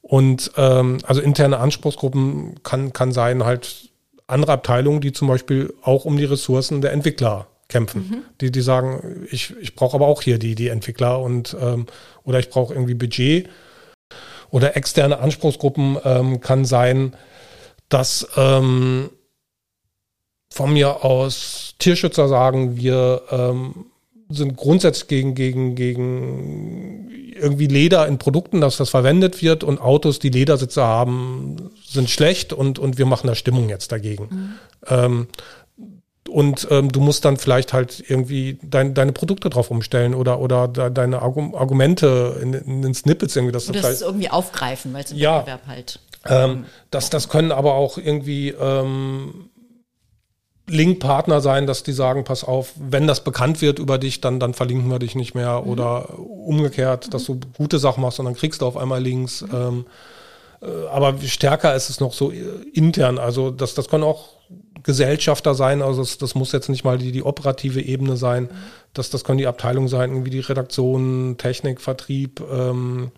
und 0.02 0.52
ähm, 0.56 0.98
also 1.04 1.20
interne 1.20 1.58
Anspruchsgruppen 1.58 2.62
kann, 2.62 2.92
kann 2.92 3.12
sein 3.12 3.44
halt 3.44 3.90
andere 4.26 4.52
Abteilungen, 4.52 5.00
die 5.00 5.12
zum 5.12 5.28
Beispiel 5.28 5.72
auch 5.82 6.04
um 6.04 6.16
die 6.16 6.24
Ressourcen 6.24 6.80
der 6.80 6.92
Entwickler 6.92 7.46
kämpfen. 7.68 8.08
Mhm. 8.10 8.22
Die, 8.40 8.50
die 8.50 8.60
sagen, 8.60 9.26
ich, 9.30 9.54
ich 9.58 9.74
brauche 9.74 9.96
aber 9.96 10.06
auch 10.06 10.20
hier 10.20 10.38
die, 10.38 10.54
die 10.54 10.68
Entwickler 10.68 11.20
und 11.20 11.56
ähm, 11.58 11.86
oder 12.24 12.38
ich 12.38 12.50
brauche 12.50 12.74
irgendwie 12.74 12.94
Budget. 12.94 13.48
Oder 14.50 14.76
externe 14.76 15.18
Anspruchsgruppen 15.18 15.96
ähm, 16.04 16.40
kann 16.40 16.66
sein, 16.66 17.16
dass 17.88 18.28
ähm, 18.36 19.08
von 20.52 20.72
mir 20.72 21.04
aus 21.04 21.74
Tierschützer 21.78 22.28
sagen, 22.28 22.76
wir 22.76 23.22
ähm, 23.30 23.86
sind 24.28 24.56
grundsätzlich 24.56 25.08
gegen, 25.08 25.34
gegen, 25.34 25.74
gegen 25.74 27.10
irgendwie 27.34 27.66
Leder 27.66 28.06
in 28.06 28.18
Produkten, 28.18 28.60
dass 28.60 28.76
das 28.76 28.90
verwendet 28.90 29.42
wird 29.42 29.64
und 29.64 29.80
Autos, 29.80 30.18
die 30.18 30.30
Ledersitze 30.30 30.82
haben, 30.82 31.70
sind 31.84 32.08
schlecht 32.08 32.52
und, 32.52 32.78
und 32.78 32.98
wir 32.98 33.06
machen 33.06 33.26
da 33.26 33.34
Stimmung 33.34 33.68
jetzt 33.68 33.92
dagegen. 33.92 34.28
Mhm. 34.30 34.54
Ähm, 34.88 35.28
und 36.28 36.68
ähm, 36.70 36.90
du 36.90 37.00
musst 37.00 37.24
dann 37.24 37.36
vielleicht 37.36 37.72
halt 37.72 38.02
irgendwie 38.08 38.58
dein, 38.62 38.94
deine 38.94 39.12
Produkte 39.12 39.50
drauf 39.50 39.70
umstellen 39.70 40.14
oder, 40.14 40.40
oder 40.40 40.68
deine 40.68 41.20
Argumente 41.20 42.38
in, 42.40 42.54
in 42.54 42.82
den 42.82 42.94
Snippets 42.94 43.36
irgendwie. 43.36 43.52
Dass 43.52 43.66
das, 43.66 43.82
das 43.82 44.02
irgendwie 44.02 44.30
aufgreifen, 44.30 44.94
weil 44.94 45.04
es 45.04 45.10
im 45.10 45.18
ja, 45.18 45.38
Wettbewerb 45.38 45.66
halt. 45.66 45.98
Ähm, 46.24 46.64
das, 46.90 47.10
das 47.10 47.28
können 47.28 47.50
aber 47.50 47.74
auch 47.74 47.98
irgendwie 47.98 48.50
ähm, 48.50 49.50
Linkpartner 50.68 51.40
sein, 51.40 51.66
dass 51.66 51.82
die 51.82 51.92
sagen, 51.92 52.24
pass 52.24 52.44
auf, 52.44 52.72
wenn 52.78 53.06
das 53.06 53.24
bekannt 53.24 53.60
wird 53.60 53.78
über 53.78 53.98
dich, 53.98 54.20
dann, 54.20 54.38
dann 54.38 54.54
verlinken 54.54 54.90
wir 54.90 54.98
dich 54.98 55.14
nicht 55.14 55.34
mehr 55.34 55.62
mhm. 55.62 55.68
oder 55.68 56.18
umgekehrt, 56.18 57.12
dass 57.12 57.24
du 57.24 57.40
gute 57.56 57.78
Sachen 57.78 58.02
machst 58.02 58.20
und 58.20 58.26
dann 58.26 58.34
kriegst 58.34 58.62
du 58.62 58.66
auf 58.66 58.76
einmal 58.76 59.02
Links. 59.02 59.42
Mhm. 59.42 59.54
Ähm, 59.54 59.86
äh, 60.62 60.86
aber 60.88 61.18
stärker 61.26 61.74
ist 61.74 61.90
es 61.90 62.00
noch 62.00 62.12
so 62.12 62.32
intern. 62.72 63.18
Also 63.18 63.50
das, 63.50 63.74
das 63.74 63.88
können 63.88 64.04
auch 64.04 64.30
Gesellschafter 64.82 65.54
sein, 65.54 65.82
also 65.82 66.02
das, 66.02 66.18
das 66.18 66.34
muss 66.34 66.52
jetzt 66.52 66.68
nicht 66.68 66.84
mal 66.84 66.98
die, 66.98 67.12
die 67.12 67.22
operative 67.22 67.80
Ebene 67.80 68.16
sein. 68.16 68.44
Mhm. 68.44 68.48
Das, 68.94 69.10
das 69.10 69.24
können 69.24 69.38
die 69.38 69.46
Abteilungen 69.46 69.88
sein, 69.88 70.10
irgendwie 70.10 70.30
die 70.30 70.40
Redaktion, 70.40 71.36
Technik, 71.38 71.80
Vertrieb, 71.80 72.40
ähm, 72.52 73.10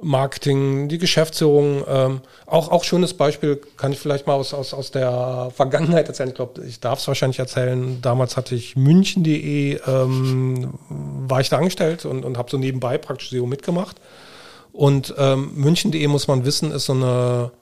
Marketing, 0.00 0.88
die 0.88 0.98
Geschäftsführung. 0.98 1.84
Ähm, 1.86 2.20
auch, 2.46 2.70
auch 2.70 2.84
schönes 2.84 3.14
Beispiel 3.14 3.60
kann 3.76 3.92
ich 3.92 3.98
vielleicht 3.98 4.26
mal 4.26 4.34
aus, 4.34 4.52
aus, 4.52 4.74
aus 4.74 4.90
der 4.90 5.50
Vergangenheit 5.54 6.08
erzählen. 6.08 6.30
Ich 6.30 6.34
glaube, 6.34 6.64
ich 6.64 6.80
darf 6.80 6.98
es 6.98 7.08
wahrscheinlich 7.08 7.38
erzählen. 7.38 8.00
Damals 8.02 8.36
hatte 8.36 8.54
ich 8.54 8.76
München.de, 8.76 9.80
ähm, 9.86 10.74
war 10.88 11.40
ich 11.40 11.48
da 11.48 11.58
angestellt 11.58 12.04
und, 12.04 12.24
und 12.24 12.36
habe 12.36 12.50
so 12.50 12.58
nebenbei 12.58 12.98
praktisch 12.98 13.30
SEO 13.30 13.46
mitgemacht. 13.46 14.00
Und 14.72 15.14
ähm, 15.16 15.52
München.de 15.54 16.06
muss 16.08 16.26
man 16.26 16.44
wissen, 16.44 16.72
ist 16.72 16.86
so 16.86 16.94
eine 16.94 17.52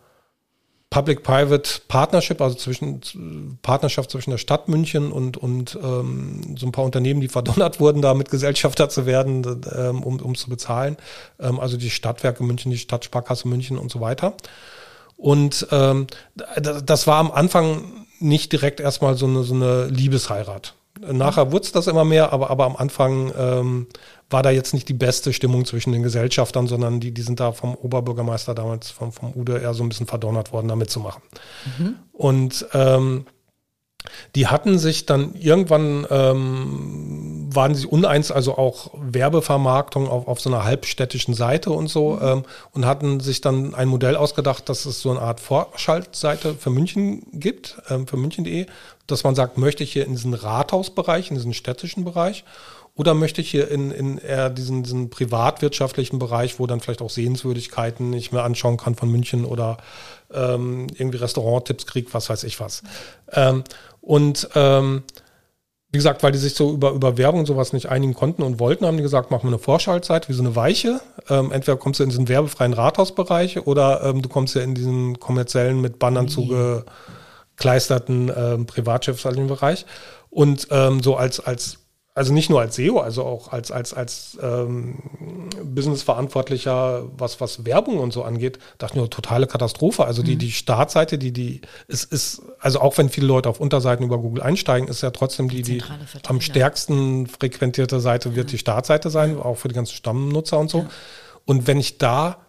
Public-Private 0.93 1.81
Partnership, 1.89 2.43
also 2.43 2.55
zwischen 2.55 3.59
Partnerschaft 3.63 4.11
zwischen 4.11 4.31
der 4.31 4.37
Stadt 4.37 4.69
München 4.69 5.11
und, 5.11 5.39
und 5.39 5.79
ähm, 5.83 6.55
so 6.59 6.67
ein 6.67 6.73
paar 6.73 6.85
Unternehmen, 6.85 7.23
die 7.23 7.29
verdonnert 7.29 7.81
wurden, 7.81 8.03
da 8.03 8.13
mit 8.13 8.29
Gesellschafter 8.29 8.91
zu 8.91 9.07
werden, 9.07 9.63
ähm, 9.75 10.03
um, 10.03 10.21
um 10.21 10.35
zu 10.35 10.51
bezahlen. 10.51 10.99
Ähm, 11.41 11.59
also 11.59 11.79
die 11.79 11.89
Stadtwerke 11.89 12.45
München, 12.45 12.71
die 12.71 12.77
Stadtsparkasse 12.77 13.49
München 13.49 13.79
und 13.79 13.91
so 13.91 14.01
weiter. 14.03 14.35
Und 15.17 15.67
ähm, 15.71 16.09
das 16.61 17.07
war 17.07 17.17
am 17.17 17.31
Anfang 17.31 18.05
nicht 18.21 18.53
direkt 18.53 18.79
erstmal 18.79 19.17
so 19.17 19.27
eine, 19.27 19.45
so 19.45 19.55
eine 19.55 19.87
Liebesheirat. 19.87 20.75
Nachher 21.01 21.53
wurde 21.53 21.65
es 21.65 21.73
das 21.73 21.87
immer 21.87 22.05
mehr, 22.05 22.33
aber, 22.33 22.51
aber 22.51 22.67
am 22.67 22.77
Anfang 22.77 23.33
ähm, 23.37 23.87
war 24.29 24.43
da 24.43 24.51
jetzt 24.51 24.75
nicht 24.75 24.89
die 24.89 24.95
beste 24.95 25.33
Stimmung 25.33 25.65
zwischen 25.65 25.93
den 25.93 26.03
Gesellschaftern, 26.03 26.67
sondern 26.67 27.01
die, 27.01 27.13
die 27.13 27.23
sind 27.23 27.41
da 27.41 27.53
vom 27.53 27.75
Oberbürgermeister 27.75 28.55
damals, 28.55 28.91
vom, 28.91 29.11
vom 29.11 29.33
Ude, 29.33 29.59
eher 29.59 29.75
so 29.75 29.83
ein 29.83 29.89
bisschen 29.89 30.07
verdonnert 30.07 30.53
worden, 30.53 30.69
da 30.69 30.77
mitzumachen. 30.77 31.23
Mhm. 31.79 31.97
Und 32.13 32.67
ähm, 32.75 33.25
die 34.35 34.49
hatten 34.49 34.79
sich 34.79 35.07
dann 35.07 35.35
irgendwann, 35.35 36.07
ähm, 36.11 37.49
waren 37.55 37.75
sie 37.75 37.87
uneins, 37.87 38.31
also 38.31 38.57
auch 38.57 38.91
Werbevermarktung 38.95 40.09
auf, 40.09 40.27
auf 40.27 40.41
so 40.41 40.51
einer 40.51 40.65
halbstädtischen 40.65 41.35
Seite 41.35 41.71
und 41.71 41.89
so, 41.89 42.15
mhm. 42.15 42.23
ähm, 42.23 42.43
und 42.73 42.87
hatten 42.87 43.21
sich 43.21 43.41
dann 43.41 43.75
ein 43.75 43.89
Modell 43.89 44.17
ausgedacht, 44.17 44.69
dass 44.69 44.87
es 44.87 45.01
so 45.01 45.11
eine 45.11 45.21
Art 45.21 45.41
Vorschaltseite 45.41 46.55
für 46.55 46.71
München 46.71 47.23
gibt, 47.33 47.81
ähm, 47.91 48.07
für 48.07 48.17
München.de, 48.17 48.67
dass 49.07 49.25
man 49.25 49.35
sagt, 49.35 49.59
möchte 49.59 49.83
ich 49.85 49.93
hier 49.93 50.07
in 50.07 50.13
diesen 50.13 50.35
Rathausbereich, 50.35 51.31
in 51.31 51.37
diesen 51.37 51.55
städtischen 51.55 52.05
Bereich, 52.05 52.45
oder 52.95 53.15
möchte 53.15 53.41
ich 53.41 53.51
hier 53.51 53.71
in, 53.71 53.91
in 53.91 54.19
eher 54.19 54.51
diesen, 54.51 54.83
diesen 54.83 55.09
privatwirtschaftlichen 55.09 56.19
Bereich, 56.19 56.59
wo 56.59 56.67
dann 56.67 56.81
vielleicht 56.81 57.01
auch 57.01 57.11
Sehenswürdigkeiten 57.11 58.13
ich 58.13 58.33
mir 58.33 58.43
anschauen 58.43 58.77
kann 58.77 58.95
von 58.95 59.11
München 59.11 59.47
oder 59.47 59.79
ähm, 60.33 60.89
irgendwie 60.95 61.17
Restauranttipps 61.17 61.87
kriege, 61.87 62.13
was 62.13 62.29
weiß 62.29 62.45
ich 62.45 62.61
was. 62.61 62.83
Ähm, 63.33 63.65
und 64.03 64.49
ähm, 64.55 65.05
wie 65.91 65.99
gesagt, 65.99 66.23
weil 66.23 66.33
die 66.33 66.39
sich 66.39 66.55
so 66.55 66.73
über, 66.73 66.93
über 66.93 67.19
Werbung 67.19 67.41
und 67.41 67.47
sowas 67.47 67.73
nicht 67.73 67.87
einigen 67.87 68.15
konnten 68.15 68.43
und 68.43 68.59
wollten, 68.59 68.87
haben 68.87 68.97
die 68.97 69.03
gesagt, 69.03 69.31
machen 69.31 69.45
wir 69.45 69.49
eine 69.49 69.59
Vorschaltzeit 69.59 70.29
wie 70.29 70.33
so 70.33 70.43
eine 70.43 70.57
Weiche. 70.57 71.01
Ähm, 71.29 71.53
entweder 71.53 71.77
kommst 71.77 72.01
du 72.01 72.05
in 72.05 72.11
diesen 72.11 72.29
werbefreien 72.29 72.73
Rathausbereich 72.73 73.67
oder 73.67 74.03
ähm, 74.03 74.23
du 74.23 74.29
kommst 74.29 74.55
ja 74.55 74.63
in 74.63 74.75
diesen 74.75 75.21
kommerziellen 75.21 75.81
mit 75.81 75.99
Bannern 75.99 76.27
mhm. 76.27 76.83
Zugekleisterten 77.63 78.33
ähm, 78.35 78.67
privatschifflichen 78.67 79.47
Bereich. 79.47 79.87
Und 80.31 80.69
ähm, 80.71 81.03
so 81.03 81.17
als, 81.17 81.41
als 81.41 81.79
also 82.15 82.35
nicht 82.35 82.51
nur 82.51 82.61
als 82.61 82.77
SEO, 82.77 82.99
also 82.99 83.25
auch 83.25 83.53
als, 83.53 83.71
als, 83.71 83.95
als 83.95 84.37
ähm, 84.43 84.99
Businessverantwortlicher, 85.65 87.05
was, 87.17 87.41
was 87.41 87.65
Werbung 87.65 87.99
und 87.99 88.13
so 88.13 88.23
angeht, 88.23 88.59
dachte 88.77 88.95
ich 88.95 88.97
nur, 88.99 89.09
totale 89.09 89.47
Katastrophe. 89.47 90.05
Also 90.05 90.23
die, 90.23 90.35
mhm. 90.35 90.41
die 90.41 90.53
Startseite, 90.53 91.17
die, 91.17 91.33
die 91.33 91.63
ist, 91.89 92.13
ist, 92.13 92.43
also 92.61 92.81
auch 92.81 92.99
wenn 92.99 93.09
viele 93.09 93.27
Leute 93.27 93.49
auf 93.49 93.61
Unterseiten 93.61 94.05
über 94.05 94.19
Google 94.19 94.43
einsteigen, 94.43 94.89
ist 94.89 95.03
ja 95.03 95.11
trotzdem 95.11 95.49
die, 95.49 95.63
die, 95.63 95.83
am 96.27 96.43
stärksten 96.43 97.27
frequentierte 97.29 97.99
Seite 97.99 98.35
wird 98.35 98.49
ja. 98.49 98.53
die 98.53 98.59
Startseite 98.59 99.09
sein, 99.09 99.41
auch 99.41 99.57
für 99.57 99.69
die 99.69 99.75
ganzen 99.75 99.95
Stammnutzer 99.95 100.59
und 100.59 100.69
so. 100.69 100.79
Ja. 100.81 100.91
Und 101.47 101.67
wenn 101.67 101.81
ich 101.81 101.97
da 101.97 102.45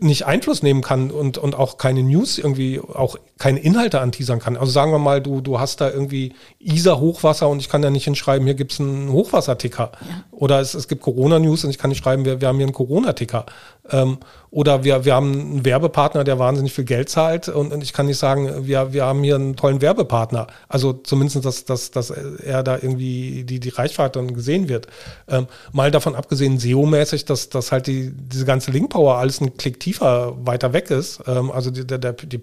nicht 0.00 0.26
Einfluss 0.26 0.62
nehmen 0.62 0.82
kann 0.82 1.10
und, 1.10 1.38
und 1.38 1.54
auch 1.54 1.78
keine 1.78 2.02
News 2.02 2.38
irgendwie, 2.38 2.80
auch 2.80 3.16
keine 3.38 3.60
Inhalte 3.60 4.00
anteasern 4.00 4.40
kann. 4.40 4.56
Also 4.56 4.72
sagen 4.72 4.90
wir 4.90 4.98
mal, 4.98 5.22
du, 5.22 5.40
du 5.40 5.60
hast 5.60 5.80
da 5.80 5.88
irgendwie 5.88 6.34
Isar-Hochwasser 6.58 7.48
und 7.48 7.60
ich 7.60 7.68
kann 7.68 7.82
da 7.82 7.90
nicht 7.90 8.04
hinschreiben, 8.04 8.44
hier 8.46 8.54
gibt's 8.54 8.80
einen 8.80 9.12
Hochwasserticker. 9.12 9.92
Ja. 10.00 10.24
Oder 10.32 10.60
es, 10.60 10.74
es 10.74 10.88
gibt 10.88 11.02
Corona-News 11.02 11.64
und 11.64 11.70
ich 11.70 11.78
kann 11.78 11.90
nicht 11.90 12.02
schreiben, 12.02 12.24
wir, 12.24 12.40
wir 12.40 12.48
haben 12.48 12.56
hier 12.56 12.66
einen 12.66 12.74
Corona-Ticker. 12.74 13.46
Ähm, 13.90 14.18
oder 14.50 14.82
wir, 14.82 15.04
wir 15.04 15.14
haben 15.14 15.32
einen 15.32 15.64
Werbepartner, 15.64 16.24
der 16.24 16.38
wahnsinnig 16.38 16.72
viel 16.72 16.84
Geld 16.84 17.08
zahlt 17.10 17.48
und, 17.48 17.72
und 17.72 17.82
ich 17.82 17.92
kann 17.92 18.06
nicht 18.06 18.18
sagen, 18.18 18.66
wir, 18.66 18.92
wir 18.92 19.04
haben 19.04 19.22
hier 19.22 19.36
einen 19.36 19.56
tollen 19.56 19.80
Werbepartner. 19.80 20.46
Also 20.68 20.92
zumindest, 20.92 21.44
dass, 21.44 21.64
dass, 21.64 21.90
dass 21.90 22.10
er 22.10 22.62
da 22.62 22.76
irgendwie 22.76 23.44
die, 23.44 23.60
die 23.60 23.68
Reichweite 23.68 24.18
dann 24.18 24.34
gesehen 24.34 24.68
wird. 24.68 24.88
Ähm, 25.28 25.46
mal 25.72 25.90
davon 25.90 26.14
abgesehen, 26.14 26.58
SEO-mäßig, 26.58 27.24
dass, 27.24 27.50
dass 27.50 27.72
halt 27.72 27.86
die, 27.86 28.10
diese 28.10 28.46
ganze 28.46 28.70
Link-Power 28.70 29.16
alles 29.16 29.40
ein 29.40 29.56
Klick 29.56 29.80
tiefer 29.80 30.34
weiter 30.44 30.72
weg 30.72 30.90
ist. 30.90 31.20
Ähm, 31.26 31.50
also 31.50 31.70
die, 31.70 31.86
der, 31.86 31.98
die 31.98 32.38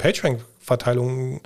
PageRank-Verteilung 0.66 1.42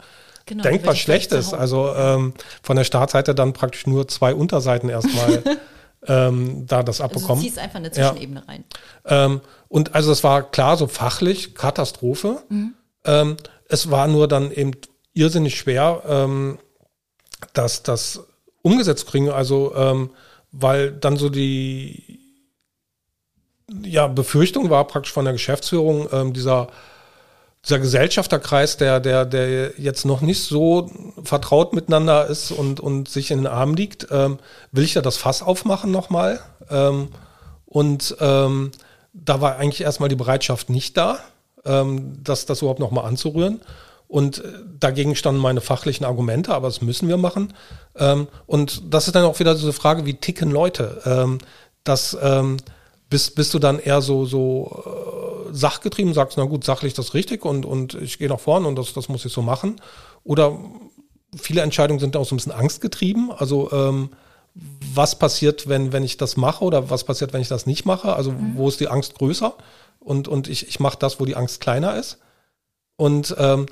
genau, 0.46 0.64
denkbar 0.64 0.96
schlecht 0.96 1.32
ist. 1.32 1.54
Also 1.54 1.94
ähm, 1.96 2.34
von 2.64 2.76
der 2.76 2.84
Startseite 2.84 3.36
dann 3.36 3.54
praktisch 3.54 3.88
nur 3.88 4.08
zwei 4.08 4.34
Unterseiten 4.34 4.90
erstmal 4.90 5.44
ähm, 6.08 6.66
da 6.66 6.84
das 6.84 7.02
abbekommen. 7.02 7.32
Also 7.32 7.42
du 7.42 7.48
ziehst 7.48 7.60
einfach 7.60 7.76
eine 7.78 7.92
Zwischenebene 7.92 8.42
ja. 8.42 8.46
rein. 8.48 8.64
Ähm, 9.06 9.42
und 9.68 9.96
also 9.96 10.12
es 10.12 10.24
war 10.24 10.44
klar, 10.44 10.78
so 10.78 10.88
fachlich 10.88 11.56
Katastrophe. 11.56 12.42
Mhm. 12.50 12.74
Ähm, 13.06 13.38
es 13.68 13.92
war 13.92 14.08
nur 14.08 14.28
dann 14.28 14.52
eben 14.52 14.72
irrsinnig 15.14 15.58
schwer, 15.58 16.02
ähm, 16.08 16.60
das, 17.54 17.84
das 17.84 18.26
umgesetzt 18.62 19.06
zu 19.06 19.12
kriegen. 19.12 19.30
Also 19.30 19.74
ähm, 19.76 20.12
weil 20.52 20.92
dann 20.92 21.18
so 21.18 21.30
die 21.30 22.20
ja, 23.84 24.08
Befürchtung 24.08 24.72
war 24.72 24.86
praktisch 24.88 25.14
von 25.14 25.26
der 25.26 25.34
Geschäftsführung 25.34 26.08
ähm, 26.12 26.34
dieser 26.34 26.70
dieser 27.66 27.80
Gesellschafterkreis, 27.80 28.78
der, 28.78 29.00
der, 29.00 29.26
der 29.26 29.80
jetzt 29.80 30.06
noch 30.06 30.22
nicht 30.22 30.44
so 30.44 30.90
vertraut 31.24 31.74
miteinander 31.74 32.28
ist 32.28 32.52
und, 32.52 32.80
und 32.80 33.10
sich 33.10 33.32
in 33.32 33.40
den 33.40 33.48
Arm 33.48 33.74
liegt, 33.74 34.08
ähm, 34.12 34.40
will 34.72 34.84
ich 34.84 34.94
da 34.94 35.02
das 35.02 35.18
Fass 35.18 35.42
aufmachen 35.42 35.92
nochmal. 35.92 36.40
Ähm, 36.70 37.10
und 37.66 38.16
ähm, 38.20 38.72
da 39.14 39.42
war 39.42 39.58
eigentlich 39.58 39.82
erstmal 39.82 40.10
die 40.10 40.16
Bereitschaft 40.16 40.70
nicht 40.70 40.96
da, 40.96 41.20
ähm, 41.66 42.18
das, 42.24 42.46
das 42.46 42.62
überhaupt 42.62 42.80
nochmal 42.80 43.06
anzurühren. 43.06 43.60
Und 44.08 44.40
äh, 44.40 44.44
dagegen 44.80 45.16
standen 45.16 45.42
meine 45.42 45.62
fachlichen 45.62 46.06
Argumente, 46.06 46.54
aber 46.54 46.68
das 46.68 46.82
müssen 46.82 47.08
wir 47.08 47.18
machen. 47.18 47.54
Ähm, 47.96 48.28
und 48.48 48.94
das 48.94 49.08
ist 49.08 49.16
dann 49.16 49.26
auch 49.26 49.40
wieder 49.40 49.54
diese 49.54 49.74
Frage, 49.74 50.06
wie 50.06 50.16
ticken 50.16 50.50
Leute? 50.50 51.02
Ähm, 51.06 51.40
das, 51.84 52.18
ähm, 52.22 52.58
bist, 53.10 53.36
bist 53.36 53.54
du 53.54 53.60
dann 53.60 53.80
eher 53.80 54.02
so, 54.02 54.26
so 54.26 54.84
äh, 54.86 55.29
sachgetrieben, 55.52 56.14
sagst, 56.14 56.38
na 56.38 56.46
gut, 56.46 56.64
sachlich 56.64 56.94
das 56.94 57.14
richtig 57.14 57.46
und, 57.46 57.66
und 57.66 57.96
ich 57.96 58.18
gehe 58.18 58.30
nach 58.30 58.40
vorne 58.40 58.68
und 58.68 58.78
das, 58.78 58.94
das 58.94 59.10
muss 59.10 59.26
ich 59.26 59.34
so 59.34 59.42
machen? 59.42 59.82
Oder 60.24 60.58
viele 61.36 61.62
Entscheidungen 61.62 62.00
sind 62.00 62.16
auch 62.18 62.26
so 62.26 62.36
ein 62.36 62.38
bisschen 62.38 62.52
angstgetrieben. 62.52 63.32
Also 63.32 63.72
ähm, 63.72 64.10
was 64.94 65.18
passiert, 65.18 65.68
wenn, 65.70 65.94
wenn 65.94 66.04
ich 66.04 66.18
das 66.18 66.38
mache 66.38 66.64
oder 66.64 66.90
was 66.90 67.04
passiert, 67.04 67.34
wenn 67.34 67.42
ich 67.42 67.48
das 67.48 67.66
nicht 67.66 67.86
mache? 67.86 68.14
Also 68.14 68.32
mhm. 68.32 68.54
wo 68.56 68.68
ist 68.68 68.80
die 68.80 68.88
Angst 68.88 69.16
größer? 69.16 69.54
Und, 70.00 70.28
und 70.28 70.48
ich, 70.48 70.68
ich 70.68 70.80
mache 70.80 70.98
das, 70.98 71.20
wo 71.20 71.26
die 71.26 71.36
Angst 71.36 71.62
kleiner 71.62 71.96
ist. 71.96 72.18
Und 72.96 73.36
ähm, 73.38 73.68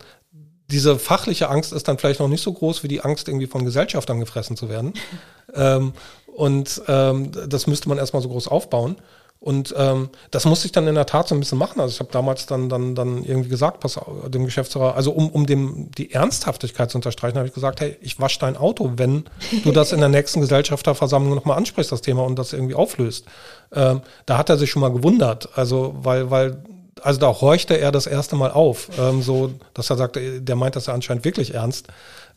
diese 0.70 0.99
fachliche 0.99 1.49
Angst 1.49 1.74
ist 1.74 1.88
dann 1.88 1.98
vielleicht 1.98 2.20
noch 2.20 2.28
nicht 2.28 2.44
so 2.44 2.52
groß 2.52 2.84
wie 2.84 2.88
die 2.88 3.02
Angst, 3.02 3.28
irgendwie 3.28 3.48
von 3.48 3.66
Gesellschaftern 3.66 4.20
gefressen 4.20 4.58
zu 4.58 4.70
werden. 4.70 4.94
ähm, 5.54 5.94
und 6.28 6.82
ähm, 6.88 7.32
das 7.48 7.68
müsste 7.68 7.90
man 7.90 7.98
erstmal 7.98 8.22
so 8.22 8.30
groß 8.30 8.48
aufbauen. 8.48 8.98
Und 9.39 9.73
ähm, 9.77 10.09
das 10.31 10.45
musste 10.45 10.65
ich 10.65 10.72
dann 10.72 10.88
in 10.88 10.95
der 10.95 11.05
Tat 11.05 11.27
so 11.27 11.35
ein 11.35 11.39
bisschen 11.39 11.59
machen. 11.59 11.80
Also 11.80 11.93
ich 11.93 11.99
habe 11.99 12.11
damals 12.11 12.47
dann, 12.47 12.69
dann, 12.69 12.95
dann 12.95 13.23
irgendwie 13.23 13.49
gesagt, 13.49 13.80
pass 13.81 13.97
auf, 13.97 14.30
dem 14.30 14.45
Geschäftsführer, 14.45 14.95
also 14.95 15.11
um, 15.11 15.30
um 15.30 15.45
dem 15.45 15.91
die 15.91 16.11
Ernsthaftigkeit 16.11 16.89
zu 16.89 16.97
unterstreichen, 16.97 17.38
habe 17.38 17.47
ich 17.47 17.53
gesagt, 17.53 17.80
hey, 17.80 17.97
ich 18.01 18.19
wasche 18.19 18.39
dein 18.39 18.57
Auto, 18.57 18.93
wenn 18.95 19.26
du 19.64 19.72
das 19.72 19.91
in 19.91 19.99
der 19.99 20.09
nächsten 20.09 20.41
Gesellschafterversammlung 20.41 21.35
nochmal 21.35 21.57
ansprichst, 21.57 21.91
das 21.91 22.01
Thema, 22.01 22.23
und 22.23 22.39
das 22.39 22.51
irgendwie 22.51 22.73
auflöst. 22.73 23.26
Ähm, 23.72 24.01
da 24.26 24.38
hat 24.38 24.49
er 24.49 24.57
sich 24.57 24.72
schon 24.72 24.81
mal 24.81 24.91
gewundert. 24.91 25.49
Also, 25.55 25.95
weil, 26.01 26.31
weil, 26.31 26.64
also 27.03 27.19
da 27.19 27.27
horchte 27.27 27.77
er 27.77 27.91
das 27.91 28.07
erste 28.07 28.35
Mal 28.35 28.49
auf, 28.49 28.89
ähm, 28.99 29.22
so, 29.22 29.51
dass 29.76 29.91
er 29.91 29.97
sagte, 29.97 30.41
der 30.41 30.55
meint 30.55 30.76
das 30.76 30.88
ja 30.88 30.95
anscheinend 30.95 31.26
wirklich 31.26 31.53
ernst. 31.53 31.88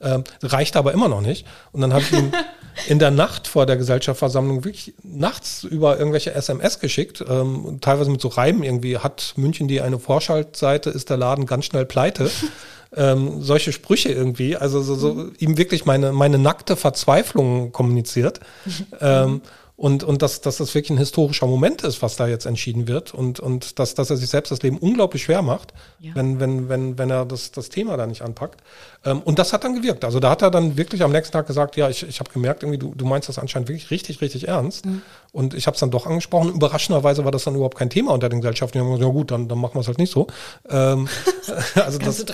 Ähm, 0.03 0.25
reicht 0.43 0.77
aber 0.77 0.93
immer 0.93 1.09
noch 1.09 1.21
nicht. 1.21 1.47
Und 1.73 1.83
dann 1.83 1.93
habe 1.93 2.03
ich 2.03 2.13
ihm 2.13 2.33
in 2.89 2.99
der 2.99 3.11
Nacht 3.11 3.47
vor 3.47 3.67
der 3.67 3.77
Gesellschaftsversammlung 3.77 4.65
wirklich 4.65 4.95
nachts 5.03 5.65
über 5.65 5.99
irgendwelche 5.99 6.35
SMS 6.35 6.79
geschickt, 6.81 7.23
ähm, 7.29 7.79
teilweise 7.81 8.11
mit 8.11 8.21
so 8.21 8.29
Reiben 8.29 8.63
irgendwie, 8.63 8.99
hat 8.99 9.35
München 9.37 9.69
die 9.69 9.81
eine 9.81 9.99
Vorschaltseite, 9.99 10.91
ist 10.91 11.11
der 11.11 11.17
Laden 11.17 11.47
ganz 11.47 11.67
schnell 11.67 11.85
pleite. 11.85 12.31
ähm, 12.97 13.43
solche 13.43 13.73
Sprüche 13.73 14.11
irgendwie, 14.11 14.57
also 14.57 14.81
so, 14.83 14.95
so 14.95 15.15
mhm. 15.15 15.33
ihm 15.39 15.59
wirklich 15.59 15.85
meine, 15.85 16.13
meine 16.13 16.39
nackte 16.39 16.77
Verzweiflung 16.77 17.73
kommuniziert. 17.73 18.41
ähm, 19.01 19.43
und, 19.81 20.05
und 20.05 20.21
dass, 20.21 20.43
dass 20.43 20.59
das 20.59 20.75
wirklich 20.75 20.91
ein 20.91 20.99
historischer 20.99 21.47
Moment 21.47 21.81
ist, 21.85 22.03
was 22.03 22.17
da 22.17 22.27
jetzt 22.29 22.45
entschieden 22.45 22.87
wird 22.87 23.15
und, 23.15 23.41
und 23.41 23.79
dass, 23.79 23.95
dass 23.95 24.11
er 24.11 24.19
sich 24.19 24.29
selbst 24.29 24.51
das 24.51 24.63
Leben 24.63 24.77
unglaublich 24.77 25.23
schwer 25.23 25.41
macht, 25.41 25.73
ja. 26.01 26.15
wenn, 26.15 26.39
wenn, 26.39 26.69
wenn, 26.69 26.99
wenn 26.99 27.09
er 27.09 27.25
das, 27.25 27.51
das 27.51 27.71
Thema 27.71 27.97
da 27.97 28.07
nicht 28.07 28.21
anpackt. 28.21 28.61
Ähm, 29.05 29.21
und 29.23 29.39
das 29.39 29.53
hat 29.53 29.65
dann 29.65 29.75
gewirkt. 29.75 30.05
Also 30.05 30.21
da 30.21 30.31
hat 30.31 30.43
er 30.43 30.51
dann 30.51 30.77
wirklich 30.77 31.03
am 31.03 31.11
nächsten 31.13 31.33
Tag 31.33 31.47
gesagt, 31.47 31.77
ja, 31.77 31.89
ich, 31.89 32.07
ich 32.07 32.21
habe 32.21 32.31
gemerkt, 32.31 32.63
irgendwie, 32.63 32.79
du, 32.79 32.95
du 32.95 33.07
meinst 33.07 33.29
das 33.29 33.39
anscheinend 33.39 33.69
wirklich 33.69 33.91
richtig, 33.91 34.21
richtig 34.21 34.49
ernst. 34.49 34.85
Mhm. 34.85 35.03
Und 35.33 35.55
ich 35.55 35.67
habe 35.67 35.75
es 35.75 35.81
dann 35.81 35.91
doch 35.91 36.07
angesprochen. 36.07 36.51
Überraschenderweise 36.51 37.25
war 37.25 37.31
das 37.31 37.45
dann 37.45 37.55
überhaupt 37.55 37.79
kein 37.79 37.89
Thema 37.89 38.13
unter 38.13 38.29
den 38.29 38.41
Gesellschaften. 38.41 38.77
Die 38.77 38.81
haben 38.81 38.89
gesagt, 38.89 39.07
ja 39.07 39.13
gut, 39.13 39.31
dann, 39.31 39.49
dann 39.49 39.59
machen 39.59 39.75
wir 39.75 39.81
es 39.81 39.87
halt 39.87 39.99
nicht 39.99 40.13
so. 40.13 40.27
Ähm, 40.69 41.09
also 41.77 41.99
das, 41.99 42.27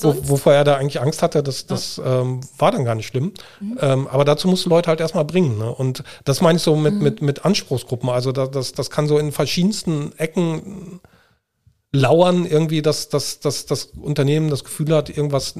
wo, 0.00 0.14
wovor 0.28 0.54
er 0.54 0.64
da 0.64 0.76
eigentlich 0.76 1.00
Angst 1.00 1.22
hatte, 1.22 1.42
das, 1.42 1.66
das 1.66 1.98
ja. 1.98 2.22
ähm, 2.22 2.40
war 2.58 2.72
dann 2.72 2.84
gar 2.84 2.94
nicht 2.94 3.06
schlimm. 3.06 3.34
Mhm. 3.60 3.78
Ähm, 3.82 4.08
aber 4.08 4.24
dazu 4.24 4.48
musst 4.48 4.64
du 4.64 4.70
Leute 4.70 4.88
halt 4.88 5.00
erstmal 5.00 5.26
bringen. 5.26 5.58
Ne? 5.58 5.70
Und 5.70 6.04
das 6.24 6.40
meine 6.40 6.56
ich 6.56 6.62
so 6.62 6.74
mit, 6.74 6.94
mhm. 6.94 7.02
mit, 7.02 7.22
mit 7.22 7.44
Anspruchsgruppen. 7.44 8.08
Also 8.08 8.32
das, 8.32 8.50
das, 8.50 8.72
das 8.72 8.90
kann 8.90 9.08
so 9.08 9.18
in 9.18 9.30
verschiedensten 9.30 10.12
Ecken 10.16 11.00
lauern, 11.92 12.44
irgendwie, 12.44 12.82
dass, 12.82 13.08
dass, 13.08 13.40
dass 13.40 13.66
das 13.66 13.84
Unternehmen 13.84 14.50
das 14.50 14.64
Gefühl 14.64 14.94
hat, 14.94 15.10
irgendwas 15.10 15.54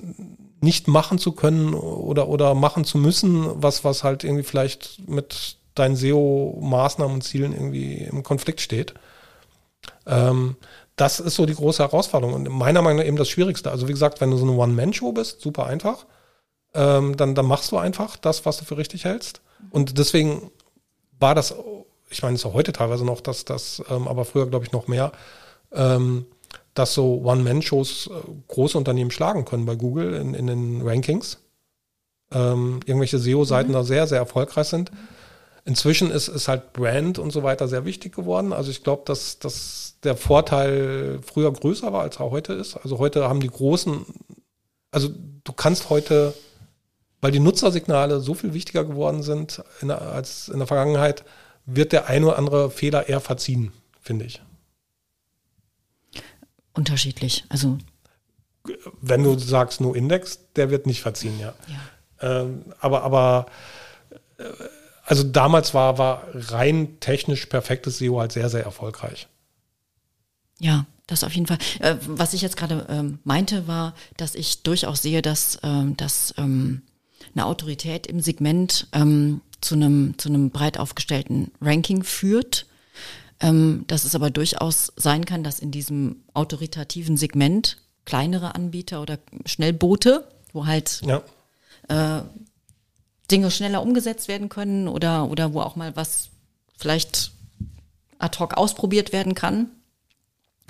nicht 0.64 0.88
machen 0.88 1.18
zu 1.18 1.32
können 1.32 1.74
oder, 1.74 2.28
oder 2.28 2.54
machen 2.54 2.84
zu 2.84 2.98
müssen, 2.98 3.62
was, 3.62 3.84
was 3.84 4.02
halt 4.02 4.24
irgendwie 4.24 4.42
vielleicht 4.42 5.08
mit 5.08 5.58
deinen 5.74 5.96
SEO-Maßnahmen 5.96 7.14
und 7.14 7.22
Zielen 7.22 7.52
irgendwie 7.52 7.98
im 7.98 8.22
Konflikt 8.22 8.60
steht. 8.60 8.94
Ähm, 10.06 10.56
das 10.96 11.20
ist 11.20 11.34
so 11.34 11.46
die 11.46 11.54
große 11.54 11.82
Herausforderung 11.82 12.34
und 12.34 12.48
meiner 12.48 12.82
Meinung 12.82 12.98
nach 12.98 13.06
eben 13.06 13.16
das 13.16 13.28
Schwierigste. 13.28 13.70
Also 13.70 13.88
wie 13.88 13.92
gesagt, 13.92 14.20
wenn 14.20 14.30
du 14.30 14.36
so 14.36 14.44
eine 14.44 14.56
One-Man-Show 14.56 15.12
bist, 15.12 15.40
super 15.40 15.66
einfach, 15.66 16.06
ähm, 16.74 17.16
dann, 17.16 17.34
dann 17.34 17.46
machst 17.46 17.72
du 17.72 17.78
einfach 17.78 18.16
das, 18.16 18.46
was 18.46 18.58
du 18.58 18.64
für 18.64 18.76
richtig 18.76 19.04
hältst. 19.04 19.40
Und 19.70 19.98
deswegen 19.98 20.50
war 21.18 21.34
das, 21.34 21.54
ich 22.10 22.22
meine, 22.22 22.34
es 22.34 22.42
ist 22.42 22.46
auch 22.46 22.54
heute 22.54 22.72
teilweise 22.72 23.04
noch, 23.04 23.20
dass 23.20 23.44
das, 23.44 23.82
ähm, 23.90 24.06
aber 24.06 24.24
früher 24.24 24.46
glaube 24.46 24.64
ich 24.64 24.72
noch 24.72 24.86
mehr, 24.88 25.12
ähm, 25.72 26.26
dass 26.74 26.94
so 26.94 27.22
One-Man-Shows 27.22 28.08
äh, 28.08 28.30
große 28.48 28.76
Unternehmen 28.76 29.10
schlagen 29.10 29.44
können 29.44 29.66
bei 29.66 29.76
Google 29.76 30.14
in, 30.14 30.34
in 30.34 30.46
den 30.46 30.82
Rankings. 30.82 31.38
Ähm, 32.32 32.80
irgendwelche 32.84 33.18
SEO-Seiten 33.18 33.70
mhm. 33.70 33.74
da 33.74 33.84
sehr, 33.84 34.06
sehr 34.06 34.18
erfolgreich 34.18 34.66
sind. 34.66 34.90
Inzwischen 35.64 36.10
ist, 36.10 36.28
ist 36.28 36.48
halt 36.48 36.72
Brand 36.74 37.18
und 37.18 37.30
so 37.30 37.42
weiter 37.42 37.68
sehr 37.68 37.84
wichtig 37.86 38.14
geworden. 38.14 38.52
Also 38.52 38.70
ich 38.70 38.82
glaube, 38.82 39.02
dass, 39.06 39.38
dass 39.38 39.96
der 40.02 40.16
Vorteil 40.16 41.20
früher 41.24 41.50
größer 41.52 41.92
war, 41.92 42.02
als 42.02 42.16
er 42.16 42.30
heute 42.30 42.52
ist. 42.52 42.76
Also 42.76 42.98
heute 42.98 43.28
haben 43.28 43.40
die 43.40 43.48
großen, 43.48 44.04
also 44.90 45.08
du 45.08 45.52
kannst 45.52 45.88
heute, 45.88 46.34
weil 47.22 47.32
die 47.32 47.40
Nutzersignale 47.40 48.20
so 48.20 48.34
viel 48.34 48.52
wichtiger 48.52 48.84
geworden 48.84 49.22
sind 49.22 49.62
in 49.80 49.88
der, 49.88 50.02
als 50.02 50.48
in 50.48 50.58
der 50.58 50.66
Vergangenheit, 50.66 51.24
wird 51.64 51.92
der 51.92 52.08
ein 52.08 52.24
oder 52.24 52.36
andere 52.36 52.70
Fehler 52.70 53.08
eher 53.08 53.20
verziehen, 53.20 53.72
finde 54.02 54.26
ich. 54.26 54.42
Unterschiedlich. 56.74 57.44
Also 57.48 57.78
wenn 59.00 59.22
du 59.22 59.38
sagst 59.38 59.80
nur 59.80 59.94
Index, 59.94 60.38
der 60.56 60.70
wird 60.70 60.86
nicht 60.86 61.02
verziehen, 61.02 61.38
ja. 61.38 61.54
ja. 61.68 62.40
Ähm, 62.40 62.64
aber 62.80 63.02
aber 63.02 63.46
äh, 64.38 64.44
also 65.04 65.22
damals 65.22 65.74
war, 65.74 65.98
war 65.98 66.26
rein 66.32 66.98
technisch 67.00 67.46
perfektes 67.46 67.98
SEO 67.98 68.20
halt 68.20 68.32
sehr, 68.32 68.48
sehr 68.48 68.64
erfolgreich. 68.64 69.28
Ja, 70.58 70.86
das 71.06 71.24
auf 71.24 71.32
jeden 71.34 71.46
Fall. 71.46 71.58
Äh, 71.80 71.96
was 72.06 72.32
ich 72.32 72.40
jetzt 72.40 72.56
gerade 72.56 72.86
ähm, 72.88 73.18
meinte, 73.24 73.68
war, 73.68 73.94
dass 74.16 74.34
ich 74.34 74.62
durchaus 74.62 75.02
sehe, 75.02 75.20
dass, 75.20 75.58
ähm, 75.62 75.96
dass 75.98 76.34
ähm, 76.38 76.82
eine 77.34 77.44
Autorität 77.44 78.06
im 78.06 78.20
Segment 78.20 78.86
ähm, 78.92 79.42
zu 79.60 79.74
einem 79.74 80.16
zu 80.18 80.28
einem 80.28 80.50
breit 80.50 80.78
aufgestellten 80.78 81.50
Ranking 81.60 82.02
führt. 82.02 82.66
Ähm, 83.40 83.84
dass 83.88 84.04
es 84.04 84.14
aber 84.14 84.30
durchaus 84.30 84.92
sein 84.96 85.24
kann, 85.24 85.42
dass 85.42 85.58
in 85.58 85.70
diesem 85.70 86.22
autoritativen 86.34 87.16
Segment 87.16 87.78
kleinere 88.04 88.54
Anbieter 88.54 89.02
oder 89.02 89.18
Schnellboote, 89.44 90.26
wo 90.52 90.66
halt 90.66 91.02
ja. 91.04 91.22
äh, 91.88 92.22
Dinge 93.30 93.50
schneller 93.50 93.82
umgesetzt 93.82 94.28
werden 94.28 94.48
können 94.48 94.88
oder, 94.88 95.30
oder 95.30 95.52
wo 95.52 95.60
auch 95.60 95.76
mal 95.76 95.96
was 95.96 96.28
vielleicht 96.76 97.32
ad 98.18 98.38
hoc 98.38 98.54
ausprobiert 98.54 99.12
werden 99.12 99.34
kann, 99.34 99.70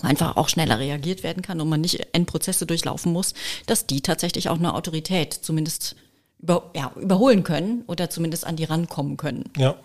einfach 0.03 0.37
auch 0.37 0.49
schneller 0.49 0.79
reagiert 0.79 1.23
werden 1.23 1.43
kann 1.43 1.61
und 1.61 1.69
man 1.69 1.81
nicht 1.81 2.15
Endprozesse 2.15 2.67
durchlaufen 2.67 3.13
muss, 3.13 3.35
dass 3.67 3.87
die 3.87 4.01
tatsächlich 4.01 4.49
auch 4.49 4.59
eine 4.59 4.75
Autorität 4.75 5.35
zumindest 5.35 5.97
über, 6.41 6.71
ja, 6.75 6.93
überholen 6.97 7.43
können 7.45 7.83
oder 7.87 8.11
zumindest 8.11 8.47
an 8.47 8.57
die 8.57 8.65
rankommen 8.65 9.17
können. 9.17 9.51
Ja. 9.57 9.77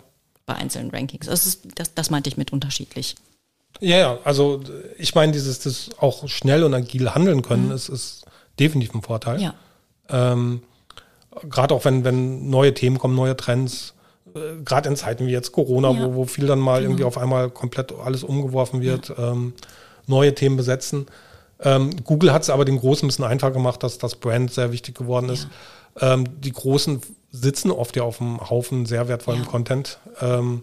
Bei 0.50 0.56
einzelnen 0.56 0.90
Rankings. 0.90 1.26
Das, 1.26 1.46
ist, 1.46 1.60
das, 1.76 1.94
das 1.94 2.10
meinte 2.10 2.28
ich 2.28 2.36
mit 2.36 2.52
unterschiedlich. 2.52 3.14
Ja, 3.78 3.96
ja, 3.96 4.18
also 4.24 4.60
ich 4.98 5.14
meine, 5.14 5.30
dieses 5.30 5.60
das 5.60 5.90
auch 6.00 6.26
schnell 6.26 6.64
und 6.64 6.74
agil 6.74 7.14
handeln 7.14 7.42
können, 7.42 7.66
mhm. 7.66 7.72
ist, 7.72 7.88
ist 7.88 8.24
definitiv 8.58 8.92
ein 8.96 9.02
Vorteil. 9.02 9.40
Ja. 9.40 9.54
Ähm, 10.08 10.62
gerade 11.48 11.72
auch 11.72 11.84
wenn, 11.84 12.02
wenn 12.02 12.50
neue 12.50 12.74
Themen 12.74 12.98
kommen, 12.98 13.14
neue 13.14 13.36
Trends, 13.36 13.94
äh, 14.34 14.60
gerade 14.64 14.88
in 14.88 14.96
Zeiten 14.96 15.28
wie 15.28 15.30
jetzt 15.30 15.52
Corona, 15.52 15.92
ja. 15.92 16.04
wo, 16.04 16.14
wo 16.16 16.24
viel 16.24 16.48
dann 16.48 16.58
mal 16.58 16.80
genau. 16.80 16.90
irgendwie 16.90 17.04
auf 17.04 17.16
einmal 17.16 17.48
komplett 17.48 17.92
alles 17.92 18.24
umgeworfen 18.24 18.80
wird, 18.80 19.10
ja. 19.10 19.30
ähm, 19.30 19.52
neue 20.08 20.34
Themen 20.34 20.56
besetzen. 20.56 21.06
Ähm, 21.60 21.94
Google 22.02 22.32
hat 22.32 22.42
es 22.42 22.50
aber 22.50 22.64
den 22.64 22.76
Großen 22.76 23.06
ein 23.06 23.08
bisschen 23.08 23.24
einfach 23.24 23.52
gemacht, 23.52 23.84
dass 23.84 23.98
das 23.98 24.16
Brand 24.16 24.52
sehr 24.52 24.72
wichtig 24.72 24.96
geworden 24.96 25.28
ist. 25.28 25.44
Ja. 25.44 25.50
Ähm, 26.00 26.40
die 26.40 26.52
Großen 26.52 27.00
sitzen 27.30 27.70
oft 27.70 27.96
ja 27.96 28.02
auf 28.02 28.20
einem 28.20 28.40
Haufen 28.50 28.86
sehr 28.86 29.08
wertvollen 29.08 29.46
Content. 29.46 29.98
Ähm, 30.20 30.62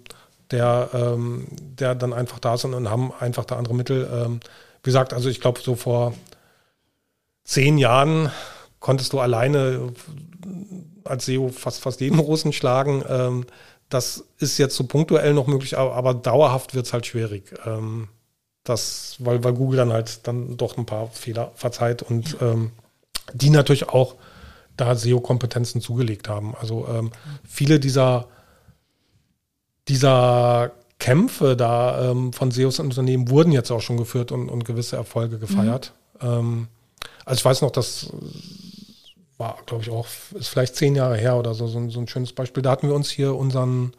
der, 0.51 0.89
ähm, 0.93 1.47
der 1.59 1.95
dann 1.95 2.13
einfach 2.13 2.39
da 2.39 2.57
sind 2.57 2.73
und 2.73 2.89
haben 2.89 3.11
einfach 3.19 3.45
da 3.45 3.57
andere 3.57 3.75
Mittel. 3.75 4.09
Ähm, 4.11 4.39
wie 4.83 4.89
gesagt, 4.89 5.13
also 5.13 5.29
ich 5.29 5.41
glaube, 5.41 5.59
so 5.61 5.75
vor 5.75 6.13
zehn 7.43 7.77
Jahren 7.77 8.31
konntest 8.79 9.13
du 9.13 9.19
alleine 9.19 9.93
als 11.03 11.25
SEO 11.25 11.49
fast, 11.49 11.81
fast 11.81 12.01
jeden 12.01 12.19
Russen 12.19 12.53
schlagen. 12.53 13.03
Ähm, 13.07 13.45
das 13.89 14.25
ist 14.37 14.57
jetzt 14.57 14.75
so 14.75 14.85
punktuell 14.85 15.33
noch 15.33 15.47
möglich, 15.47 15.77
aber, 15.77 15.95
aber 15.95 16.13
dauerhaft 16.13 16.75
wird 16.75 16.85
es 16.85 16.93
halt 16.93 17.05
schwierig. 17.05 17.53
Ähm, 17.65 18.09
das, 18.63 19.15
weil, 19.19 19.43
weil 19.43 19.53
Google 19.53 19.77
dann 19.77 19.93
halt 19.93 20.27
dann 20.27 20.57
doch 20.57 20.77
ein 20.77 20.85
paar 20.85 21.07
Fehler 21.07 21.51
verzeiht 21.55 22.03
und 22.03 22.37
ja. 22.41 22.55
die 23.33 23.49
natürlich 23.49 23.87
auch 23.87 24.15
da 24.77 24.95
SEO-Kompetenzen 24.95 25.81
zugelegt 25.81 26.29
haben. 26.29 26.55
Also 26.55 26.87
ähm, 26.87 27.11
viele 27.47 27.79
dieser, 27.79 28.27
dieser 29.87 30.71
Kämpfe 30.99 31.55
da 31.55 32.11
ähm, 32.11 32.33
von 32.33 32.51
SEOs 32.51 32.79
und 32.79 32.87
Unternehmen 32.87 33.29
wurden 33.29 33.51
jetzt 33.51 33.71
auch 33.71 33.81
schon 33.81 33.97
geführt 33.97 34.31
und, 34.31 34.49
und 34.49 34.65
gewisse 34.65 34.95
Erfolge 34.95 35.37
gefeiert. 35.39 35.93
Mhm. 36.21 36.27
Ähm, 36.27 36.67
also 37.25 37.39
ich 37.39 37.45
weiß 37.45 37.61
noch, 37.61 37.71
das 37.71 38.11
war, 39.37 39.57
glaube 39.65 39.83
ich, 39.83 39.89
auch, 39.89 40.07
ist 40.33 40.47
vielleicht 40.47 40.75
zehn 40.75 40.95
Jahre 40.95 41.17
her 41.17 41.37
oder 41.37 41.53
so, 41.53 41.67
so, 41.67 41.89
so 41.89 41.99
ein 41.99 42.07
schönes 42.07 42.33
Beispiel. 42.33 42.63
Da 42.63 42.71
hatten 42.71 42.87
wir 42.87 42.95
uns 42.95 43.09
hier 43.09 43.35
unseren, 43.35 43.93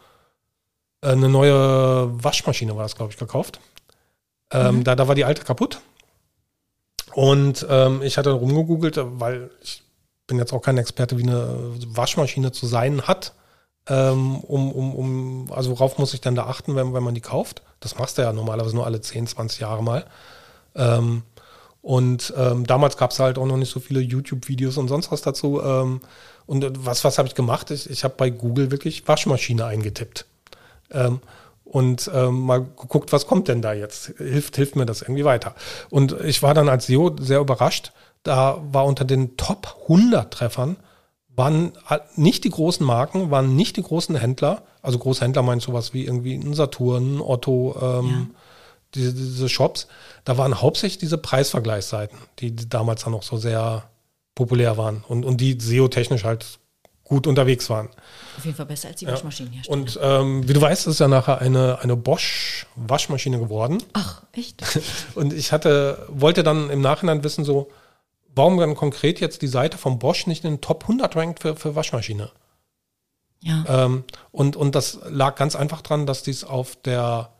äh, 1.03 1.09
eine 1.09 1.29
neue 1.29 2.11
Waschmaschine 2.25 2.75
war 2.75 2.83
das, 2.83 2.97
glaube 2.97 3.13
ich, 3.13 3.19
gekauft. 3.19 3.61
Ähm, 4.51 4.79
mhm. 4.79 4.85
da, 4.85 4.97
da 4.97 5.07
war 5.07 5.15
die 5.15 5.25
alte 5.25 5.45
kaputt. 5.45 5.81
Und 7.15 7.67
ähm, 7.69 8.03
ich 8.03 8.19
hatte 8.19 8.31
rumgegoogelt, 8.31 8.99
weil 8.99 9.51
ich 9.63 9.83
bin 10.29 10.39
jetzt 10.39 10.53
auch 10.53 10.63
kein 10.63 10.79
Experte, 10.79 11.19
wie 11.19 11.25
eine 11.25 11.73
Waschmaschine 11.89 12.53
zu 12.53 12.67
sein 12.67 13.03
hat. 13.03 13.33
Ähm, 13.89 14.37
um, 14.41 14.71
um, 14.71 14.95
um, 14.95 15.53
also 15.53 15.71
worauf 15.71 15.99
muss 15.99 16.15
ich 16.15 16.21
denn 16.21 16.37
da 16.37 16.45
achten, 16.47 16.77
wenn, 16.77 16.95
wenn 16.95 17.03
man 17.03 17.15
die 17.15 17.21
kauft? 17.21 17.63
Das 17.81 17.99
machst 17.99 18.19
du 18.19 18.23
ja 18.23 18.33
normalerweise 18.33 18.77
nur 18.77 18.87
alle 18.87 19.01
10, 19.01 19.27
20 19.27 19.61
Jahre 19.61 19.83
mal. 19.83 20.05
Ähm, 20.77 21.23
und 21.81 22.35
ähm, 22.37 22.67
damals 22.67 22.97
gab 22.99 23.13
es 23.13 23.19
halt 23.19 23.39
auch 23.39 23.47
noch 23.47 23.57
nicht 23.57 23.73
so 23.73 23.81
viele 23.81 24.01
YouTube-Videos 24.01 24.77
und 24.77 24.89
sonst 24.89 25.11
was 25.11 25.23
dazu. 25.23 25.63
Ähm, 25.63 26.01
und 26.47 26.65
äh, 26.65 26.71
was, 26.75 27.03
was 27.05 27.19
habe 27.19 27.29
ich 27.29 27.35
gemacht? 27.35 27.71
Ich, 27.71 27.89
ich 27.89 28.05
habe 28.05 28.15
bei 28.17 28.31
Google 28.31 28.71
wirklich 28.71 29.09
Waschmaschine 29.09 29.65
eingetippt. 29.65 30.27
Ähm, 30.91 31.21
und 31.65 32.11
ähm, 32.15 32.41
mal 32.41 32.61
geguckt, 32.61 33.13
was 33.13 33.27
kommt 33.27 33.49
denn 33.49 33.61
da 33.61 33.75
jetzt? 33.75 34.13
Hilft, 34.17 34.57
hilft 34.57 34.77
mir 34.77 34.87
das 34.87 35.03
irgendwie 35.03 35.25
weiter? 35.25 35.55
Und 35.91 36.13
ich 36.25 36.43
war 36.43 36.55
dann 36.55 36.69
als 36.69 36.87
SEO 36.87 37.15
sehr 37.21 37.41
überrascht. 37.41 37.93
Da 38.23 38.61
war 38.73 38.85
unter 38.85 39.05
den 39.05 39.37
Top 39.37 39.77
100 39.89 40.33
Treffern 40.33 40.77
waren 41.39 41.73
nicht 42.17 42.43
die 42.43 42.51
großen 42.51 42.85
Marken, 42.85 43.31
waren 43.31 43.55
nicht 43.55 43.77
die 43.77 43.83
großen 43.83 44.17
Händler. 44.17 44.63
Also 44.83 44.99
Großhändler 44.99 45.43
meint 45.43 45.63
sowas 45.63 45.95
wie 45.95 46.05
irgendwie 46.05 46.35
ein 46.35 46.53
Saturn, 46.53 47.21
Otto, 47.21 47.77
ähm, 47.81 48.09
ja. 48.09 48.27
diese, 48.97 49.15
diese 49.15 49.49
Shops. 49.49 49.87
Da 50.25 50.37
waren 50.37 50.61
hauptsächlich 50.61 50.99
diese 50.99 51.17
Preisvergleichsseiten, 51.17 52.19
die 52.41 52.55
damals 52.57 53.05
dann 53.05 53.13
noch 53.13 53.23
so 53.23 53.37
sehr 53.37 53.89
populär 54.35 54.77
waren 54.77 55.05
und, 55.07 55.25
und 55.25 55.41
die 55.41 55.57
SEO-technisch 55.59 56.25
halt 56.25 56.59
gut 57.05 57.29
unterwegs 57.29 57.71
waren. 57.71 57.89
Auf 58.37 58.45
jeden 58.45 58.57
Fall 58.57 58.67
besser 58.67 58.89
als 58.89 58.99
die 58.99 59.05
ja. 59.05 59.13
Waschmaschinenhersteller. 59.13 59.81
Und 59.81 59.99
ähm, 60.03 60.49
wie 60.49 60.53
du 60.53 60.61
weißt, 60.61 60.89
ist 60.89 60.99
ja 60.99 61.07
nachher 61.07 61.41
eine, 61.41 61.79
eine 61.81 61.95
Bosch-Waschmaschine 61.95 63.39
geworden. 63.39 63.79
Ach, 63.93 64.23
echt? 64.33 64.63
und 65.15 65.33
ich 65.33 65.53
hatte, 65.53 66.05
wollte 66.09 66.43
dann 66.43 66.69
im 66.69 66.81
Nachhinein 66.81 67.23
wissen, 67.23 67.45
so, 67.45 67.71
warum 68.35 68.59
dann 68.59 68.75
konkret 68.75 69.21
jetzt 69.21 69.43
die 69.43 69.49
Seite 69.49 69.79
von 69.79 69.99
Bosch 69.99 70.27
nicht 70.27 70.45
in 70.45 70.55
den 70.55 70.61
Top 70.61 70.83
100 70.83 71.17
rankt 71.17 71.41
für, 71.41 71.57
für 71.57 71.75
Waschmaschine? 71.75 72.31
Ja. 73.43 73.65
Ähm, 73.69 74.05
und, 74.33 74.57
und 74.57 74.75
das 74.75 74.99
lag 75.09 75.37
ganz 75.37 75.55
einfach 75.57 75.83
dran, 75.83 76.07
dass 76.07 76.23
dies 76.23 76.45
auf 76.45 76.77
der 76.77 77.31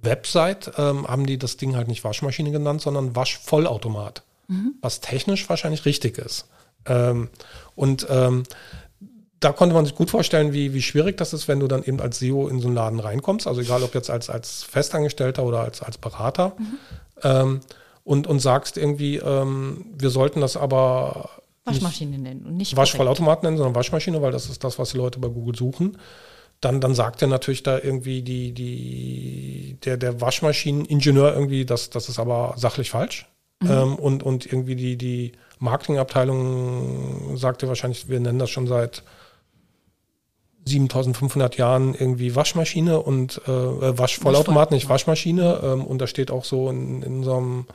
Website 0.00 0.72
ähm, 0.78 1.06
haben 1.08 1.26
die 1.26 1.38
das 1.38 1.56
Ding 1.56 1.74
halt 1.74 1.88
nicht 1.88 2.04
Waschmaschine 2.04 2.50
genannt, 2.50 2.80
sondern 2.80 3.16
Waschvollautomat. 3.16 4.22
Mhm. 4.46 4.74
Was 4.80 5.00
technisch 5.00 5.48
wahrscheinlich 5.48 5.84
richtig 5.84 6.18
ist. 6.18 6.46
Ähm, 6.86 7.28
und 7.74 8.06
ähm, 8.08 8.44
da 9.40 9.52
konnte 9.52 9.74
man 9.74 9.84
sich 9.84 9.94
gut 9.94 10.10
vorstellen, 10.10 10.52
wie, 10.52 10.74
wie 10.74 10.82
schwierig 10.82 11.16
das 11.16 11.32
ist, 11.32 11.46
wenn 11.48 11.60
du 11.60 11.68
dann 11.68 11.84
eben 11.84 12.00
als 12.00 12.18
SEO 12.18 12.48
in 12.48 12.60
so 12.60 12.66
einen 12.66 12.74
Laden 12.74 12.98
reinkommst. 12.98 13.46
Also 13.46 13.60
egal 13.60 13.82
ob 13.82 13.94
jetzt 13.94 14.10
als, 14.10 14.30
als 14.30 14.64
Festangestellter 14.64 15.44
oder 15.44 15.60
als, 15.60 15.82
als 15.82 15.98
Berater. 15.98 16.56
Mhm. 16.58 17.60
Und, 18.08 18.26
und 18.26 18.40
sagst 18.40 18.78
irgendwie, 18.78 19.16
ähm, 19.16 19.84
wir 19.98 20.08
sollten 20.10 20.40
das 20.40 20.56
aber 20.56 21.28
Waschmaschine 21.64 22.18
nennen 22.18 22.46
und 22.46 22.56
nicht 22.56 22.74
Waschvollautomat 22.74 23.42
nennen, 23.42 23.58
sondern 23.58 23.74
Waschmaschine, 23.74 24.22
weil 24.22 24.32
das 24.32 24.48
ist 24.48 24.64
das, 24.64 24.78
was 24.78 24.92
die 24.92 24.96
Leute 24.96 25.18
bei 25.18 25.28
Google 25.28 25.54
suchen 25.54 25.98
dann, 26.60 26.80
dann 26.80 26.94
sagt 26.94 27.22
er 27.22 27.28
natürlich 27.28 27.62
da 27.62 27.78
irgendwie 27.78 28.22
die, 28.22 28.52
die, 28.52 29.76
der, 29.84 29.96
der 29.96 30.20
Waschmaschineningenieur 30.20 31.32
irgendwie, 31.32 31.64
das, 31.64 31.90
das 31.90 32.08
ist 32.08 32.18
aber 32.18 32.54
sachlich 32.56 32.90
falsch. 32.90 33.26
Mhm. 33.60 33.70
Ähm, 33.70 33.94
und, 33.96 34.22
und 34.22 34.46
irgendwie 34.46 34.76
die, 34.76 34.96
die 34.96 35.32
Marketingabteilung 35.58 37.36
sagte 37.36 37.68
wahrscheinlich, 37.68 38.08
wir 38.08 38.20
nennen 38.20 38.38
das 38.38 38.50
schon 38.50 38.66
seit 38.66 39.02
7500 40.64 41.56
Jahren 41.56 41.94
irgendwie 41.94 42.34
Waschmaschine 42.34 43.00
und 43.00 43.40
äh, 43.46 43.50
Waschvollautomat, 43.98 44.70
nicht 44.70 44.88
Waschmaschine. 44.88 45.60
Ähm, 45.62 45.84
und 45.84 45.98
da 45.98 46.06
steht 46.06 46.30
auch 46.30 46.44
so 46.44 46.68
in, 46.70 47.02
in 47.02 47.22
so 47.22 47.36
einem 47.36 47.66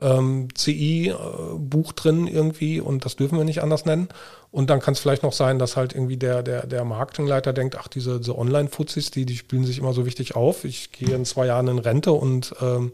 ähm, 0.00 0.48
CI-Buch 0.54 1.92
drin 1.92 2.26
irgendwie 2.26 2.80
und 2.80 3.04
das 3.04 3.16
dürfen 3.16 3.38
wir 3.38 3.44
nicht 3.44 3.62
anders 3.62 3.84
nennen. 3.84 4.08
Und 4.50 4.70
dann 4.70 4.80
kann 4.80 4.94
es 4.94 5.00
vielleicht 5.00 5.22
noch 5.22 5.34
sein, 5.34 5.58
dass 5.58 5.76
halt 5.76 5.94
irgendwie 5.94 6.16
der, 6.16 6.42
der, 6.42 6.66
der 6.66 6.84
Marketingleiter 6.84 7.52
denkt, 7.52 7.76
ach, 7.78 7.88
diese, 7.88 8.18
diese 8.18 8.38
Online-Fuzis, 8.38 9.10
die, 9.10 9.26
die 9.26 9.36
spielen 9.36 9.64
sich 9.64 9.78
immer 9.78 9.92
so 9.92 10.06
wichtig 10.06 10.36
auf. 10.36 10.64
Ich 10.64 10.90
gehe 10.90 11.14
in 11.14 11.26
zwei 11.26 11.46
Jahren 11.46 11.68
in 11.68 11.78
Rente 11.78 12.12
und 12.12 12.54
ähm, 12.62 12.92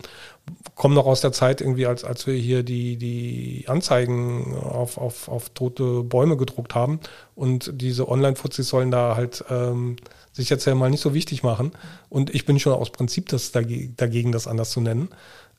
komme 0.75 0.97
noch 0.97 1.07
aus 1.07 1.21
der 1.21 1.31
Zeit 1.31 1.61
irgendwie, 1.61 1.87
als, 1.87 2.03
als 2.03 2.27
wir 2.27 2.35
hier 2.35 2.65
die, 2.65 2.97
die 2.97 3.67
Anzeigen 3.69 4.57
auf, 4.57 4.99
auf, 4.99 5.29
auf 5.29 5.51
tote 5.51 6.03
Bäume 6.03 6.37
gedruckt 6.37 6.75
haben. 6.75 6.99
Und 7.37 7.71
diese 7.75 8.09
Online-Fuzis 8.09 8.69
sollen 8.69 8.91
da 8.91 9.15
halt 9.15 9.45
ähm, 9.49 9.97
sich 10.33 10.51
jetzt 10.51 10.65
ja 10.65 10.75
mal 10.75 10.91
nicht 10.91 11.03
so 11.03 11.15
wichtig 11.15 11.45
machen. 11.45 11.71
Und 12.09 12.35
ich 12.35 12.47
bin 12.47 12.59
schon 12.59 12.73
aus 12.73 12.91
Prinzip 12.91 13.29
das 13.29 13.53
dagegen, 13.53 13.95
dagegen 13.97 14.33
das 14.33 14.49
anders 14.49 14.71
zu 14.71 14.81
nennen. 14.81 15.11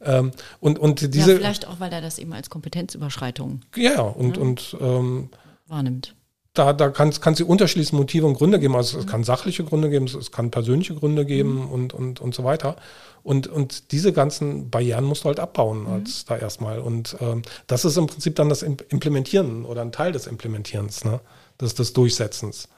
Ähm, 0.01 0.31
und, 0.59 0.79
und 0.79 1.13
diese. 1.13 1.33
Ja, 1.33 1.37
vielleicht 1.37 1.67
auch, 1.67 1.79
weil 1.79 1.91
er 1.91 2.01
das 2.01 2.19
eben 2.19 2.33
als 2.33 2.49
Kompetenzüberschreitung. 2.49 3.61
Ja, 3.75 4.01
und, 4.01 4.37
ja. 4.37 4.43
und 4.43 4.77
ähm, 4.79 5.29
wahrnimmt. 5.67 6.15
Da, 6.53 6.71
da 6.71 6.89
kann 6.89 7.09
es 7.09 7.41
unterschiedliche 7.41 7.95
Motive 7.95 8.25
und 8.25 8.35
Gründe 8.35 8.59
geben. 8.59 8.77
Also 8.77 8.97
es 8.97 9.07
kann 9.07 9.25
sachliche 9.25 9.65
Gründe 9.65 9.89
geben, 9.89 10.05
es 10.05 10.31
kann 10.31 10.51
persönliche 10.51 10.95
Gründe 10.95 11.25
geben 11.25 11.65
mhm. 11.65 11.71
und, 11.71 11.93
und, 11.93 12.21
und 12.21 12.33
so 12.33 12.45
weiter. 12.45 12.77
Und, 13.23 13.47
und 13.47 13.91
diese 13.91 14.13
ganzen 14.13 14.69
Barrieren 14.69 15.03
musst 15.03 15.25
du 15.25 15.27
halt 15.27 15.41
abbauen 15.41 15.81
mhm. 15.81 15.87
als 15.87 16.23
da 16.23 16.37
erstmal. 16.37 16.79
Und 16.79 17.17
ähm, 17.19 17.41
das 17.67 17.83
ist 17.83 17.97
im 17.97 18.07
Prinzip 18.07 18.35
dann 18.35 18.47
das 18.47 18.61
Implementieren 18.61 19.65
oder 19.65 19.81
ein 19.81 19.91
Teil 19.91 20.13
des 20.13 20.27
Implementierens, 20.27 21.03
ne? 21.03 21.19
des, 21.59 21.75
des 21.75 21.91
Durchsetzens. 21.91 22.69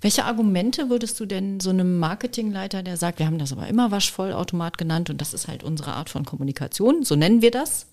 Welche 0.00 0.24
Argumente 0.24 0.90
würdest 0.90 1.18
du 1.20 1.26
denn 1.26 1.60
so 1.60 1.70
einem 1.70 1.98
Marketingleiter, 1.98 2.82
der 2.82 2.96
sagt, 2.96 3.18
wir 3.18 3.26
haben 3.26 3.38
das 3.38 3.52
aber 3.52 3.68
immer 3.68 3.90
Waschvollautomat 3.90 4.78
genannt 4.78 5.10
und 5.10 5.20
das 5.20 5.34
ist 5.34 5.48
halt 5.48 5.62
unsere 5.62 5.92
Art 5.92 6.10
von 6.10 6.24
Kommunikation, 6.24 7.04
so 7.04 7.16
nennen 7.16 7.42
wir 7.42 7.50
das? 7.50 7.86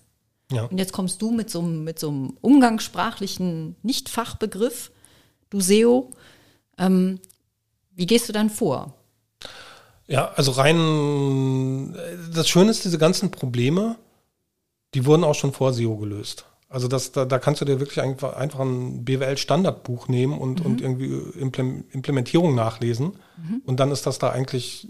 Ja. 0.52 0.64
Und 0.64 0.78
jetzt 0.78 0.92
kommst 0.92 1.22
du 1.22 1.30
mit 1.30 1.50
so, 1.50 1.62
mit 1.62 1.98
so 1.98 2.08
einem 2.08 2.36
umgangssprachlichen 2.40 3.76
Nicht-Fachbegriff, 3.82 4.92
du 5.50 5.60
SEO. 5.60 6.10
Ähm, 6.78 7.20
wie 7.94 8.06
gehst 8.06 8.28
du 8.28 8.32
dann 8.32 8.50
vor? 8.50 8.94
Ja, 10.06 10.30
also 10.36 10.52
rein, 10.52 11.96
das 12.32 12.48
Schöne 12.48 12.70
ist, 12.70 12.84
diese 12.84 12.98
ganzen 12.98 13.32
Probleme, 13.32 13.96
die 14.94 15.04
wurden 15.04 15.24
auch 15.24 15.34
schon 15.34 15.52
vor 15.52 15.72
SEO 15.72 15.96
gelöst. 15.96 16.46
Also 16.68 16.88
das, 16.88 17.12
da, 17.12 17.24
da 17.24 17.38
kannst 17.38 17.60
du 17.60 17.64
dir 17.64 17.78
wirklich 17.78 18.00
einfach, 18.00 18.34
einfach 18.34 18.60
ein 18.60 19.04
BWL-Standardbuch 19.04 20.08
nehmen 20.08 20.36
und, 20.36 20.60
mhm. 20.60 20.66
und 20.66 20.80
irgendwie 20.80 21.12
Implementierung 21.92 22.54
nachlesen. 22.54 23.16
Mhm. 23.36 23.62
Und 23.64 23.78
dann 23.78 23.92
ist 23.92 24.06
das 24.06 24.18
da 24.18 24.30
eigentlich 24.30 24.88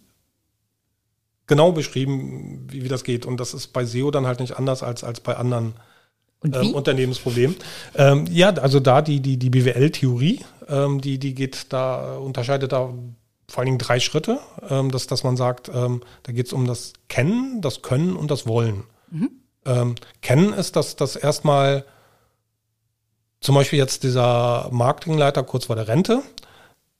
genau 1.46 1.72
beschrieben, 1.72 2.66
wie, 2.70 2.82
wie 2.82 2.88
das 2.88 3.04
geht. 3.04 3.26
Und 3.26 3.38
das 3.38 3.52
ist 3.52 3.68
bei 3.68 3.84
SEO 3.84 4.10
dann 4.10 4.26
halt 4.26 4.40
nicht 4.40 4.56
anders 4.56 4.82
als, 4.82 5.04
als 5.04 5.20
bei 5.20 5.36
anderen 5.36 5.74
ähm, 6.44 6.74
Unternehmensproblemen. 6.74 7.56
Ähm, 7.94 8.26
ja, 8.30 8.50
also 8.54 8.80
da 8.80 9.02
die, 9.02 9.20
die, 9.20 9.36
die 9.38 9.50
BWL-Theorie, 9.50 10.40
ähm, 10.68 11.00
die, 11.00 11.18
die 11.18 11.34
geht 11.34 11.72
da, 11.72 12.16
unterscheidet 12.16 12.72
da 12.72 12.92
vor 13.48 13.58
allen 13.58 13.66
Dingen 13.66 13.78
drei 13.78 14.00
Schritte, 14.00 14.40
ähm, 14.68 14.90
dass, 14.90 15.06
dass 15.06 15.24
man 15.24 15.36
sagt, 15.36 15.70
ähm, 15.72 16.02
da 16.24 16.32
geht 16.32 16.46
es 16.46 16.52
um 16.52 16.66
das 16.66 16.94
Kennen, 17.08 17.60
das 17.60 17.82
Können 17.82 18.16
und 18.16 18.30
das 18.30 18.46
Wollen. 18.46 18.84
Mhm. 19.10 19.30
Ähm, 19.66 19.94
kennen 20.22 20.52
ist, 20.52 20.76
dass 20.76 20.96
das 20.96 21.16
erstmal 21.16 21.84
zum 23.40 23.54
Beispiel 23.54 23.78
jetzt 23.78 24.02
dieser 24.02 24.68
Marketingleiter 24.72 25.42
kurz 25.42 25.66
vor 25.66 25.76
der 25.76 25.88
Rente, 25.88 26.22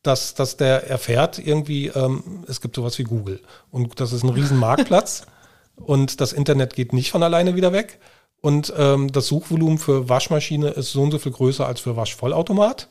dass, 0.03 0.35
dass 0.35 0.57
der 0.57 0.89
erfährt 0.89 1.39
irgendwie, 1.39 1.89
ähm, 1.89 2.45
es 2.47 2.61
gibt 2.61 2.77
sowas 2.77 2.99
wie 2.99 3.05
Google 3.05 3.41
und 3.71 3.99
das 4.01 4.13
ist 4.13 4.23
ein 4.23 4.31
riesen 4.31 4.59
Marktplatz 4.59 5.27
und 5.77 6.21
das 6.21 6.33
Internet 6.33 6.75
geht 6.75 6.93
nicht 6.93 7.11
von 7.11 7.23
alleine 7.23 7.57
wieder 7.57 7.73
weg 7.73 7.99
und 8.41 8.73
ähm, 8.77 9.11
das 9.11 9.27
Suchvolumen 9.27 9.79
für 9.79 10.09
Waschmaschine 10.09 10.69
ist 10.69 10.93
so 10.93 11.03
und 11.03 11.11
so 11.11 11.19
viel 11.19 11.33
größer 11.33 11.67
als 11.67 11.81
für 11.81 11.97
Waschvollautomat 11.97 12.89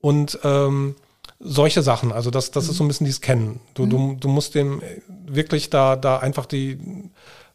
und 0.00 0.38
ähm, 0.44 0.94
solche 1.40 1.82
Sachen. 1.82 2.12
Also 2.12 2.30
das, 2.30 2.50
das 2.50 2.68
ist 2.68 2.76
so 2.76 2.84
ein 2.84 2.88
bisschen 2.88 3.06
dieses 3.06 3.20
Kennen. 3.20 3.60
Du, 3.74 3.86
du, 3.86 4.16
du 4.18 4.28
musst 4.28 4.54
dem 4.54 4.82
wirklich 5.08 5.70
da, 5.70 5.96
da 5.96 6.18
einfach 6.18 6.46
die 6.46 6.78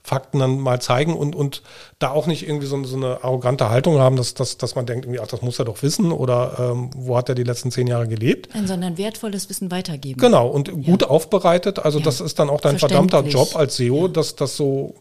Fakten 0.10 0.40
dann 0.40 0.60
mal 0.60 0.82
zeigen 0.82 1.16
und, 1.16 1.36
und 1.36 1.62
da 2.00 2.10
auch 2.10 2.26
nicht 2.26 2.48
irgendwie 2.48 2.66
so, 2.66 2.84
so 2.84 2.98
eine 2.98 3.24
arrogante 3.24 3.70
Haltung 3.70 4.00
haben, 4.00 4.16
dass, 4.16 4.34
dass, 4.34 4.58
dass 4.58 4.76
man 4.76 4.86
denkt, 4.86 5.06
irgendwie, 5.06 5.22
ach, 5.22 5.28
das 5.28 5.42
muss 5.42 5.60
er 5.60 5.66
doch 5.66 5.82
wissen 5.84 6.12
oder 6.12 6.56
ähm, 6.60 6.90
wo 6.96 7.16
hat 7.16 7.30
er 7.30 7.36
die 7.36 7.44
letzten 7.44 7.72
zehn 7.72 7.88
Jahre 7.88 8.08
gelebt. 8.08 8.50
Nein, 8.54 8.68
sondern 8.68 8.98
wertvolles 8.98 9.50
Wissen 9.50 9.70
weitergeben. 9.70 10.20
Genau, 10.20 10.48
und 10.48 10.72
gut 10.84 11.04
aufbereitet. 11.04 11.80
Also 11.80 12.00
das 12.00 12.22
ist 12.22 12.40
dann 12.40 12.50
auch 12.50 12.60
dein 12.60 12.80
verdammter. 12.80 13.22
Job 13.22 13.56
als 13.56 13.78
SEO, 13.78 14.08
dass 14.08 14.36
das 14.36 14.58
so, 14.58 14.96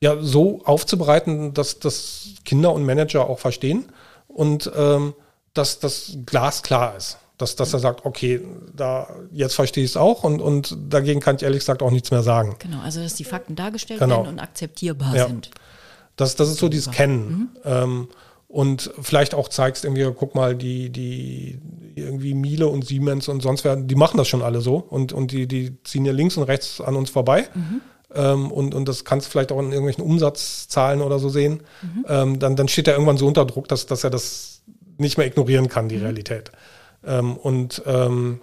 ja, 0.00 0.16
so 0.20 0.62
aufzubereiten, 0.64 1.52
dass 1.52 1.78
das 1.78 2.28
Kinder 2.44 2.72
und 2.72 2.84
Manager 2.84 3.28
auch 3.28 3.38
verstehen 3.38 3.84
und 4.28 4.70
ähm, 4.74 5.14
dass 5.54 5.78
das 5.78 6.16
glasklar 6.24 6.96
ist. 6.96 7.18
Dass, 7.42 7.56
dass 7.56 7.72
er 7.72 7.80
sagt, 7.80 8.04
okay, 8.06 8.40
da 8.76 9.08
jetzt 9.32 9.54
verstehe 9.56 9.82
ich 9.82 9.90
es 9.90 9.96
auch 9.96 10.22
und, 10.22 10.40
und 10.40 10.76
dagegen 10.88 11.18
kann 11.18 11.34
ich 11.34 11.42
ehrlich 11.42 11.58
gesagt 11.58 11.82
auch 11.82 11.90
nichts 11.90 12.12
mehr 12.12 12.22
sagen. 12.22 12.54
Genau, 12.60 12.80
also 12.80 13.00
dass 13.02 13.14
die 13.14 13.24
Fakten 13.24 13.56
dargestellt 13.56 13.98
Genau. 13.98 14.18
werden 14.18 14.28
und 14.34 14.38
akzeptierbar 14.38 15.16
Ja. 15.16 15.26
sind. 15.26 15.50
Das, 16.14 16.36
das 16.36 16.48
ist 16.50 16.58
so 16.58 16.68
dieses 16.68 16.92
Kennen. 16.92 17.50
Ähm, 17.64 18.06
und 18.46 18.92
vielleicht 19.00 19.34
auch 19.34 19.48
zeigst 19.48 19.84
irgendwie, 19.84 20.06
guck 20.16 20.36
mal, 20.36 20.54
die, 20.54 20.90
die 20.90 21.58
irgendwie 21.96 22.34
Miele 22.34 22.68
und 22.68 22.86
Siemens 22.86 23.26
und 23.26 23.42
sonst 23.42 23.64
wer, 23.64 23.74
die 23.74 23.94
machen 23.96 24.18
das 24.18 24.28
schon 24.28 24.42
alle 24.42 24.60
so 24.60 24.76
und, 24.76 25.12
und 25.12 25.32
die, 25.32 25.48
die 25.48 25.82
ziehen 25.82 26.04
ja 26.04 26.12
links 26.12 26.36
und 26.36 26.44
rechts 26.44 26.80
an 26.80 26.94
uns 26.94 27.10
vorbei. 27.10 27.48
Ähm, 28.14 28.52
und, 28.52 28.74
und 28.74 28.86
das 28.86 29.04
kannst 29.04 29.26
du 29.26 29.30
vielleicht 29.32 29.50
auch 29.50 29.58
in 29.58 29.72
irgendwelchen 29.72 30.04
Umsatzzahlen 30.04 31.00
oder 31.00 31.18
so 31.18 31.28
sehen. 31.28 31.62
Ähm, 32.06 32.38
dann, 32.38 32.54
dann 32.54 32.68
steht 32.68 32.86
er 32.86 32.94
irgendwann 32.94 33.16
so 33.16 33.26
unter 33.26 33.44
Druck, 33.46 33.66
dass, 33.66 33.86
dass 33.86 34.04
er 34.04 34.10
das 34.10 34.60
nicht 34.98 35.16
mehr 35.18 35.26
ignorieren 35.26 35.68
kann, 35.68 35.88
die 35.88 35.96
Realität. 35.96 36.52
Ähm, 37.04 37.36
und 37.36 37.82
ähm, 37.86 38.40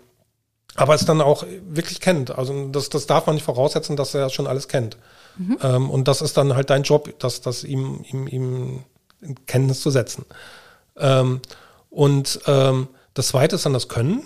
aber 0.75 0.93
es 0.93 1.05
dann 1.05 1.21
auch 1.21 1.45
wirklich 1.67 1.99
kennt. 1.99 2.31
Also 2.37 2.69
das, 2.69 2.89
das 2.89 3.05
darf 3.05 3.25
man 3.25 3.35
nicht 3.35 3.43
voraussetzen, 3.43 3.97
dass 3.97 4.13
er 4.13 4.29
schon 4.29 4.47
alles 4.47 4.67
kennt. 4.67 4.97
Ähm, 5.61 5.89
und 5.89 6.07
das 6.07 6.21
ist 6.21 6.37
dann 6.37 6.55
halt 6.55 6.69
dein 6.69 6.83
Job, 6.83 7.13
das, 7.19 7.41
das 7.41 7.63
ihm, 7.63 8.03
ihm, 8.09 8.27
ihm 8.27 8.83
in 9.21 9.45
Kenntnis 9.45 9.81
zu 9.81 9.89
setzen. 9.89 10.25
Ähm, 10.97 11.41
und 11.89 12.39
ähm, 12.47 12.87
das 13.13 13.29
zweite 13.29 13.55
ist 13.55 13.65
dann 13.65 13.73
das 13.73 13.87
Können, 13.87 14.23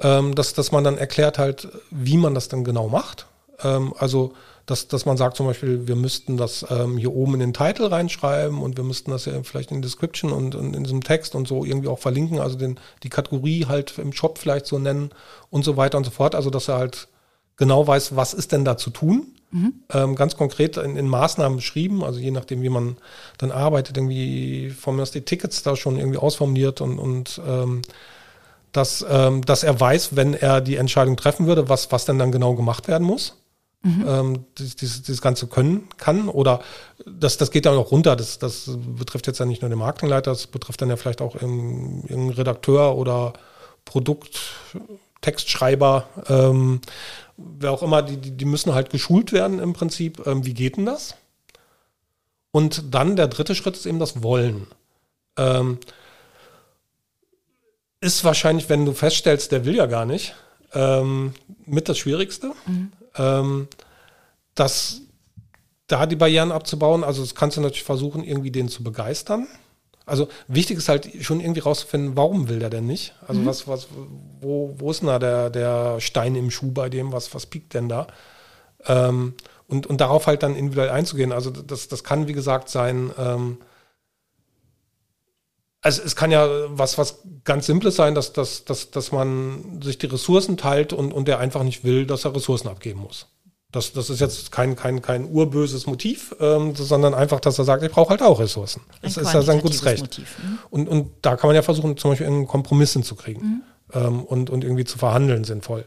ähm, 0.00 0.34
dass, 0.34 0.54
dass 0.54 0.72
man 0.72 0.84
dann 0.84 0.98
erklärt 0.98 1.38
halt, 1.38 1.68
wie 1.90 2.16
man 2.16 2.34
das 2.34 2.48
dann 2.48 2.64
genau 2.64 2.88
macht. 2.88 3.26
Ähm, 3.62 3.94
also 3.98 4.32
dass, 4.72 4.88
dass 4.88 5.04
man 5.04 5.18
sagt 5.18 5.36
zum 5.36 5.46
Beispiel, 5.46 5.86
wir 5.86 5.96
müssten 5.96 6.38
das 6.38 6.64
ähm, 6.70 6.96
hier 6.96 7.14
oben 7.14 7.34
in 7.34 7.40
den 7.40 7.52
Titel 7.52 7.84
reinschreiben 7.84 8.58
und 8.58 8.78
wir 8.78 8.84
müssten 8.84 9.10
das 9.10 9.26
ja 9.26 9.34
vielleicht 9.42 9.70
in 9.70 9.82
Description 9.82 10.32
und, 10.32 10.54
und 10.54 10.74
in 10.74 10.82
diesem 10.82 11.04
Text 11.04 11.34
und 11.34 11.46
so 11.46 11.62
irgendwie 11.62 11.88
auch 11.88 11.98
verlinken, 11.98 12.38
also 12.38 12.56
den, 12.56 12.80
die 13.02 13.10
Kategorie 13.10 13.66
halt 13.66 13.98
im 13.98 14.14
Shop 14.14 14.38
vielleicht 14.38 14.66
so 14.66 14.78
nennen 14.78 15.10
und 15.50 15.62
so 15.62 15.76
weiter 15.76 15.98
und 15.98 16.04
so 16.04 16.10
fort. 16.10 16.34
Also 16.34 16.48
dass 16.48 16.68
er 16.68 16.78
halt 16.78 17.08
genau 17.58 17.86
weiß, 17.86 18.16
was 18.16 18.32
ist 18.32 18.50
denn 18.52 18.64
da 18.64 18.78
zu 18.78 18.88
tun. 18.88 19.26
Ähm, 19.92 20.14
ganz 20.14 20.38
konkret 20.38 20.78
in, 20.78 20.96
in 20.96 21.06
Maßnahmen 21.06 21.56
beschrieben, 21.56 22.02
also 22.02 22.18
je 22.18 22.30
nachdem, 22.30 22.62
wie 22.62 22.70
man 22.70 22.96
dann 23.36 23.52
arbeitet, 23.52 23.98
irgendwie 23.98 24.70
von 24.70 24.96
mir 24.96 25.02
aus 25.02 25.10
die 25.10 25.20
Tickets 25.20 25.62
da 25.62 25.76
schon 25.76 25.98
irgendwie 25.98 26.16
ausformuliert 26.16 26.80
und, 26.80 26.98
und 26.98 27.42
ähm, 27.46 27.82
dass, 28.72 29.04
ähm, 29.06 29.42
dass 29.44 29.64
er 29.64 29.78
weiß, 29.78 30.16
wenn 30.16 30.32
er 30.32 30.62
die 30.62 30.76
Entscheidung 30.76 31.18
treffen 31.18 31.46
würde, 31.46 31.68
was, 31.68 31.92
was 31.92 32.06
denn 32.06 32.18
dann 32.18 32.32
genau 32.32 32.54
gemacht 32.54 32.88
werden 32.88 33.06
muss. 33.06 33.41
Ähm, 33.84 34.44
dieses, 34.58 35.02
dieses, 35.02 35.20
ganze 35.20 35.48
können 35.48 35.88
kann 35.96 36.28
oder 36.28 36.60
das, 37.04 37.36
das 37.36 37.50
geht 37.50 37.66
dann 37.66 37.76
auch 37.76 37.90
runter. 37.90 38.14
Das, 38.14 38.38
das 38.38 38.70
betrifft 38.96 39.26
jetzt 39.26 39.40
ja 39.40 39.44
nicht 39.44 39.62
nur 39.62 39.70
den 39.70 39.80
Marketingleiter, 39.80 40.30
das 40.30 40.46
betrifft 40.46 40.82
dann 40.82 40.88
ja 40.88 40.94
vielleicht 40.96 41.20
auch 41.20 41.34
irgendeinen 41.34 42.30
Redakteur 42.30 42.96
oder 42.96 43.32
Produkttextschreiber, 43.84 46.06
ähm, 46.28 46.80
wer 47.36 47.72
auch 47.72 47.82
immer, 47.82 48.02
die, 48.02 48.18
die, 48.18 48.44
müssen 48.44 48.72
halt 48.74 48.90
geschult 48.90 49.32
werden 49.32 49.58
im 49.58 49.72
Prinzip. 49.72 50.24
Ähm, 50.26 50.46
wie 50.46 50.54
geht 50.54 50.76
denn 50.76 50.86
das? 50.86 51.16
Und 52.52 52.94
dann 52.94 53.16
der 53.16 53.26
dritte 53.28 53.56
Schritt 53.56 53.76
ist 53.76 53.86
eben 53.86 53.98
das 53.98 54.22
Wollen. 54.22 54.68
Ähm, 55.36 55.78
ist 58.00 58.22
wahrscheinlich, 58.24 58.68
wenn 58.68 58.84
du 58.84 58.92
feststellst, 58.92 59.50
der 59.52 59.64
will 59.64 59.74
ja 59.74 59.86
gar 59.86 60.04
nicht, 60.04 60.34
ähm, 60.74 61.32
mit 61.66 61.88
das 61.88 61.98
Schwierigste. 61.98 62.52
Ähm, 63.16 63.68
das, 64.54 65.00
da 65.86 66.06
die 66.06 66.16
Barrieren 66.16 66.52
abzubauen, 66.52 67.04
also 67.04 67.22
das 67.22 67.34
kannst 67.34 67.56
du 67.56 67.60
natürlich 67.60 67.84
versuchen, 67.84 68.24
irgendwie 68.24 68.50
den 68.50 68.68
zu 68.68 68.82
begeistern. 68.82 69.46
Also 70.04 70.28
wichtig 70.48 70.78
ist 70.78 70.88
halt 70.88 71.08
schon 71.20 71.40
irgendwie 71.40 71.60
rauszufinden, 71.60 72.16
warum 72.16 72.48
will 72.48 72.58
der 72.58 72.70
denn 72.70 72.86
nicht? 72.86 73.14
Also 73.28 73.46
was, 73.46 73.68
was, 73.68 73.86
wo, 74.40 74.74
wo 74.78 74.90
ist 74.90 75.00
denn 75.00 75.06
da 75.06 75.18
der, 75.18 75.48
der 75.48 76.00
Stein 76.00 76.34
im 76.34 76.50
Schuh 76.50 76.72
bei 76.72 76.88
dem? 76.88 77.12
Was, 77.12 77.32
was 77.34 77.46
piekt 77.46 77.74
denn 77.74 77.88
da? 77.88 78.08
Ähm, 78.86 79.34
und, 79.68 79.86
und 79.86 80.00
darauf 80.00 80.26
halt 80.26 80.42
dann 80.42 80.56
individuell 80.56 80.90
einzugehen. 80.90 81.32
Also 81.32 81.50
das, 81.50 81.86
das 81.88 82.02
kann, 82.02 82.26
wie 82.26 82.32
gesagt, 82.32 82.68
sein, 82.68 83.12
ähm, 83.16 83.58
also 85.82 86.02
es 86.04 86.16
kann 86.16 86.30
ja 86.30 86.48
was, 86.68 86.96
was 86.96 87.18
ganz 87.44 87.66
Simples 87.66 87.96
sein, 87.96 88.14
dass, 88.14 88.32
dass, 88.32 88.64
dass, 88.64 88.92
dass 88.92 89.10
man 89.12 89.82
sich 89.82 89.98
die 89.98 90.06
Ressourcen 90.06 90.56
teilt 90.56 90.92
und, 90.92 91.12
und 91.12 91.26
der 91.26 91.40
einfach 91.40 91.64
nicht 91.64 91.82
will, 91.84 92.06
dass 92.06 92.24
er 92.24 92.34
Ressourcen 92.34 92.68
abgeben 92.68 93.00
muss. 93.00 93.26
Das, 93.72 93.92
das 93.92 94.10
ist 94.10 94.20
jetzt 94.20 94.52
kein, 94.52 94.76
kein, 94.76 95.02
kein 95.02 95.24
urböses 95.24 95.86
Motiv, 95.86 96.36
ähm, 96.40 96.74
sondern 96.76 97.14
einfach, 97.14 97.40
dass 97.40 97.58
er 97.58 97.64
sagt, 97.64 97.82
ich 97.82 97.90
brauche 97.90 98.10
halt 98.10 98.22
auch 98.22 98.38
Ressourcen. 98.38 98.82
Das 99.00 99.16
ist 99.16 99.32
ja 99.32 99.42
sein 99.42 99.60
gutes 99.60 99.84
Recht. 99.84 100.02
Motiv, 100.02 100.36
mhm. 100.42 100.58
Und, 100.70 100.88
und 100.88 101.10
da 101.22 101.36
kann 101.36 101.48
man 101.48 101.56
ja 101.56 101.62
versuchen, 101.62 101.96
zum 101.96 102.12
Beispiel 102.12 102.26
einen 102.26 102.46
Kompromiss 102.46 102.92
hinzukriegen 102.92 103.62
ähm, 103.92 104.22
und, 104.22 104.50
und 104.50 104.62
irgendwie 104.62 104.84
zu 104.84 104.98
verhandeln 104.98 105.44
sinnvoll. 105.44 105.84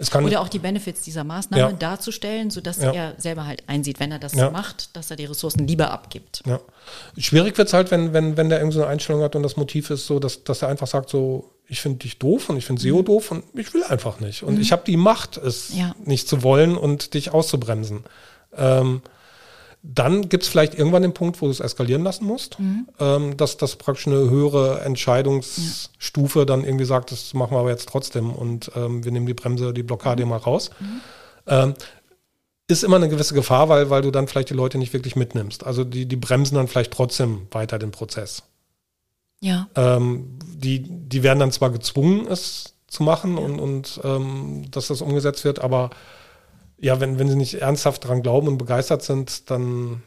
Es 0.00 0.14
Oder 0.14 0.40
auch 0.40 0.48
die 0.48 0.60
Benefits 0.60 1.02
dieser 1.02 1.24
Maßnahme 1.24 1.62
Ja. 1.62 1.72
darzustellen, 1.72 2.50
sodass 2.50 2.78
Ja. 2.80 2.92
er 2.92 3.14
selber 3.18 3.46
halt 3.46 3.64
einsieht, 3.66 3.98
wenn 3.98 4.12
er 4.12 4.20
das 4.20 4.32
Ja. 4.34 4.50
macht, 4.50 4.96
dass 4.96 5.10
er 5.10 5.16
die 5.16 5.24
Ressourcen 5.24 5.66
lieber 5.66 5.90
abgibt. 5.90 6.42
Ja. 6.46 6.60
Schwierig 7.18 7.58
wird's 7.58 7.72
halt, 7.72 7.90
wenn, 7.90 8.12
wenn, 8.12 8.36
wenn 8.36 8.48
der 8.48 8.58
irgendwie 8.60 8.76
so 8.76 8.82
eine 8.82 8.90
Einstellung 8.92 9.22
hat 9.22 9.34
und 9.34 9.42
das 9.42 9.56
Motiv 9.56 9.90
ist 9.90 10.06
so, 10.06 10.20
dass, 10.20 10.44
dass 10.44 10.62
er 10.62 10.68
einfach 10.68 10.86
sagt, 10.86 11.10
so, 11.10 11.50
ich 11.66 11.80
finde 11.80 11.98
dich 11.98 12.18
doof 12.18 12.48
und 12.48 12.56
ich 12.56 12.64
finde 12.64 12.80
SEO 12.80 13.02
doof 13.02 13.30
und 13.32 13.44
ich 13.54 13.74
will 13.74 13.82
einfach 13.84 14.20
nicht. 14.20 14.42
Und 14.44 14.58
ich 14.60 14.72
habe 14.72 14.82
die 14.86 14.96
Macht, 14.96 15.36
es 15.36 15.72
nicht 16.04 16.28
zu 16.28 16.42
wollen 16.42 16.76
und 16.78 17.12
dich 17.14 17.32
auszubremsen. 17.34 18.04
Ähm, 18.56 19.02
dann 19.90 20.28
gibt's 20.28 20.48
vielleicht 20.48 20.74
irgendwann 20.74 21.00
den 21.00 21.14
Punkt, 21.14 21.40
wo 21.40 21.46
du 21.46 21.52
es 21.52 21.60
eskalieren 21.60 22.04
lassen 22.04 22.26
musst, 22.26 22.58
ähm, 23.00 23.36
dass 23.38 23.56
das 23.56 23.76
praktisch 23.76 24.06
eine 24.06 24.28
höhere 24.28 24.82
Entscheidungsstufe 24.82 26.44
dann 26.44 26.62
irgendwie 26.62 26.84
sagt, 26.84 27.10
das 27.10 27.32
machen 27.32 27.52
wir 27.52 27.60
aber 27.60 27.70
jetzt 27.70 27.88
trotzdem 27.88 28.30
und 28.30 28.70
ähm, 28.76 29.02
wir 29.02 29.12
nehmen 29.12 29.26
die 29.26 29.34
Bremse, 29.34 29.72
die 29.72 29.82
Blockade 29.82 30.26
mal 30.26 30.36
raus. 30.36 30.70
Ähm, 31.46 31.72
ist 32.66 32.84
immer 32.84 32.96
eine 32.96 33.08
gewisse 33.08 33.32
Gefahr, 33.32 33.70
weil, 33.70 33.88
weil 33.88 34.02
du 34.02 34.10
dann 34.10 34.28
vielleicht 34.28 34.50
die 34.50 34.54
Leute 34.54 34.76
nicht 34.76 34.92
wirklich 34.92 35.16
mitnimmst. 35.16 35.64
Also 35.64 35.84
die, 35.84 36.04
die 36.04 36.16
bremsen 36.16 36.56
dann 36.56 36.68
vielleicht 36.68 36.92
trotzdem 36.92 37.46
weiter 37.50 37.78
den 37.78 37.90
Prozess. 37.90 38.42
Ja. 39.40 39.68
Ähm, 39.74 40.38
die, 40.42 40.82
die 40.82 41.22
werden 41.22 41.38
dann 41.38 41.52
zwar 41.52 41.70
gezwungen, 41.70 42.26
es 42.26 42.74
zu 42.88 43.02
machen 43.02 43.38
und, 43.38 43.58
und 43.58 44.00
ähm, 44.04 44.70
dass 44.70 44.88
das 44.88 45.00
umgesetzt 45.00 45.44
wird, 45.44 45.60
aber 45.60 45.88
ja, 46.80 47.00
wenn, 47.00 47.18
wenn 47.18 47.28
sie 47.28 47.36
nicht 47.36 47.54
ernsthaft 47.54 48.04
daran 48.04 48.22
glauben 48.22 48.48
und 48.48 48.58
begeistert 48.58 49.02
sind, 49.02 49.50
dann 49.50 50.02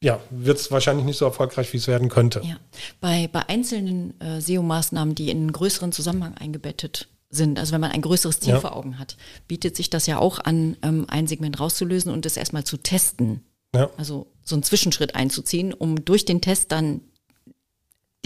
ja, 0.00 0.20
wird 0.28 0.58
es 0.58 0.70
wahrscheinlich 0.70 1.06
nicht 1.06 1.16
so 1.16 1.24
erfolgreich, 1.24 1.72
wie 1.72 1.78
es 1.78 1.86
werden 1.88 2.10
könnte. 2.10 2.42
Ja, 2.44 2.58
bei, 3.00 3.28
bei 3.32 3.48
einzelnen 3.48 4.20
äh, 4.20 4.40
SEO-Maßnahmen, 4.40 5.14
die 5.14 5.30
in 5.30 5.38
einen 5.38 5.52
größeren 5.52 5.92
Zusammenhang 5.92 6.34
eingebettet 6.34 7.08
sind, 7.30 7.58
also 7.58 7.72
wenn 7.72 7.80
man 7.80 7.90
ein 7.90 8.02
größeres 8.02 8.38
Ziel 8.40 8.52
Ja. 8.52 8.60
vor 8.60 8.76
Augen 8.76 8.98
hat, 8.98 9.16
bietet 9.48 9.76
sich 9.76 9.88
das 9.88 10.06
ja 10.06 10.18
auch 10.18 10.38
an, 10.40 10.76
ähm, 10.82 11.06
ein 11.08 11.26
Segment 11.26 11.58
rauszulösen 11.58 12.12
und 12.12 12.26
es 12.26 12.36
erstmal 12.36 12.64
zu 12.64 12.76
testen. 12.76 13.44
Ja. 13.74 13.90
Also 13.96 14.26
so 14.44 14.54
einen 14.54 14.62
Zwischenschritt 14.62 15.14
einzuziehen, 15.14 15.72
um 15.72 16.04
durch 16.04 16.26
den 16.26 16.42
Test 16.42 16.70
dann 16.70 17.00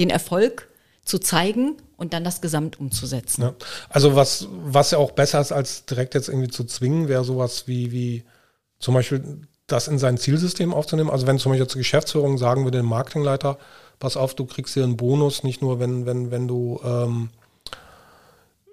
den 0.00 0.10
Erfolg 0.10 0.68
zu 1.04 1.18
zeigen 1.20 1.76
und 1.98 2.14
dann 2.14 2.24
das 2.24 2.40
Gesamt 2.40 2.80
umzusetzen. 2.80 3.42
Ja. 3.42 3.54
Also 3.90 4.16
was, 4.16 4.48
was 4.50 4.92
ja 4.92 4.98
auch 4.98 5.10
besser 5.10 5.40
ist, 5.40 5.52
als 5.52 5.84
direkt 5.84 6.14
jetzt 6.14 6.28
irgendwie 6.28 6.48
zu 6.48 6.64
zwingen, 6.64 7.08
wäre 7.08 7.24
sowas 7.24 7.64
wie, 7.66 7.92
wie 7.92 8.24
zum 8.78 8.94
Beispiel 8.94 9.42
das 9.66 9.88
in 9.88 9.98
sein 9.98 10.16
Zielsystem 10.16 10.72
aufzunehmen. 10.72 11.10
Also 11.10 11.26
wenn 11.26 11.38
zum 11.38 11.52
Beispiel 11.52 11.66
zur 11.66 11.80
Geschäftsführung 11.80 12.38
sagen 12.38 12.64
wir 12.64 12.70
dem 12.70 12.86
Marketingleiter, 12.86 13.58
pass 13.98 14.16
auf, 14.16 14.34
du 14.34 14.46
kriegst 14.46 14.74
hier 14.74 14.84
einen 14.84 14.96
Bonus, 14.96 15.42
nicht 15.42 15.60
nur 15.60 15.80
wenn, 15.80 16.06
wenn, 16.06 16.30
wenn 16.30 16.46
du 16.46 16.80
ähm, 16.84 17.30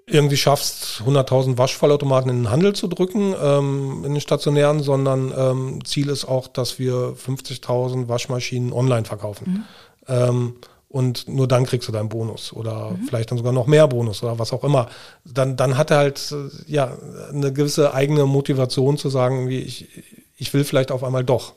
irgendwie 0.06 0.36
schaffst, 0.36 1.02
100.000 1.04 1.58
Waschvollautomaten 1.58 2.30
in 2.30 2.44
den 2.44 2.50
Handel 2.50 2.74
zu 2.74 2.86
drücken, 2.86 3.34
ähm, 3.42 4.04
in 4.04 4.12
den 4.12 4.20
stationären, 4.20 4.84
sondern 4.84 5.34
ähm, 5.36 5.84
Ziel 5.84 6.10
ist 6.10 6.26
auch, 6.26 6.46
dass 6.46 6.78
wir 6.78 6.94
50.000 6.94 8.06
Waschmaschinen 8.06 8.72
online 8.72 9.04
verkaufen. 9.04 9.66
Ähm, 10.06 10.54
und 10.96 11.28
nur 11.28 11.46
dann 11.46 11.64
kriegst 11.66 11.86
du 11.88 11.92
deinen 11.92 12.08
Bonus 12.08 12.52
oder 12.52 12.96
vielleicht 13.06 13.30
dann 13.30 13.38
sogar 13.38 13.52
noch 13.52 13.66
mehr 13.66 13.86
Bonus 13.88 14.22
oder 14.22 14.38
was 14.38 14.52
auch 14.52 14.64
immer. 14.64 14.88
Dann, 15.24 15.56
dann 15.56 15.76
hat 15.76 15.90
er 15.90 15.98
halt 15.98 16.34
ja 16.66 16.96
eine 17.32 17.52
gewisse 17.52 17.92
eigene 17.94 18.24
Motivation 18.26 18.96
zu 18.98 19.08
sagen, 19.10 19.48
wie 19.48 19.60
ich, 19.60 19.88
ich 20.36 20.52
will 20.54 20.64
vielleicht 20.64 20.90
auf 20.90 21.04
einmal 21.04 21.24
doch. 21.24 21.52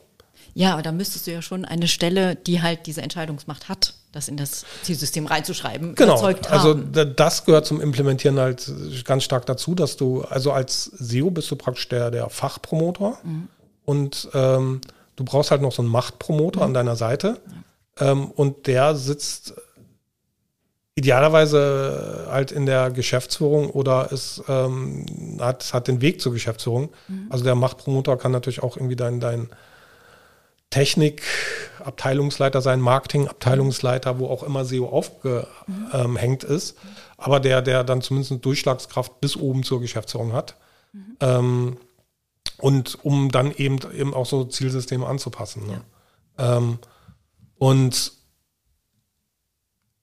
Ja, 0.52 0.72
aber 0.72 0.82
da 0.82 0.90
müsstest 0.92 1.26
du 1.26 1.32
ja 1.32 1.42
schon 1.42 1.64
eine 1.64 1.86
Stelle, 1.88 2.34
die 2.34 2.60
halt 2.60 2.86
diese 2.86 3.02
Entscheidungsmacht 3.02 3.68
hat, 3.68 3.94
das 4.12 4.26
in 4.28 4.36
das 4.36 4.64
Zielsystem 4.82 5.26
reinzuschreiben, 5.26 5.94
genau. 5.94 6.14
erzeugt 6.14 6.50
Also 6.50 6.70
haben. 6.70 6.92
d- 6.92 7.12
das 7.14 7.44
gehört 7.44 7.66
zum 7.66 7.80
Implementieren 7.80 8.38
halt 8.40 8.70
ganz 9.04 9.22
stark 9.22 9.46
dazu, 9.46 9.74
dass 9.76 9.96
du, 9.96 10.22
also 10.22 10.50
als 10.52 10.84
SEO 10.98 11.30
bist 11.30 11.48
du 11.52 11.56
praktisch 11.56 11.88
der, 11.88 12.10
der 12.10 12.28
Fachpromotor 12.30 13.18
und 13.84 14.28
ähm, 14.34 14.80
du 15.16 15.24
brauchst 15.24 15.50
halt 15.52 15.62
noch 15.62 15.72
so 15.72 15.82
einen 15.82 15.90
Machtpromotor 15.90 16.64
an 16.64 16.74
deiner 16.74 16.96
Seite 16.96 17.38
ähm, 18.00 18.30
und 18.30 18.66
der 18.66 18.94
sitzt 18.96 19.54
idealerweise 20.94 22.26
halt 22.30 22.52
in 22.52 22.66
der 22.66 22.90
Geschäftsführung 22.90 23.70
oder 23.70 24.12
ist, 24.12 24.42
ähm, 24.48 25.38
hat, 25.40 25.72
hat 25.72 25.88
den 25.88 26.00
Weg 26.02 26.20
zur 26.20 26.32
Geschäftsführung. 26.32 26.90
Also 27.30 27.44
der 27.44 27.54
Machtpromotor 27.54 28.18
kann 28.18 28.32
natürlich 28.32 28.62
auch 28.62 28.76
irgendwie 28.76 28.96
dein, 28.96 29.20
dein 29.20 29.48
Technik-Abteilungsleiter 30.70 32.60
sein, 32.60 32.80
Marketing-Abteilungsleiter, 32.80 34.18
wo 34.18 34.28
auch 34.28 34.42
immer 34.42 34.64
SEO 34.64 34.88
aufgehängt 34.88 36.44
ist, 36.44 36.76
aber 37.16 37.40
der, 37.40 37.62
der 37.62 37.82
dann 37.82 38.02
zumindest 38.02 38.32
eine 38.32 38.40
Durchschlagskraft 38.40 39.20
bis 39.20 39.36
oben 39.36 39.62
zur 39.62 39.80
Geschäftsführung 39.80 40.32
hat. 40.32 40.56
Ähm, 41.20 41.76
und 42.58 42.98
um 43.04 43.30
dann 43.30 43.52
eben, 43.52 43.78
eben 43.96 44.12
auch 44.12 44.26
so 44.26 44.44
Zielsysteme 44.44 45.06
anzupassen. 45.06 45.66
Ne? 45.66 45.80
Ähm, 46.38 46.78
und 47.60 48.12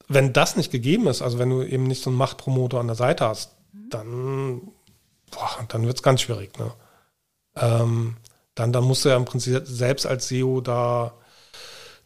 wenn 0.07 0.31
das 0.31 0.55
nicht 0.55 0.71
gegeben 0.71 1.07
ist, 1.07 1.23
also 1.23 1.39
wenn 1.39 1.49
du 1.49 1.63
eben 1.63 1.85
nicht 1.85 2.03
so 2.03 2.11
einen 2.11 2.17
Machtpromoter 2.17 2.79
an 2.79 2.85
der 2.85 2.95
Seite 2.95 3.27
hast, 3.27 3.55
dann, 3.89 4.61
boah, 5.31 5.65
dann 5.67 5.87
wird 5.87 5.97
es 5.97 6.03
ganz 6.03 6.21
schwierig. 6.21 6.55
Ne? 6.59 6.71
Ähm, 7.55 8.17
dann, 8.53 8.71
dann 8.71 8.83
musst 8.83 9.05
du 9.05 9.09
ja 9.09 9.17
im 9.17 9.25
Prinzip 9.25 9.63
selbst 9.65 10.05
als 10.05 10.27
SEO 10.27 10.61
da 10.61 11.15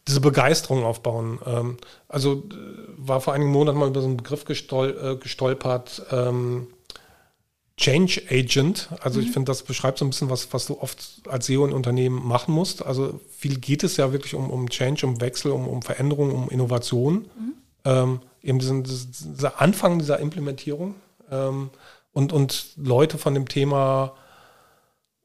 diese 0.08 0.22
Begeisterung 0.22 0.84
aufbauen. 0.84 1.38
Ähm, 1.44 1.76
also 2.08 2.32
äh, 2.32 2.88
war 2.96 3.20
vor 3.20 3.34
einigen 3.34 3.52
Monaten 3.52 3.78
mal 3.78 3.88
über 3.88 4.00
so 4.00 4.06
einen 4.06 4.16
Begriff 4.16 4.46
gestol 4.46 4.98
äh, 5.02 5.16
gestolpert, 5.16 6.02
ähm, 6.10 6.68
Change 7.76 8.22
Agent. 8.30 8.90
Also 9.00 9.20
ich 9.20 9.30
finde, 9.30 9.50
das 9.50 9.62
beschreibt 9.62 9.98
so 9.98 10.04
ein 10.04 10.10
bisschen 10.10 10.30
was, 10.30 10.52
was 10.52 10.66
du 10.66 10.78
oft 10.80 11.22
als 11.28 11.46
SEO 11.46 11.66
in 11.66 11.72
Unternehmen 11.72 12.26
machen 12.26 12.54
musst. 12.54 12.84
Also 12.84 13.20
viel 13.30 13.58
geht 13.58 13.82
es 13.82 13.96
ja 13.96 14.12
wirklich 14.12 14.34
um, 14.34 14.50
um 14.50 14.68
Change, 14.68 15.06
um 15.06 15.20
Wechsel, 15.20 15.52
um, 15.52 15.66
um 15.66 15.82
Veränderung, 15.82 16.32
um 16.32 16.50
Innovation. 16.50 17.26
Ähm, 17.84 18.20
eben 18.42 18.58
diesen, 18.58 18.84
dieser 18.84 19.60
Anfang 19.60 19.98
dieser 19.98 20.18
Implementierung 20.18 20.94
ähm, 21.30 21.70
und, 22.12 22.32
und 22.32 22.72
Leute 22.76 23.18
von 23.18 23.34
dem 23.34 23.48
Thema 23.48 24.14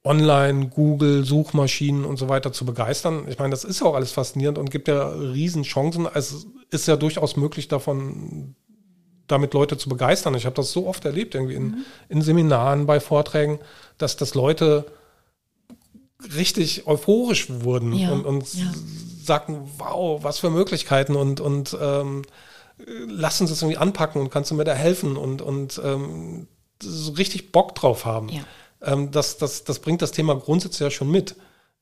Online, 0.04 0.70
Google, 0.70 1.26
Suchmaschinen 1.26 2.06
und 2.06 2.18
so 2.18 2.30
weiter 2.30 2.54
zu 2.54 2.66
begeistern. 2.66 3.26
Ich 3.28 3.40
meine, 3.40 3.52
das 3.52 3.66
ist 3.66 3.82
ja 3.82 3.88
auch 3.88 3.96
alles 3.96 4.12
faszinierend 4.12 4.58
und 4.58 4.72
gibt 4.72 4.88
ja 4.88 5.10
riesen 5.10 5.64
Chancen. 5.64 6.08
Es 6.14 6.48
ist 6.70 6.88
ja 6.88 6.96
durchaus 6.96 7.36
möglich 7.36 7.68
davon, 7.68 8.56
damit 9.28 9.54
Leute 9.54 9.78
zu 9.78 9.90
begeistern. 9.90 10.36
Ich 10.36 10.46
habe 10.46 10.56
das 10.56 10.72
so 10.72 10.88
oft 10.88 11.06
erlebt, 11.06 11.36
irgendwie 11.36 11.56
in, 11.56 11.86
in 12.10 12.22
Seminaren, 12.22 12.86
bei 12.86 13.00
Vorträgen, 13.00 13.60
dass, 13.98 14.18
dass 14.18 14.36
Leute 14.36 14.86
richtig 16.36 16.88
euphorisch 16.88 17.48
wurden 17.50 17.94
Ja, 17.94 18.12
und, 18.12 18.26
und 18.26 18.54
ja. 18.54 18.66
sagten, 19.24 19.70
wow, 19.78 20.24
was 20.24 20.40
für 20.40 20.50
Möglichkeiten 20.50 21.16
und, 21.16 21.40
und 21.40 21.78
ähm, 21.80 22.24
lass 23.08 23.42
uns 23.42 23.50
das 23.50 23.62
irgendwie 23.62 23.78
anpacken 23.78 24.22
und 24.22 24.30
kannst 24.30 24.52
du 24.52 24.56
mir 24.56 24.64
da 24.64 24.74
helfen 24.74 25.18
und, 25.18 25.42
und 25.42 25.80
ähm, 25.84 26.48
so 26.82 27.12
richtig 27.14 27.52
Bock 27.52 27.76
drauf 27.76 28.06
haben. 28.06 28.30
Ja. 28.30 28.44
Ähm, 28.82 29.12
das, 29.12 29.38
das, 29.38 29.64
das 29.64 29.80
bringt 29.80 30.02
das 30.02 30.12
Thema 30.12 30.36
grundsätzlich 30.36 30.80
ja 30.80 30.92
schon 30.92 31.12
mit. 31.12 31.36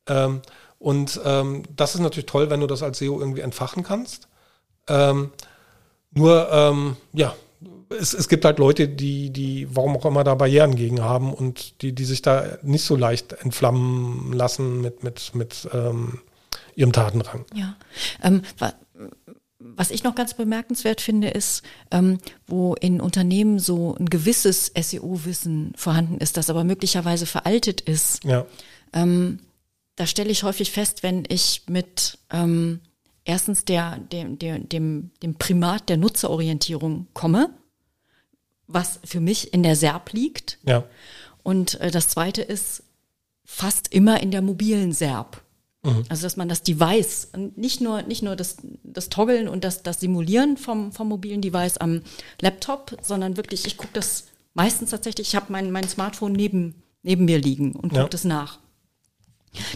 Ähm, 0.07 0.41
und 0.79 1.19
ähm, 1.23 1.63
das 1.75 1.95
ist 1.95 2.01
natürlich 2.01 2.27
toll, 2.27 2.49
wenn 2.49 2.59
du 2.59 2.67
das 2.67 2.83
als 2.83 2.99
SEO 2.99 3.19
irgendwie 3.19 3.41
entfachen 3.41 3.83
kannst. 3.83 4.27
Ähm, 4.87 5.31
nur, 6.15 6.51
ähm, 6.51 6.97
ja, 7.13 7.35
es, 7.89 8.13
es 8.13 8.27
gibt 8.27 8.45
halt 8.45 8.57
Leute, 8.57 8.87
die, 8.87 9.29
die, 9.29 9.67
warum 9.69 9.95
auch 9.97 10.05
immer, 10.05 10.23
da 10.23 10.35
Barrieren 10.35 10.75
gegen 10.75 11.01
haben 11.01 11.33
und 11.33 11.81
die, 11.81 11.93
die 11.93 12.05
sich 12.05 12.21
da 12.21 12.57
nicht 12.63 12.83
so 12.83 12.95
leicht 12.95 13.33
entflammen 13.33 14.33
lassen 14.33 14.81
mit, 14.81 15.03
mit, 15.03 15.35
mit 15.35 15.69
ähm, 15.73 16.19
ihrem 16.75 16.91
Tatendrang. 16.91 17.45
Ja. 17.53 17.75
Ähm, 18.23 18.41
wa 18.57 18.73
was 19.57 19.89
ich 19.89 20.03
noch 20.03 20.15
ganz 20.15 20.35
bemerkenswert 20.35 21.01
finde, 21.01 21.29
ist, 21.29 21.63
ähm, 21.89 22.19
wo 22.45 22.75
in 22.75 23.01
Unternehmen 23.01 23.57
so 23.57 23.95
ein 23.99 24.09
gewisses 24.09 24.71
SEO-Wissen 24.77 25.73
vorhanden 25.75 26.19
ist, 26.19 26.37
das 26.37 26.49
aber 26.49 26.63
möglicherweise 26.63 27.25
veraltet 27.25 27.81
ist. 27.81 28.23
Ja. 28.23 28.45
Ähm, 28.93 29.39
da 29.95 30.05
stelle 30.05 30.29
ich 30.29 30.43
häufig 30.43 30.71
fest, 30.71 31.03
wenn 31.03 31.23
ich 31.27 31.63
mit 31.67 32.19
ähm, 32.31 32.79
erstens 33.25 33.65
der, 33.65 33.97
dem, 33.97 34.39
dem, 34.39 34.69
dem, 34.69 35.11
dem 35.21 35.35
Primat 35.35 35.89
der 35.89 35.97
Nutzerorientierung 35.97 37.07
komme, 37.13 37.49
was 38.67 38.99
für 39.03 39.19
mich 39.19 39.53
in 39.53 39.63
der 39.63 39.75
SERP 39.75 40.13
liegt. 40.13 40.57
Ja. 40.65 40.85
Und 41.43 41.79
äh, 41.81 41.91
das 41.91 42.07
zweite 42.07 42.41
ist 42.41 42.83
fast 43.43 43.93
immer 43.93 44.21
in 44.23 44.31
der 44.31 44.41
mobilen 44.41 44.93
SERP. 44.93 45.41
Also 46.09 46.23
dass 46.23 46.35
man 46.35 46.49
das 46.49 46.63
Device, 46.63 47.27
nicht 47.55 47.79
nur, 47.79 48.01
nicht 48.01 48.23
nur 48.23 48.35
das, 48.35 48.57
das 48.81 49.09
Toggeln 49.09 49.47
und 49.47 49.63
das, 49.63 49.83
das 49.83 49.99
Simulieren 49.99 50.57
vom, 50.57 50.91
vom 50.91 51.09
mobilen 51.09 51.41
Device 51.43 51.77
am 51.77 52.01
Laptop, 52.41 52.97
sondern 53.03 53.37
wirklich, 53.37 53.67
ich 53.67 53.77
gucke 53.77 53.93
das 53.93 54.23
meistens 54.55 54.89
tatsächlich, 54.89 55.27
ich 55.27 55.35
habe 55.35 55.51
mein, 55.51 55.69
mein 55.69 55.87
Smartphone 55.87 56.31
neben, 56.31 56.81
neben 57.03 57.25
mir 57.25 57.37
liegen 57.37 57.73
und 57.73 57.89
gucke 57.89 58.01
Ja. 58.01 58.07
das 58.07 58.23
nach. 58.23 58.57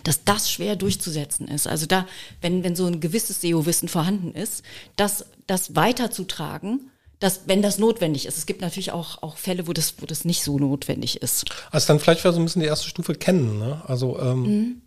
Dass 0.03 0.23
das 0.23 0.51
schwer 0.51 0.75
durchzusetzen 0.75 1.47
ist. 1.47 1.67
Also 1.67 1.85
da, 1.85 2.05
wenn, 2.41 2.63
wenn 2.63 2.75
so 2.75 2.85
ein 2.85 2.99
gewisses 2.99 3.41
SEO-Wissen 3.41 3.87
vorhanden 3.89 4.33
ist, 4.33 4.63
das, 4.95 5.25
das 5.47 5.75
weiterzutragen, 5.75 6.91
dass, 7.19 7.41
wenn 7.47 7.61
das 7.61 7.79
notwendig 7.79 8.25
ist. 8.25 8.37
Es 8.37 8.45
gibt 8.45 8.61
natürlich 8.61 8.91
auch, 8.91 9.21
auch 9.23 9.35
Fälle, 9.37 9.67
wo 9.67 9.73
das, 9.73 9.95
wo 9.99 10.05
das 10.05 10.23
nicht 10.23 10.41
so 10.43 10.57
notwendig 10.57 11.21
ist. 11.21 11.45
Also 11.71 11.87
dann 11.87 11.99
vielleicht 11.99 12.23
wäre 12.23 12.33
so 12.33 12.39
ein 12.39 12.45
bisschen 12.45 12.61
die 12.61 12.67
erste 12.67 12.87
Stufe 12.87 13.13
kennen, 13.13 13.59
ne? 13.59 13.81
Also 13.87 14.17
ähm, 14.19 14.81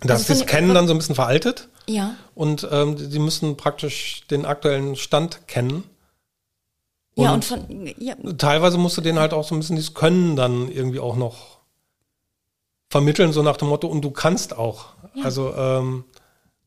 das 0.00 0.28
Also 0.28 0.34
ist 0.34 0.46
Kennen 0.46 0.74
dann 0.74 0.86
so 0.86 0.92
ein 0.94 0.98
bisschen 0.98 1.14
veraltet 1.14 1.68
Ja. 1.88 2.14
und 2.34 2.68
ähm, 2.70 2.98
sie 2.98 3.18
müssen 3.18 3.56
praktisch 3.56 4.26
den 4.30 4.44
aktuellen 4.44 4.96
Stand 4.96 5.48
kennen. 5.48 5.84
Ja, 7.16 7.32
Und- 7.32 7.50
und 7.50 7.68
von, 7.68 7.94
ja, 7.98 8.14
Teilweise 8.36 8.76
musst 8.76 8.98
du 8.98 9.00
denen 9.00 9.18
halt 9.18 9.32
auch 9.32 9.48
so 9.48 9.54
ein 9.54 9.60
bisschen 9.60 9.76
dieses 9.76 9.94
Können 9.94 10.36
dann 10.36 10.70
irgendwie 10.70 11.00
auch 11.00 11.16
noch 11.16 11.55
vermitteln, 12.88 13.32
so 13.32 13.42
nach 13.42 13.56
dem 13.56 13.68
Motto, 13.68 13.86
und 13.88 14.02
du 14.02 14.10
kannst 14.10 14.56
auch. 14.56 14.86
Also, 15.22 15.54
ähm, 15.54 16.04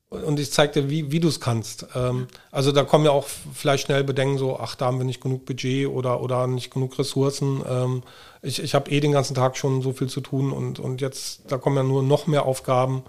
und 0.09 0.39
ich 0.39 0.51
zeig 0.51 0.73
dir, 0.73 0.89
wie, 0.89 1.11
wie 1.11 1.19
du 1.19 1.27
es 1.27 1.39
kannst. 1.39 1.85
Ähm, 1.93 2.27
also 2.51 2.71
da 2.71 2.83
kommen 2.83 3.05
ja 3.05 3.11
auch 3.11 3.27
vielleicht 3.53 3.85
schnell 3.85 4.03
Bedenken, 4.03 4.39
so, 4.39 4.59
ach, 4.59 4.75
da 4.75 4.87
haben 4.87 4.97
wir 4.97 5.05
nicht 5.05 5.21
genug 5.21 5.45
Budget 5.45 5.87
oder, 5.87 6.21
oder 6.21 6.47
nicht 6.47 6.71
genug 6.71 6.97
Ressourcen. 6.97 7.63
Ähm, 7.69 8.03
ich 8.41 8.61
ich 8.61 8.73
habe 8.73 8.89
eh 8.89 8.99
den 9.01 9.11
ganzen 9.11 9.35
Tag 9.35 9.55
schon 9.55 9.83
so 9.83 9.93
viel 9.93 10.07
zu 10.07 10.21
tun 10.21 10.51
und, 10.51 10.79
und 10.79 10.99
jetzt, 10.99 11.51
da 11.51 11.57
kommen 11.57 11.77
ja 11.77 11.83
nur 11.83 12.01
noch 12.01 12.25
mehr 12.25 12.45
Aufgaben. 12.45 13.03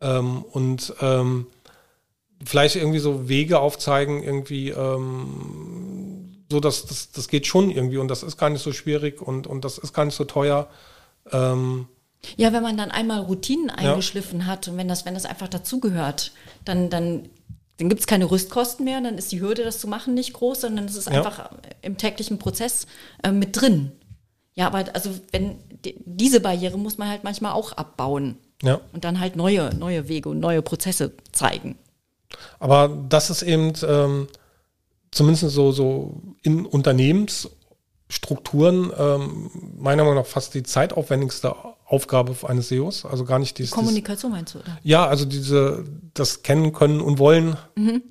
Ähm, 0.00 0.44
und 0.44 0.94
ähm, 1.00 1.46
vielleicht 2.44 2.76
irgendwie 2.76 3.00
so 3.00 3.28
Wege 3.28 3.58
aufzeigen, 3.58 4.22
irgendwie 4.22 4.68
ähm, 4.70 6.44
so, 6.50 6.60
dass 6.60 6.86
das, 6.86 7.10
das 7.10 7.26
geht 7.26 7.46
schon 7.46 7.70
irgendwie 7.70 7.98
und 7.98 8.08
das 8.08 8.22
ist 8.22 8.36
gar 8.36 8.50
nicht 8.50 8.62
so 8.62 8.72
schwierig 8.72 9.20
und, 9.20 9.48
und 9.48 9.64
das 9.64 9.78
ist 9.78 9.92
gar 9.92 10.04
nicht 10.04 10.14
so 10.14 10.24
teuer. 10.24 10.68
Ähm, 11.32 11.88
ja, 12.36 12.52
wenn 12.52 12.62
man 12.62 12.76
dann 12.76 12.90
einmal 12.90 13.20
Routinen 13.20 13.70
eingeschliffen 13.70 14.46
hat 14.46 14.68
und 14.68 14.76
wenn 14.76 14.88
das, 14.88 15.04
wenn 15.04 15.14
das 15.14 15.26
einfach 15.26 15.48
dazugehört, 15.48 16.32
dann, 16.64 16.90
dann, 16.90 17.28
dann 17.78 17.88
gibt 17.88 18.00
es 18.00 18.06
keine 18.06 18.30
Rüstkosten 18.30 18.84
mehr, 18.84 19.00
dann 19.00 19.18
ist 19.18 19.32
die 19.32 19.40
Hürde, 19.40 19.64
das 19.64 19.78
zu 19.78 19.88
machen, 19.88 20.14
nicht 20.14 20.32
groß, 20.32 20.62
sondern 20.62 20.86
es 20.86 20.96
ist 20.96 21.08
Ja. 21.08 21.18
einfach 21.18 21.50
im 21.82 21.96
täglichen 21.96 22.38
Prozess 22.38 22.86
äh, 23.22 23.30
mit 23.30 23.60
drin. 23.60 23.92
Ja, 24.54 24.68
aber 24.68 24.84
also 24.94 25.10
wenn 25.32 25.58
die, 25.84 25.96
diese 26.04 26.40
Barriere 26.40 26.78
muss 26.78 26.98
man 26.98 27.08
halt 27.08 27.24
manchmal 27.24 27.52
auch 27.52 27.72
abbauen 27.72 28.38
ja. 28.62 28.80
und 28.92 29.04
dann 29.04 29.20
halt 29.20 29.36
neue, 29.36 29.74
neue 29.74 30.08
Wege 30.08 30.28
und 30.30 30.40
neue 30.40 30.62
Prozesse 30.62 31.12
zeigen. 31.32 31.76
Aber 32.58 32.88
das 33.08 33.30
ist 33.30 33.42
eben 33.42 33.72
ähm, 33.86 34.28
zumindest 35.10 35.50
so, 35.50 35.72
so 35.72 36.20
in 36.42 36.66
Unternehmensstrukturen 36.66 38.92
ähm, 38.98 39.50
meiner 39.78 40.04
Meinung 40.04 40.18
nach 40.18 40.26
fast 40.26 40.54
die 40.54 40.62
zeitaufwendigste 40.62 41.54
Aufgabe 41.86 42.34
eines 42.46 42.68
SEOs. 42.68 43.04
Also 43.04 43.24
gar 43.24 43.38
nicht 43.38 43.58
dieses. 43.58 43.70
Kommunikation 43.70 44.32
meinst 44.32 44.54
du, 44.54 44.58
oder? 44.58 44.78
Ja, 44.82 45.06
also 45.06 45.24
diese, 45.24 45.84
das 46.14 46.42
Kennen, 46.42 46.72
Können 46.72 47.00
und 47.00 47.18
Wollen 47.18 47.56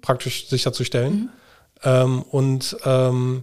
praktisch 0.02 0.48
sicherzustellen. 0.48 1.30
Ähm, 1.84 2.22
und 2.24 2.78
ähm, 2.86 3.42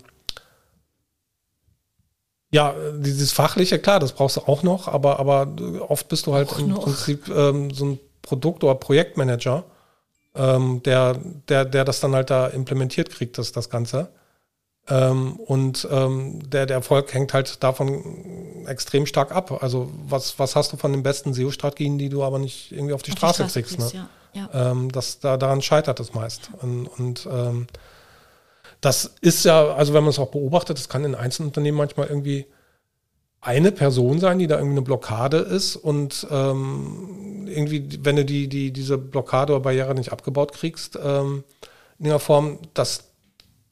ja, 2.50 2.74
dieses 2.98 3.32
Fachliche, 3.32 3.78
klar, 3.78 3.98
das 3.98 4.12
brauchst 4.12 4.36
du 4.36 4.42
auch 4.42 4.62
noch, 4.62 4.88
aber, 4.88 5.18
aber 5.18 5.48
oft 5.88 6.08
bist 6.08 6.26
du 6.26 6.34
halt 6.34 6.50
Auch 6.50 6.58
im 6.58 6.68
noch. 6.68 6.84
Prinzip 6.84 7.28
ähm, 7.28 7.70
so 7.70 7.86
ein 7.86 8.00
Produkt- 8.20 8.62
oder 8.62 8.74
Projektmanager, 8.74 9.64
ähm, 10.34 10.82
der, 10.82 11.18
der, 11.48 11.64
der 11.64 11.84
das 11.84 12.00
dann 12.00 12.14
halt 12.14 12.30
da 12.30 12.46
implementiert 12.48 13.10
kriegt, 13.10 13.38
das, 13.38 13.52
das 13.52 13.70
Ganze. 13.70 14.08
Ähm, 14.88 15.36
und 15.36 15.86
ähm, 15.90 16.50
der, 16.50 16.66
der 16.66 16.76
Erfolg 16.76 17.14
hängt 17.14 17.32
halt 17.34 17.62
davon 17.62 18.66
extrem 18.66 19.06
stark 19.06 19.30
ab. 19.30 19.62
Also 19.62 19.90
was, 20.06 20.38
was 20.38 20.56
hast 20.56 20.72
du 20.72 20.76
von 20.76 20.92
den 20.92 21.02
besten 21.02 21.34
SEO-Strategien, 21.34 21.98
die 21.98 22.08
du 22.08 22.24
aber 22.24 22.38
nicht 22.38 22.72
irgendwie 22.72 22.92
auf 22.92 23.02
die, 23.02 23.12
auf 23.12 23.18
Straße, 23.18 23.44
die 23.44 23.50
Straße, 23.50 23.62
kriegst? 23.62 23.78
kriegst 23.78 23.94
ne? 23.94 24.08
ja, 24.32 24.48
ja. 24.52 24.70
Ähm, 24.70 24.90
das, 24.90 25.20
da, 25.20 25.36
daran 25.36 25.62
scheitert 25.62 26.00
es 26.00 26.14
meist. 26.14 26.50
Und, 26.60 26.86
und 26.86 27.28
ähm, 27.30 27.68
das 28.80 29.14
ist 29.20 29.44
ja, 29.44 29.72
also 29.72 29.94
wenn 29.94 30.02
man 30.02 30.10
es 30.10 30.18
auch 30.18 30.32
beobachtet, 30.32 30.76
das 30.76 30.88
kann 30.88 31.04
in 31.04 31.14
einzelnen 31.14 31.50
Unternehmen 31.50 31.78
manchmal 31.78 32.08
irgendwie 32.08 32.46
eine 33.40 33.72
Person 33.72 34.18
sein, 34.18 34.38
die 34.38 34.48
da 34.48 34.56
irgendwie 34.56 34.74
eine 34.74 34.82
Blockade 34.82 35.38
ist 35.38 35.76
und 35.76 36.26
ähm, 36.30 37.46
irgendwie, 37.46 37.98
wenn 38.02 38.16
du 38.16 38.24
die, 38.24 38.48
die, 38.48 38.72
diese 38.72 38.98
Blockade 38.98 39.52
oder 39.52 39.62
Barriere 39.62 39.94
nicht 39.94 40.12
abgebaut 40.12 40.52
kriegst, 40.52 40.98
ähm, 41.02 41.44
in 41.98 42.06
der 42.06 42.18
Form, 42.18 42.58
dass 42.74 43.11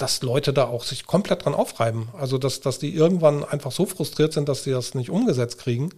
dass 0.01 0.23
Leute 0.23 0.53
da 0.53 0.65
auch 0.65 0.85
sich 0.85 1.07
komplett 1.07 1.45
dran 1.45 1.55
aufreiben. 1.55 2.09
Also 2.19 2.39
dass, 2.39 2.61
dass 2.61 2.79
die 2.79 2.95
irgendwann 2.95 3.45
einfach 3.45 3.73
so 3.73 3.87
frustriert 3.87 4.33
sind, 4.33 4.49
dass 4.49 4.65
sie 4.65 4.71
das 4.71 4.95
nicht 4.95 5.11
umgesetzt 5.11 5.59
kriegen, 5.59 5.91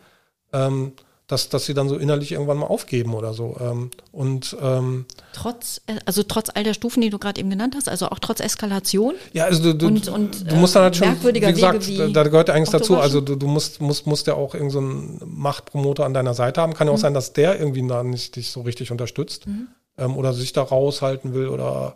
ähm, 0.52 0.92
dass, 1.28 1.48
dass 1.48 1.64
sie 1.64 1.72
dann 1.72 1.88
so 1.88 1.96
innerlich 1.96 2.32
irgendwann 2.32 2.58
mal 2.58 2.66
aufgeben 2.66 3.14
oder 3.14 3.32
so. 3.32 3.56
Ähm, 3.60 3.90
und 4.10 4.56
ähm, 4.60 5.06
trotz, 5.32 5.80
äh, 5.86 5.94
also 6.04 6.24
trotz 6.24 6.50
all 6.52 6.64
der 6.64 6.74
Stufen, 6.74 7.00
die 7.00 7.10
du 7.10 7.18
gerade 7.18 7.40
eben 7.40 7.48
genannt 7.48 7.74
hast, 7.76 7.88
also 7.88 8.08
auch 8.08 8.18
trotz 8.18 8.40
Eskalation. 8.40 9.14
Ja, 9.32 9.44
also 9.44 9.62
du, 9.62 9.74
du, 9.74 9.86
und, 9.86 10.08
und, 10.08 10.50
du 10.50 10.56
musst 10.56 10.74
dann 10.74 10.82
halt 10.82 10.96
schon, 10.96 11.16
wie 11.22 11.40
gesagt, 11.40 11.86
wie 11.86 12.12
da 12.12 12.24
gehört 12.24 12.48
ja 12.48 12.54
eigentlich 12.54 12.70
dazu. 12.70 12.98
Also 12.98 13.20
du, 13.20 13.36
du 13.36 13.46
musst, 13.46 13.80
musst, 13.80 14.06
musst 14.06 14.26
ja 14.26 14.34
auch 14.34 14.54
irgendeinen 14.54 15.20
so 15.20 15.26
Machtpromoter 15.26 16.04
an 16.04 16.12
deiner 16.12 16.34
Seite 16.34 16.60
haben. 16.60 16.74
Kann 16.74 16.88
ja 16.88 16.92
auch 16.92 16.98
mhm. 16.98 17.02
sein, 17.02 17.14
dass 17.14 17.32
der 17.32 17.58
irgendwie 17.58 17.86
da 17.86 18.02
nicht 18.02 18.34
dich 18.36 18.50
so 18.50 18.62
richtig 18.62 18.90
unterstützt 18.90 19.46
mhm. 19.46 19.68
ähm, 19.96 20.16
oder 20.16 20.34
sich 20.34 20.52
da 20.52 20.62
raushalten 20.62 21.34
will 21.34 21.48
oder 21.48 21.94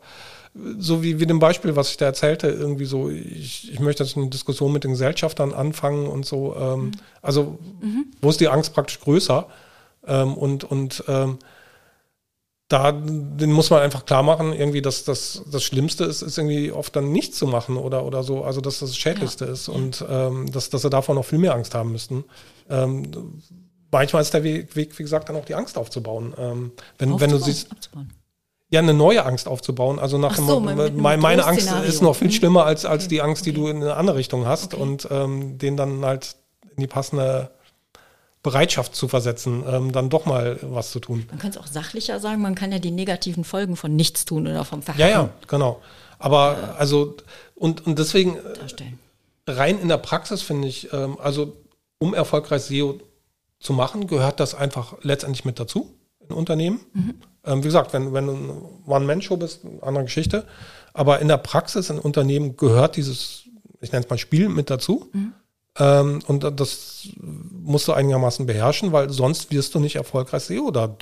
so 0.78 1.02
wie, 1.02 1.20
wie 1.20 1.26
dem 1.26 1.38
Beispiel, 1.38 1.76
was 1.76 1.90
ich 1.90 1.96
da 1.96 2.06
erzählte, 2.06 2.48
irgendwie 2.48 2.86
so, 2.86 3.10
ich, 3.10 3.72
ich 3.72 3.80
möchte 3.80 4.04
jetzt 4.04 4.16
eine 4.16 4.28
Diskussion 4.28 4.72
mit 4.72 4.84
den 4.84 4.92
Gesellschaftern 4.92 5.52
anfangen 5.52 6.06
und 6.06 6.24
so. 6.24 6.56
Ähm, 6.56 6.80
mhm. 6.80 6.92
Also, 7.22 7.58
mhm. 7.80 8.06
wo 8.20 8.30
ist 8.30 8.40
die 8.40 8.48
Angst 8.48 8.72
praktisch 8.74 9.00
größer? 9.00 9.46
Ähm, 10.06 10.34
und 10.34 10.64
und 10.64 11.04
ähm, 11.08 11.38
da 12.68 12.90
den 12.92 13.52
muss 13.52 13.70
man 13.70 13.82
einfach 13.82 14.06
klar 14.06 14.22
machen, 14.22 14.52
irgendwie, 14.52 14.82
dass 14.82 15.04
das, 15.04 15.42
das 15.50 15.62
Schlimmste 15.62 16.04
ist, 16.04 16.22
ist 16.22 16.36
irgendwie 16.36 16.72
oft 16.72 16.96
dann 16.96 17.12
nichts 17.12 17.38
zu 17.38 17.46
machen 17.46 17.76
oder, 17.76 18.04
oder 18.04 18.22
so. 18.22 18.42
Also, 18.42 18.60
dass 18.60 18.80
das 18.80 18.96
Schädlichste 18.96 19.46
ja. 19.46 19.52
ist 19.52 19.68
und 19.68 20.04
ähm, 20.08 20.50
dass, 20.50 20.70
dass 20.70 20.82
sie 20.82 20.90
davor 20.90 21.14
noch 21.14 21.24
viel 21.24 21.38
mehr 21.38 21.54
Angst 21.54 21.74
haben 21.74 21.92
müssten. 21.92 22.24
Ähm, 22.68 23.42
manchmal 23.90 24.22
ist 24.22 24.34
der 24.34 24.42
Weg, 24.42 24.74
Weg, 24.74 24.98
wie 24.98 25.02
gesagt, 25.02 25.28
dann 25.28 25.36
auch 25.36 25.44
die 25.44 25.54
Angst 25.54 25.78
aufzubauen. 25.78 26.34
Ähm, 26.38 26.72
wenn, 26.98 27.20
wenn 27.20 27.30
du 27.30 27.38
siehst. 27.38 27.70
Abzubauen 27.70 28.10
ja 28.68 28.80
eine 28.80 28.94
neue 28.94 29.24
Angst 29.24 29.48
aufzubauen. 29.48 29.98
Also 29.98 30.18
nach 30.18 30.36
so, 30.36 30.60
dem, 30.60 30.76
mit, 30.76 30.96
meine, 30.96 31.22
meine 31.22 31.44
Angst 31.44 31.70
ist 31.86 32.02
noch 32.02 32.16
viel 32.16 32.28
mhm. 32.28 32.32
schlimmer 32.32 32.64
als, 32.64 32.84
als 32.84 33.04
okay. 33.04 33.14
die 33.14 33.22
Angst, 33.22 33.46
die 33.46 33.50
okay. 33.50 33.60
du 33.60 33.68
in 33.68 33.76
eine 33.76 33.94
andere 33.96 34.16
Richtung 34.16 34.46
hast 34.46 34.74
okay. 34.74 34.82
und 34.82 35.08
ähm, 35.10 35.58
den 35.58 35.76
dann 35.76 36.04
halt 36.04 36.36
in 36.74 36.82
die 36.82 36.86
passende 36.86 37.50
Bereitschaft 38.42 38.94
zu 38.94 39.08
versetzen, 39.08 39.64
ähm, 39.68 39.92
dann 39.92 40.08
doch 40.08 40.24
mal 40.24 40.58
was 40.62 40.90
zu 40.90 41.00
tun. 41.00 41.26
Man 41.30 41.38
kann 41.38 41.50
es 41.50 41.58
auch 41.58 41.66
sachlicher 41.66 42.20
sagen, 42.20 42.42
man 42.42 42.54
kann 42.54 42.70
ja 42.70 42.78
die 42.78 42.92
negativen 42.92 43.42
Folgen 43.42 43.76
von 43.76 43.96
nichts 43.96 44.24
tun 44.24 44.46
oder 44.46 44.64
vom 44.64 44.82
Verhalten. 44.82 45.10
Ja, 45.10 45.22
ja, 45.22 45.30
genau. 45.48 45.80
Aber 46.18 46.56
äh, 46.56 46.78
also 46.78 47.16
und, 47.54 47.86
und 47.86 47.98
deswegen 47.98 48.38
darstellen. 48.60 48.98
rein 49.46 49.80
in 49.80 49.88
der 49.88 49.98
Praxis 49.98 50.42
finde 50.42 50.68
ich, 50.68 50.92
ähm, 50.92 51.18
also 51.20 51.56
um 51.98 52.14
erfolgreich 52.14 52.62
SEO 52.62 53.00
zu 53.58 53.72
machen, 53.72 54.06
gehört 54.06 54.38
das 54.38 54.54
einfach 54.54 54.94
letztendlich 55.02 55.44
mit 55.44 55.58
dazu 55.58 55.94
in 56.28 56.34
Unternehmen. 56.34 56.80
Mhm. 56.92 57.14
Ähm, 57.46 57.62
wie 57.62 57.68
gesagt, 57.68 57.92
wenn, 57.92 58.12
wenn 58.12 58.26
du 58.26 58.32
ein 58.32 58.50
One-Man-Show 58.86 59.36
bist, 59.36 59.64
eine 59.64 59.82
andere 59.82 60.04
Geschichte. 60.04 60.44
Aber 60.92 61.20
in 61.20 61.28
der 61.28 61.38
Praxis, 61.38 61.90
in 61.90 61.98
Unternehmen 61.98 62.56
gehört 62.56 62.96
dieses, 62.96 63.44
ich 63.80 63.92
nenne 63.92 64.04
es 64.04 64.10
mal 64.10 64.18
Spiel 64.18 64.48
mit 64.48 64.70
dazu. 64.70 65.10
Mhm. 65.12 65.32
Ähm, 65.78 66.20
und 66.26 66.42
das 66.58 67.08
musst 67.20 67.86
du 67.88 67.92
einigermaßen 67.92 68.46
beherrschen, 68.46 68.92
weil 68.92 69.10
sonst 69.10 69.50
wirst 69.50 69.74
du 69.74 69.78
nicht 69.78 69.96
erfolgreich 69.96 70.44
SEO 70.44 70.70
da 70.70 70.96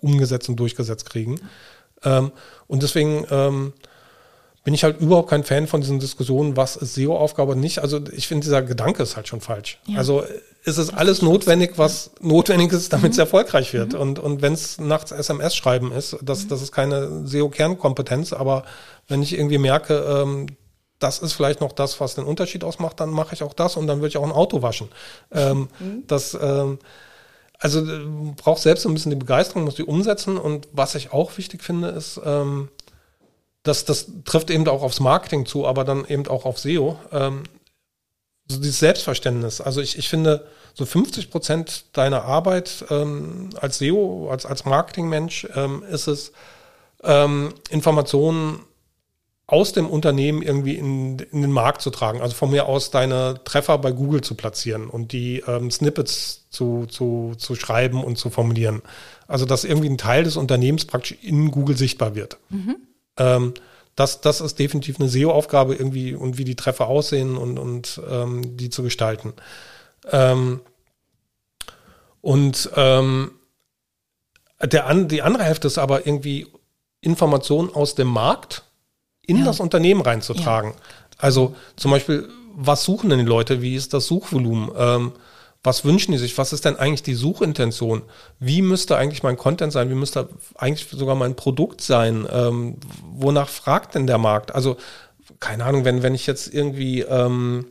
umgesetzt 0.00 0.48
und 0.48 0.56
durchgesetzt 0.56 1.08
kriegen. 1.10 1.40
Ähm, 2.04 2.30
und 2.66 2.82
deswegen 2.82 3.26
ähm, 3.30 3.72
bin 4.64 4.74
ich 4.74 4.84
halt 4.84 5.00
überhaupt 5.00 5.30
kein 5.30 5.44
Fan 5.44 5.66
von 5.66 5.80
diesen 5.80 6.00
Diskussionen, 6.00 6.56
was 6.56 6.76
ist 6.76 6.94
SEO-Aufgabe 6.94 7.52
und 7.52 7.60
nicht. 7.60 7.80
Also 7.80 8.00
ich 8.12 8.28
finde, 8.28 8.44
dieser 8.44 8.62
Gedanke 8.62 9.02
ist 9.02 9.16
halt 9.16 9.28
schon 9.28 9.40
falsch. 9.40 9.80
Ja. 9.86 9.98
Also 9.98 10.22
ist 10.62 10.78
es 10.78 10.92
alles 10.92 11.22
notwendig, 11.22 11.72
was 11.76 12.10
notwendig 12.20 12.72
ist, 12.72 12.92
damit 12.92 13.12
es 13.12 13.16
mhm. 13.16 13.22
erfolgreich 13.22 13.72
wird. 13.72 13.94
Mhm. 13.94 14.00
Und, 14.00 14.18
und 14.18 14.42
wenn 14.42 14.52
es 14.52 14.78
nachts 14.78 15.10
SMS 15.10 15.56
schreiben 15.56 15.92
ist, 15.92 16.16
das, 16.22 16.48
das 16.48 16.62
ist 16.62 16.72
keine 16.72 17.26
SEO-Kernkompetenz, 17.26 18.32
aber 18.32 18.64
wenn 19.08 19.22
ich 19.22 19.32
irgendwie 19.32 19.58
merke, 19.58 19.94
ähm, 19.94 20.46
das 20.98 21.18
ist 21.18 21.32
vielleicht 21.32 21.62
noch 21.62 21.72
das, 21.72 21.98
was 22.00 22.14
den 22.14 22.24
Unterschied 22.24 22.62
ausmacht, 22.62 23.00
dann 23.00 23.10
mache 23.10 23.34
ich 23.34 23.42
auch 23.42 23.54
das 23.54 23.76
und 23.76 23.86
dann 23.86 23.98
würde 23.98 24.08
ich 24.08 24.16
auch 24.18 24.26
ein 24.26 24.32
Auto 24.32 24.60
waschen. 24.60 24.88
Ähm, 25.32 25.68
mhm. 25.78 26.04
Das 26.06 26.36
ähm, 26.40 26.78
also 27.60 27.80
äh, 27.80 28.06
braucht 28.36 28.62
selbst 28.62 28.86
ein 28.86 28.94
bisschen 28.94 29.10
die 29.10 29.16
Begeisterung, 29.16 29.64
muss 29.64 29.74
die 29.74 29.84
umsetzen. 29.84 30.38
Und 30.38 30.66
was 30.72 30.94
ich 30.94 31.12
auch 31.12 31.36
wichtig 31.36 31.62
finde, 31.62 31.88
ist, 31.88 32.20
ähm, 32.24 32.68
das, 33.62 33.84
das 33.84 34.06
trifft 34.24 34.50
eben 34.50 34.66
auch 34.66 34.82
aufs 34.82 35.00
Marketing 35.00 35.44
zu, 35.44 35.66
aber 35.66 35.84
dann 35.84 36.06
eben 36.06 36.26
auch 36.26 36.46
auf 36.46 36.58
SEO. 36.58 36.98
Ähm, 37.12 37.42
so 38.50 38.60
dieses 38.60 38.78
Selbstverständnis. 38.78 39.60
Also 39.60 39.80
ich, 39.80 39.98
ich 39.98 40.08
finde, 40.08 40.46
so 40.74 40.84
50 40.84 41.30
Prozent 41.30 41.84
deiner 41.92 42.24
Arbeit 42.24 42.84
ähm, 42.90 43.50
als 43.60 43.78
SEO, 43.78 44.28
als, 44.30 44.46
als 44.46 44.64
Marketingmensch, 44.64 45.46
ähm, 45.54 45.82
ist 45.90 46.06
es, 46.06 46.32
ähm, 47.02 47.54
Informationen 47.70 48.60
aus 49.46 49.72
dem 49.72 49.88
Unternehmen 49.88 50.42
irgendwie 50.42 50.76
in, 50.76 51.18
in 51.18 51.42
den 51.42 51.50
Markt 51.50 51.82
zu 51.82 51.90
tragen. 51.90 52.20
Also 52.20 52.34
von 52.36 52.50
mir 52.50 52.66
aus 52.66 52.90
deine 52.90 53.40
Treffer 53.44 53.78
bei 53.78 53.90
Google 53.90 54.20
zu 54.20 54.36
platzieren 54.36 54.88
und 54.88 55.10
die 55.10 55.42
ähm, 55.46 55.72
Snippets 55.72 56.46
zu, 56.50 56.86
zu, 56.86 57.34
zu 57.36 57.56
schreiben 57.56 58.04
und 58.04 58.16
zu 58.16 58.30
formulieren. 58.30 58.82
Also 59.26 59.46
dass 59.46 59.64
irgendwie 59.64 59.88
ein 59.88 59.98
Teil 59.98 60.22
des 60.22 60.36
Unternehmens 60.36 60.84
praktisch 60.84 61.18
in 61.22 61.50
Google 61.50 61.76
sichtbar 61.76 62.14
wird. 62.14 62.38
Mhm. 62.50 62.76
Ähm, 63.16 63.54
das, 64.00 64.22
das 64.22 64.40
ist 64.40 64.58
definitiv 64.58 64.98
eine 64.98 65.10
SEO-Aufgabe 65.10 65.74
irgendwie 65.74 66.14
und 66.14 66.38
wie 66.38 66.44
die 66.44 66.56
Treffer 66.56 66.88
aussehen 66.88 67.36
und, 67.36 67.58
und 67.58 68.00
ähm, 68.10 68.56
die 68.56 68.70
zu 68.70 68.82
gestalten. 68.82 69.34
Ähm, 70.10 70.60
und 72.22 72.70
ähm, 72.76 73.32
der 74.62 74.86
an, 74.86 75.08
die 75.08 75.20
andere 75.20 75.44
Hälfte 75.44 75.66
ist 75.66 75.76
aber 75.76 76.06
irgendwie 76.06 76.46
Informationen 77.02 77.74
aus 77.74 77.94
dem 77.94 78.08
Markt 78.08 78.62
in 79.20 79.38
ja. 79.38 79.44
das 79.44 79.60
Unternehmen 79.60 80.00
reinzutragen. 80.00 80.70
Ja. 80.70 80.76
Also 81.18 81.54
zum 81.76 81.90
Beispiel, 81.90 82.26
was 82.54 82.84
suchen 82.84 83.10
denn 83.10 83.18
die 83.18 83.26
Leute? 83.26 83.60
Wie 83.60 83.74
ist 83.74 83.92
das 83.92 84.06
Suchvolumen? 84.06 84.70
Ähm, 84.76 85.12
was 85.62 85.84
wünschen 85.84 86.12
die 86.12 86.18
sich? 86.18 86.36
Was 86.38 86.52
ist 86.52 86.64
denn 86.64 86.76
eigentlich 86.76 87.02
die 87.02 87.14
Suchintention? 87.14 88.02
Wie 88.38 88.62
müsste 88.62 88.96
eigentlich 88.96 89.22
mein 89.22 89.36
Content 89.36 89.72
sein? 89.72 89.90
Wie 89.90 89.94
müsste 89.94 90.28
eigentlich 90.56 90.88
sogar 90.90 91.16
mein 91.16 91.36
Produkt 91.36 91.82
sein? 91.82 92.26
Ähm, 92.32 92.76
wonach 93.12 93.48
fragt 93.48 93.94
denn 93.94 94.06
der 94.06 94.18
Markt? 94.18 94.54
Also, 94.54 94.76
keine 95.38 95.64
Ahnung, 95.64 95.84
wenn, 95.84 96.02
wenn 96.02 96.14
ich 96.14 96.26
jetzt 96.26 96.52
irgendwie 96.52 97.00
ähm, 97.02 97.66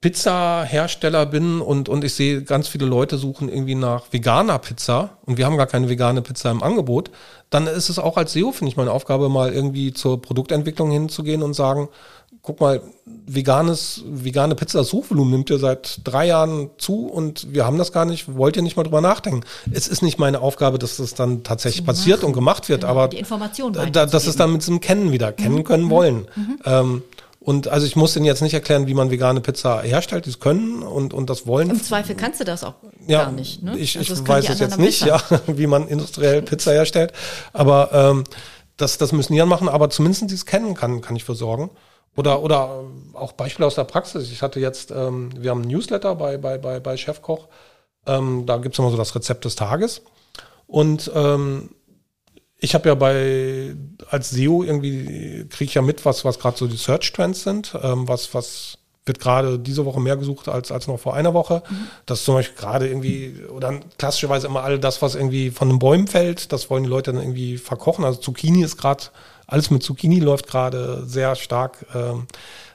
Pizza-Hersteller 0.00 1.26
bin 1.26 1.60
und, 1.60 1.90
und 1.90 2.04
ich 2.04 2.14
sehe, 2.14 2.42
ganz 2.42 2.68
viele 2.68 2.86
Leute 2.86 3.18
suchen 3.18 3.50
irgendwie 3.50 3.74
nach 3.74 4.06
veganer 4.12 4.58
Pizza 4.58 5.18
und 5.26 5.36
wir 5.36 5.44
haben 5.44 5.58
gar 5.58 5.66
keine 5.66 5.90
vegane 5.90 6.22
Pizza 6.22 6.50
im 6.50 6.62
Angebot, 6.62 7.10
dann 7.50 7.66
ist 7.66 7.90
es 7.90 7.98
auch 7.98 8.16
als 8.16 8.32
SEO, 8.32 8.52
finde 8.52 8.70
ich, 8.70 8.78
meine 8.78 8.92
Aufgabe, 8.92 9.28
mal 9.28 9.52
irgendwie 9.52 9.92
zur 9.92 10.22
Produktentwicklung 10.22 10.90
hinzugehen 10.90 11.42
und 11.42 11.52
sagen, 11.52 11.88
guck 12.42 12.60
mal, 12.60 12.80
veganes, 13.04 14.02
vegane 14.06 14.54
Pizza, 14.54 14.78
das 14.78 14.88
Suchvolumen 14.88 15.30
nimmt 15.30 15.50
ja 15.50 15.58
seit 15.58 16.00
drei 16.04 16.26
Jahren 16.26 16.70
zu 16.78 17.06
und 17.06 17.52
wir 17.52 17.66
haben 17.66 17.78
das 17.78 17.92
gar 17.92 18.04
nicht, 18.04 18.34
wollt 18.34 18.56
ihr 18.56 18.62
nicht 18.62 18.76
mal 18.76 18.82
drüber 18.82 19.00
nachdenken. 19.00 19.42
Es 19.70 19.88
ist 19.88 20.02
nicht 20.02 20.18
meine 20.18 20.40
Aufgabe, 20.40 20.78
dass 20.78 20.96
das 20.96 21.14
dann 21.14 21.42
tatsächlich 21.42 21.84
passiert 21.84 22.24
und 22.24 22.32
gemacht 22.32 22.68
wird, 22.68 22.82
genau, 22.82 22.92
aber 22.92 23.08
die 23.08 23.18
Information 23.18 23.72
da, 23.72 24.06
das 24.06 24.26
ist 24.26 24.40
dann 24.40 24.52
mit 24.52 24.62
diesem 24.62 24.80
Kennen 24.80 25.12
wieder, 25.12 25.32
kennen 25.32 25.56
mhm. 25.56 25.64
können 25.64 25.84
mhm. 25.84 25.90
wollen. 25.90 26.16
Mhm. 26.34 26.58
Ähm, 26.64 27.02
und 27.40 27.68
also 27.68 27.86
ich 27.86 27.96
muss 27.96 28.16
Ihnen 28.16 28.26
jetzt 28.26 28.42
nicht 28.42 28.52
erklären, 28.52 28.86
wie 28.86 28.92
man 28.92 29.10
vegane 29.10 29.40
Pizza 29.40 29.80
herstellt, 29.80 30.26
die 30.26 30.30
es 30.30 30.40
können 30.40 30.82
und, 30.82 31.14
und 31.14 31.30
das 31.30 31.46
wollen. 31.46 31.70
Im 31.70 31.82
Zweifel 31.82 32.14
kannst 32.14 32.38
du 32.38 32.44
das 32.44 32.62
auch 32.62 32.74
ja, 33.06 33.24
gar 33.24 33.32
nicht. 33.32 33.62
Ne? 33.62 33.78
Ich, 33.78 33.96
also 33.96 34.12
ich 34.12 34.28
weiß 34.28 34.50
es 34.50 34.58
jetzt 34.58 34.78
nicht, 34.78 35.04
ja, 35.06 35.22
wie 35.46 35.66
man 35.66 35.88
industriell 35.88 36.42
Pizza 36.42 36.72
herstellt. 36.72 37.12
Aber 37.54 37.90
ähm, 37.92 38.24
das, 38.76 38.98
das 38.98 39.12
müssen 39.12 39.32
die 39.32 39.38
dann 39.38 39.48
machen, 39.48 39.68
aber 39.70 39.88
zumindest 39.88 40.24
dieses 40.24 40.44
Kennen 40.44 40.74
kann, 40.74 41.00
kann 41.00 41.16
ich 41.16 41.24
für 41.24 41.34
sorgen. 41.34 41.70
Oder, 42.16 42.42
oder 42.42 42.84
auch 43.14 43.32
Beispiele 43.32 43.66
aus 43.66 43.76
der 43.76 43.84
Praxis. 43.84 44.30
Ich 44.32 44.42
hatte 44.42 44.60
jetzt, 44.60 44.90
ähm, 44.90 45.30
wir 45.36 45.50
haben 45.50 45.62
ein 45.62 45.68
Newsletter 45.68 46.14
bei, 46.16 46.38
bei, 46.38 46.58
bei, 46.58 46.80
bei 46.80 46.96
Chefkoch. 46.96 47.48
Ähm, 48.06 48.46
da 48.46 48.56
gibt 48.58 48.74
es 48.74 48.78
immer 48.78 48.90
so 48.90 48.96
das 48.96 49.14
Rezept 49.14 49.44
des 49.44 49.56
Tages. 49.56 50.02
Und 50.66 51.10
ähm, 51.14 51.70
ich 52.60 52.74
habe 52.74 52.88
ja 52.88 52.94
bei 52.94 53.74
als 54.10 54.30
SEO 54.30 54.62
irgendwie 54.62 55.46
kriege 55.48 55.68
ich 55.68 55.74
ja 55.74 55.82
mit, 55.82 56.04
was 56.04 56.24
was 56.24 56.38
gerade 56.38 56.56
so 56.56 56.66
die 56.66 56.76
Search 56.76 57.12
Trends 57.12 57.42
sind, 57.42 57.76
ähm, 57.82 58.06
was 58.06 58.34
was 58.34 58.78
wird 59.06 59.18
gerade 59.18 59.58
diese 59.58 59.86
Woche 59.86 60.00
mehr 60.00 60.16
gesucht 60.16 60.48
als 60.48 60.70
als 60.70 60.86
noch 60.86 60.98
vor 60.98 61.14
einer 61.14 61.32
Woche. 61.32 61.62
Mhm. 61.68 61.88
Das 62.06 62.20
ist 62.20 62.24
zum 62.26 62.34
Beispiel 62.34 62.56
gerade 62.56 62.86
irgendwie 62.86 63.34
oder 63.48 63.80
klassischerweise 63.98 64.46
immer 64.46 64.62
all 64.62 64.78
das, 64.78 65.00
was 65.00 65.14
irgendwie 65.14 65.50
von 65.50 65.68
den 65.68 65.78
Bäumen 65.78 66.06
fällt, 66.06 66.52
das 66.52 66.70
wollen 66.70 66.84
die 66.84 66.90
Leute 66.90 67.12
dann 67.12 67.22
irgendwie 67.22 67.56
verkochen. 67.56 68.04
Also 68.04 68.20
Zucchini 68.20 68.62
ist 68.62 68.76
gerade 68.76 69.04
alles 69.50 69.70
mit 69.70 69.82
Zucchini 69.82 70.20
läuft 70.20 70.46
gerade 70.46 71.04
sehr 71.06 71.36
stark. 71.36 71.86
Ähm, 71.94 72.26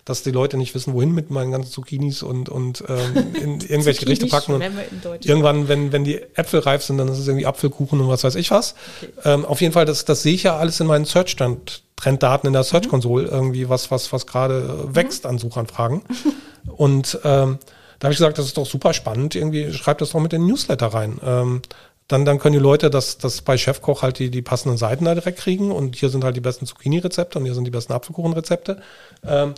dass 0.06 0.22
die 0.22 0.30
Leute 0.30 0.56
nicht 0.56 0.76
wissen, 0.76 0.94
wohin 0.94 1.14
mit 1.14 1.32
meinen 1.32 1.52
ganzen 1.52 1.72
Zucchinis 1.72 2.22
und, 2.22 2.48
und 2.48 2.84
ähm, 2.88 3.34
in 3.34 3.60
irgendwelche 3.68 4.06
Gerichte 4.06 4.28
packen. 4.28 4.54
Und 4.54 5.26
irgendwann, 5.26 5.68
wenn, 5.68 5.92
wenn 5.92 6.04
die 6.04 6.22
Äpfel 6.36 6.60
reif 6.60 6.84
sind, 6.84 7.00
dann 7.00 7.08
ist 7.08 7.18
es 7.18 7.28
irgendwie 7.28 7.48
Apfelkuchen 7.48 8.00
und 8.00 8.08
was 8.08 8.24
weiß 8.24 8.36
ich 8.36 8.52
was. 8.52 8.76
Okay. 9.02 9.12
Ähm, 9.26 9.46
auf 9.46 9.62
jeden 9.62 9.74
Fall, 9.74 9.86
das, 9.86 10.06
das 10.06 10.22
sehe 10.22 10.36
ich 10.36 10.44
ja 10.44 10.58
alles 10.58 10.80
in 10.80 10.86
meinen 10.86 11.06
Search-Trenddaten 11.06 12.46
in 12.46 12.54
der 12.54 12.64
Search-Konsole, 12.64 13.28
irgendwie 13.28 13.68
was, 13.68 13.90
was, 13.90 14.14
was 14.14 14.28
gerade 14.28 14.86
mhm. 14.88 14.96
wächst 14.96 15.26
an 15.26 15.40
Suchanfragen. 15.40 16.04
und 16.78 17.20
ähm, 17.24 17.58
da 17.98 18.06
habe 18.06 18.14
ich 18.14 18.20
gesagt, 18.20 18.38
das 18.38 18.46
ist 18.46 18.58
doch 18.58 18.68
super 18.68 18.94
spannend, 18.94 19.34
irgendwie 19.34 19.74
schreibt 19.74 20.02
das 20.02 20.12
doch 20.12 20.20
mit 20.20 20.34
den 20.34 20.46
Newsletter 20.46 20.88
rein. 20.88 21.20
Ähm, 21.26 21.62
dann, 22.08 22.24
dann 22.24 22.38
können 22.38 22.54
die 22.54 22.60
Leute 22.60 22.90
das, 22.90 23.18
das 23.18 23.42
bei 23.42 23.58
Chefkoch 23.58 24.04
halt 24.04 24.20
die, 24.20 24.30
die 24.30 24.44
passenden 24.44 24.78
Seiten 24.78 25.06
da 25.06 25.16
direkt 25.16 25.40
kriegen 25.40 25.72
und 25.72 25.96
hier 25.96 26.10
sind 26.10 26.24
halt 26.24 26.36
die 26.36 26.42
besten 26.42 26.68
Zucchini-Rezepte 26.68 27.40
und 27.40 27.46
hier 27.46 27.56
sind 27.56 27.66
die 27.66 27.72
besten 27.72 27.94
Apfelkuchen-Rezepte. 27.94 28.82
Ähm, 29.26 29.56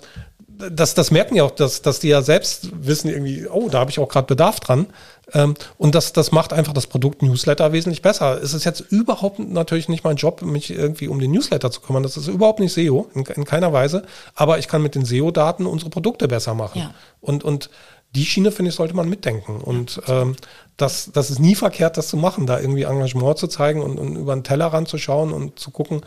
das, 0.48 0.94
das 0.96 1.12
merken 1.12 1.36
ja 1.36 1.44
auch, 1.44 1.52
dass, 1.52 1.82
dass 1.82 2.00
die 2.00 2.08
ja 2.08 2.22
selbst 2.22 2.70
wissen 2.74 3.10
irgendwie, 3.10 3.48
oh, 3.48 3.70
da 3.70 3.80
habe 3.80 3.92
ich 3.92 4.00
auch 4.00 4.08
gerade 4.08 4.28
Bedarf 4.28 4.60
dran. 4.60 4.88
Ähm, 5.34 5.56
und 5.78 5.94
das, 5.94 6.14
das 6.14 6.32
macht 6.32 6.54
einfach 6.54 6.74
das 6.74 6.88
Produkt 6.88 7.22
Newsletter 7.22 7.74
wesentlich 7.74 8.02
besser. 8.02 8.42
Es 8.42 8.54
ist 8.54 8.64
jetzt 8.64 8.80
überhaupt 8.80 9.40
natürlich 9.40 9.90
nicht 9.90 10.04
mein 10.04 10.16
Job, 10.16 10.42
mich 10.42 10.72
irgendwie 10.72 11.10
um 11.10 11.20
den 11.20 11.32
Newsletter 11.32 11.70
zu 11.70 11.82
kümmern. 11.82 12.02
Das 12.02 12.18
ist 12.18 12.28
überhaupt 12.28 12.60
nicht 12.60 12.74
SEO, 12.74 13.10
in, 13.14 13.26
in 13.26 13.46
keiner 13.46 13.74
Weise. 13.74 14.04
Aber 14.36 14.58
ich 14.58 14.68
kann 14.68 14.82
mit 14.82 14.96
den 14.96 15.06
SEO-Daten 15.06 15.66
unsere 15.66 15.90
Produkte 15.90 16.28
besser 16.28 16.54
machen. 16.54 16.80
Ja. 16.80 16.94
Und, 17.20 17.44
und 17.44 17.70
die 18.16 18.26
Schiene, 18.26 18.52
finde 18.52 18.70
ich, 18.70 18.76
sollte 18.76 18.96
man 18.96 19.10
mitdenken. 19.10 19.62
Und 19.62 20.02
ähm, 20.08 20.36
das, 20.78 21.12
das 21.12 21.30
ist 21.32 21.40
nie 21.40 21.56
verkehrt, 21.56 21.98
das 21.98 22.08
zu 22.08 22.18
machen, 22.18 22.46
da 22.46 22.60
irgendwie 22.60 22.84
Engagement 22.84 23.38
zu 23.38 23.48
zeigen 23.48 23.82
und, 23.82 23.98
und 23.98 24.16
über 24.16 24.36
den 24.36 24.44
Tellerrand 24.44 24.88
zu 24.88 24.98
schauen 24.98 25.34
und 25.34 25.60
zu 25.60 25.72
gucken, 25.72 26.02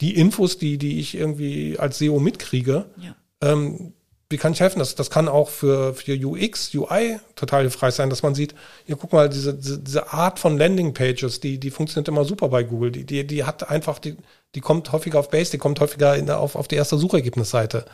die 0.00 0.16
Infos, 0.16 0.58
die, 0.58 0.78
die 0.78 0.98
ich 1.00 1.16
irgendwie 1.16 1.78
als 1.78 1.98
SEO 1.98 2.18
mitkriege, 2.18 2.86
ja 2.96 3.14
ähm, 3.44 3.92
wie 4.30 4.38
kann 4.38 4.52
ich 4.52 4.60
helfen? 4.60 4.78
Das, 4.78 4.94
das 4.94 5.10
kann 5.10 5.28
auch 5.28 5.48
für, 5.48 5.94
für 5.94 6.14
UX, 6.14 6.74
UI 6.74 7.20
total 7.36 7.62
hilfreich 7.62 7.94
sein, 7.94 8.10
dass 8.10 8.22
man 8.22 8.34
sieht, 8.34 8.54
hier 8.86 8.96
guck 8.96 9.12
mal, 9.12 9.28
diese, 9.28 9.54
diese 9.54 10.12
Art 10.12 10.38
von 10.38 10.56
Landingpages, 10.56 11.40
die, 11.40 11.60
die 11.60 11.70
funktioniert 11.70 12.08
immer 12.08 12.24
super 12.24 12.48
bei 12.48 12.64
Google. 12.64 12.90
Die, 12.90 13.04
die, 13.04 13.26
die 13.26 13.44
hat 13.44 13.70
einfach, 13.70 13.98
die, 13.98 14.16
die 14.54 14.60
kommt 14.60 14.90
häufiger 14.92 15.20
auf 15.20 15.30
Base, 15.30 15.50
die 15.50 15.58
kommt 15.58 15.78
häufiger 15.78 16.16
in 16.16 16.26
der, 16.26 16.40
auf, 16.40 16.56
auf 16.56 16.68
die 16.68 16.76
erste 16.76 16.96
Suchergebnisseite. 16.96 17.84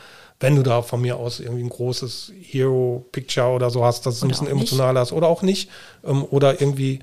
Wenn 0.41 0.55
du 0.55 0.63
da 0.63 0.81
von 0.81 1.01
mir 1.01 1.17
aus 1.17 1.39
irgendwie 1.39 1.63
ein 1.63 1.69
großes 1.69 2.33
Hero-Picture 2.41 3.47
oder 3.47 3.69
so 3.69 3.85
hast, 3.85 4.05
das 4.05 4.15
ist 4.17 4.23
ein 4.23 4.27
bisschen 4.27 4.47
emotionaler 4.47 5.01
ist 5.01 5.13
oder 5.13 5.27
auch 5.27 5.43
nicht. 5.43 5.69
Ähm, 6.03 6.25
oder 6.29 6.59
irgendwie 6.59 6.99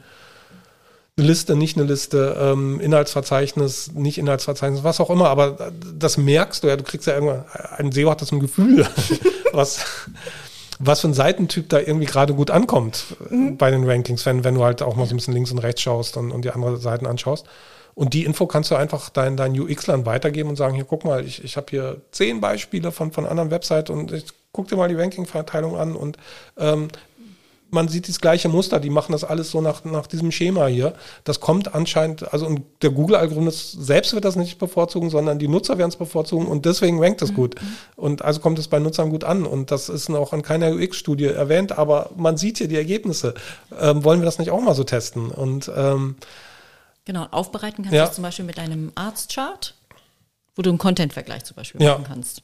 eine 1.17 1.27
Liste, 1.27 1.57
nicht 1.57 1.77
eine 1.77 1.87
Liste, 1.87 2.37
ähm, 2.39 2.81
Inhaltsverzeichnis, 2.81 3.93
nicht 3.95 4.19
Inhaltsverzeichnis, 4.19 4.85
was 4.85 5.01
auch 5.01 5.11
immer, 5.11 5.29
aber 5.29 5.73
das 5.95 6.17
merkst 6.17 6.63
du 6.63 6.69
ja, 6.69 6.77
du 6.77 6.85
kriegst 6.85 7.07
ja 7.07 7.15
irgendwann, 7.15 7.45
ein 7.77 7.93
SEO 7.93 8.11
hat 8.11 8.23
das 8.23 8.31
ein 8.33 8.41
Gefühl, 8.41 8.87
was, 9.53 9.85
was 10.79 11.01
für 11.01 11.09
ein 11.09 11.15
Seitentyp 11.15 11.69
da 11.69 11.81
irgendwie 11.81 12.07
gerade 12.07 12.35
gut 12.35 12.51
ankommt 12.51 13.17
mhm. 13.31 13.57
bei 13.57 13.71
den 13.71 13.89
Rankings, 13.89 14.27
wenn, 14.27 14.45
wenn 14.45 14.55
du 14.55 14.65
halt 14.65 14.83
auch 14.83 14.95
mal 14.97 15.07
so 15.07 15.15
ein 15.15 15.17
bisschen 15.17 15.35
links 15.35 15.51
und 15.51 15.59
rechts 15.59 15.83
schaust 15.83 16.17
und, 16.17 16.31
und 16.31 16.45
die 16.45 16.51
anderen 16.51 16.79
Seiten 16.81 17.07
anschaust. 17.07 17.47
Und 17.99 18.15
die 18.15 18.25
Info 18.25 18.47
kannst 18.47 18.71
du 18.71 18.77
einfach 18.77 19.11
deinen 19.11 19.37
dein 19.37 19.59
UX-Lern 19.59 20.07
weitergeben 20.07 20.51
und 20.51 20.55
sagen, 20.55 20.77
hier 20.77 20.85
guck 20.85 21.05
mal, 21.05 21.25
ich, 21.25 21.43
ich 21.43 21.57
habe 21.57 21.67
hier 21.71 22.01
zehn 22.13 22.41
Beispiele 22.41 22.93
von, 22.93 23.11
von 23.11 23.27
anderen 23.27 23.51
Websites 23.51 23.91
und 23.91 24.13
ich 24.13 24.25
guck 24.53 24.69
dir 24.69 24.77
mal 24.77 24.89
die 24.89 24.95
Ranking-Verteilung 24.95 25.77
an 25.77 25.97
und 25.97 26.17
ähm, 26.59 26.87
man 27.71 27.89
sieht 27.89 28.09
das 28.09 28.21
gleiche 28.21 28.49
Muster, 28.49 28.79
die 28.79 28.89
machen 28.89 29.11
das 29.11 29.25
alles 29.25 29.51
so 29.51 29.61
nach, 29.61 29.85
nach 29.85 30.07
diesem 30.07 30.31
Schema 30.31 30.69
hier. 30.69 30.95
Das 31.25 31.41
kommt 31.41 31.75
anscheinend, 31.75 32.33
also 32.33 32.47
und 32.47 32.63
der 32.83 32.91
Google-Algorithmus 32.91 33.73
selbst 33.73 34.15
wird 34.15 34.25
das 34.25 34.37
nicht 34.37 34.61
bevorzugen, 34.61 35.11
sondern 35.11 35.41
die 35.41 35.49
Nutzer 35.49 35.77
werden 35.77 35.91
es 35.91 35.97
bevorzugen 35.97 36.47
und 36.47 36.67
deswegen 36.67 37.03
rankt 37.03 37.21
es 37.23 37.33
mhm. 37.33 37.35
gut. 37.35 37.57
Und 37.97 38.23
also 38.23 38.39
kommt 38.39 38.61
es 38.61 38.69
bei 38.69 38.79
Nutzern 38.79 39.11
gut 39.11 39.25
an 39.25 39.45
und 39.45 39.73
das 39.73 39.89
ist 39.89 40.09
auch 40.11 40.33
in 40.33 40.43
keiner 40.43 40.71
UX-Studie 40.71 41.25
erwähnt, 41.27 41.77
aber 41.77 42.11
man 42.17 42.37
sieht 42.37 42.59
hier 42.59 42.69
die 42.69 42.77
Ergebnisse. 42.77 43.35
Ähm, 43.77 44.05
wollen 44.05 44.21
wir 44.21 44.27
das 44.27 44.39
nicht 44.39 44.53
auch 44.53 44.61
mal 44.61 44.77
so 44.77 44.85
testen? 44.85 45.33
Und 45.33 45.69
ähm, 45.77 46.15
Genau, 47.09 47.27
aufbereiten 47.31 47.85
kannst 47.85 47.95
ja. 47.95 48.07
du 48.07 48.13
zum 48.13 48.21
Beispiel 48.21 48.45
mit 48.45 48.59
einem 48.59 48.93
Arztchart, 48.95 49.73
wo 50.55 50.61
du 50.61 50.69
einen 50.69 50.77
Content-Vergleich 50.77 51.43
zum 51.43 51.57
Beispiel 51.57 51.81
ja. 51.81 51.93
machen 51.93 52.05
kannst. 52.07 52.43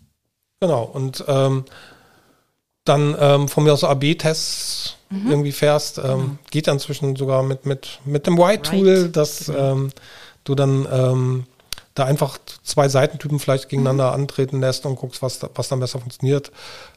Genau, 0.58 0.84
und 0.84 1.22
ähm, 1.28 1.66
dann 2.84 3.14
ähm, 3.20 3.48
von 3.48 3.64
mir 3.64 3.74
aus 3.74 3.84
AB-Tests 3.84 4.96
mhm. 5.10 5.30
irgendwie 5.30 5.52
fährst. 5.52 5.98
Ähm, 5.98 6.04
genau. 6.04 6.38
Geht 6.50 6.66
dann 6.68 6.80
zwischen 6.80 7.14
sogar 7.14 7.42
mit, 7.42 7.66
mit, 7.66 8.00
mit 8.06 8.26
dem 8.26 8.38
Y-Tool, 8.38 9.02
right. 9.02 9.14
dass 9.14 9.44
genau. 9.48 9.88
du 10.44 10.54
dann 10.54 10.88
ähm, 10.90 11.46
da 11.92 12.06
einfach 12.06 12.38
zwei 12.62 12.88
Seitentypen 12.88 13.40
vielleicht 13.40 13.68
gegeneinander 13.68 14.08
mhm. 14.08 14.22
antreten 14.22 14.60
lässt 14.60 14.86
und 14.86 14.96
guckst, 14.96 15.20
was, 15.20 15.40
was 15.54 15.68
dann 15.68 15.80
besser 15.80 15.98
funktioniert. 15.98 16.52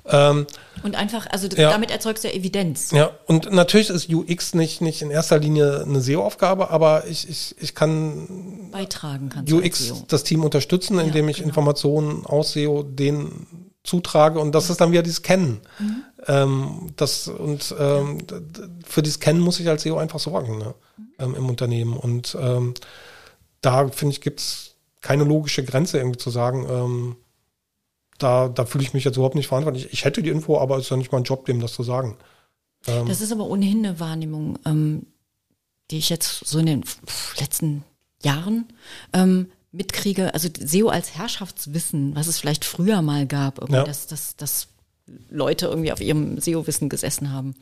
Ähm, 0.10 0.48
und 0.84 0.96
einfach, 0.96 1.28
also 1.30 1.48
ja. 1.48 1.72
damit 1.72 1.92
erzeugst 1.92 2.24
du 2.24 2.28
ja 2.28 2.34
Evidenz. 2.34 2.92
Ja, 2.92 3.12
und 3.26 3.52
natürlich 3.52 3.90
ist 3.90 4.14
UX 4.14 4.54
nicht, 4.54 4.82
nicht 4.82 5.02
in 5.02 5.12
erster 5.12 5.40
Linie 5.40 5.82
eine 5.82 6.02
SEO-Aufgabe, 6.02 6.70
aber 6.70 7.08
ich, 7.08 7.28
ich, 7.30 7.56
ich 7.60 7.76
kann 7.76 8.70
beitragen 8.72 9.30
kannst 9.30 9.52
UX 9.52 10.06
das 10.08 10.24
Team 10.24 10.44
unterstützen, 10.44 11.00
indem 11.00 11.26
ja, 11.26 11.32
ich 11.32 11.38
genau. 11.38 11.50
Informationen 11.50 12.26
aus 12.26 12.54
SEO 12.54 12.84
den 12.84 13.48
zutrage 13.84 14.40
und 14.40 14.54
das 14.54 14.70
ist 14.70 14.82
dann 14.82 14.92
wieder 14.92 15.02
dieses 15.02 15.22
Kennen. 15.22 15.62
Mhm. 15.80 16.04
Ähm, 16.28 16.94
das, 16.96 17.28
und 17.28 17.74
ähm, 17.80 18.20
für 18.86 19.02
dieses 19.02 19.20
Kennen 19.20 19.40
muss 19.40 19.60
ich 19.60 19.68
als 19.70 19.84
SEO 19.84 19.98
einfach 19.98 20.20
sorgen 20.20 20.58
ne? 20.58 20.74
Mhm. 20.98 21.04
ähm, 21.20 21.36
im 21.36 21.50
Unternehmen. 21.50 21.96
Und 21.96 22.38
ähm, 22.40 22.74
da 23.62 23.88
finde 23.88 24.14
ich, 24.14 24.22
gibt 24.22 24.42
es 24.42 24.76
keine 25.02 25.24
logische 25.24 25.64
Grenze 25.64 25.98
irgendwie 25.98 26.18
zu 26.18 26.30
sagen, 26.30 26.68
ähm, 26.70 27.16
da, 28.18 28.50
da 28.50 28.66
fühle 28.66 28.84
ich 28.84 28.94
mich 28.94 29.04
jetzt 29.04 29.16
überhaupt 29.16 29.36
nicht 29.36 29.48
verantwortlich. 29.48 29.90
Ich 29.92 30.06
hätte 30.06 30.24
die 30.24 30.30
Info, 30.30 30.60
aber 30.60 30.78
es 30.78 30.86
ist 30.86 30.90
ja 30.90 30.98
nicht 30.98 31.12
mein 31.12 31.24
Job, 31.24 31.46
dem 31.46 31.60
das 31.60 31.74
zu 31.74 31.84
sagen. 31.84 32.18
Ähm, 32.88 33.08
das 33.08 33.22
ist 33.22 33.32
aber 33.32 33.46
ohnehin 33.46 33.86
eine 33.86 34.00
Wahrnehmung, 34.00 34.60
die 35.92 35.98
ich 35.98 36.10
jetzt 36.10 36.46
so 36.46 36.60
in 36.60 36.66
den 36.66 36.84
letzten 37.40 37.84
Jahren 38.24 38.66
ähm, 39.14 39.48
mitkriege, 39.72 40.34
also 40.34 40.50
SEO 40.60 40.90
als 40.90 41.16
Herrschaftswissen, 41.16 42.16
was 42.16 42.28
es 42.28 42.40
vielleicht 42.40 42.66
früher 42.66 43.02
mal 43.02 43.28
gab, 43.28 43.70
ja. 43.70 43.84
dass, 43.84 44.08
dass, 44.08 44.36
dass 44.36 44.68
Leute 45.30 45.68
irgendwie 45.68 45.92
auf 45.92 46.02
ihrem 46.02 46.40
SEO-Wissen 46.40 46.90
gesessen 46.90 47.32
haben, 47.32 47.56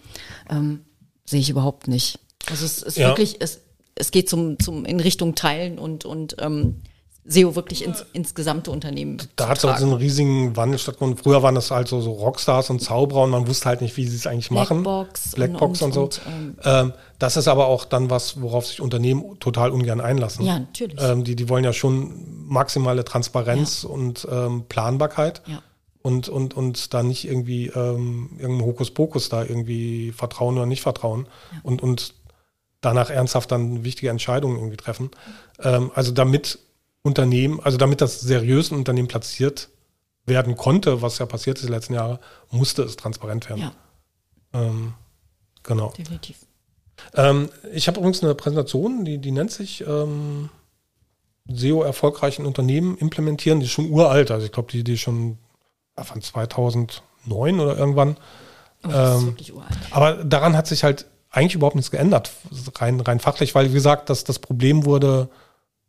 ähm, 0.49 0.85
sehe 1.25 1.39
ich 1.39 1.49
überhaupt 1.49 1.87
nicht. 1.87 2.19
Also 2.49 2.65
es 2.65 2.81
ist 2.81 2.97
ja. 2.97 3.09
wirklich, 3.09 3.37
es, 3.39 3.61
es 3.95 4.11
geht 4.11 4.29
zum, 4.29 4.59
zum 4.59 4.85
in 4.85 4.99
Richtung 4.99 5.35
Teilen 5.35 5.77
und, 5.77 6.05
und 6.05 6.35
ähm, 6.39 6.81
SEO 7.27 7.55
wirklich 7.55 7.83
ins, 7.83 8.05
ins 8.13 8.35
gesamte 8.35 8.69
Unternehmen. 8.69 9.17
Da 9.35 9.47
hat 9.47 9.57
es 9.57 9.65
auch 9.65 9.77
so 9.77 9.85
einen 9.85 9.95
riesigen 9.95 10.55
Wandel 10.55 10.77
stattgefunden. 10.77 11.17
Früher 11.17 11.41
waren 11.41 11.55
das 11.55 11.71
halt 11.71 11.87
so, 11.87 11.99
so 11.99 12.11
Rockstars 12.11 12.69
und 12.69 12.81
Zauberer 12.81 13.23
und 13.23 13.31
man 13.31 13.47
wusste 13.47 13.67
halt 13.67 13.81
nicht, 13.81 13.97
wie 13.97 14.05
sie 14.05 14.15
es 14.15 14.27
eigentlich 14.27 14.51
machen. 14.51 14.83
Blackbox. 14.83 15.31
Blackbox 15.31 15.81
und, 15.81 15.97
und, 15.97 16.03
und 16.03 16.13
so. 16.13 16.21
Und, 16.21 16.27
ähm, 16.27 16.55
ähm, 16.63 16.93
das 17.17 17.35
ist 17.35 17.47
aber 17.47 17.65
auch 17.65 17.85
dann 17.85 18.11
was, 18.11 18.41
worauf 18.41 18.67
sich 18.67 18.79
Unternehmen 18.79 19.39
total 19.39 19.71
ungern 19.71 20.01
einlassen. 20.01 20.45
Ja, 20.45 20.59
natürlich. 20.59 21.01
Ähm, 21.01 21.23
die, 21.23 21.35
die 21.35 21.49
wollen 21.49 21.63
ja 21.63 21.73
schon 21.73 22.47
maximale 22.47 23.03
Transparenz 23.03 23.83
ja. 23.83 23.89
und 23.89 24.27
ähm, 24.31 24.65
Planbarkeit. 24.69 25.41
Ja. 25.47 25.63
Und, 26.03 26.29
und, 26.29 26.53
und 26.53 26.93
da 26.93 27.01
nicht 27.01 27.25
irgendwie 27.25 27.67
ähm, 27.67 28.29
irgendein 28.37 28.67
Hokuspokus 28.67 29.29
da 29.29 29.43
irgendwie 29.43 30.11
vertrauen 30.11 30.55
oder 30.57 30.67
nicht 30.67 30.83
vertrauen. 30.83 31.25
Ja. 31.51 31.59
Und, 31.63 31.81
und 31.81 32.13
danach 32.81 33.09
ernsthaft 33.09 33.51
dann 33.51 33.83
wichtige 33.83 34.11
Entscheidungen 34.11 34.57
irgendwie 34.57 34.77
treffen. 34.77 35.09
Ähm, 35.63 35.89
also 35.95 36.11
damit 36.11 36.59
Unternehmen, 37.05 37.59
also 37.59 37.77
damit 37.77 38.01
das 38.01 38.19
seriös 38.19 38.71
ein 38.71 38.77
Unternehmen 38.79 39.07
platziert 39.07 39.69
werden 40.25 40.57
konnte, 40.57 41.03
was 41.03 41.19
ja 41.19 41.27
passiert 41.27 41.59
ist 41.59 41.67
die 41.67 41.71
letzten 41.71 41.93
Jahre, 41.93 42.19
musste 42.49 42.81
es 42.81 42.95
transparent 42.95 43.47
werden. 43.47 43.61
Ja. 43.61 43.71
Ähm, 44.53 44.93
genau. 45.61 45.93
Definitiv. 45.95 46.37
Ähm, 47.13 47.49
ich 47.71 47.87
habe 47.87 47.99
übrigens 47.99 48.23
eine 48.23 48.33
Präsentation, 48.33 49.05
die, 49.05 49.19
die 49.19 49.29
nennt 49.29 49.51
sich 49.51 49.85
ähm, 49.85 50.49
SEO 51.47 51.83
erfolgreichen 51.83 52.47
Unternehmen 52.47 52.97
implementieren. 52.97 53.59
Die 53.59 53.67
ist 53.67 53.71
schon 53.71 53.91
uralt, 53.91 54.31
also 54.31 54.43
ich 54.43 54.51
glaube, 54.51 54.71
die, 54.71 54.83
die 54.83 54.93
ist 54.93 55.01
schon 55.01 55.37
von 55.95 56.21
2009 56.23 57.59
oder 57.59 57.77
irgendwann. 57.77 58.17
Oh, 58.83 58.87
das 58.87 59.19
ist 59.19 59.25
wirklich 59.27 59.53
uralt. 59.53 59.77
Aber 59.91 60.23
daran 60.23 60.57
hat 60.57 60.65
sich 60.65 60.83
halt 60.83 61.05
eigentlich 61.29 61.53
überhaupt 61.53 61.75
nichts 61.75 61.91
geändert, 61.91 62.31
rein, 62.79 62.99
rein 62.99 63.19
fachlich, 63.19 63.53
weil 63.53 63.69
wie 63.69 63.75
gesagt, 63.75 64.09
das, 64.09 64.23
das 64.23 64.39
Problem 64.39 64.85
wurde 64.85 65.29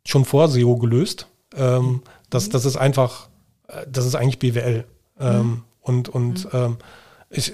schon 0.07 0.25
vor 0.25 0.47
SEO 0.47 0.77
gelöst. 0.77 1.27
Ähm, 1.55 2.01
das, 2.29 2.49
das 2.49 2.65
ist 2.65 2.77
einfach, 2.77 3.27
äh, 3.67 3.85
das 3.87 4.05
ist 4.05 4.15
eigentlich 4.15 4.39
BWL. 4.39 4.85
Ähm, 5.19 5.37
mhm. 5.37 5.63
Und, 5.81 6.09
und 6.09 6.45
mhm. 6.45 6.59
ähm, 6.59 6.77
ich 7.29 7.53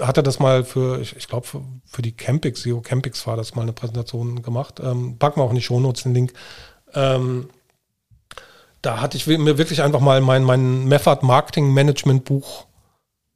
hatte 0.00 0.22
das 0.22 0.38
mal 0.38 0.64
für, 0.64 1.00
ich, 1.00 1.16
ich 1.16 1.28
glaube, 1.28 1.46
für, 1.46 1.62
für, 1.86 2.02
die 2.02 2.12
Campix, 2.12 2.62
SEO 2.62 2.80
Campix 2.80 3.26
war 3.26 3.36
das 3.36 3.54
mal 3.54 3.62
eine 3.62 3.72
Präsentation 3.72 4.42
gemacht. 4.42 4.80
Ähm, 4.80 5.16
packen 5.18 5.40
wir 5.40 5.44
auch 5.44 5.50
in 5.50 5.56
die 5.56 5.62
Shownotes 5.62 6.02
den 6.02 6.14
Link. 6.14 6.32
Ähm, 6.94 7.48
da 8.82 9.00
hatte 9.00 9.16
ich 9.16 9.26
mir 9.26 9.56
wirklich 9.56 9.82
einfach 9.82 10.00
mal 10.00 10.20
mein, 10.20 10.44
mein 10.44 10.84
Method 10.84 11.24
Marketing 11.24 11.72
Management 11.72 12.24
Buch 12.24 12.66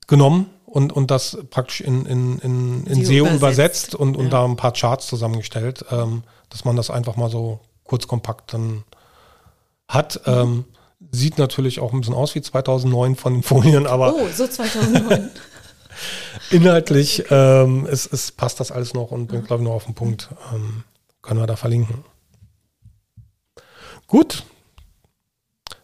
genommen 0.07 0.51
und, 0.66 0.93
und 0.93 1.11
das 1.11 1.39
praktisch 1.49 1.81
in, 1.81 2.05
in, 2.05 2.39
in, 2.40 2.86
in 2.86 3.05
SEO 3.05 3.24
übersetzt, 3.24 3.39
übersetzt 3.39 3.95
und, 3.95 4.16
und 4.16 4.24
ja. 4.24 4.31
da 4.31 4.45
ein 4.45 4.57
paar 4.57 4.73
Charts 4.73 5.07
zusammengestellt, 5.07 5.86
ähm, 5.90 6.23
dass 6.51 6.66
man 6.66 6.77
das 6.77 6.90
einfach 6.90 7.16
mal 7.16 7.31
so 7.31 7.61
kurz 7.89 8.06
kompakt 8.06 8.55
dann 8.55 8.85
hat. 9.89 10.20
Mhm. 10.27 10.32
Ähm, 10.32 10.65
Sieht 11.12 11.39
natürlich 11.39 11.78
auch 11.78 11.93
ein 11.93 12.01
bisschen 12.01 12.15
aus 12.15 12.35
wie 12.35 12.43
2009 12.43 13.15
von 13.15 13.35
den 13.35 13.43
Folien, 13.44 13.86
aber 13.86 14.15
Oh, 14.15 14.27
so 14.35 14.48
2009. 14.48 15.31
inhaltlich 16.51 17.24
ähm, 17.31 17.86
es, 17.86 18.05
es 18.06 18.32
passt 18.32 18.59
das 18.59 18.73
alles 18.73 18.94
noch 18.94 19.12
und 19.12 19.28
bringt, 19.28 19.47
glaube 19.47 19.62
ich, 19.62 19.69
noch 19.69 19.77
auf 19.77 19.85
den 19.85 19.94
Punkt. 19.94 20.28
Ähm, 20.52 20.82
können 21.23 21.39
wir 21.39 21.47
da 21.47 21.55
verlinken. 21.55 22.05
Gut, 24.09 24.44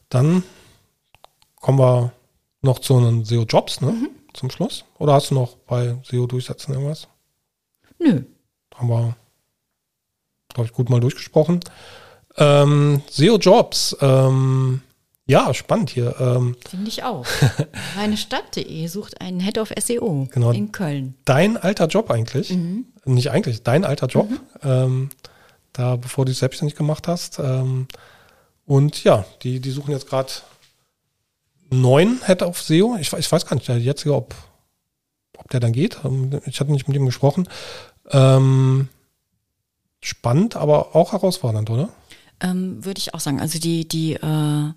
dann 0.09 0.43
kommen 1.60 1.78
wir 1.78 2.12
noch 2.62 2.78
zu 2.81 2.98
den 2.98 3.24
SEO-Jobs, 3.24 3.82
ne? 3.82 3.94
Zum 4.32 4.51
Schluss. 4.51 4.85
Oder 4.98 5.12
hast 5.12 5.31
du 5.31 5.35
noch 5.35 5.56
bei 5.56 5.97
SEO 6.02 6.26
durchsetzen 6.26 6.72
irgendwas? 6.72 7.06
Nö. 8.01 8.24
Haben 8.74 8.89
wir, 8.89 9.16
glaube 10.55 10.68
ich, 10.68 10.72
gut 10.72 10.89
mal 10.89 11.01
durchgesprochen. 11.01 11.60
Ähm, 12.36 13.02
SEO-Jobs, 13.10 13.97
ähm, 14.01 14.81
ja, 15.26 15.55
spannend 15.55 15.90
hier. 15.90 16.16
Ähm, 16.18 16.56
Finde 16.68 16.89
ich 16.89 17.02
auch. 17.05 17.24
Meine 17.97 18.16
Stadt.de 18.16 18.86
sucht 18.89 19.20
einen 19.20 19.40
Head 19.40 19.59
of 19.59 19.72
SEO 19.78 20.28
Genau. 20.32 20.51
in 20.51 20.72
Köln. 20.72 21.14
dein 21.24 21.56
alter 21.56 21.86
Job 21.86 22.10
eigentlich, 22.10 22.56
nicht 23.05 23.31
eigentlich, 23.31 23.62
dein 23.62 23.85
alter 23.85 24.06
Job, 24.06 24.28
ähm, 24.62 25.10
da 25.72 25.97
bevor 25.97 26.24
du 26.24 26.31
dich 26.31 26.39
selbstständig 26.39 26.76
gemacht 26.76 27.06
hast. 27.09 27.39
Ähm, 27.39 27.86
und 28.66 29.05
ja, 29.05 29.24
die, 29.43 29.60
die 29.60 29.70
suchen 29.70 29.93
jetzt 29.93 30.09
gerade 30.09 30.31
neuen 31.70 32.20
Head 32.26 32.43
of 32.43 32.60
SEO. 32.60 32.97
Ich, 33.01 33.12
ich 33.12 33.31
weiß 33.32 33.47
gar 33.47 33.55
nicht, 33.56 33.68
der 33.68 33.78
jetzige, 33.78 34.14
ob, 34.14 34.35
ob 35.36 35.48
der 35.51 35.60
dann 35.60 35.72
geht. 35.72 35.98
Ähm, 36.05 36.40
Ich 36.47 36.60
hatte 36.60 36.70
nicht 36.72 36.86
mit 36.89 36.97
ihm 36.97 37.06
gesprochen. 37.06 37.48
Ähm, 38.10 38.89
spannend, 40.05 40.56
aber 40.56 40.94
auch 40.94 41.12
herausfordernd, 41.12 41.70
oder? 41.70 41.89
Ähm, 42.40 42.85
Würde 42.85 42.98
ich 42.98 43.14
auch 43.14 43.20
sagen. 43.20 43.40
Also 43.40 43.59
die, 43.59 43.89
die, 43.89 44.14
äh, 44.14 44.72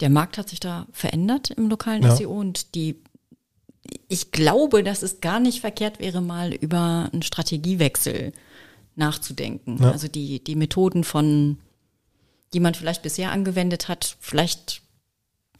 der 0.00 0.10
Markt 0.10 0.38
hat 0.38 0.50
sich 0.50 0.60
da 0.60 0.86
verändert 0.92 1.50
im 1.50 1.68
lokalen 1.68 2.02
Ja. 2.02 2.14
SEO 2.14 2.38
und 2.38 2.74
die, 2.74 3.02
ich 4.08 4.30
glaube, 4.30 4.82
dass 4.82 5.02
es 5.02 5.20
gar 5.20 5.40
nicht 5.40 5.60
verkehrt 5.60 6.00
wäre, 6.00 6.20
mal 6.20 6.52
über 6.52 7.08
einen 7.12 7.22
Strategiewechsel 7.22 8.32
nachzudenken. 8.94 9.78
Ja. 9.82 9.90
Also 9.90 10.08
die, 10.08 10.44
die 10.44 10.56
Methoden 10.56 11.02
von, 11.04 11.58
die 12.52 12.60
man 12.60 12.74
vielleicht 12.74 13.02
bisher 13.02 13.32
angewendet 13.32 13.88
hat, 13.88 14.16
vielleicht 14.20 14.82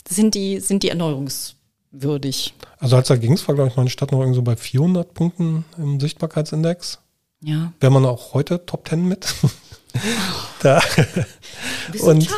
sind 0.07 0.35
die, 0.35 0.61
sind 0.61 0.83
die 0.83 0.91
erneuerungswürdig. 0.91 2.53
Also 2.79 2.97
als 2.97 3.09
da 3.09 3.17
ging 3.17 3.33
es, 3.33 3.47
war, 3.49 3.55
glaube 3.55 3.71
ich, 3.71 3.77
meine 3.77 3.91
Stadt 3.91 4.13
noch 4.13 4.21
irgendwie 4.21 4.37
so 4.37 4.43
bei 4.43 4.57
400 4.57 5.15
Punkten 5.15 5.65
im 5.79 5.99
Sichtbarkeitsindex. 5.99 6.99
Ja. 7.43 7.73
Wäre 7.81 7.93
man 7.93 8.05
auch 8.05 8.35
heute 8.35 8.65
Top 8.67 8.89
10 8.89 9.07
mit? 9.09 9.35
da, 10.63 10.81
Bist 11.91 12.05
Und- 12.05 12.29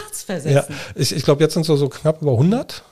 ja, 0.44 0.66
ich, 0.94 1.12
ich 1.14 1.22
glaube, 1.24 1.43
jetzt 1.43 1.52
sind 1.55 1.60
es 1.62 1.66
so, 1.66 1.76
so 1.76 1.89
knapp 1.89 2.22
über 2.22 2.32
100. 2.32 2.82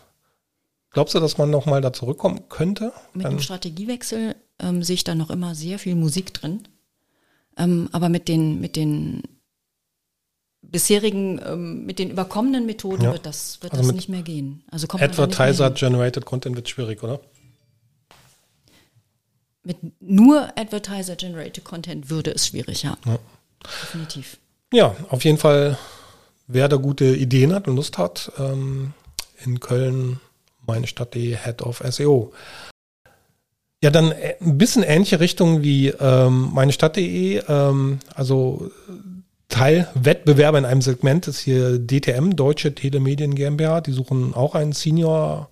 Glaubst 0.90 1.14
du, 1.14 1.20
dass 1.20 1.38
man 1.38 1.48
noch 1.50 1.64
mal 1.66 1.80
da 1.80 1.92
zurückkommen 1.92 2.48
könnte? 2.50 2.92
Mit 3.14 3.26
dem 3.26 3.40
Strategiewechsel 3.40 4.36
ähm, 4.58 4.82
sehe 4.82 4.94
ich 4.94 5.04
da 5.04 5.14
noch 5.14 5.30
immer 5.30 5.54
sehr 5.54 5.78
viel 5.78 5.94
Musik 5.94 6.34
drin. 6.34 6.68
Ähm, 7.56 7.88
aber 7.92 8.10
mit 8.10 8.28
den, 8.28 8.60
mit 8.60 8.76
den 8.76 9.22
bisherigen, 10.60 11.40
ähm, 11.44 11.86
mit 11.86 11.98
den 11.98 12.10
überkommenen 12.10 12.66
Methoden 12.66 13.04
Ja. 13.04 13.12
wird 13.12 13.26
das, 13.26 13.62
wird 13.62 13.72
Also 13.72 13.86
das 13.88 13.94
nicht 13.96 14.08
mehr 14.08 14.22
gehen. 14.22 14.64
Also 14.70 14.86
kommt 14.86 15.02
Advertiser-generated 15.02 16.24
Content 16.24 16.56
wird 16.56 16.68
schwierig, 16.68 17.02
oder? 17.02 17.20
Mit 19.64 19.76
nur 20.00 20.52
Advertiser-Generated 20.56 21.64
Content 21.64 22.10
würde 22.10 22.32
es 22.32 22.48
schwierig, 22.48 22.82
ja. 22.82 22.96
Ja. 23.06 23.18
Definitiv. 23.82 24.38
Ja, 24.72 24.96
auf 25.08 25.24
jeden 25.24 25.38
Fall, 25.38 25.78
wer 26.46 26.68
da 26.68 26.76
gute 26.76 27.04
Ideen 27.04 27.54
hat 27.54 27.68
und 27.68 27.76
Lust 27.76 27.98
hat, 27.98 28.32
ähm, 28.38 28.94
in 29.44 29.60
Köln, 29.60 30.20
meine 30.66 30.86
Stadt.de, 30.86 31.36
Head 31.36 31.62
of 31.62 31.82
SEO. 31.88 32.32
Ja, 33.82 33.90
dann 33.90 34.12
äh, 34.12 34.36
ein 34.40 34.58
bisschen 34.58 34.82
ähnliche 34.82 35.20
Richtung 35.20 35.62
wie 35.62 35.88
ähm, 35.88 36.50
meine 36.52 36.72
Stadt.de, 36.72 37.42
ähm, 37.48 37.98
also 38.14 38.70
Teilwettbewerber 39.48 40.58
in 40.58 40.64
einem 40.64 40.80
Segment 40.80 41.28
ist 41.28 41.40
hier 41.40 41.78
DTM, 41.78 42.36
Deutsche 42.36 42.74
Telemedien 42.74 43.34
GmbH, 43.34 43.82
die 43.82 43.92
suchen 43.92 44.34
auch 44.34 44.54
einen 44.54 44.72
Senior 44.72 45.50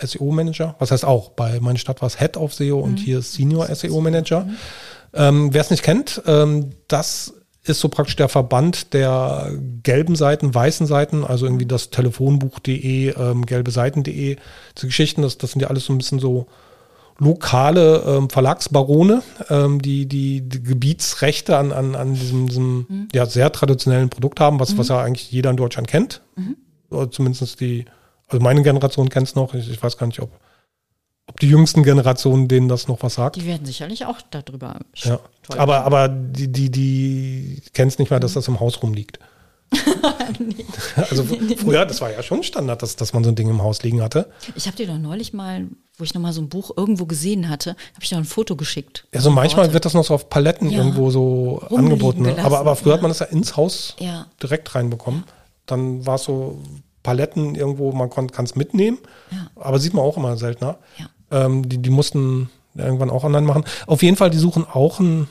SEO-Manager. 0.00 0.76
Was 0.78 0.90
heißt 0.90 1.04
auch? 1.04 1.30
Bei 1.30 1.60
meine 1.60 1.78
Stadt 1.78 2.00
war 2.02 2.06
es 2.06 2.18
Head 2.18 2.36
of 2.36 2.54
SEO 2.54 2.78
und 2.78 2.98
hier 2.98 3.18
ist 3.18 3.32
Senior 3.32 3.66
SEO-Manager. 3.74 4.48
Ähm, 5.12 5.52
Wer 5.52 5.60
es 5.60 5.70
nicht 5.70 5.82
kennt, 5.82 6.22
ähm, 6.26 6.70
das 6.88 7.34
ist 7.64 7.80
so 7.80 7.88
praktisch 7.88 8.16
der 8.16 8.28
Verband 8.28 8.94
der 8.94 9.52
gelben 9.82 10.16
Seiten, 10.16 10.54
weißen 10.54 10.86
Seiten, 10.86 11.24
also 11.24 11.46
irgendwie 11.46 11.66
das 11.66 11.90
Telefonbuch.de, 11.90 13.10
ähm, 13.10 13.44
gelbe 13.44 13.70
Seiten.de, 13.70 14.36
diese 14.76 14.86
Geschichten, 14.86 15.22
das, 15.22 15.36
das 15.36 15.52
sind 15.52 15.60
ja 15.60 15.68
alles 15.68 15.84
so 15.84 15.92
ein 15.92 15.98
bisschen 15.98 16.20
so 16.20 16.46
lokale 17.18 18.02
ähm, 18.06 18.30
Verlagsbarone, 18.30 19.22
ähm, 19.50 19.82
die, 19.82 20.06
die 20.06 20.40
die 20.40 20.62
Gebietsrechte 20.62 21.58
an, 21.58 21.70
an, 21.70 21.94
an 21.94 22.14
diesem, 22.14 22.48
diesem 22.48 23.08
ja, 23.12 23.26
sehr 23.26 23.52
traditionellen 23.52 24.08
Produkt 24.08 24.40
haben, 24.40 24.58
was, 24.58 24.78
was 24.78 24.88
ja 24.88 25.02
eigentlich 25.02 25.30
jeder 25.30 25.50
in 25.50 25.58
Deutschland 25.58 25.86
kennt. 25.86 26.22
Oder 26.88 27.10
zumindest 27.10 27.60
die, 27.60 27.84
also 28.30 28.42
meine 28.42 28.62
Generation 28.62 29.08
kennt 29.08 29.28
es 29.28 29.34
noch, 29.34 29.54
ich, 29.54 29.70
ich 29.70 29.82
weiß 29.82 29.96
gar 29.96 30.06
nicht, 30.06 30.20
ob, 30.20 30.30
ob 31.26 31.40
die 31.40 31.48
jüngsten 31.48 31.82
Generationen 31.82 32.48
denen 32.48 32.68
das 32.68 32.88
noch 32.88 33.02
was 33.02 33.14
sagt. 33.14 33.36
Die 33.36 33.46
werden 33.46 33.66
sicherlich 33.66 34.06
auch 34.06 34.20
darüber 34.30 34.80
Ja. 34.96 35.20
Aber, 35.56 35.84
aber 35.84 36.08
die, 36.08 36.50
die, 36.50 36.70
die 36.70 37.62
kennen 37.72 37.88
es 37.88 37.98
nicht 37.98 38.10
mal, 38.10 38.20
dass 38.20 38.34
das 38.34 38.48
im 38.48 38.60
Haus 38.60 38.82
rumliegt. 38.82 39.18
Also 40.96 41.24
früher, 41.24 41.86
das 41.86 42.00
war 42.00 42.10
ja 42.10 42.22
schon 42.22 42.42
Standard, 42.42 42.82
dass, 42.82 42.96
dass 42.96 43.12
man 43.12 43.24
so 43.24 43.30
ein 43.30 43.36
Ding 43.36 43.48
im 43.48 43.62
Haus 43.62 43.82
liegen 43.82 44.02
hatte. 44.02 44.30
Ich 44.54 44.66
habe 44.66 44.76
dir 44.76 44.86
doch 44.86 44.98
neulich 44.98 45.32
mal, 45.32 45.66
wo 45.96 46.04
ich 46.04 46.14
noch 46.14 46.20
mal 46.20 46.32
so 46.32 46.40
ein 46.40 46.48
Buch 46.48 46.70
irgendwo 46.76 47.06
gesehen 47.06 47.48
hatte, 47.48 47.70
habe 47.70 48.02
ich 48.02 48.08
dir 48.08 48.16
ein 48.16 48.24
Foto 48.24 48.56
geschickt. 48.56 49.06
Also 49.14 49.30
manchmal 49.30 49.64
Worte. 49.66 49.74
wird 49.74 49.84
das 49.84 49.94
noch 49.94 50.04
so 50.04 50.14
auf 50.14 50.28
Paletten 50.30 50.70
Ja. 50.70 50.78
irgendwo 50.78 51.10
so 51.10 51.60
angeboten. 51.70 52.22
Ne? 52.22 52.36
Aber, 52.42 52.58
aber 52.60 52.76
früher 52.76 52.92
ja. 52.92 52.94
hat 52.94 53.02
man 53.02 53.10
das 53.10 53.20
ja 53.20 53.26
ins 53.26 53.56
Haus 53.56 53.96
Ja. 53.98 54.26
direkt 54.42 54.74
reinbekommen. 54.74 55.24
Dann 55.66 56.06
war 56.06 56.16
es 56.16 56.24
so 56.24 56.60
Paletten 57.02 57.54
irgendwo, 57.54 57.92
man 57.92 58.10
kann 58.10 58.28
es 58.44 58.54
mitnehmen. 58.54 58.98
Ja. 59.30 59.50
Aber 59.56 59.78
sieht 59.78 59.94
man 59.94 60.04
auch 60.04 60.16
immer 60.16 60.36
seltener. 60.36 60.78
Ja. 60.98 61.06
Ähm, 61.46 61.68
die, 61.68 61.78
die 61.78 61.90
mussten 61.90 62.50
irgendwann 62.74 63.10
auch 63.10 63.24
online 63.24 63.46
machen. 63.46 63.64
Auf 63.86 64.02
jeden 64.02 64.16
Fall, 64.16 64.30
die 64.30 64.38
suchen 64.38 64.66
auch 64.70 65.00
einen 65.00 65.28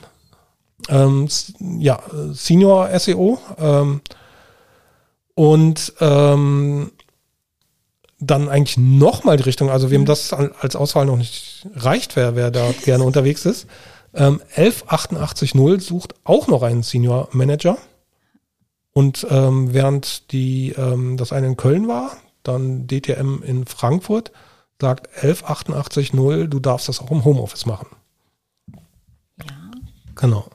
ähm, 0.88 1.28
ja, 1.78 2.00
Senior 2.32 2.88
SEO. 2.98 3.38
Ähm, 3.58 4.00
und 5.34 5.94
ähm, 6.00 6.92
dann 8.18 8.48
eigentlich 8.48 8.76
nochmal 8.76 9.36
die 9.38 9.44
Richtung, 9.44 9.70
also 9.70 9.90
wem 9.90 10.04
das 10.04 10.32
an- 10.32 10.50
als 10.60 10.76
Auswahl 10.76 11.06
noch 11.06 11.16
nicht 11.16 11.66
reicht, 11.74 12.16
wer, 12.16 12.36
wer 12.36 12.50
da 12.50 12.70
gerne 12.84 13.04
unterwegs 13.04 13.46
ist. 13.46 13.66
Ähm, 14.12 14.40
11880 14.56 15.52
sucht 15.82 16.14
auch 16.24 16.48
noch 16.48 16.62
einen 16.62 16.82
Senior 16.82 17.28
Manager. 17.32 17.78
Und 18.92 19.26
ähm, 19.30 19.72
während 19.72 20.32
die, 20.32 20.70
ähm, 20.72 21.16
das 21.16 21.32
eine 21.32 21.46
in 21.46 21.56
Köln 21.56 21.88
war, 21.88 22.16
dann 22.42 22.86
DTM 22.86 23.42
in 23.42 23.66
Frankfurt, 23.66 24.32
sagt 24.80 25.08
11880, 25.22 26.10
du 26.48 26.58
darfst 26.58 26.88
das 26.88 27.00
auch 27.00 27.10
im 27.10 27.24
Homeoffice 27.24 27.66
machen. 27.66 27.88
Ja. 29.38 29.70
Genau. 30.14 30.46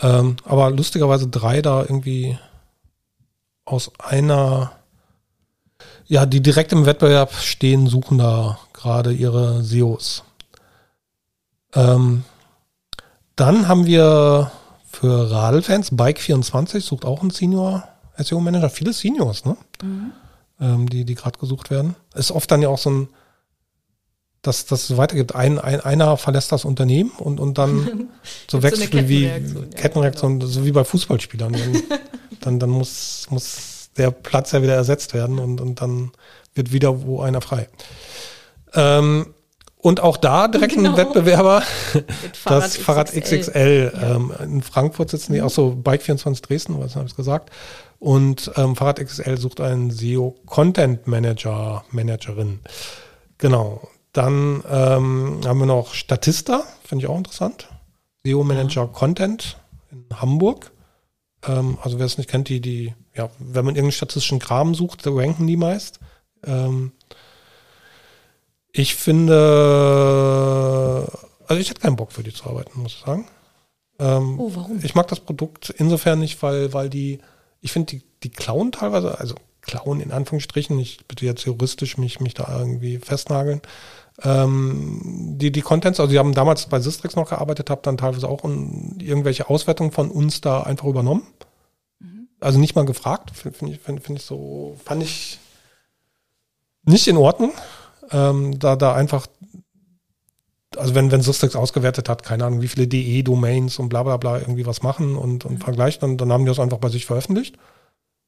Ähm, 0.00 0.36
aber 0.44 0.70
lustigerweise 0.70 1.28
drei 1.28 1.62
da 1.62 1.82
irgendwie 1.82 2.38
aus 3.64 3.90
einer, 3.98 4.72
ja, 6.06 6.26
die 6.26 6.42
direkt 6.42 6.72
im 6.72 6.86
Wettbewerb 6.86 7.32
stehen, 7.32 7.86
suchen 7.86 8.18
da 8.18 8.58
gerade 8.72 9.12
ihre 9.12 9.62
SEOs. 9.62 10.24
Ähm, 11.74 12.24
dann 13.36 13.66
haben 13.66 13.86
wir 13.86 14.52
für 14.94 15.30
Radlfans, 15.30 15.92
Bike24 15.92 16.80
sucht 16.80 17.04
auch 17.04 17.20
einen 17.20 17.30
Senior 17.30 17.88
SEO-Manager, 18.16 18.70
viele 18.70 18.92
Seniors, 18.92 19.44
ne? 19.44 19.56
Ähm, 20.60 20.88
die, 20.88 21.04
die 21.04 21.14
gerade 21.14 21.38
gesucht 21.38 21.70
werden. 21.70 21.96
Ist 22.14 22.30
oft 22.30 22.50
dann 22.50 22.62
ja 22.62 22.68
auch 22.68 22.78
so 22.78 22.90
ein, 22.90 23.08
dass 24.42 24.70
es 24.70 24.96
weitergibt. 24.96 25.34
Ein, 25.34 25.58
ein, 25.58 25.80
einer 25.80 26.16
verlässt 26.16 26.52
das 26.52 26.64
Unternehmen 26.64 27.10
und, 27.10 27.40
und 27.40 27.58
dann 27.58 28.08
so 28.48 28.58
so 28.58 28.62
wechselt 28.62 28.92
eine 28.92 29.08
wie 29.08 29.22
Kettenreaktion, 29.24 29.70
ja, 29.70 29.76
Kettenreaktion, 29.76 30.40
so 30.42 30.64
wie 30.64 30.72
bei 30.72 30.84
Fußballspielern. 30.84 31.52
Dann, 31.52 31.82
dann, 32.40 32.58
dann 32.60 32.70
muss, 32.70 33.26
muss 33.30 33.90
der 33.96 34.10
Platz 34.10 34.52
ja 34.52 34.62
wieder 34.62 34.74
ersetzt 34.74 35.14
werden 35.14 35.38
und, 35.38 35.60
und 35.60 35.80
dann 35.80 36.12
wird 36.54 36.72
wieder 36.72 37.02
wo 37.02 37.20
einer 37.20 37.40
frei. 37.40 37.68
Ähm, 38.74 39.34
und 39.84 40.00
auch 40.00 40.16
da 40.16 40.48
direkt 40.48 40.78
ein 40.78 40.84
Genau. 40.84 40.96
Wettbewerber, 40.96 41.62
Mit 41.92 42.06
das 42.46 42.78
Fahrrad 42.78 43.12
XXL. 43.12 43.92
Ähm, 44.02 44.32
in 44.42 44.62
Frankfurt 44.62 45.10
sitzen 45.10 45.34
die 45.34 45.42
auch 45.42 45.50
so 45.50 45.76
Bike24 45.84 46.40
Dresden, 46.40 46.80
was 46.80 46.96
habe 46.96 47.06
ich 47.06 47.14
gesagt. 47.14 47.50
Und 47.98 48.50
ähm, 48.56 48.76
Fahrrad 48.76 48.98
XXL 48.98 49.36
sucht 49.36 49.60
einen 49.60 49.90
SEO 49.90 50.36
Content 50.46 51.06
Manager, 51.06 51.84
Managerin. 51.90 52.60
Genau. 53.36 53.86
Dann 54.12 54.64
ähm, 54.70 55.40
haben 55.44 55.58
wir 55.58 55.66
noch 55.66 55.92
Statista, 55.92 56.62
finde 56.82 57.04
ich 57.04 57.10
auch 57.10 57.18
interessant. 57.18 57.68
SEO 58.24 58.42
Manager 58.42 58.86
Content 58.86 59.58
in 59.92 60.06
Hamburg. 60.18 60.72
Ähm, 61.46 61.76
also 61.82 61.98
wer 61.98 62.06
es 62.06 62.16
nicht 62.16 62.30
kennt, 62.30 62.48
die, 62.48 62.62
die, 62.62 62.94
ja, 63.14 63.28
wenn 63.38 63.66
man 63.66 63.74
irgendeinen 63.74 63.92
statistischen 63.92 64.38
Kram 64.38 64.74
sucht, 64.74 65.06
ranken 65.06 65.46
die 65.46 65.58
meist. 65.58 66.00
Ich 68.76 68.96
finde, 68.96 69.36
also 71.46 71.60
ich 71.60 71.70
hätte 71.70 71.80
keinen 71.80 71.94
Bock 71.94 72.10
für 72.10 72.24
die 72.24 72.32
zu 72.32 72.44
arbeiten, 72.46 72.82
muss 72.82 72.94
ich 72.94 73.04
sagen. 73.06 73.28
Ähm, 74.00 74.40
Oh, 74.40 74.50
warum? 74.52 74.80
Ich 74.82 74.96
mag 74.96 75.06
das 75.06 75.20
Produkt 75.20 75.70
insofern 75.70 76.18
nicht, 76.18 76.42
weil, 76.42 76.72
weil 76.72 76.90
die, 76.90 77.20
ich 77.60 77.70
finde, 77.70 77.92
die, 77.92 78.02
die 78.24 78.30
klauen 78.30 78.72
teilweise, 78.72 79.20
also 79.20 79.36
klauen 79.60 80.00
in 80.00 80.10
Anführungsstrichen, 80.10 80.76
ich 80.80 81.06
bitte 81.06 81.24
jetzt 81.24 81.44
juristisch 81.44 81.98
mich, 81.98 82.18
mich 82.18 82.34
da 82.34 82.58
irgendwie 82.58 82.98
festnageln. 82.98 83.62
Ähm, 84.22 85.36
die, 85.38 85.52
die 85.52 85.62
Contents, 85.62 86.00
also 86.00 86.10
die 86.10 86.18
haben 86.18 86.34
damals 86.34 86.66
bei 86.66 86.80
Sistrix 86.80 87.14
noch 87.14 87.30
gearbeitet, 87.30 87.70
habe 87.70 87.82
dann 87.84 87.96
teilweise 87.96 88.28
auch 88.28 88.42
un, 88.42 88.98
irgendwelche 89.00 89.48
Auswertungen 89.48 89.92
von 89.92 90.10
uns 90.10 90.40
da 90.40 90.64
einfach 90.64 90.86
übernommen. 90.86 91.22
Also 92.40 92.58
nicht 92.58 92.74
mal 92.74 92.84
gefragt, 92.84 93.30
finde 93.36 93.56
find 93.56 93.70
ich, 93.70 93.78
find, 93.78 94.02
find 94.02 94.18
ich 94.18 94.24
so, 94.24 94.76
fand 94.84 95.04
ich 95.04 95.38
nicht 96.82 97.06
in 97.06 97.16
Ordnung. 97.16 97.52
Ähm, 98.10 98.58
da, 98.58 98.76
da 98.76 98.94
einfach, 98.94 99.26
also 100.76 100.94
wenn, 100.94 101.10
wenn 101.10 101.22
Sistrix 101.22 101.56
ausgewertet 101.56 102.08
hat, 102.08 102.22
keine 102.22 102.44
Ahnung, 102.44 102.60
wie 102.62 102.68
viele 102.68 102.86
DE-Domains 102.86 103.78
und 103.78 103.88
bla 103.88 104.02
bla 104.02 104.16
bla 104.16 104.38
irgendwie 104.38 104.66
was 104.66 104.82
machen 104.82 105.16
und, 105.16 105.44
und 105.44 105.62
vergleicht, 105.62 106.02
dann, 106.02 106.16
dann 106.16 106.32
haben 106.32 106.44
die 106.44 106.50
das 106.50 106.60
einfach 106.60 106.78
bei 106.78 106.88
sich 106.88 107.06
veröffentlicht. 107.06 107.56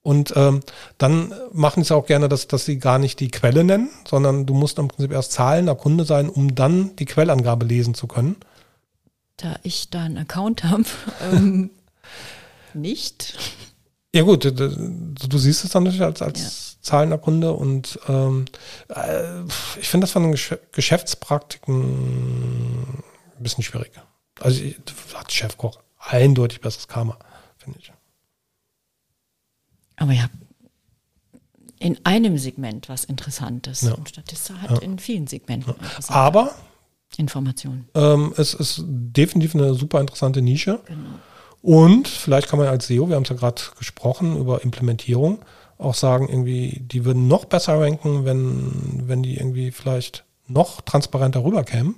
Und 0.07 0.35
ähm, 0.37 0.61
dann 0.99 1.35
machen 1.53 1.83
sie 1.83 1.93
auch 1.93 2.07
gerne, 2.07 2.29
dass, 2.29 2.47
dass 2.47 2.65
sie 2.65 2.79
gar 2.79 3.01
nicht 3.01 3.19
die 3.19 3.29
Quelle 3.29 3.65
nennen, 3.65 3.91
sondern 4.09 4.47
du 4.47 4.55
musst 4.55 4.79
im 4.79 4.87
Prinzip 4.87 5.11
erst 5.11 5.33
zahlender 5.33 5.75
Kunde 5.75 6.05
sein, 6.05 6.29
um 6.29 6.55
dann 6.55 6.95
die 6.95 7.07
Quellangabe 7.07 7.67
lesen 7.67 7.95
zu 7.95 8.07
können. 8.07 8.37
Da 9.37 9.57
ich 9.65 9.91
da 9.91 10.05
einen 10.05 10.19
Account 10.19 10.63
habe, 10.63 10.85
ähm, 11.33 11.71
nicht. 12.75 13.37
Ja 14.15 14.23
gut, 14.23 14.45
du, 14.45 14.53
du 14.53 15.29
du 15.29 15.39
siehst 15.39 15.65
es 15.65 15.71
dann 15.73 15.83
natürlich 15.83 16.05
als, 16.05 16.23
als 16.23 16.76
zahlender 16.87 17.19
Kunde 17.19 17.53
und 17.53 17.99
ähm, 18.09 18.47
äh, 18.89 19.43
ich 19.81 19.89
finde 19.89 20.05
das 20.05 20.13
von 20.13 20.23
den 20.23 20.33
Gesch 20.33 20.55
Geschäftspraktiken 20.73 21.83
ein 23.37 23.43
bisschen 23.43 23.65
schwierig. 23.65 23.93
Also 24.41 24.63
hat 25.15 25.33
Chefkoch 25.33 25.81
eindeutig 25.99 26.61
besseres 26.61 26.89
Karma, 26.89 27.19
finde 27.59 27.79
ich. 27.81 27.93
Aber 29.97 30.13
ja, 30.13 30.29
in 31.79 31.99
einem 32.05 32.39
Segment 32.39 32.89
was 32.89 33.05
Interessantes. 33.05 33.83
Ja. 33.83 33.95
Und 33.95 34.09
Statista 34.09 34.55
hat 34.61 34.71
Ja. 34.71 34.79
in 34.79 34.99
vielen 34.99 35.27
Segmenten 35.27 35.75
interessante 35.75 36.13
Aber 36.15 36.55
Informationen. 37.17 37.89
ähm, 37.95 38.33
es 38.37 38.55
ist 38.55 38.83
definitiv 38.87 39.55
eine 39.55 39.75
super 39.75 40.01
interessante 40.01 40.43
Nische. 40.43 40.81
Genau. 40.87 41.19
Und 41.63 42.07
vielleicht 42.09 42.49
kann 42.49 42.59
man 42.59 42.69
als 42.69 42.87
SEO, 42.87 43.09
wir 43.09 43.17
haben 43.17 43.25
es 43.25 43.29
ja 43.31 43.35
gerade 43.37 43.61
gesprochen 43.79 44.37
über 44.39 44.63
Implementierung, 44.63 45.41
auch 45.79 45.95
sagen, 45.95 46.29
irgendwie, 46.29 46.81
die 46.81 47.05
würden 47.05 47.29
noch 47.29 47.45
besser 47.45 47.81
ranken, 47.81 48.25
wenn, 48.25 49.03
wenn 49.07 49.23
die 49.23 49.37
irgendwie 49.37 49.71
vielleicht 49.71 50.25
noch 50.49 50.81
transparenter 50.81 51.45
rüberkämen 51.45 51.97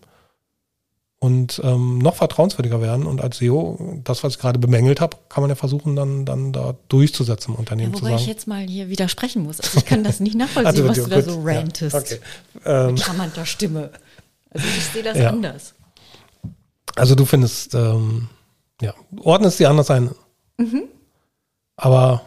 und 1.21 1.61
ähm, 1.65 1.99
noch 1.99 2.15
vertrauenswürdiger 2.17 2.81
werden. 2.81 3.07
Und 3.07 3.21
als 3.21 3.39
SEO, 3.39 4.01
das, 4.05 4.23
was 4.25 4.35
ich 4.35 4.39
gerade 4.39 4.59
bemängelt 4.59 5.01
habe, 5.01 5.17
kann 5.29 5.43
man 5.43 5.51
ja 5.51 5.57
versuchen, 5.57 5.97
dann, 5.97 6.25
dann 6.25 6.53
da 6.53 6.75
durchzusetzen 6.89 7.51
im 7.51 7.55
Ja, 7.55 7.59
Unternehmen 7.61 7.95
zu 7.95 8.03
wobei 8.03 8.15
ich 8.15 8.27
jetzt 8.27 8.47
mal 8.47 8.67
hier 8.67 8.89
widersprechen 8.89 9.43
muss. 9.43 9.61
Also 9.61 9.79
ich 9.79 9.85
kann 9.85 10.05
das 10.05 10.21
nicht 10.21 10.37
nachvollziehen, 10.37 10.67
Also, 10.89 10.89
was 10.89 10.97
du 11.05 11.11
da 11.11 11.17
gut, 11.21 11.25
so 11.31 11.49
ja, 11.49 11.59
rantest. 11.59 11.95
okay. 11.97 12.21
Ähm, 12.65 12.87
Mit 12.95 13.01
charmanter 13.01 13.47
Stimme. 13.47 13.91
Also 14.51 14.67
ich 14.67 14.85
sehe 14.87 15.03
das 15.03 15.19
Ja. 15.19 15.31
anders. 15.31 15.75
Also 16.97 17.15
du 17.15 17.25
findest, 17.27 17.75
ähm, 17.75 18.29
ja, 18.81 18.95
ordnest 19.21 19.59
die 19.61 19.67
anders 19.67 19.91
ein. 19.91 20.11
Aber 21.77 22.23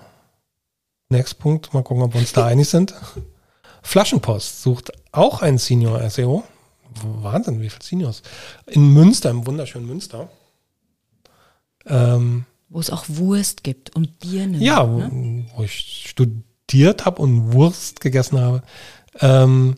next 1.11 1.39
Punkt, 1.39 1.73
mal 1.73 1.83
gucken, 1.83 2.03
ob 2.03 2.13
wir 2.13 2.19
uns 2.21 2.33
da 2.33 2.45
einig 2.45 2.69
sind. 2.69 2.93
Flaschenpost 3.83 4.61
sucht 4.63 4.91
auch 5.11 5.41
einen 5.41 5.57
Senior 5.57 6.07
SEO. 6.09 6.43
Wahnsinn, 7.03 7.61
wie 7.61 7.69
viele 7.69 7.83
Seniors. 7.83 8.21
In 8.67 8.93
Münster, 8.93 9.29
im 9.29 9.45
wunderschönen 9.47 9.87
Münster. 9.87 10.29
Ähm, 11.85 12.45
Wo 12.69 12.79
es 12.79 12.89
auch 12.89 13.05
Wurst 13.07 13.63
gibt 13.63 13.95
und 13.95 14.19
Birnen. 14.19 14.61
ja, 14.61 14.87
wo, 14.89 14.97
Ne? 14.97 15.45
wo 15.55 15.63
ich 15.63 16.05
studiert 16.09 17.05
habe 17.05 17.21
und 17.21 17.53
Wurst 17.53 18.01
gegessen 18.01 18.39
habe. 18.39 18.61
Ähm, 19.19 19.75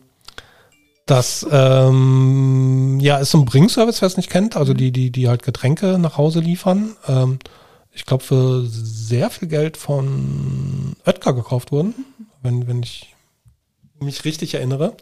das 1.06 1.46
ähm, 1.50 2.98
ja, 3.00 3.18
ist 3.18 3.30
so 3.30 3.38
ein 3.38 3.44
Bringservice, 3.44 4.00
wer 4.00 4.06
es 4.06 4.16
nicht 4.16 4.30
kennt, 4.30 4.56
also 4.56 4.72
die, 4.74 4.90
die, 4.90 5.10
die 5.10 5.28
halt 5.28 5.42
Getränke 5.42 5.98
nach 5.98 6.16
Hause 6.16 6.40
liefern. 6.40 6.96
Ähm, 7.06 7.38
ich 7.94 8.04
glaube, 8.04 8.24
für 8.24 8.66
sehr 8.66 9.30
viel 9.30 9.48
Geld 9.48 9.76
von 9.76 10.96
Oetker 11.06 11.32
gekauft 11.32 11.72
wurden, 11.72 11.94
wenn, 12.42 12.66
wenn 12.66 12.82
ich 12.82 13.14
mich 14.00 14.24
richtig 14.24 14.54
erinnere. 14.54 14.94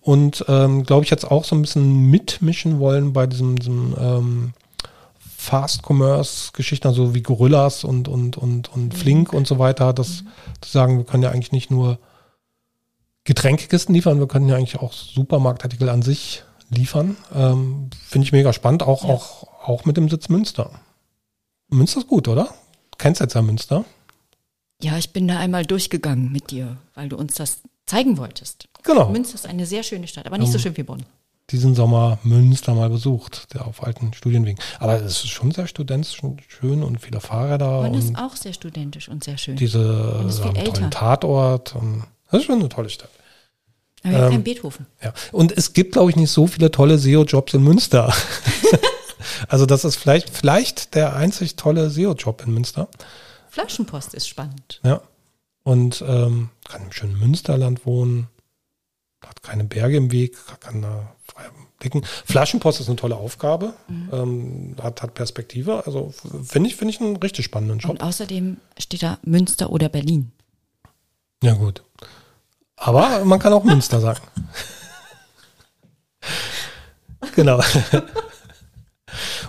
Und 0.00 0.44
ähm, 0.48 0.84
glaube 0.84 1.04
ich, 1.04 1.10
jetzt 1.10 1.28
auch 1.28 1.44
so 1.44 1.56
ein 1.56 1.62
bisschen 1.62 2.08
mitmischen 2.10 2.78
wollen 2.78 3.12
bei 3.12 3.26
diesem, 3.26 3.58
diesem 3.58 3.94
ähm, 3.98 4.52
Fast-Commerce-Geschichten, 5.18 6.86
also 6.86 7.14
wie 7.14 7.22
Gorillas 7.22 7.82
und, 7.84 8.06
und, 8.08 8.36
und, 8.36 8.72
und 8.72 8.94
Flink 8.94 9.32
und 9.32 9.46
so 9.46 9.58
weiter, 9.58 9.92
das 9.92 10.22
zu 10.60 10.70
sagen, 10.70 10.98
wir 10.98 11.04
können 11.04 11.24
ja 11.24 11.30
eigentlich 11.30 11.52
nicht 11.52 11.70
nur 11.70 11.98
Getränkekisten 13.24 13.94
liefern, 13.94 14.20
wir 14.20 14.28
können 14.28 14.48
ja 14.48 14.56
eigentlich 14.56 14.78
auch 14.78 14.92
Supermarktartikel 14.92 15.88
an 15.88 16.02
sich 16.02 16.44
liefern. 16.70 17.16
Ähm, 17.34 17.90
Finde 18.06 18.24
ich 18.24 18.32
mega 18.32 18.52
spannend, 18.52 18.84
auch, 18.84 19.04
Ja. 19.04 19.10
auch, 19.10 19.48
auch 19.64 19.84
mit 19.84 19.96
dem 19.96 20.08
Sitz 20.08 20.28
Münster. 20.28 20.70
Münster 21.68 22.00
ist 22.00 22.06
gut, 22.08 22.28
oder? 22.28 22.44
Du 22.44 22.98
kennst 22.98 23.20
jetzt 23.20 23.34
ja 23.34 23.42
Münster. 23.42 23.84
Ja, 24.82 24.98
ich 24.98 25.10
bin 25.12 25.26
da 25.26 25.38
einmal 25.38 25.64
durchgegangen 25.64 26.30
mit 26.32 26.50
dir, 26.50 26.76
weil 26.94 27.08
du 27.08 27.16
uns 27.16 27.34
das 27.34 27.60
zeigen 27.86 28.18
wolltest. 28.18 28.68
Genau. 28.82 29.08
Münster 29.10 29.34
ist 29.36 29.46
eine 29.46 29.66
sehr 29.66 29.82
schöne 29.82 30.06
Stadt, 30.06 30.26
aber 30.26 30.38
nicht 30.38 30.50
so 30.52 30.58
Ähm, 30.58 30.62
schön 30.62 30.76
wie 30.76 30.82
Bonn. 30.82 31.02
diesen 31.50 31.74
Sommer 31.74 32.18
Münster 32.24 32.74
mal 32.74 32.90
besucht, 32.90 33.54
der 33.54 33.66
auf 33.66 33.82
alten 33.82 34.12
Studienwegen. 34.12 34.58
Aber 34.78 34.96
es 35.00 35.24
ist 35.24 35.28
schon 35.28 35.50
sehr 35.52 35.66
studentisch 35.66 36.22
und 36.22 36.42
schön 36.48 36.82
und 36.82 37.00
viele 37.00 37.20
Fahrräder 37.20 37.82
Bonn 37.82 37.94
ist 37.94 38.08
und 38.10 38.16
auch 38.16 38.36
sehr 38.36 38.52
studentisch 38.52 39.08
und 39.08 39.24
sehr 39.24 39.38
schön. 39.38 39.56
diese 39.56 40.24
ist 40.28 40.40
viel 40.40 40.52
tollen 40.52 40.56
älter. 40.66 40.90
Tatort. 40.90 41.74
Und 41.74 42.04
das 42.30 42.40
ist 42.40 42.46
schon 42.46 42.58
eine 42.60 42.68
tolle 42.68 42.90
Stadt. 42.90 43.10
Aber 44.04 44.24
ähm, 44.24 44.30
kein 44.30 44.44
Beethoven. 44.44 44.86
Ja. 45.02 45.12
Und 45.32 45.52
es 45.56 45.72
gibt, 45.72 45.92
glaube 45.92 46.10
ich, 46.10 46.16
nicht 46.16 46.30
so 46.30 46.46
viele 46.46 46.70
tolle 46.70 46.98
SEO-Jobs 46.98 47.54
in 47.54 47.62
Münster. 47.62 48.12
also 49.48 49.66
das 49.66 49.84
ist 49.84 49.96
vielleicht, 49.96 50.30
vielleicht 50.30 50.94
der 50.94 51.16
einzig 51.16 51.56
tolle 51.56 51.90
SEO-Job 51.90 52.42
in 52.46 52.54
Münster. 52.54 52.88
Flaschenpost 53.48 54.14
ist 54.14 54.28
spannend. 54.28 54.80
Ja. 54.84 55.00
Und 55.62 56.04
ähm, 56.06 56.50
kann 56.68 56.82
im 56.82 56.92
schönen 56.92 57.18
Münsterland 57.18 57.86
wohnen, 57.86 58.28
hat 59.26 59.42
keine 59.42 59.64
Berge 59.64 59.96
im 59.96 60.12
Weg, 60.12 60.36
kann 60.60 60.82
da 60.82 61.14
frei 61.26 61.44
blicken. 61.78 62.04
Flaschenpost 62.24 62.80
ist 62.80 62.88
eine 62.88 62.96
tolle 62.96 63.16
Aufgabe, 63.16 63.74
ähm, 63.88 64.76
hat, 64.82 65.02
hat 65.02 65.14
Perspektive. 65.14 65.86
Also 65.86 66.12
finde 66.44 66.68
ich, 66.68 66.76
finde 66.76 66.94
ich 66.94 67.00
einen 67.00 67.16
richtig 67.16 67.44
spannenden 67.44 67.78
Job. 67.78 67.90
Und 67.90 68.02
außerdem 68.02 68.58
steht 68.78 69.02
da 69.02 69.18
Münster 69.22 69.70
oder 69.70 69.88
Berlin. 69.88 70.32
Ja, 71.42 71.54
gut. 71.54 71.82
Aber 72.76 73.24
man 73.24 73.38
kann 73.38 73.52
auch 73.52 73.64
Münster 73.64 74.00
sagen. 74.00 74.22
genau. 77.34 77.60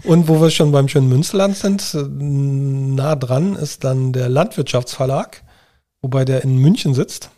Und 0.08 0.28
wo 0.28 0.42
wir 0.42 0.50
schon 0.52 0.72
beim 0.72 0.88
schönen 0.88 1.10
Münsterland 1.10 1.56
sind, 1.58 1.94
nah 1.94 3.16
dran 3.16 3.56
ist 3.56 3.84
dann 3.84 4.14
der 4.14 4.30
Landwirtschaftsverlag, 4.30 5.44
wobei 6.02 6.24
der 6.26 6.44
in 6.44 6.58
München 6.58 6.94
sitzt. 6.94 7.30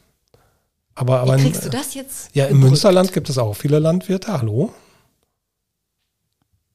Aber, 0.95 1.21
aber 1.21 1.35
Wie 1.37 1.39
in- 1.41 1.45
kriegst 1.51 1.65
du 1.65 1.69
das 1.69 1.93
jetzt? 1.95 2.29
ja, 2.35 2.45
im? 2.45 2.59
Münsterland 2.59 3.11
gibt 3.13 3.29
es 3.29 3.37
auch 3.37 3.53
viele 3.55 3.79
Landwirte. 3.79 4.31
Hallo. 4.33 4.71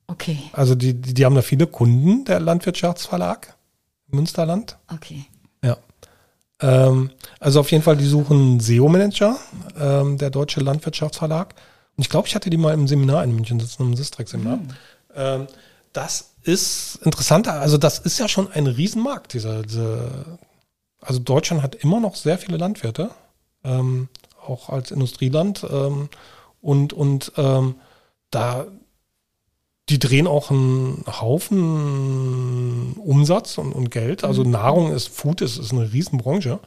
Okay, 0.06 0.38
Also 0.52 0.74
die, 0.74 0.94
die, 0.94 1.14
die 1.14 1.24
haben 1.24 1.34
da 1.34 1.42
viele 1.42 1.66
Kunden, 1.66 2.24
der 2.26 2.38
Landwirtschaftsverlag 2.40 3.54
im 4.10 4.16
Münsterland. 4.16 4.76
okay. 4.92 5.24
Ja. 5.62 5.78
Ähm, 6.60 7.10
also 7.40 7.60
auf 7.60 7.70
jeden 7.72 7.82
Fall, 7.82 7.96
die 7.96 8.04
suchen 8.06 8.60
SEO-Manager, 8.60 9.36
ähm, 9.80 10.18
der 10.18 10.30
Deutsche 10.30 10.60
Landwirtschaftsverlag. 10.60 11.54
Und 11.96 12.02
ich 12.02 12.10
glaube, 12.10 12.28
ich 12.28 12.34
hatte 12.34 12.50
die 12.50 12.56
mal 12.58 12.74
im 12.74 12.86
Seminar 12.86 13.24
in 13.24 13.34
München 13.34 13.58
sitzen, 13.60 13.82
im 13.82 13.96
Sistrix-Seminar. 13.96 14.58
Ähm, 15.16 15.46
das 15.94 16.34
ist 16.42 16.96
interessant. 17.02 17.48
Also 17.48 17.78
das 17.78 17.98
ist 17.98 18.18
ja 18.18 18.28
schon 18.28 18.52
ein 18.52 18.66
Riesenmarkt, 18.66 19.32
dieser, 19.32 19.62
diese, 19.62 20.38
also 21.00 21.20
Deutschland 21.20 21.62
hat 21.62 21.74
immer 21.76 22.00
noch 22.00 22.16
sehr 22.16 22.36
viele 22.36 22.58
Landwirte, 22.58 23.10
ähm, 23.64 24.08
auch 24.46 24.68
als 24.68 24.90
Industrieland. 24.90 25.66
Ähm, 25.70 26.10
und 26.60 26.92
und 26.92 27.32
ähm, 27.36 27.76
da 28.30 28.66
die 29.90 29.98
drehen 29.98 30.26
auch 30.26 30.50
einen 30.50 31.04
Haufen 31.06 32.94
Umsatz 32.94 33.58
und, 33.58 33.72
und 33.72 33.90
Geld. 33.90 34.24
Also 34.24 34.42
Nahrung 34.42 34.92
ist, 34.92 35.08
Food 35.08 35.42
ist, 35.42 35.58
ist 35.58 35.72
eine 35.72 35.92
Riesenbranche. 35.92 36.58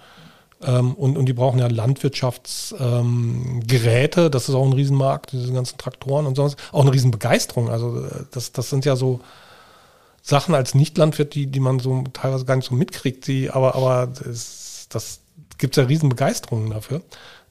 Ähm, 0.63 0.95
und, 0.95 1.17
und 1.17 1.27
die 1.27 1.33
brauchen 1.33 1.59
ja 1.59 1.67
Landwirtschaftsgeräte, 1.67 4.21
ähm, 4.21 4.31
das 4.31 4.49
ist 4.49 4.55
auch 4.55 4.65
ein 4.65 4.73
Riesenmarkt, 4.73 5.31
diese 5.31 5.53
ganzen 5.53 5.77
Traktoren 5.77 6.25
und 6.25 6.35
sonst. 6.35 6.57
Auch 6.71 6.81
eine 6.81 6.93
Riesenbegeisterung. 6.93 7.69
Also 7.69 8.05
äh, 8.05 8.25
das, 8.31 8.51
das 8.51 8.69
sind 8.69 8.85
ja 8.85 8.95
so 8.95 9.19
Sachen 10.21 10.55
als 10.55 10.75
Nicht-Landwirt, 10.75 11.35
die, 11.35 11.47
die 11.47 11.59
man 11.59 11.79
so 11.79 12.03
teilweise 12.13 12.45
gar 12.45 12.55
nicht 12.55 12.67
so 12.67 12.75
mitkriegt, 12.75 13.27
die, 13.27 13.49
aber, 13.49 13.75
aber 13.75 14.07
das, 14.07 14.87
das 14.89 15.19
gibt 15.57 15.77
ja 15.77 15.83
Riesenbegeisterungen 15.83 16.71
dafür. 16.71 17.01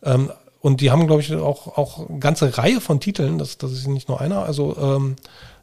Ähm, 0.02 0.30
und 0.60 0.80
die 0.80 0.90
haben, 0.90 1.06
glaube 1.06 1.22
ich, 1.22 1.32
auch, 1.34 1.78
auch 1.78 2.08
eine 2.08 2.18
ganze 2.18 2.58
Reihe 2.58 2.80
von 2.80 2.98
Titeln, 2.98 3.38
das, 3.38 3.56
das 3.56 3.70
ist 3.72 3.86
nicht 3.86 4.08
nur 4.08 4.20
einer. 4.20 4.44
Also 4.44 4.76
ähm, 4.76 5.14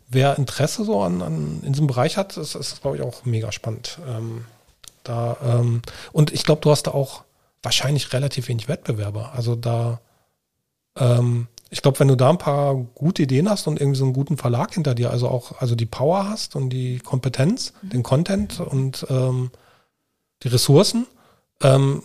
wer 0.09 0.37
Interesse 0.37 0.85
so 0.85 1.01
an, 1.01 1.21
an 1.21 1.59
in 1.63 1.73
diesem 1.73 1.87
Bereich 1.87 2.15
hat, 2.15 2.37
ist, 2.37 2.55
ist 2.55 2.81
glaube 2.81 2.95
ich, 2.97 3.03
auch 3.03 3.25
mega 3.25 3.51
spannend. 3.51 3.99
Ähm, 4.07 4.45
da, 5.03 5.35
ähm, 5.43 5.81
und 6.13 6.31
ich 6.31 6.45
glaube, 6.45 6.61
du 6.61 6.71
hast 6.71 6.83
da 6.83 6.91
auch 6.91 7.23
wahrscheinlich 7.63 8.13
relativ 8.13 8.49
wenig 8.49 8.67
Wettbewerber. 8.67 9.33
Also 9.33 9.55
da, 9.55 10.01
ähm, 10.97 11.47
ich 11.69 11.81
glaube, 11.81 11.99
wenn 11.99 12.09
du 12.09 12.15
da 12.15 12.29
ein 12.29 12.37
paar 12.37 12.75
gute 12.75 13.23
Ideen 13.23 13.49
hast 13.49 13.65
und 13.67 13.79
irgendwie 13.79 13.97
so 13.97 14.03
einen 14.03 14.13
guten 14.13 14.37
Verlag 14.37 14.73
hinter 14.73 14.93
dir, 14.93 15.09
also 15.09 15.29
auch, 15.29 15.59
also 15.59 15.73
die 15.73 15.85
Power 15.87 16.29
hast 16.29 16.55
und 16.55 16.69
die 16.69 16.99
Kompetenz, 16.99 17.73
mhm. 17.81 17.89
den 17.89 18.03
Content 18.03 18.59
und 18.59 19.07
ähm, 19.09 19.49
die 20.43 20.49
Ressourcen, 20.49 21.07
ähm, 21.61 22.03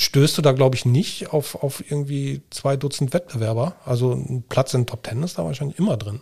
stößt 0.00 0.38
du 0.38 0.42
da, 0.42 0.52
glaube 0.52 0.76
ich, 0.76 0.84
nicht 0.84 1.32
auf, 1.32 1.56
auf 1.56 1.90
irgendwie 1.90 2.42
zwei 2.50 2.76
Dutzend 2.76 3.12
Wettbewerber. 3.12 3.74
Also 3.84 4.12
ein 4.12 4.44
Platz 4.48 4.72
in 4.74 4.86
Top 4.86 5.02
Ten 5.02 5.24
ist 5.24 5.38
da 5.38 5.44
wahrscheinlich 5.44 5.78
immer 5.78 5.96
drin. 5.96 6.20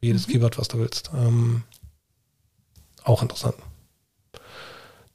Jedes 0.00 0.28
mhm. 0.28 0.32
Keyword, 0.32 0.58
was 0.58 0.68
du 0.68 0.78
willst. 0.78 1.10
Ähm, 1.16 1.64
auch 3.02 3.22
interessant. 3.22 3.56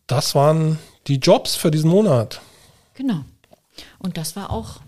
Das 0.07 0.33
waren 0.33 0.79
die 1.09 1.17
Jobs 1.17 1.55
für 1.55 1.71
diesen 1.71 1.89
Monat. 1.89 2.41
Genau. 2.93 3.25
Und 3.97 4.17
das 4.17 4.35
war 4.35 4.51
auch 4.51 4.81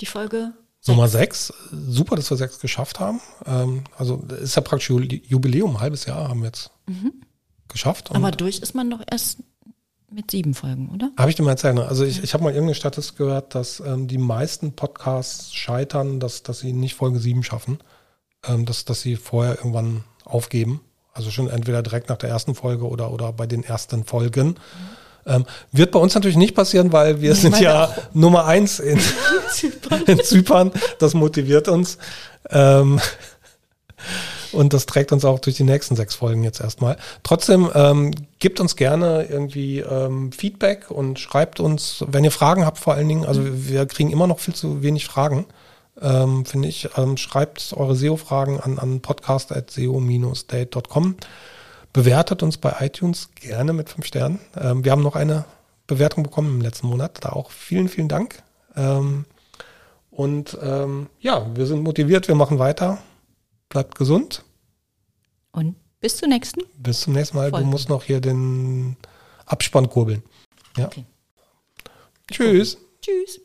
die 0.00 0.06
Folge 0.06 0.52
Nummer 0.86 1.08
sechs. 1.08 1.52
Super, 1.70 2.16
dass 2.16 2.28
wir 2.30 2.36
sechs 2.36 2.58
geschafft 2.58 2.98
haben. 2.98 3.20
Ähm, 3.46 3.84
also 3.96 4.16
ist 4.40 4.56
ja 4.56 4.62
praktisch 4.62 4.90
Jubiläum, 4.90 5.76
ein 5.76 5.80
halbes 5.80 6.06
Jahr 6.06 6.28
haben 6.28 6.40
wir 6.40 6.46
jetzt 6.46 6.70
mhm. 6.86 7.12
geschafft. 7.68 8.10
Aber 8.12 8.32
durch 8.32 8.58
ist 8.58 8.74
man 8.74 8.90
doch 8.90 9.00
erst 9.08 9.38
mit 10.10 10.30
sieben 10.30 10.54
Folgen, 10.54 10.90
oder? 10.90 11.10
Habe 11.16 11.30
ich 11.30 11.36
dir 11.36 11.42
mal 11.44 11.52
erzählt. 11.52 11.76
Ne? 11.76 11.86
Also 11.86 12.04
ich, 12.04 12.22
ich 12.22 12.34
habe 12.34 12.42
mal 12.44 12.50
irgendeine 12.50 12.74
Statistik 12.74 13.16
gehört, 13.16 13.54
dass 13.54 13.80
ähm, 13.80 14.08
die 14.08 14.18
meisten 14.18 14.74
Podcasts 14.74 15.54
scheitern, 15.54 16.20
dass, 16.20 16.42
dass 16.42 16.58
sie 16.58 16.72
nicht 16.72 16.94
Folge 16.94 17.18
sieben 17.18 17.44
schaffen. 17.44 17.78
Ähm, 18.44 18.66
dass, 18.66 18.84
dass 18.84 19.00
sie 19.00 19.14
vorher 19.14 19.56
irgendwann 19.56 20.02
aufgeben. 20.24 20.80
Also 21.12 21.30
schon 21.30 21.48
entweder 21.48 21.82
direkt 21.82 22.08
nach 22.08 22.16
der 22.16 22.28
ersten 22.28 22.56
Folge 22.56 22.88
oder, 22.88 23.12
oder 23.12 23.32
bei 23.32 23.46
den 23.46 23.62
ersten 23.62 24.04
Folgen. 24.04 24.48
Mhm. 24.48 24.56
Ähm, 25.26 25.46
wird 25.70 25.92
bei 25.92 25.98
uns 25.98 26.14
natürlich 26.14 26.36
nicht 26.36 26.54
passieren, 26.54 26.92
weil 26.92 27.20
wir 27.20 27.32
ich 27.32 27.40
sind 27.40 27.58
ja 27.60 27.86
auch. 27.86 27.94
Nummer 28.12 28.46
eins 28.46 28.80
in 28.80 29.00
Zypern. 29.50 30.02
in 30.06 30.22
Zypern. 30.22 30.72
Das 30.98 31.14
motiviert 31.14 31.68
uns. 31.68 31.98
Ähm, 32.50 33.00
und 34.52 34.74
das 34.74 34.86
trägt 34.86 35.12
uns 35.12 35.24
auch 35.24 35.38
durch 35.38 35.56
die 35.56 35.62
nächsten 35.64 35.96
sechs 35.96 36.14
Folgen 36.14 36.44
jetzt 36.44 36.60
erstmal. 36.60 36.98
Trotzdem 37.22 37.70
ähm, 37.74 38.10
gebt 38.38 38.60
uns 38.60 38.76
gerne 38.76 39.26
irgendwie 39.30 39.78
ähm, 39.80 40.30
Feedback 40.32 40.90
und 40.90 41.18
schreibt 41.18 41.58
uns, 41.60 42.04
wenn 42.06 42.24
ihr 42.24 42.30
Fragen 42.30 42.66
habt 42.66 42.76
vor 42.78 42.92
allen 42.94 43.08
Dingen. 43.08 43.24
Also 43.24 43.42
wir 43.44 43.86
kriegen 43.86 44.10
immer 44.10 44.26
noch 44.26 44.40
viel 44.40 44.52
zu 44.54 44.82
wenig 44.82 45.06
Fragen, 45.06 45.46
ähm, 46.00 46.44
finde 46.44 46.68
ich. 46.68 46.90
Ähm, 46.96 47.16
schreibt 47.16 47.72
eure 47.76 47.96
SEO-Fragen 47.96 48.60
an, 48.60 48.78
an 48.78 49.00
podcast.seo-date.com. 49.00 51.16
Bewertet 51.92 52.42
uns 52.42 52.56
bei 52.56 52.74
iTunes 52.80 53.30
gerne 53.34 53.72
mit 53.72 53.90
fünf 53.90 54.06
Sternen. 54.06 54.40
Ähm, 54.56 54.84
wir 54.84 54.92
haben 54.92 55.02
noch 55.02 55.16
eine 55.16 55.44
Bewertung 55.86 56.22
bekommen 56.22 56.56
im 56.56 56.60
letzten 56.60 56.86
Monat. 56.86 57.18
Da 57.22 57.30
auch 57.30 57.50
vielen, 57.50 57.88
vielen 57.88 58.08
Dank. 58.08 58.42
Ähm, 58.76 59.26
und 60.10 60.56
ähm, 60.62 61.08
ja, 61.20 61.46
wir 61.54 61.66
sind 61.66 61.82
motiviert, 61.82 62.28
wir 62.28 62.34
machen 62.34 62.58
weiter. 62.58 62.98
Bleibt 63.68 63.94
gesund. 63.96 64.44
Und 65.52 65.76
bis 66.00 66.16
zum 66.16 66.30
nächsten. 66.30 66.62
Bis 66.78 67.00
zum 67.00 67.12
nächsten 67.12 67.36
Mal. 67.36 67.50
Folgen. 67.50 67.66
Du 67.66 67.70
musst 67.70 67.88
noch 67.88 68.04
hier 68.04 68.20
den 68.20 68.96
Abspann 69.46 69.88
kurbeln. 69.88 70.22
Ja. 70.76 70.86
Okay. 70.86 71.04
Tschüss. 72.30 72.78
Tschüss. 73.00 73.40